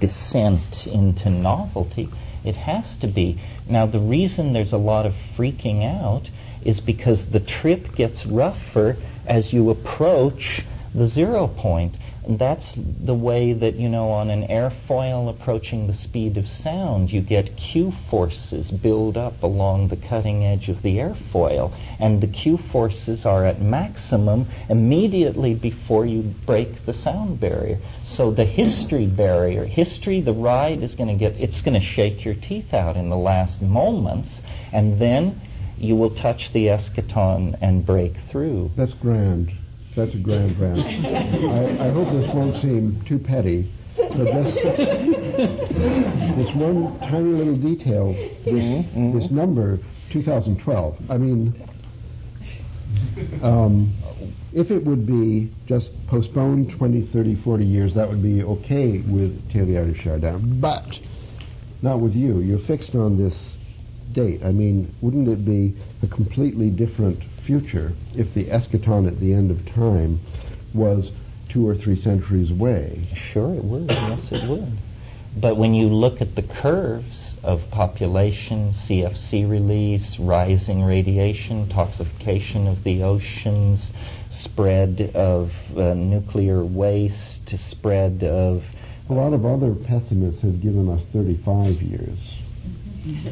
descent 0.01 0.87
into 0.87 1.29
novelty. 1.31 2.09
It 2.45 2.55
has 2.55 2.97
to 2.99 3.09
be. 3.09 3.41
Now, 3.69 3.87
the 3.87 3.99
reason 3.99 4.53
there's 4.53 4.73
a 4.73 4.79
lot 4.79 5.07
of 5.07 5.15
freaking 5.37 5.85
out 5.85 6.29
is 6.67 6.81
because 6.81 7.27
the 7.27 7.41
trip 7.41 7.95
gets 7.95 8.27
rougher 8.27 8.97
as 9.27 9.53
you 9.53 9.71
approach 9.71 10.65
the 10.95 11.07
zero 11.07 11.47
point. 11.47 11.95
And 12.27 12.41
that's 12.41 12.67
the 12.75 13.15
way 13.15 13.53
that, 13.53 13.77
you 13.77 13.89
know, 13.89 14.11
on 14.11 14.31
an 14.31 14.49
airfoil 14.49 15.31
approaching 15.31 15.87
the 15.87 15.95
speed 15.95 16.37
of 16.37 16.49
sound, 16.49 17.13
you 17.13 17.21
get 17.21 17.57
Q 17.57 17.93
forces 18.11 18.69
build 18.69 19.17
up 19.17 19.45
along 19.45 19.89
the 19.89 19.97
cutting 19.97 20.45
edge 20.45 20.69
of 20.69 20.83
the 20.83 20.97
airfoil. 20.97 21.73
And 22.01 22.21
the 22.21 22.27
Q 22.27 22.59
forces 22.59 23.25
are 23.25 23.47
at 23.47 23.63
maximum 23.63 24.49
immediately 24.69 25.55
before 25.55 26.05
you 26.05 26.23
break 26.23 26.85
the 26.85 26.95
sound 26.95 27.39
barrier. 27.39 27.79
So 28.07 28.33
the 28.33 28.45
history 28.45 29.07
barrier, 29.07 29.65
history, 29.65 30.21
the 30.21 30.33
ride 30.33 30.83
is 30.83 30.97
going 30.97 31.11
to 31.11 31.15
get, 31.15 31.39
it's 31.39 31.61
going 31.61 31.79
to 31.81 31.87
shake 31.87 32.25
your 32.25 32.35
teeth 32.35 32.75
out 32.75 32.97
in 32.97 33.09
the 33.09 33.17
last 33.17 33.63
moments. 33.63 34.41
And 34.73 34.99
then 34.99 35.41
you 35.79 35.95
will 35.97 36.11
touch 36.11 36.53
the 36.53 36.67
eschaton 36.67 37.57
and 37.61 37.85
break 37.85 38.17
through. 38.29 38.71
That's 38.77 38.95
grand. 38.95 39.53
That's 39.95 40.15
a 40.15 40.19
grand 40.19 40.59
rant. 40.59 40.81
I, 40.81 41.87
I 41.87 41.91
hope 41.91 42.13
this 42.13 42.27
won't 42.35 42.55
seem 42.57 43.01
too 43.07 43.19
petty, 43.19 43.71
but 43.97 44.17
this, 44.19 44.55
this 46.37 46.55
one 46.55 46.99
tiny 47.01 47.31
little 47.33 47.57
detail, 47.57 48.13
this, 48.13 48.47
Mm-hmm. 48.47 49.19
this 49.19 49.31
number, 49.31 49.79
2012, 50.11 51.11
I 51.11 51.17
mean, 51.17 51.55
um, 53.43 53.93
if 54.53 54.71
it 54.71 54.85
would 54.85 55.07
be 55.07 55.51
just 55.67 55.91
postponed 56.07 56.71
20, 56.71 57.03
30, 57.03 57.35
40 57.37 57.65
years, 57.65 57.95
that 57.95 58.09
would 58.09 58.23
be 58.23 58.43
okay 58.43 58.99
with 58.99 59.51
Teilhard 59.51 59.93
de 59.93 59.99
Chardin, 59.99 60.61
but 60.61 60.99
not 61.83 62.01
with 62.01 62.15
you. 62.15 62.41
You're 62.41 62.59
fixed 62.59 62.95
on 62.95 63.17
this 63.17 63.53
I 64.19 64.51
mean, 64.51 64.95
wouldn't 65.03 65.29
it 65.29 65.45
be 65.45 65.75
a 66.03 66.07
completely 66.07 66.71
different 66.71 67.23
future 67.45 67.93
if 68.17 68.33
the 68.33 68.47
eschaton 68.47 69.07
at 69.07 69.21
the 69.21 69.35
end 69.35 69.51
of 69.51 69.67
time 69.75 70.21
was 70.73 71.13
two 71.51 71.69
or 71.69 71.75
three 71.75 71.97
centuries 71.97 72.51
away? 72.51 73.09
Sure, 73.15 73.55
it 73.55 73.63
would. 73.63 73.91
yes, 73.91 74.33
it 74.33 74.49
would. 74.49 74.73
But 75.37 75.59
when 75.59 75.75
you 75.75 75.89
look 75.89 76.23
at 76.23 76.35
the 76.35 76.43
curves 76.43 77.35
of 77.43 77.71
population, 77.71 78.73
CFC 78.73 79.49
release, 79.49 80.19
rising 80.19 80.83
radiation, 80.83 81.67
toxification 81.67 82.69
of 82.69 82.85
the 82.85 83.03
oceans, 83.03 83.91
spread 84.31 85.11
of 85.15 85.53
uh, 85.77 85.93
nuclear 85.93 86.65
waste, 86.65 87.51
spread 87.59 88.25
of. 88.25 88.65
A 89.11 89.13
lot 89.13 89.35
of 89.35 89.45
other 89.45 89.75
pessimists 89.75 90.41
have 90.41 90.63
given 90.63 90.89
us 90.89 91.03
35 91.13 91.83
years. 91.83 92.19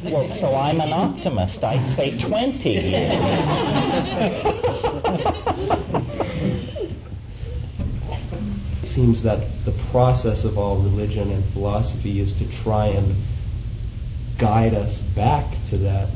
Well, 0.04 0.32
so 0.36 0.54
I'm 0.54 0.80
an 0.80 0.92
optimist. 0.92 1.64
I 1.64 1.82
say 1.94 2.16
20 2.16 2.70
years. 2.70 3.12
It 8.82 8.86
seems 8.86 9.24
that 9.24 9.64
the 9.64 9.72
process 9.90 10.44
of 10.44 10.58
all 10.58 10.76
religion 10.76 11.30
and 11.32 11.44
philosophy 11.46 12.20
is 12.20 12.32
to 12.34 12.46
try 12.62 12.86
and 12.86 13.16
guide 14.38 14.74
us 14.74 15.00
back 15.00 15.44
to 15.70 15.78
that 15.78 16.08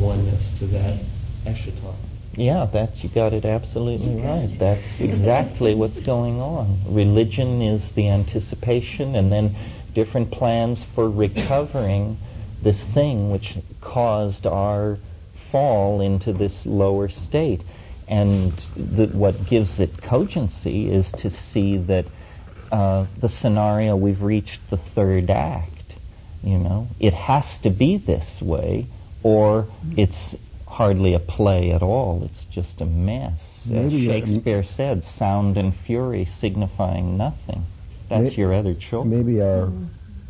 oneness, 0.00 0.58
to 0.58 0.66
that 0.66 0.98
eschaton. 1.44 1.94
Yeah, 2.34 2.66
that's 2.72 3.04
you 3.04 3.10
got 3.10 3.32
it 3.32 3.44
absolutely 3.44 4.20
right. 4.20 4.58
That's 4.58 5.00
exactly 5.00 5.76
what's 5.76 6.00
going 6.00 6.40
on. 6.40 6.80
Religion 6.92 7.62
is 7.62 7.92
the 7.92 8.08
anticipation, 8.08 9.14
and 9.14 9.30
then 9.30 9.54
different 9.94 10.32
plans 10.32 10.82
for 10.96 11.08
recovering 11.08 12.18
this 12.64 12.82
thing 12.82 13.30
which 13.30 13.56
caused 13.80 14.46
our 14.46 14.98
fall 15.52 16.00
into 16.00 16.32
this 16.32 16.66
lower 16.66 17.08
state. 17.08 17.60
And 18.08 18.52
the, 18.76 19.06
what 19.06 19.46
gives 19.46 19.78
it 19.78 20.02
cogency 20.02 20.90
is 20.90 21.10
to 21.12 21.30
see 21.30 21.76
that 21.76 22.06
uh, 22.72 23.06
the 23.20 23.28
scenario 23.28 23.94
we've 23.94 24.20
reached 24.22 24.60
the 24.70 24.76
third 24.76 25.30
act. 25.30 25.70
You 26.42 26.58
know, 26.58 26.88
it 26.98 27.14
has 27.14 27.46
to 27.60 27.70
be 27.70 27.96
this 27.96 28.42
way, 28.42 28.86
or 29.22 29.68
it's 29.96 30.34
hardly 30.66 31.14
a 31.14 31.18
play 31.18 31.70
at 31.70 31.82
all. 31.82 32.24
It's 32.24 32.44
just 32.46 32.80
a 32.80 32.84
mess. 32.84 33.40
As 33.64 33.70
Maybe, 33.70 34.10
uh, 34.10 34.12
Shakespeare 34.12 34.64
said, 34.64 35.04
sound 35.04 35.56
and 35.56 35.74
fury 35.74 36.28
signifying 36.40 37.16
nothing. 37.16 37.64
That's 38.08 38.24
May- 38.24 38.34
your 38.34 38.52
other 38.52 38.74
choice. 38.74 39.06
Maybe 39.06 39.40
our, 39.40 39.72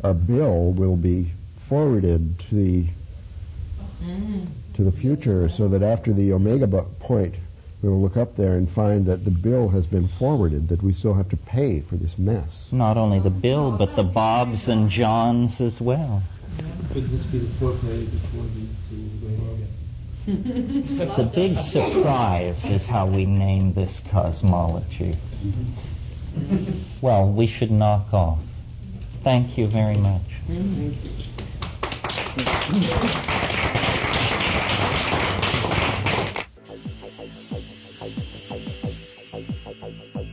our 0.03 0.13
bill 0.13 0.71
will 0.71 0.95
be 0.95 1.31
forwarded 1.75 2.39
to 2.39 2.55
the 2.55 2.85
to 4.75 4.83
the 4.83 4.93
future 4.93 5.49
so 5.49 5.67
that 5.67 5.83
after 5.83 6.13
the 6.13 6.31
omega 6.31 6.65
point 7.01 7.35
we 7.81 7.89
will 7.89 8.01
look 8.01 8.15
up 8.15 8.37
there 8.37 8.53
and 8.53 8.69
find 8.69 9.05
that 9.05 9.25
the 9.25 9.31
bill 9.31 9.67
has 9.67 9.85
been 9.85 10.07
forwarded 10.07 10.69
that 10.69 10.81
we 10.81 10.93
still 10.93 11.13
have 11.13 11.27
to 11.27 11.35
pay 11.35 11.81
for 11.81 11.97
this 11.97 12.17
mess 12.17 12.67
Not 12.71 12.95
only 12.95 13.19
the 13.19 13.29
Bill, 13.29 13.71
but 13.71 13.97
the 13.97 14.03
Bobs 14.03 14.69
and 14.69 14.89
Johns 14.89 15.59
as 15.59 15.81
well. 15.81 16.23
Could 16.93 17.09
this 17.09 17.25
be 17.25 17.39
the 17.39 17.53
foreplay 17.59 18.09
before 18.09 18.45
the, 18.55 18.65
the 18.91 19.25
Great 19.25 19.39
Organ? 19.49 21.17
The 21.17 21.29
big 21.35 21.57
surprise 21.59 22.63
is 22.65 22.85
how 22.85 23.05
we 23.05 23.25
name 23.25 23.73
this 23.73 24.01
cosmology. 24.09 25.17
Mm-hmm. 25.43 26.79
Well, 27.01 27.29
we 27.29 27.47
should 27.47 27.71
knock 27.71 28.13
off. 28.13 28.39
Thank 29.25 29.57
you 29.57 29.67
very 29.67 29.97
much. 29.97 30.21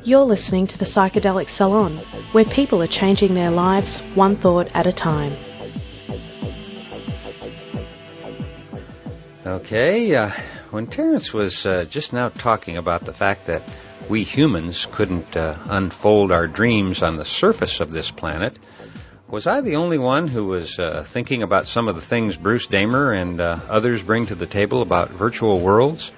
You're 0.04 0.24
listening 0.24 0.66
to 0.66 0.78
the 0.78 0.84
Psychedelic 0.84 1.48
Salon, 1.48 1.98
where 2.32 2.44
people 2.44 2.82
are 2.82 2.88
changing 2.88 3.34
their 3.34 3.50
lives 3.50 4.00
one 4.14 4.36
thought 4.36 4.68
at 4.74 4.86
a 4.86 4.92
time. 4.92 5.36
Okay, 9.46 10.14
uh, 10.14 10.30
when 10.70 10.86
Terence 10.86 11.32
was 11.32 11.64
uh, 11.66 11.84
just 11.88 12.12
now 12.12 12.28
talking 12.30 12.76
about 12.76 13.04
the 13.04 13.12
fact 13.12 13.46
that 13.46 13.62
we 14.08 14.24
humans 14.24 14.86
couldn't 14.90 15.36
uh, 15.36 15.56
unfold 15.66 16.32
our 16.32 16.48
dreams 16.48 17.02
on 17.02 17.16
the 17.16 17.24
surface 17.24 17.80
of 17.80 17.92
this 17.92 18.10
planet, 18.10 18.58
was 19.32 19.46
I 19.46 19.62
the 19.62 19.76
only 19.76 19.96
one 19.96 20.28
who 20.28 20.44
was 20.44 20.78
uh, 20.78 21.06
thinking 21.10 21.42
about 21.42 21.66
some 21.66 21.88
of 21.88 21.94
the 21.94 22.02
things 22.02 22.36
Bruce 22.36 22.66
Damer 22.66 23.14
and 23.14 23.40
uh, 23.40 23.60
others 23.66 24.02
bring 24.02 24.26
to 24.26 24.34
the 24.34 24.46
table 24.46 24.82
about 24.82 25.10
virtual 25.10 25.58
worlds? 25.58 26.12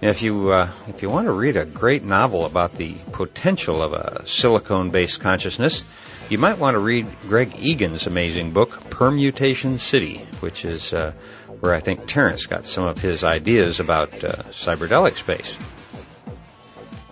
If 0.00 0.22
you 0.22 0.50
uh, 0.50 0.72
if 0.86 1.02
you 1.02 1.08
want 1.08 1.26
to 1.26 1.32
read 1.32 1.56
a 1.56 1.66
great 1.66 2.04
novel 2.04 2.44
about 2.44 2.76
the 2.76 2.94
potential 3.10 3.82
of 3.82 3.92
a 3.92 4.24
silicone-based 4.24 5.18
consciousness, 5.18 5.82
you 6.28 6.38
might 6.38 6.58
want 6.58 6.76
to 6.76 6.78
read 6.78 7.08
Greg 7.22 7.58
Egan's 7.58 8.06
amazing 8.06 8.52
book 8.52 8.70
Permutation 8.88 9.76
City, 9.78 10.24
which 10.38 10.64
is 10.64 10.92
uh, 10.92 11.14
where 11.58 11.74
I 11.74 11.80
think 11.80 12.06
Terence 12.06 12.46
got 12.46 12.66
some 12.66 12.84
of 12.84 12.98
his 12.98 13.24
ideas 13.24 13.80
about 13.80 14.12
uh, 14.22 14.44
cyberdelic 14.52 15.16
space. 15.16 15.58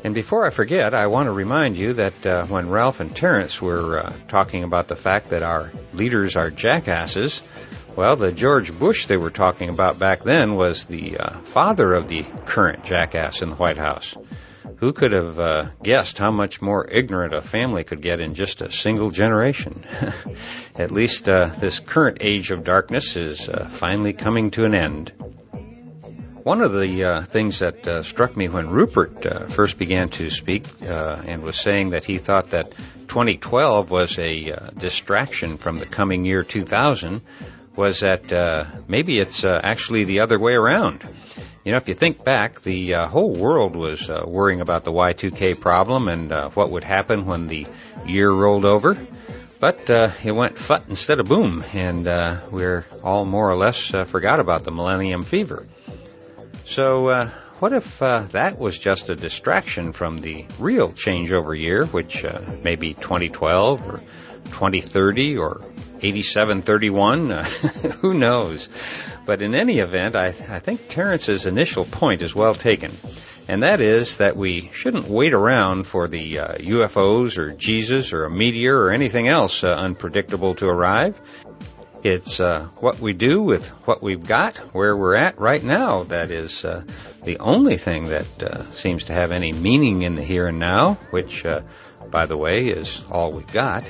And 0.03 0.15
before 0.15 0.47
I 0.47 0.51
forget, 0.51 0.95
I 0.95 1.09
want 1.09 1.27
to 1.27 1.33
remind 1.33 1.77
you 1.77 1.93
that 1.95 2.27
uh, 2.27 2.47
when 2.47 2.71
Ralph 2.71 3.01
and 3.01 3.15
Terence 3.15 3.61
were 3.61 3.99
uh, 3.99 4.17
talking 4.29 4.65
about 4.65 4.89
the 4.89 4.97
fact 4.97 5.29
that 5.31 5.43
our 5.43 5.71
leaders 5.93 6.37
are 6.37 6.51
jackasses, 6.51 7.43
well, 7.97 8.17
the 8.17 8.33
George 8.33 8.73
Bush 8.73 9.07
they 9.07 9.19
were 9.19 9.31
talking 9.31 9.69
about 9.69 9.99
back 9.99 10.23
then 10.23 10.55
was 10.55 10.87
the 10.87 11.19
uh, 11.19 11.41
father 11.43 11.93
of 11.93 12.09
the 12.09 12.25
current 12.47 12.83
jackass 12.83 13.43
in 13.43 13.51
the 13.51 13.57
White 13.57 13.77
House. 13.77 14.17
Who 14.79 14.95
could 14.95 15.13
have 15.13 15.39
uh, 15.39 15.69
guessed 15.83 16.17
how 16.17 16.31
much 16.31 16.63
more 16.63 16.89
ignorant 16.91 17.35
a 17.35 17.43
family 17.43 17.85
could 17.85 18.01
get 18.01 18.21
in 18.21 18.35
just 18.35 18.63
a 18.63 18.73
single 18.73 19.11
generation? 19.11 19.85
At 20.79 20.91
least 20.91 21.29
uh, 21.29 21.55
this 21.61 21.79
current 21.79 22.23
age 22.23 22.51
of 22.51 22.65
darkness 22.65 23.17
is 23.17 23.47
uh, 23.47 23.69
finally 23.71 24.15
coming 24.15 24.51
to 24.53 24.65
an 24.65 24.75
end. 24.75 25.13
One 26.43 26.63
of 26.63 26.73
the 26.73 27.05
uh, 27.05 27.23
things 27.25 27.59
that 27.59 27.87
uh, 27.87 28.03
struck 28.03 28.35
me 28.35 28.49
when 28.49 28.71
Rupert 28.71 29.27
uh, 29.27 29.47
first 29.49 29.77
began 29.77 30.09
to 30.11 30.31
speak 30.31 30.65
uh, 30.83 31.21
and 31.27 31.43
was 31.43 31.57
saying 31.57 31.91
that 31.91 32.07
he 32.07 32.17
thought 32.17 32.51
that 32.51 32.73
2012 33.09 33.91
was 33.91 34.19
a 34.19 34.53
uh, 34.53 34.71
distraction 34.71 35.59
from 35.59 35.79
the 35.79 35.85
coming 35.85 36.25
year 36.25 36.43
2000 36.43 37.21
was 37.77 38.01
that 38.01 38.33
uh, 38.33 38.65
maybe 38.89 39.19
it's 39.19 39.45
actually 39.45 40.05
the 40.05 40.21
other 40.21 40.39
way 40.39 40.55
around. 40.55 41.05
You 41.63 41.73
know, 41.73 41.79
if 41.79 41.89
you 41.89 41.95
think 41.95 42.25
back, 42.25 42.63
the 42.63 42.93
whole 42.95 43.35
world 43.35 43.77
was 43.77 44.09
worrying 44.09 44.63
about 44.63 44.85
the 44.85 44.93
Y2K 44.93 45.61
problem 45.61 46.09
and 46.09 46.33
what 46.55 46.71
would 46.71 46.85
happen 46.85 47.27
when 47.27 47.49
the 47.49 47.67
year 48.07 48.31
rolled 48.31 48.65
over. 48.65 48.97
But 49.61 49.91
uh, 49.91 50.13
it 50.25 50.33
went 50.33 50.59
fut 50.59 50.85
instead 50.89 51.21
of 51.21 51.27
boom, 51.27 51.63
and 51.75 52.09
uh, 52.09 52.41
we're 52.51 52.87
all 53.05 53.27
more 53.27 53.51
or 53.51 53.57
less 53.57 53.93
uh, 53.93 54.07
forgot 54.07 54.41
about 54.41 54.65
the 54.65 54.71
Millennium 54.71 55.23
Fever. 55.23 55.67
So, 56.71 57.09
uh, 57.09 57.31
what 57.59 57.73
if 57.73 58.01
uh, 58.01 58.29
that 58.31 58.57
was 58.57 58.79
just 58.79 59.11
a 59.11 59.17
distraction 59.17 59.93
from 59.93 60.19
the 60.19 60.47
real 60.61 60.93
changeover 60.93 61.61
year, 61.61 61.85
which 61.85 62.25
uh, 62.25 62.41
may 62.63 62.77
be 62.77 62.95
2012 62.95 63.81
or 63.89 63.99
2030 64.45 65.37
or 65.39 65.61
8731? 66.01 67.33
Uh, 67.33 67.43
who 68.03 68.15
knows? 68.15 68.69
But 69.27 69.43
in 69.43 69.57
any 69.57 69.81
event, 69.81 70.15
I, 70.15 70.29
I 70.29 70.61
think 70.61 70.89
Terence's 70.89 71.49
initial 71.49 71.85
point 71.85 72.23
is 72.23 72.37
well 72.37 72.55
taken. 72.55 72.97
and 73.49 73.65
that 73.65 73.81
is 73.81 74.19
that 74.19 74.37
we 74.37 74.71
shouldn't 74.73 75.09
wait 75.09 75.35
around 75.35 75.89
for 75.89 76.07
the 76.07 76.39
uh, 76.39 76.55
UFOs 76.55 77.37
or 77.37 77.51
Jesus 77.51 78.13
or 78.13 78.27
a 78.27 78.31
meteor 78.31 78.79
or 78.79 78.93
anything 78.93 79.27
else 79.27 79.65
uh, 79.65 79.67
unpredictable 79.71 80.55
to 80.55 80.67
arrive. 80.67 81.21
It's 82.03 82.41
uh, 82.41 82.69
what 82.79 82.99
we 82.99 83.13
do 83.13 83.43
with 83.43 83.67
what 83.85 84.03
we've 84.03 84.27
got, 84.27 84.57
where 84.73 84.97
we're 84.97 85.17
at 85.17 85.39
right 85.39 85.63
now, 85.63 86.05
that 86.05 86.31
is 86.31 86.65
uh, 86.65 86.83
the 87.25 87.39
only 87.41 87.77
thing 87.77 88.05
that 88.05 88.43
uh, 88.43 88.73
seems 88.73 89.05
to 89.05 89.13
have 89.13 89.33
any 89.33 89.53
meaning 89.53 90.01
in 90.01 90.15
the 90.15 90.23
here 90.23 90.49
and 90.49 90.59
now, 90.59 90.95
which, 91.11 91.45
uh, 91.45 91.61
by 92.11 92.25
the 92.25 92.39
way, 92.39 92.69
is 92.69 93.03
all 93.11 93.33
we've 93.33 93.53
got. 93.53 93.85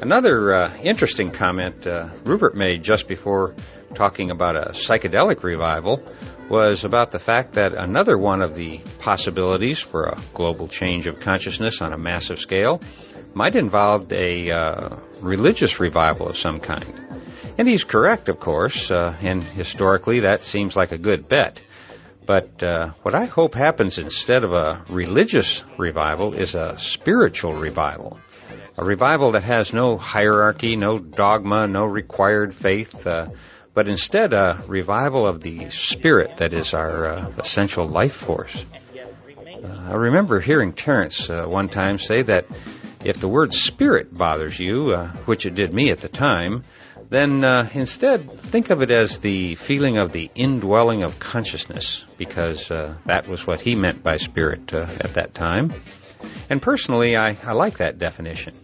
Another 0.00 0.52
uh, 0.52 0.76
interesting 0.82 1.30
comment 1.30 1.86
uh, 1.86 2.08
Rupert 2.24 2.56
made 2.56 2.82
just 2.82 3.06
before 3.06 3.54
talking 3.94 4.32
about 4.32 4.56
a 4.56 4.72
psychedelic 4.72 5.44
revival 5.44 6.02
was 6.50 6.82
about 6.84 7.12
the 7.12 7.20
fact 7.20 7.52
that 7.52 7.74
another 7.74 8.18
one 8.18 8.42
of 8.42 8.56
the 8.56 8.78
possibilities 8.98 9.78
for 9.78 10.06
a 10.06 10.18
global 10.34 10.66
change 10.66 11.06
of 11.06 11.20
consciousness 11.20 11.80
on 11.80 11.92
a 11.92 11.98
massive 11.98 12.40
scale 12.40 12.80
might 13.34 13.56
involve 13.56 14.12
a 14.12 14.50
uh, 14.50 14.96
religious 15.20 15.80
revival 15.80 16.28
of 16.28 16.36
some 16.36 16.60
kind. 16.60 17.00
And 17.58 17.68
he's 17.68 17.84
correct, 17.84 18.28
of 18.28 18.40
course, 18.40 18.90
uh, 18.90 19.14
and 19.20 19.42
historically 19.42 20.20
that 20.20 20.42
seems 20.42 20.74
like 20.74 20.92
a 20.92 20.98
good 20.98 21.28
bet. 21.28 21.60
But 22.24 22.62
uh, 22.62 22.92
what 23.02 23.14
I 23.14 23.24
hope 23.24 23.54
happens 23.54 23.98
instead 23.98 24.44
of 24.44 24.52
a 24.52 24.84
religious 24.88 25.62
revival 25.76 26.34
is 26.34 26.54
a 26.54 26.78
spiritual 26.78 27.54
revival. 27.54 28.18
A 28.78 28.84
revival 28.84 29.32
that 29.32 29.42
has 29.42 29.72
no 29.72 29.98
hierarchy, 29.98 30.76
no 30.76 30.98
dogma, 30.98 31.66
no 31.66 31.84
required 31.84 32.54
faith, 32.54 33.06
uh, 33.06 33.28
but 33.74 33.88
instead 33.88 34.32
a 34.32 34.64
revival 34.66 35.26
of 35.26 35.42
the 35.42 35.70
spirit 35.70 36.38
that 36.38 36.52
is 36.52 36.72
our 36.72 37.06
uh, 37.06 37.32
essential 37.38 37.88
life 37.88 38.14
force. 38.14 38.64
Uh, 39.62 39.90
I 39.90 39.94
remember 39.94 40.40
hearing 40.40 40.72
Terence 40.72 41.28
uh, 41.28 41.46
one 41.46 41.68
time 41.68 41.98
say 41.98 42.22
that 42.22 42.46
if 43.04 43.20
the 43.20 43.28
word 43.28 43.52
spirit 43.52 44.16
bothers 44.16 44.58
you, 44.58 44.92
uh, 44.92 45.08
which 45.24 45.46
it 45.46 45.54
did 45.54 45.72
me 45.72 45.90
at 45.90 46.00
the 46.00 46.08
time, 46.08 46.64
then 47.08 47.44
uh, 47.44 47.68
instead 47.74 48.30
think 48.30 48.70
of 48.70 48.82
it 48.82 48.90
as 48.90 49.18
the 49.18 49.54
feeling 49.56 49.98
of 49.98 50.12
the 50.12 50.30
indwelling 50.34 51.02
of 51.02 51.18
consciousness, 51.18 52.04
because 52.16 52.70
uh, 52.70 52.96
that 53.06 53.28
was 53.28 53.46
what 53.46 53.60
he 53.60 53.74
meant 53.74 54.02
by 54.02 54.16
spirit 54.16 54.72
uh, 54.72 54.86
at 55.00 55.14
that 55.14 55.34
time. 55.34 55.74
And 56.48 56.62
personally, 56.62 57.16
I, 57.16 57.36
I 57.44 57.52
like 57.52 57.78
that 57.78 57.98
definition. 57.98 58.54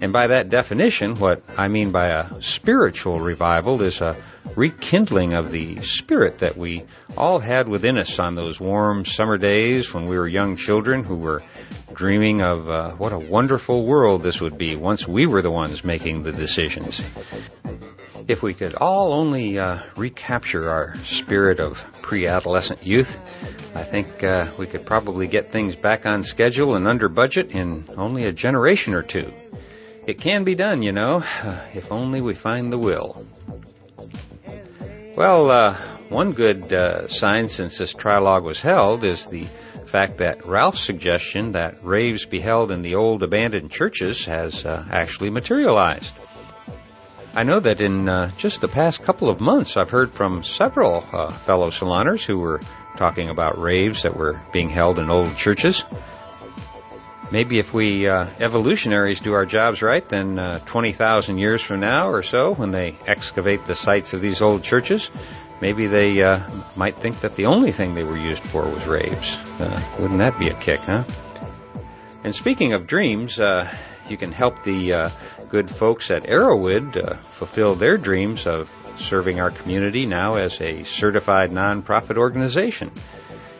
And 0.00 0.12
by 0.12 0.26
that 0.28 0.50
definition, 0.50 1.16
what 1.16 1.42
I 1.56 1.68
mean 1.68 1.90
by 1.90 2.08
a 2.08 2.42
spiritual 2.42 3.20
revival 3.20 3.82
is 3.82 4.00
a 4.00 4.16
rekindling 4.54 5.32
of 5.32 5.50
the 5.50 5.82
spirit 5.82 6.38
that 6.38 6.56
we 6.56 6.84
all 7.16 7.38
had 7.38 7.66
within 7.68 7.98
us 7.98 8.18
on 8.18 8.34
those 8.34 8.60
warm 8.60 9.04
summer 9.04 9.38
days 9.38 9.92
when 9.92 10.06
we 10.06 10.18
were 10.18 10.28
young 10.28 10.56
children 10.56 11.02
who 11.02 11.16
were 11.16 11.42
dreaming 11.94 12.42
of 12.42 12.68
uh, 12.68 12.92
what 12.92 13.12
a 13.12 13.18
wonderful 13.18 13.86
world 13.86 14.22
this 14.22 14.40
would 14.40 14.58
be 14.58 14.76
once 14.76 15.08
we 15.08 15.26
were 15.26 15.42
the 15.42 15.50
ones 15.50 15.82
making 15.82 16.22
the 16.22 16.32
decisions. 16.32 17.00
If 18.28 18.42
we 18.42 18.54
could 18.54 18.74
all 18.74 19.12
only 19.12 19.58
uh, 19.58 19.78
recapture 19.96 20.68
our 20.68 20.96
spirit 21.04 21.60
of 21.60 21.82
pre-adolescent 22.02 22.84
youth, 22.84 23.18
I 23.74 23.84
think 23.84 24.24
uh, 24.24 24.48
we 24.58 24.66
could 24.66 24.84
probably 24.84 25.26
get 25.26 25.52
things 25.52 25.76
back 25.76 26.06
on 26.06 26.24
schedule 26.24 26.74
and 26.74 26.88
under 26.88 27.08
budget 27.08 27.52
in 27.52 27.84
only 27.96 28.24
a 28.24 28.32
generation 28.32 28.94
or 28.94 29.02
two. 29.02 29.32
It 30.06 30.20
can 30.20 30.44
be 30.44 30.54
done, 30.54 30.82
you 30.82 30.92
know, 30.92 31.24
if 31.74 31.90
only 31.90 32.20
we 32.20 32.34
find 32.34 32.72
the 32.72 32.78
will. 32.78 33.24
Well, 35.16 35.50
uh, 35.50 35.76
one 36.08 36.32
good 36.32 36.72
uh, 36.72 37.08
sign 37.08 37.48
since 37.48 37.78
this 37.78 37.92
trilogue 37.92 38.44
was 38.44 38.60
held 38.60 39.02
is 39.02 39.26
the 39.26 39.46
fact 39.86 40.18
that 40.18 40.46
Ralph's 40.46 40.80
suggestion 40.80 41.52
that 41.52 41.82
raves 41.82 42.24
be 42.24 42.38
held 42.38 42.70
in 42.70 42.82
the 42.82 42.94
old 42.94 43.24
abandoned 43.24 43.72
churches 43.72 44.24
has 44.26 44.64
uh, 44.64 44.84
actually 44.90 45.30
materialized. 45.30 46.14
I 47.34 47.42
know 47.42 47.58
that 47.58 47.80
in 47.80 48.08
uh, 48.08 48.30
just 48.38 48.60
the 48.60 48.68
past 48.68 49.02
couple 49.02 49.28
of 49.28 49.40
months, 49.40 49.76
I've 49.76 49.90
heard 49.90 50.12
from 50.12 50.44
several 50.44 51.04
uh, 51.12 51.32
fellow 51.32 51.70
saloners 51.70 52.24
who 52.24 52.38
were 52.38 52.60
talking 52.96 53.28
about 53.28 53.58
raves 53.58 54.04
that 54.04 54.16
were 54.16 54.40
being 54.52 54.68
held 54.68 54.98
in 54.98 55.10
old 55.10 55.36
churches. 55.36 55.84
Maybe 57.32 57.58
if 57.58 57.72
we 57.72 58.06
uh, 58.06 58.28
evolutionaries 58.38 59.18
do 59.18 59.32
our 59.32 59.46
jobs 59.46 59.82
right, 59.82 60.06
then 60.08 60.38
uh, 60.38 60.60
20,000 60.60 61.38
years 61.38 61.60
from 61.60 61.80
now 61.80 62.10
or 62.10 62.22
so, 62.22 62.54
when 62.54 62.70
they 62.70 62.96
excavate 63.06 63.66
the 63.66 63.74
sites 63.74 64.12
of 64.12 64.20
these 64.20 64.40
old 64.40 64.62
churches, 64.62 65.10
maybe 65.60 65.88
they 65.88 66.22
uh, 66.22 66.48
might 66.76 66.94
think 66.94 67.20
that 67.22 67.34
the 67.34 67.46
only 67.46 67.72
thing 67.72 67.94
they 67.94 68.04
were 68.04 68.16
used 68.16 68.44
for 68.44 68.62
was 68.62 68.86
raves. 68.86 69.34
Uh, 69.58 69.82
wouldn't 69.98 70.20
that 70.20 70.38
be 70.38 70.48
a 70.48 70.54
kick, 70.54 70.78
huh? 70.80 71.02
And 72.22 72.32
speaking 72.32 72.74
of 72.74 72.86
dreams, 72.86 73.40
uh, 73.40 73.72
you 74.08 74.16
can 74.16 74.30
help 74.30 74.62
the 74.62 74.92
uh, 74.92 75.10
good 75.48 75.68
folks 75.68 76.12
at 76.12 76.24
Erowid 76.24 77.18
fulfill 77.32 77.74
their 77.74 77.98
dreams 77.98 78.46
of 78.46 78.70
serving 78.98 79.40
our 79.40 79.50
community 79.50 80.06
now 80.06 80.34
as 80.34 80.60
a 80.60 80.84
certified 80.84 81.50
nonprofit 81.50 82.16
organization. 82.16 82.92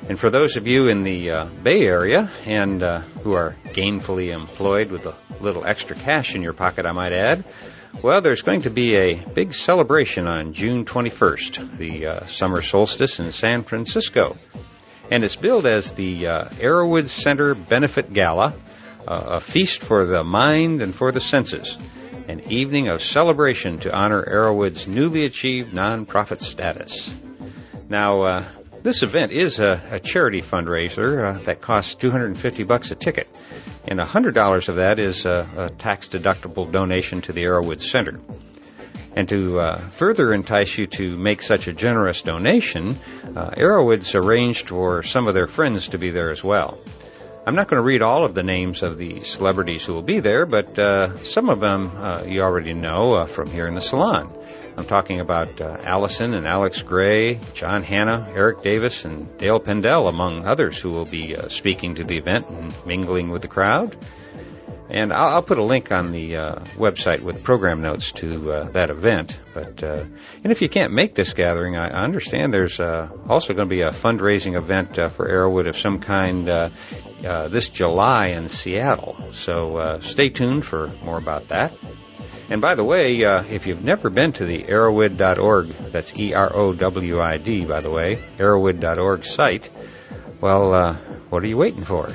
And 0.08 0.20
for 0.20 0.30
those 0.30 0.56
of 0.56 0.68
you 0.68 0.86
in 0.86 1.02
the 1.02 1.30
uh, 1.30 1.44
Bay 1.46 1.82
Area 1.82 2.30
and 2.44 2.80
uh, 2.80 3.00
who 3.00 3.32
are 3.32 3.56
gainfully 3.64 4.32
employed 4.32 4.92
with 4.92 5.04
a 5.04 5.16
little 5.40 5.66
extra 5.66 5.96
cash 5.96 6.36
in 6.36 6.42
your 6.42 6.52
pocket, 6.52 6.86
I 6.86 6.92
might 6.92 7.12
add, 7.12 7.44
well, 8.02 8.20
there's 8.20 8.42
going 8.42 8.62
to 8.62 8.70
be 8.70 8.94
a 8.94 9.16
big 9.16 9.52
celebration 9.52 10.28
on 10.28 10.52
June 10.52 10.84
21st, 10.84 11.76
the 11.76 12.06
uh, 12.06 12.26
summer 12.26 12.62
solstice 12.62 13.18
in 13.18 13.32
San 13.32 13.64
Francisco. 13.64 14.36
And 15.10 15.24
it's 15.24 15.34
billed 15.34 15.66
as 15.66 15.90
the 15.90 16.28
uh, 16.28 16.44
Erowid 16.50 17.08
Center 17.08 17.56
Benefit 17.56 18.12
Gala, 18.12 18.54
a 19.08 19.40
feast 19.40 19.82
for 19.82 20.04
the 20.04 20.22
mind 20.22 20.82
and 20.82 20.94
for 20.94 21.10
the 21.10 21.20
senses, 21.20 21.76
an 22.28 22.40
evening 22.50 22.88
of 22.88 23.02
celebration 23.02 23.80
to 23.80 23.92
honor 23.92 24.24
Erowid's 24.24 24.86
newly 24.86 25.24
achieved 25.24 25.72
nonprofit 25.72 26.40
status. 26.40 27.10
Now, 27.88 28.22
uh, 28.22 28.44
this 28.86 29.02
event 29.02 29.32
is 29.32 29.58
a, 29.58 29.82
a 29.90 29.98
charity 29.98 30.40
fundraiser 30.40 31.18
uh, 31.18 31.42
that 31.42 31.60
costs 31.60 31.96
250 31.96 32.62
bucks 32.62 32.92
a 32.92 32.94
ticket, 32.94 33.26
and 33.84 33.98
$100 33.98 34.68
of 34.68 34.76
that 34.76 35.00
is 35.00 35.26
a, 35.26 35.48
a 35.56 35.70
tax-deductible 35.70 36.70
donation 36.70 37.20
to 37.20 37.32
the 37.32 37.42
Erowid 37.42 37.80
Center. 37.80 38.20
And 39.16 39.28
to 39.28 39.58
uh, 39.58 39.88
further 39.98 40.32
entice 40.32 40.78
you 40.78 40.86
to 40.98 41.16
make 41.16 41.42
such 41.42 41.66
a 41.66 41.72
generous 41.72 42.22
donation, 42.22 42.96
uh, 43.34 43.50
Erowid's 43.56 44.14
arranged 44.14 44.68
for 44.68 45.02
some 45.02 45.26
of 45.26 45.34
their 45.34 45.48
friends 45.48 45.88
to 45.88 45.98
be 45.98 46.10
there 46.10 46.30
as 46.30 46.44
well. 46.44 46.78
I'm 47.44 47.56
not 47.56 47.66
going 47.66 47.82
to 47.82 47.84
read 47.84 48.02
all 48.02 48.24
of 48.24 48.34
the 48.34 48.44
names 48.44 48.84
of 48.84 48.98
the 48.98 49.24
celebrities 49.24 49.84
who 49.84 49.94
will 49.94 50.02
be 50.02 50.20
there, 50.20 50.46
but 50.46 50.78
uh, 50.78 51.24
some 51.24 51.48
of 51.48 51.58
them 51.58 51.90
uh, 51.96 52.22
you 52.24 52.40
already 52.40 52.72
know 52.72 53.14
uh, 53.14 53.26
from 53.26 53.50
here 53.50 53.66
in 53.66 53.74
the 53.74 53.80
salon. 53.80 54.32
I'm 54.76 54.84
talking 54.84 55.20
about 55.20 55.58
uh, 55.58 55.78
Allyson 55.84 56.34
and 56.34 56.46
Alex 56.46 56.82
Grey, 56.82 57.40
Jon 57.54 57.82
Hanna, 57.82 58.30
Eric 58.34 58.62
Davis, 58.62 59.06
and 59.06 59.38
Dale 59.38 59.58
Pendell, 59.58 60.06
among 60.06 60.44
others, 60.44 60.78
who 60.78 60.90
will 60.90 61.06
be 61.06 61.34
uh, 61.34 61.48
speaking 61.48 61.94
to 61.94 62.04
the 62.04 62.18
event 62.18 62.50
and 62.50 62.74
mingling 62.84 63.30
with 63.30 63.40
the 63.40 63.48
crowd. 63.48 63.96
And 64.90 65.14
I'll, 65.14 65.36
I'll 65.36 65.42
put 65.42 65.56
a 65.56 65.64
link 65.64 65.90
on 65.92 66.12
the 66.12 66.36
uh, 66.36 66.54
website 66.74 67.22
with 67.22 67.42
program 67.42 67.80
notes 67.80 68.12
to 68.12 68.52
uh, 68.52 68.68
that 68.72 68.90
event. 68.90 69.38
But 69.54 69.82
uh, 69.82 70.04
and 70.44 70.52
if 70.52 70.60
you 70.60 70.68
can't 70.68 70.92
make 70.92 71.14
this 71.14 71.32
gathering, 71.32 71.76
I, 71.76 71.88
I 71.88 72.04
understand 72.04 72.52
there's 72.52 72.78
uh, 72.78 73.08
also 73.30 73.54
going 73.54 73.68
to 73.68 73.74
be 73.74 73.80
a 73.80 73.92
fundraising 73.92 74.56
event 74.56 74.96
for 74.96 75.26
Erowid 75.26 75.70
of 75.70 75.78
some 75.78 76.00
kind 76.00 76.46
this 77.50 77.70
July 77.70 78.28
in 78.28 78.50
Seattle. 78.50 79.30
So 79.32 80.00
stay 80.02 80.28
tuned 80.28 80.66
for 80.66 80.88
more 81.02 81.16
about 81.16 81.48
that. 81.48 81.72
And 82.48 82.60
by 82.60 82.76
the 82.76 82.84
way, 82.84 83.24
uh, 83.24 83.42
if 83.44 83.66
you've 83.66 83.82
never 83.82 84.08
been 84.08 84.32
to 84.34 84.44
the 84.44 84.62
erowid.org, 84.62 85.92
that's 85.92 86.16
E-R-O-W-I-D, 86.16 87.64
by 87.64 87.80
the 87.80 87.90
way, 87.90 88.18
erowid.org 88.38 89.24
site, 89.24 89.70
well, 90.40 90.78
uh, 90.78 90.94
what 91.30 91.42
are 91.42 91.46
you 91.46 91.56
waiting 91.56 91.84
for? 91.84 92.10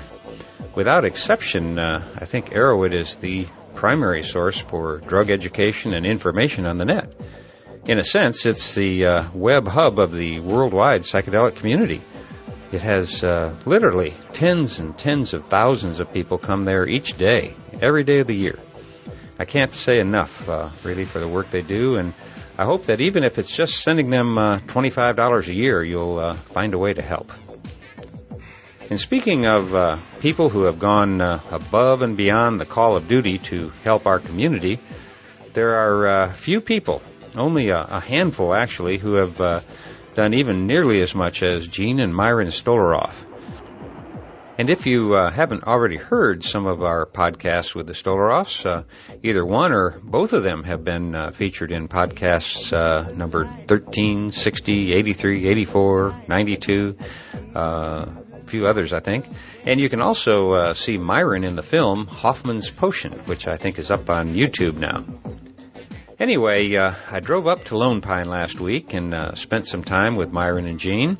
Without 0.76 1.06
exception, 1.06 1.78
uh, 1.78 2.06
I 2.16 2.26
think 2.26 2.52
Erowid 2.52 2.94
is 2.94 3.16
the 3.16 3.48
primary 3.74 4.24
source 4.24 4.58
for 4.58 5.00
drug 5.00 5.30
education 5.30 5.94
and 5.94 6.06
information 6.06 6.66
on 6.66 6.78
the 6.78 6.86
net. 6.86 7.12
In 7.88 7.98
a 7.98 8.04
sense, 8.04 8.46
it's 8.46 8.76
the 8.76 9.06
uh, 9.06 9.32
web 9.34 9.68
hub 9.68 10.00
of 10.00 10.14
the 10.14 10.40
worldwide 10.40 11.02
psychedelic 11.02 11.56
community. 11.56 12.02
It 12.72 12.82
has 12.82 13.24
uh, 13.24 13.56
literally 13.66 14.14
tens 14.34 14.80
and 14.80 14.98
tens 14.98 15.34
of 15.34 15.46
thousands 15.48 16.00
of 16.00 16.14
people 16.14 16.38
come 16.38 16.64
there 16.64 16.88
each 16.88 17.18
day, 17.18 17.56
every 17.82 18.04
day 18.04 18.20
of 18.20 18.28
the 18.28 18.36
year. 18.36 18.58
I 19.42 19.46
can't 19.46 19.74
say 19.74 20.00
enough, 20.00 20.48
uh, 20.48 20.70
really, 20.84 21.06
for 21.06 21.18
the 21.18 21.28
work 21.28 21.50
they 21.50 21.64
do, 21.64 21.96
and 21.96 22.14
I 22.60 22.66
hope 22.66 22.86
that 22.86 23.02
even 23.02 23.24
if 23.24 23.40
it's 23.40 23.50
just 23.50 23.82
sending 23.82 24.12
them 24.12 24.38
uh, 24.38 24.60
$25 24.60 25.48
a 25.48 25.52
year, 25.52 25.84
you'll 25.84 26.20
uh, 26.20 26.34
find 26.54 26.76
a 26.76 26.78
way 26.78 26.94
to 26.94 27.02
help. 27.02 27.32
And 28.92 29.00
speaking 29.00 29.48
of 29.48 29.74
uh, 29.74 29.98
people 30.20 30.50
who 30.50 30.66
have 30.66 30.78
gone 30.78 31.22
uh, 31.22 31.42
above 31.50 32.04
and 32.04 32.16
beyond 32.16 32.62
the 32.62 32.68
call 32.68 32.96
of 32.96 33.08
duty 33.08 33.40
to 33.50 33.70
help 33.84 34.06
our 34.06 34.20
community, 34.20 34.80
there 35.54 35.74
are 35.74 36.08
uh, 36.08 36.34
few 36.34 36.62
people, 36.62 37.02
only 37.36 37.70
a, 37.70 37.82
a 37.82 38.00
handful 38.00 38.54
actually, 38.54 39.00
who 39.00 39.16
have 39.16 39.66
done 40.14 40.36
even 40.36 40.68
nearly 40.68 41.02
as 41.02 41.16
much 41.16 41.42
as 41.42 41.66
Jean 41.66 42.00
and 42.00 42.14
Myron 42.14 42.50
Stolaroff. 42.50 43.16
And 44.62 44.70
if 44.70 44.86
you 44.86 45.16
uh, 45.16 45.32
haven't 45.32 45.64
already 45.64 45.98
heard 45.98 46.44
some 46.44 46.68
of 46.68 46.84
our 46.84 47.08
podcasts 47.08 47.74
with 47.74 47.88
the 47.88 47.94
Stolaroffs, 47.94 48.64
uh, 48.64 48.84
either 49.24 49.44
one 49.44 49.72
or 49.72 50.00
both 50.04 50.34
of 50.34 50.44
them 50.44 50.64
have 50.66 50.84
been 50.84 51.16
uh, 51.16 51.32
featured 51.32 51.72
in 51.72 51.88
podcasts 51.88 52.72
uh, 52.72 53.12
number 53.12 53.48
13, 53.68 54.30
60, 54.30 54.94
83, 54.94 55.48
84, 55.48 56.22
92, 56.28 56.96
uh, 57.56 58.06
a 58.36 58.44
few 58.46 58.68
others, 58.68 58.94
I 58.94 59.00
think. 59.00 59.26
And 59.66 59.82
you 59.82 59.90
can 59.90 60.00
also 60.00 60.52
uh, 60.52 60.74
see 60.76 61.00
Myron 61.00 61.44
in 61.44 61.56
the 61.56 61.64
film 61.64 62.06
Hofmann's 62.06 62.70
Potion, 62.70 63.14
which 63.26 63.48
I 63.48 63.58
think 63.58 63.80
is 63.80 63.90
up 63.90 64.12
on 64.12 64.36
YouTube 64.36 64.76
now. 64.76 65.04
Anyway, 66.20 66.78
I 66.78 67.20
drove 67.20 67.48
up 67.48 67.64
to 67.64 67.78
Lone 67.78 68.02
Pine 68.02 68.30
last 68.30 68.60
week 68.60 68.94
and 68.94 69.36
spent 69.40 69.66
some 69.66 69.84
time 69.84 70.16
with 70.18 70.32
Myron 70.32 70.68
and 70.68 70.80
Jean. 70.80 71.18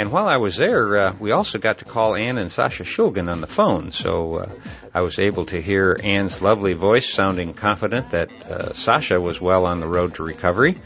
And 0.00 0.10
while 0.10 0.30
I 0.30 0.38
was 0.38 0.56
there, 0.56 0.96
uh, 0.96 1.16
we 1.20 1.30
also 1.30 1.58
got 1.58 1.80
to 1.80 1.84
call 1.84 2.14
Anne 2.14 2.38
and 2.38 2.50
Sasha 2.50 2.84
Shulgin 2.84 3.30
on 3.30 3.42
the 3.42 3.46
phone, 3.46 3.92
so 3.92 4.34
uh, 4.36 4.52
I 4.94 5.02
was 5.02 5.18
able 5.18 5.44
to 5.44 5.60
hear 5.60 5.94
Anne's 6.02 6.40
lovely 6.40 6.72
voice 6.72 7.06
sounding 7.06 7.52
confident 7.52 8.12
that 8.12 8.30
uh, 8.46 8.72
Sasha 8.72 9.20
was 9.20 9.42
well 9.42 9.66
on 9.66 9.78
the 9.78 9.86
road 9.86 10.14
to 10.14 10.22
recovery. 10.22 10.78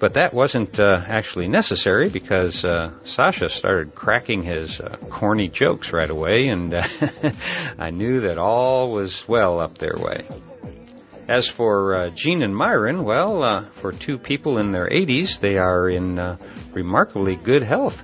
But 0.00 0.14
that 0.14 0.32
wasn't 0.32 0.80
uh, 0.80 0.96
actually 1.06 1.48
necessary 1.48 2.08
because 2.08 2.64
uh, 2.64 2.94
Sasha 3.04 3.50
started 3.50 3.94
cracking 3.94 4.42
his 4.42 4.80
uh, 4.80 4.96
corny 5.10 5.48
jokes 5.48 5.92
right 5.92 6.08
away, 6.08 6.48
and 6.48 6.74
I 7.78 7.90
knew 7.90 8.20
that 8.20 8.38
all 8.38 8.92
was 8.92 9.28
well 9.28 9.60
up 9.60 9.76
their 9.76 9.96
way. 9.98 10.26
As 11.28 11.50
for 11.50 12.10
Jean 12.14 12.42
and 12.42 12.56
Myron, 12.56 13.04
well, 13.04 13.60
for 13.60 13.92
two 13.92 14.16
people 14.16 14.56
in 14.56 14.72
their 14.72 14.88
80s, 14.88 15.38
they 15.38 15.58
are 15.58 15.90
in 15.90 16.18
remarkably 16.76 17.34
good 17.36 17.62
health. 17.62 18.02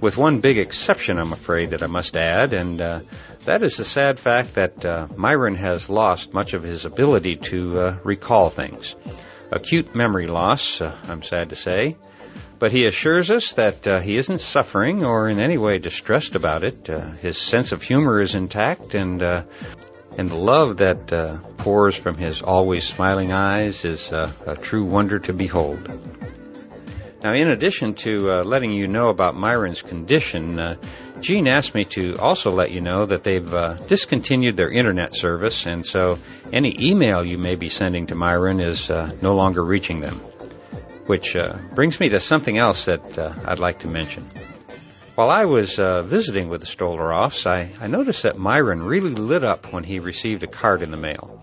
With 0.00 0.16
one 0.16 0.40
big 0.40 0.58
exception, 0.58 1.18
I'm 1.18 1.32
afraid, 1.32 1.70
that 1.70 1.82
I 1.82 1.86
must 1.86 2.14
add, 2.14 2.52
and 2.52 2.80
uh, 2.80 3.00
that 3.46 3.62
is 3.62 3.78
the 3.78 3.84
sad 3.84 4.20
fact 4.20 4.54
that 4.54 4.84
uh, 4.84 5.08
Myron 5.16 5.56
has 5.56 5.88
lost 5.88 6.34
much 6.34 6.52
of 6.52 6.62
his 6.62 6.84
ability 6.84 7.36
to 7.50 7.78
uh, 7.78 7.98
recall 8.04 8.50
things. 8.50 8.94
Acute 9.50 9.94
memory 9.94 10.26
loss, 10.26 10.82
I'm 10.82 11.22
sad 11.22 11.50
to 11.50 11.56
say. 11.56 11.96
But 12.58 12.72
he 12.72 12.86
assures 12.86 13.30
us 13.30 13.54
that 13.54 14.02
he 14.02 14.16
isn't 14.16 14.40
suffering 14.40 15.04
or 15.04 15.28
in 15.28 15.38
any 15.40 15.58
way 15.58 15.78
distressed 15.78 16.34
about 16.34 16.62
it. 16.62 16.86
his 17.20 17.36
sense 17.36 17.72
of 17.72 17.82
humor 17.82 18.20
is 18.20 18.34
intact, 18.34 18.94
and 18.94 19.22
and 20.16 20.30
the 20.30 20.36
love 20.36 20.76
that 20.76 21.12
uh, 21.12 21.38
pours 21.58 21.96
from 21.96 22.16
his 22.16 22.40
always 22.42 22.84
smiling 22.84 23.32
eyes 23.32 23.84
is 23.84 24.12
uh, 24.12 24.32
a 24.46 24.56
true 24.56 24.84
wonder 24.84 25.18
to 25.18 25.32
behold. 25.32 25.88
Now, 27.24 27.32
in 27.32 27.48
addition 27.48 27.94
to 27.94 28.30
uh, 28.30 28.44
letting 28.44 28.70
you 28.70 28.86
know 28.86 29.08
about 29.08 29.34
Myron's 29.34 29.80
condition, 29.80 30.60
uh, 30.60 30.76
Jean 31.22 31.48
asked 31.48 31.74
me 31.74 31.84
to 31.84 32.16
also 32.18 32.50
let 32.50 32.70
you 32.70 32.82
know 32.82 33.06
that 33.06 33.24
they've 33.24 33.54
uh, 33.54 33.76
discontinued 33.88 34.58
their 34.58 34.70
internet 34.70 35.14
service, 35.14 35.64
and 35.64 35.86
so 35.86 36.18
any 36.52 36.76
email 36.78 37.24
you 37.24 37.38
may 37.38 37.54
be 37.54 37.70
sending 37.70 38.08
to 38.08 38.14
Myron 38.14 38.60
is 38.60 38.90
uh, 38.90 39.16
no 39.22 39.34
longer 39.34 39.64
reaching 39.64 40.02
them. 40.02 40.20
Which 41.06 41.34
brings 41.74 41.98
me 41.98 42.10
to 42.10 42.20
something 42.20 42.58
else 42.58 42.84
that 42.84 43.18
I'd 43.18 43.58
like 43.58 43.78
to 43.80 43.88
mention. 43.88 44.30
While 45.14 45.30
I 45.30 45.46
was 45.46 45.78
uh, 45.78 46.02
visiting 46.02 46.50
with 46.50 46.60
the 46.60 46.66
Stolaroffs, 46.66 47.46
I, 47.46 47.70
I 47.80 47.86
noticed 47.86 48.24
that 48.24 48.36
Myron 48.36 48.82
really 48.82 49.14
lit 49.14 49.44
up 49.44 49.72
when 49.72 49.84
he 49.84 49.98
received 49.98 50.42
a 50.42 50.46
card 50.46 50.82
in 50.82 50.90
the 50.90 50.96
mail. 50.98 51.42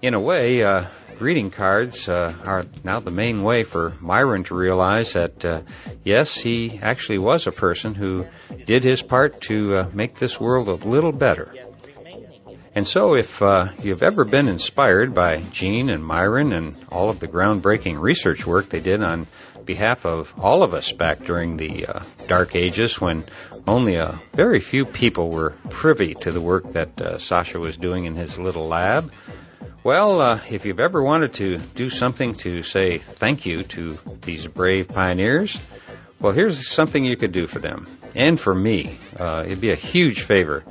In 0.00 0.14
a 0.14 0.20
way, 0.20 0.64
uh, 0.64 0.86
greeting 1.22 1.52
cards 1.52 2.08
uh, 2.08 2.34
are 2.44 2.64
now 2.82 2.98
the 2.98 3.12
main 3.12 3.44
way 3.44 3.62
for 3.62 3.92
Myron 4.00 4.42
to 4.42 4.56
realize 4.56 5.12
that, 5.12 5.44
uh, 5.44 5.62
yes, 6.02 6.34
he 6.34 6.80
actually 6.82 7.18
was 7.18 7.46
a 7.46 7.52
person 7.52 7.94
who 7.94 8.26
did 8.66 8.82
his 8.82 9.02
part 9.02 9.40
to 9.42 9.76
uh, 9.76 9.90
make 9.94 10.18
this 10.18 10.40
world 10.40 10.66
a 10.66 10.74
little 10.74 11.12
better. 11.12 11.54
And 12.74 12.84
so, 12.84 13.14
if 13.14 13.40
uh, 13.40 13.68
you've 13.78 14.02
ever 14.02 14.24
been 14.24 14.48
inspired 14.48 15.14
by 15.14 15.42
Jean 15.52 15.90
and 15.90 16.04
Myron 16.04 16.52
and 16.52 16.74
all 16.90 17.08
of 17.08 17.20
the 17.20 17.28
groundbreaking 17.28 18.00
research 18.00 18.44
work 18.44 18.68
they 18.68 18.80
did 18.80 19.00
on 19.00 19.28
behalf 19.64 20.04
of 20.04 20.34
all 20.38 20.64
of 20.64 20.74
us 20.74 20.90
back 20.90 21.20
during 21.20 21.56
the 21.56 21.86
uh, 21.86 22.02
dark 22.26 22.56
ages 22.56 23.00
when 23.00 23.24
only 23.68 23.94
a 23.94 24.20
very 24.34 24.58
few 24.58 24.84
people 24.84 25.30
were 25.30 25.54
privy 25.70 26.14
to 26.14 26.32
the 26.32 26.40
work 26.40 26.72
that 26.72 27.00
uh, 27.00 27.18
Sasha 27.18 27.60
was 27.60 27.76
doing 27.76 28.06
in 28.06 28.16
his 28.16 28.40
little 28.40 28.66
lab, 28.66 29.12
well, 29.84 30.20
uh, 30.20 30.40
if 30.50 30.64
you've 30.64 30.80
ever 30.80 31.02
wanted 31.02 31.34
to 31.34 31.58
do 31.58 31.90
something 31.90 32.34
to 32.36 32.62
say 32.62 32.98
thank 32.98 33.46
you 33.46 33.64
to 33.64 33.98
these 34.22 34.46
brave 34.46 34.88
pioneers, 34.88 35.58
well, 36.20 36.32
here's 36.32 36.68
something 36.68 37.04
you 37.04 37.16
could 37.16 37.32
do 37.32 37.46
for 37.46 37.58
them 37.58 37.86
and 38.14 38.38
for 38.38 38.54
me. 38.54 38.98
Uh, 39.16 39.42
it'd 39.46 39.60
be 39.60 39.72
a 39.72 39.76
huge 39.76 40.22
favor 40.22 40.64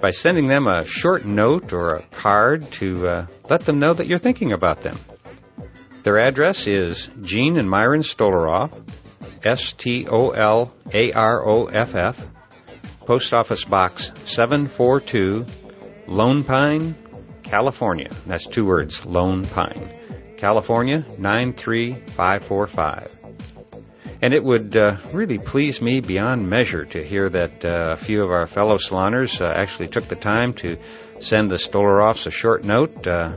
by 0.00 0.10
sending 0.10 0.48
them 0.48 0.66
a 0.66 0.84
short 0.84 1.24
note 1.24 1.72
or 1.72 1.94
a 1.94 2.02
card 2.02 2.70
to 2.72 3.06
uh, 3.06 3.26
let 3.48 3.66
them 3.66 3.78
know 3.78 3.92
that 3.92 4.06
you're 4.06 4.18
thinking 4.18 4.52
about 4.52 4.82
them. 4.82 4.98
Their 6.02 6.18
address 6.18 6.66
is 6.66 7.08
Jean 7.22 7.58
and 7.58 7.68
Myron 7.68 8.02
Stolaroff, 8.02 8.72
S 9.44 9.72
T 9.74 10.06
O 10.08 10.30
L 10.30 10.74
A 10.92 11.12
R 11.12 11.46
O 11.46 11.66
F 11.66 11.94
F, 11.94 12.26
Post 13.00 13.32
Office 13.32 13.64
Box 13.64 14.10
742, 14.26 15.44
Lone 16.06 16.44
Pine, 16.44 16.94
California. 17.54 18.10
That's 18.26 18.48
two 18.48 18.64
words, 18.64 19.06
Lone 19.06 19.46
Pine. 19.46 19.88
California 20.38 21.06
93545. 21.18 23.12
And 24.20 24.34
it 24.34 24.42
would 24.42 24.76
uh, 24.76 24.96
really 25.12 25.38
please 25.38 25.80
me 25.80 26.00
beyond 26.00 26.50
measure 26.50 26.84
to 26.86 27.00
hear 27.00 27.28
that 27.28 27.64
uh, 27.64 27.90
a 27.92 27.96
few 27.96 28.24
of 28.24 28.32
our 28.32 28.48
fellow 28.48 28.76
saloners 28.76 29.40
uh, 29.40 29.44
actually 29.44 29.86
took 29.86 30.08
the 30.08 30.16
time 30.16 30.54
to 30.54 30.78
send 31.20 31.48
the 31.48 31.54
Stolaroffs 31.54 32.26
a 32.26 32.32
short 32.32 32.64
note. 32.64 33.06
Uh, 33.06 33.36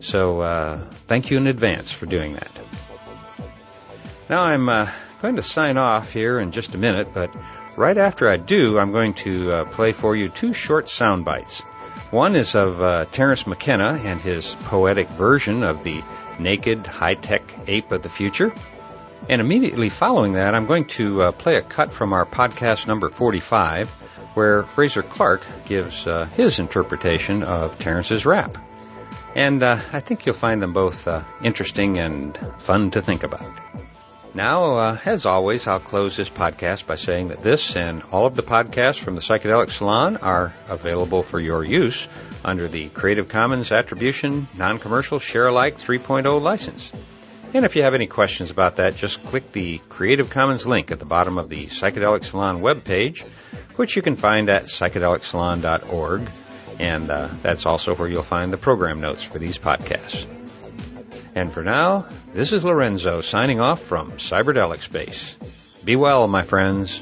so 0.00 0.40
uh, 0.40 0.90
thank 1.06 1.30
you 1.30 1.36
in 1.36 1.46
advance 1.46 1.92
for 1.92 2.06
doing 2.06 2.32
that. 2.32 2.50
Now 4.30 4.44
I'm 4.44 4.70
uh, 4.70 4.90
going 5.20 5.36
to 5.36 5.42
sign 5.42 5.76
off 5.76 6.10
here 6.10 6.40
in 6.40 6.52
just 6.52 6.74
a 6.74 6.78
minute, 6.78 7.08
but 7.12 7.36
right 7.76 7.98
after 7.98 8.30
I 8.30 8.38
do, 8.38 8.78
I'm 8.78 8.92
going 8.92 9.12
to 9.26 9.66
play 9.72 9.92
for 9.92 10.16
you 10.16 10.30
two 10.30 10.54
short 10.54 10.88
sound 10.88 11.26
bites. 11.26 11.62
One 12.10 12.36
is 12.36 12.54
of 12.54 13.10
Terence 13.12 13.46
McKenna 13.46 14.00
and 14.02 14.20
his 14.20 14.54
poetic 14.60 15.08
version 15.10 15.62
of 15.62 15.84
the 15.84 16.02
naked, 16.38 16.86
high-tech 16.86 17.42
ape 17.66 17.92
of 17.92 18.02
the 18.02 18.08
future. 18.08 18.52
And 19.28 19.40
immediately 19.40 19.90
following 19.90 20.32
that, 20.32 20.54
I'm 20.54 20.66
going 20.66 20.86
to 20.86 21.22
uh, 21.22 21.32
play 21.32 21.56
a 21.56 21.62
cut 21.62 21.92
from 21.92 22.14
our 22.14 22.24
podcast 22.24 22.86
number 22.86 23.10
45, 23.10 23.90
where 24.34 24.62
Fraser 24.62 25.02
Clark 25.02 25.42
gives 25.66 26.06
uh, 26.06 26.24
his 26.36 26.58
interpretation 26.58 27.42
of 27.42 27.78
Terence's 27.78 28.24
rap. 28.24 28.56
And 29.34 29.62
uh, 29.62 29.80
I 29.92 30.00
think 30.00 30.24
you'll 30.24 30.34
find 30.34 30.62
them 30.62 30.72
both 30.72 31.06
uh, 31.06 31.24
interesting 31.42 31.98
and 31.98 32.38
fun 32.58 32.90
to 32.92 33.02
think 33.02 33.22
about. 33.22 33.44
Now, 34.38 34.76
uh, 34.76 34.98
as 35.04 35.26
always, 35.26 35.66
I'll 35.66 35.80
close 35.80 36.16
this 36.16 36.30
podcast 36.30 36.86
by 36.86 36.94
saying 36.94 37.30
that 37.30 37.42
this 37.42 37.74
and 37.74 38.04
all 38.12 38.24
of 38.24 38.36
the 38.36 38.44
podcasts 38.44 39.00
from 39.00 39.16
the 39.16 39.20
Psychedelic 39.20 39.72
Salon 39.72 40.16
are 40.18 40.54
available 40.68 41.24
for 41.24 41.40
your 41.40 41.64
use 41.64 42.06
under 42.44 42.68
the 42.68 42.88
Creative 42.90 43.28
Commons 43.28 43.72
Attribution 43.72 44.46
Non-Commercial 44.56 45.18
Share-alike 45.18 45.76
3.0 45.76 46.40
license. 46.40 46.92
And 47.52 47.64
if 47.64 47.74
you 47.74 47.82
have 47.82 47.94
any 47.94 48.06
questions 48.06 48.52
about 48.52 48.76
that, 48.76 48.94
just 48.94 49.24
click 49.24 49.50
the 49.50 49.78
Creative 49.88 50.30
Commons 50.30 50.68
link 50.68 50.92
at 50.92 51.00
the 51.00 51.04
bottom 51.04 51.36
of 51.36 51.48
the 51.48 51.66
Psychedelic 51.66 52.22
Salon 52.24 52.58
webpage, 52.58 53.24
which 53.74 53.96
you 53.96 54.02
can 54.02 54.14
find 54.14 54.48
at 54.50 54.66
psychedelicsalon.org. 54.66 56.30
And 56.78 57.10
uh, 57.10 57.30
that's 57.42 57.66
also 57.66 57.96
where 57.96 58.08
you'll 58.08 58.22
find 58.22 58.52
the 58.52 58.56
program 58.56 59.00
notes 59.00 59.24
for 59.24 59.40
these 59.40 59.58
podcasts. 59.58 60.37
And 61.38 61.52
for 61.52 61.62
now, 61.62 62.04
this 62.34 62.50
is 62.50 62.64
Lorenzo 62.64 63.20
signing 63.20 63.60
off 63.60 63.80
from 63.80 64.10
Cyberdelic 64.14 64.82
Space. 64.82 65.36
Be 65.84 65.94
well, 65.94 66.26
my 66.26 66.42
friends. 66.42 66.98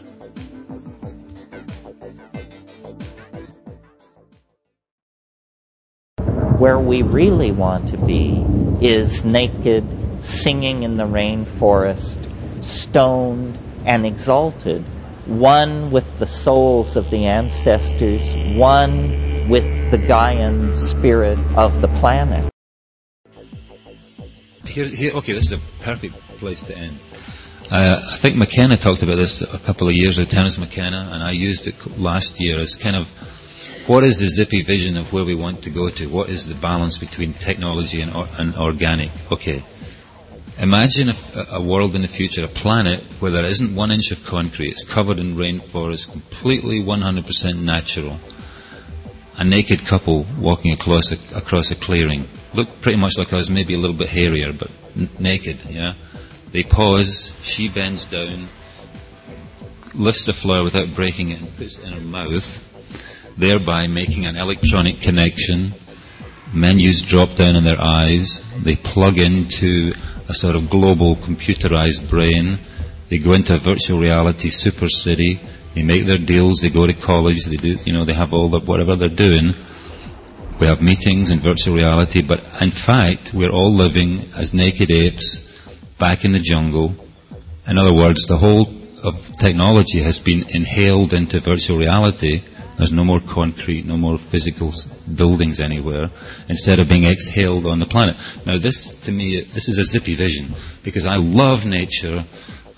Where 6.58 6.78
we 6.78 7.00
really 7.00 7.50
want 7.50 7.88
to 7.92 7.96
be 7.96 8.44
is 8.82 9.24
naked 9.24 9.86
singing 10.22 10.82
in 10.82 10.98
the 10.98 11.04
rainforest, 11.04 12.18
stoned 12.62 13.56
and 13.86 14.04
exalted, 14.04 14.82
one 15.24 15.90
with 15.90 16.18
the 16.18 16.26
souls 16.26 16.96
of 16.96 17.08
the 17.08 17.24
ancestors, 17.24 18.36
one 18.54 19.48
with 19.48 19.64
the 19.90 19.98
Gaian 19.98 20.74
spirit 20.74 21.38
of 21.56 21.80
the 21.80 21.88
planet. 21.88 22.52
Here, 24.66 24.88
here, 24.88 25.12
okay, 25.14 25.32
this 25.32 25.46
is 25.46 25.52
a 25.52 25.82
perfect 25.82 26.14
place 26.38 26.62
to 26.64 26.76
end. 26.76 26.98
Uh, 27.70 28.00
I 28.10 28.16
think 28.16 28.36
McKenna 28.36 28.76
talked 28.76 29.02
about 29.02 29.16
this 29.16 29.42
a 29.42 29.58
couple 29.58 29.88
of 29.88 29.94
years 29.94 30.18
ago, 30.18 30.28
Terence 30.28 30.58
McKenna, 30.58 31.08
and 31.10 31.22
I 31.22 31.32
used 31.32 31.66
it 31.66 31.74
last 31.98 32.40
year 32.40 32.58
as 32.58 32.76
kind 32.76 32.96
of 32.96 33.08
what 33.86 34.04
is 34.04 34.18
the 34.18 34.28
zippy 34.28 34.62
vision 34.62 34.96
of 34.96 35.12
where 35.12 35.24
we 35.24 35.34
want 35.34 35.62
to 35.62 35.70
go 35.70 35.88
to? 35.88 36.08
What 36.08 36.28
is 36.28 36.46
the 36.46 36.54
balance 36.54 36.98
between 36.98 37.34
technology 37.34 38.00
and, 38.00 38.14
or, 38.14 38.28
and 38.38 38.54
organic? 38.56 39.10
Okay, 39.30 39.64
Imagine 40.58 41.10
a, 41.10 41.46
a 41.50 41.62
world 41.62 41.94
in 41.94 42.00
the 42.00 42.08
future, 42.08 42.44
a 42.44 42.48
planet 42.48 43.02
where 43.20 43.30
there 43.30 43.44
isn't 43.44 43.74
one 43.74 43.92
inch 43.92 44.10
of 44.10 44.24
concrete, 44.24 44.70
it's 44.70 44.84
covered 44.84 45.18
in 45.18 45.36
rainforest, 45.36 46.10
completely 46.10 46.82
100% 46.82 47.62
natural. 47.62 48.18
A 49.36 49.44
naked 49.44 49.84
couple 49.84 50.26
walking 50.38 50.72
across 50.72 51.12
a, 51.12 51.18
across 51.36 51.70
a 51.72 51.74
clearing. 51.74 52.30
Look 52.56 52.80
pretty 52.80 52.98
much 52.98 53.18
like 53.18 53.34
us, 53.34 53.50
maybe 53.50 53.74
a 53.74 53.78
little 53.78 53.96
bit 53.96 54.08
hairier, 54.08 54.52
but 54.58 54.70
n- 54.96 55.10
naked, 55.18 55.60
yeah? 55.68 55.92
They 56.52 56.62
pause, 56.62 57.32
she 57.42 57.68
bends 57.68 58.06
down, 58.06 58.48
lifts 59.92 60.24
the 60.24 60.32
flower 60.32 60.64
without 60.64 60.94
breaking 60.94 61.30
it 61.32 61.40
and 61.42 61.54
puts 61.54 61.76
it 61.76 61.84
in 61.84 61.92
her 61.92 62.00
mouth, 62.00 62.46
thereby 63.36 63.88
making 63.88 64.24
an 64.24 64.36
electronic 64.36 65.02
connection. 65.02 65.74
Menus 66.54 67.02
drop 67.02 67.36
down 67.36 67.56
in 67.56 67.66
their 67.66 67.78
eyes. 67.78 68.42
They 68.62 68.76
plug 68.76 69.18
into 69.18 69.92
a 70.28 70.32
sort 70.32 70.56
of 70.56 70.70
global 70.70 71.16
computerized 71.16 72.08
brain. 72.08 72.58
They 73.10 73.18
go 73.18 73.32
into 73.32 73.54
a 73.54 73.58
virtual 73.58 73.98
reality 73.98 74.48
super 74.48 74.88
city. 74.88 75.40
They 75.74 75.82
make 75.82 76.06
their 76.06 76.18
deals. 76.18 76.60
They 76.60 76.70
go 76.70 76.86
to 76.86 76.94
college. 76.94 77.44
They 77.44 77.56
do, 77.56 77.76
you 77.84 77.92
know, 77.92 78.06
they 78.06 78.14
have 78.14 78.32
all 78.32 78.48
the, 78.48 78.60
whatever 78.60 78.96
they're 78.96 79.08
doing. 79.08 79.52
We 80.58 80.68
have 80.68 80.80
meetings 80.80 81.28
in 81.28 81.40
virtual 81.40 81.74
reality, 81.74 82.22
but 82.22 82.42
in 82.62 82.70
fact, 82.70 83.32
we're 83.34 83.50
all 83.50 83.74
living 83.74 84.32
as 84.34 84.54
naked 84.54 84.90
apes 84.90 85.40
back 85.98 86.24
in 86.24 86.32
the 86.32 86.38
jungle. 86.38 86.94
In 87.66 87.78
other 87.78 87.92
words, 87.92 88.26
the 88.26 88.38
whole 88.38 88.72
of 89.02 89.32
technology 89.36 90.00
has 90.00 90.18
been 90.18 90.46
inhaled 90.48 91.12
into 91.12 91.40
virtual 91.40 91.76
reality. 91.76 92.42
There's 92.78 92.90
no 92.90 93.04
more 93.04 93.20
concrete, 93.20 93.84
no 93.84 93.98
more 93.98 94.18
physical 94.18 94.72
buildings 95.14 95.60
anywhere, 95.60 96.06
instead 96.48 96.80
of 96.80 96.88
being 96.88 97.04
exhaled 97.04 97.66
on 97.66 97.78
the 97.78 97.86
planet. 97.86 98.16
Now 98.46 98.56
this, 98.56 98.92
to 99.02 99.12
me, 99.12 99.40
this 99.40 99.68
is 99.68 99.78
a 99.78 99.84
zippy 99.84 100.14
vision, 100.14 100.54
because 100.82 101.06
I 101.06 101.16
love 101.16 101.66
nature, 101.66 102.24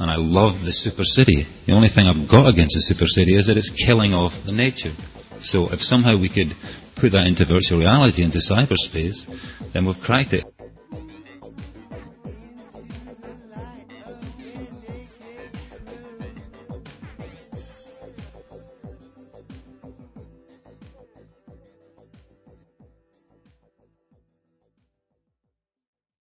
and 0.00 0.10
I 0.10 0.16
love 0.16 0.64
the 0.64 0.72
super 0.72 1.04
city. 1.04 1.46
The 1.66 1.72
only 1.74 1.88
thing 1.88 2.08
I've 2.08 2.28
got 2.28 2.48
against 2.48 2.74
the 2.74 2.80
super 2.80 3.06
city 3.06 3.34
is 3.34 3.46
that 3.46 3.56
it's 3.56 3.70
killing 3.70 4.14
off 4.14 4.44
the 4.44 4.52
nature. 4.52 4.94
So 5.40 5.72
if 5.72 5.82
somehow 5.82 6.16
we 6.16 6.28
could 6.28 6.56
put 6.94 7.12
that 7.12 7.26
into 7.26 7.44
virtual 7.44 7.80
reality, 7.80 8.22
into 8.22 8.38
cyberspace, 8.38 9.26
then 9.72 9.86
we've 9.86 10.00
cracked 10.00 10.32
it. 10.32 10.44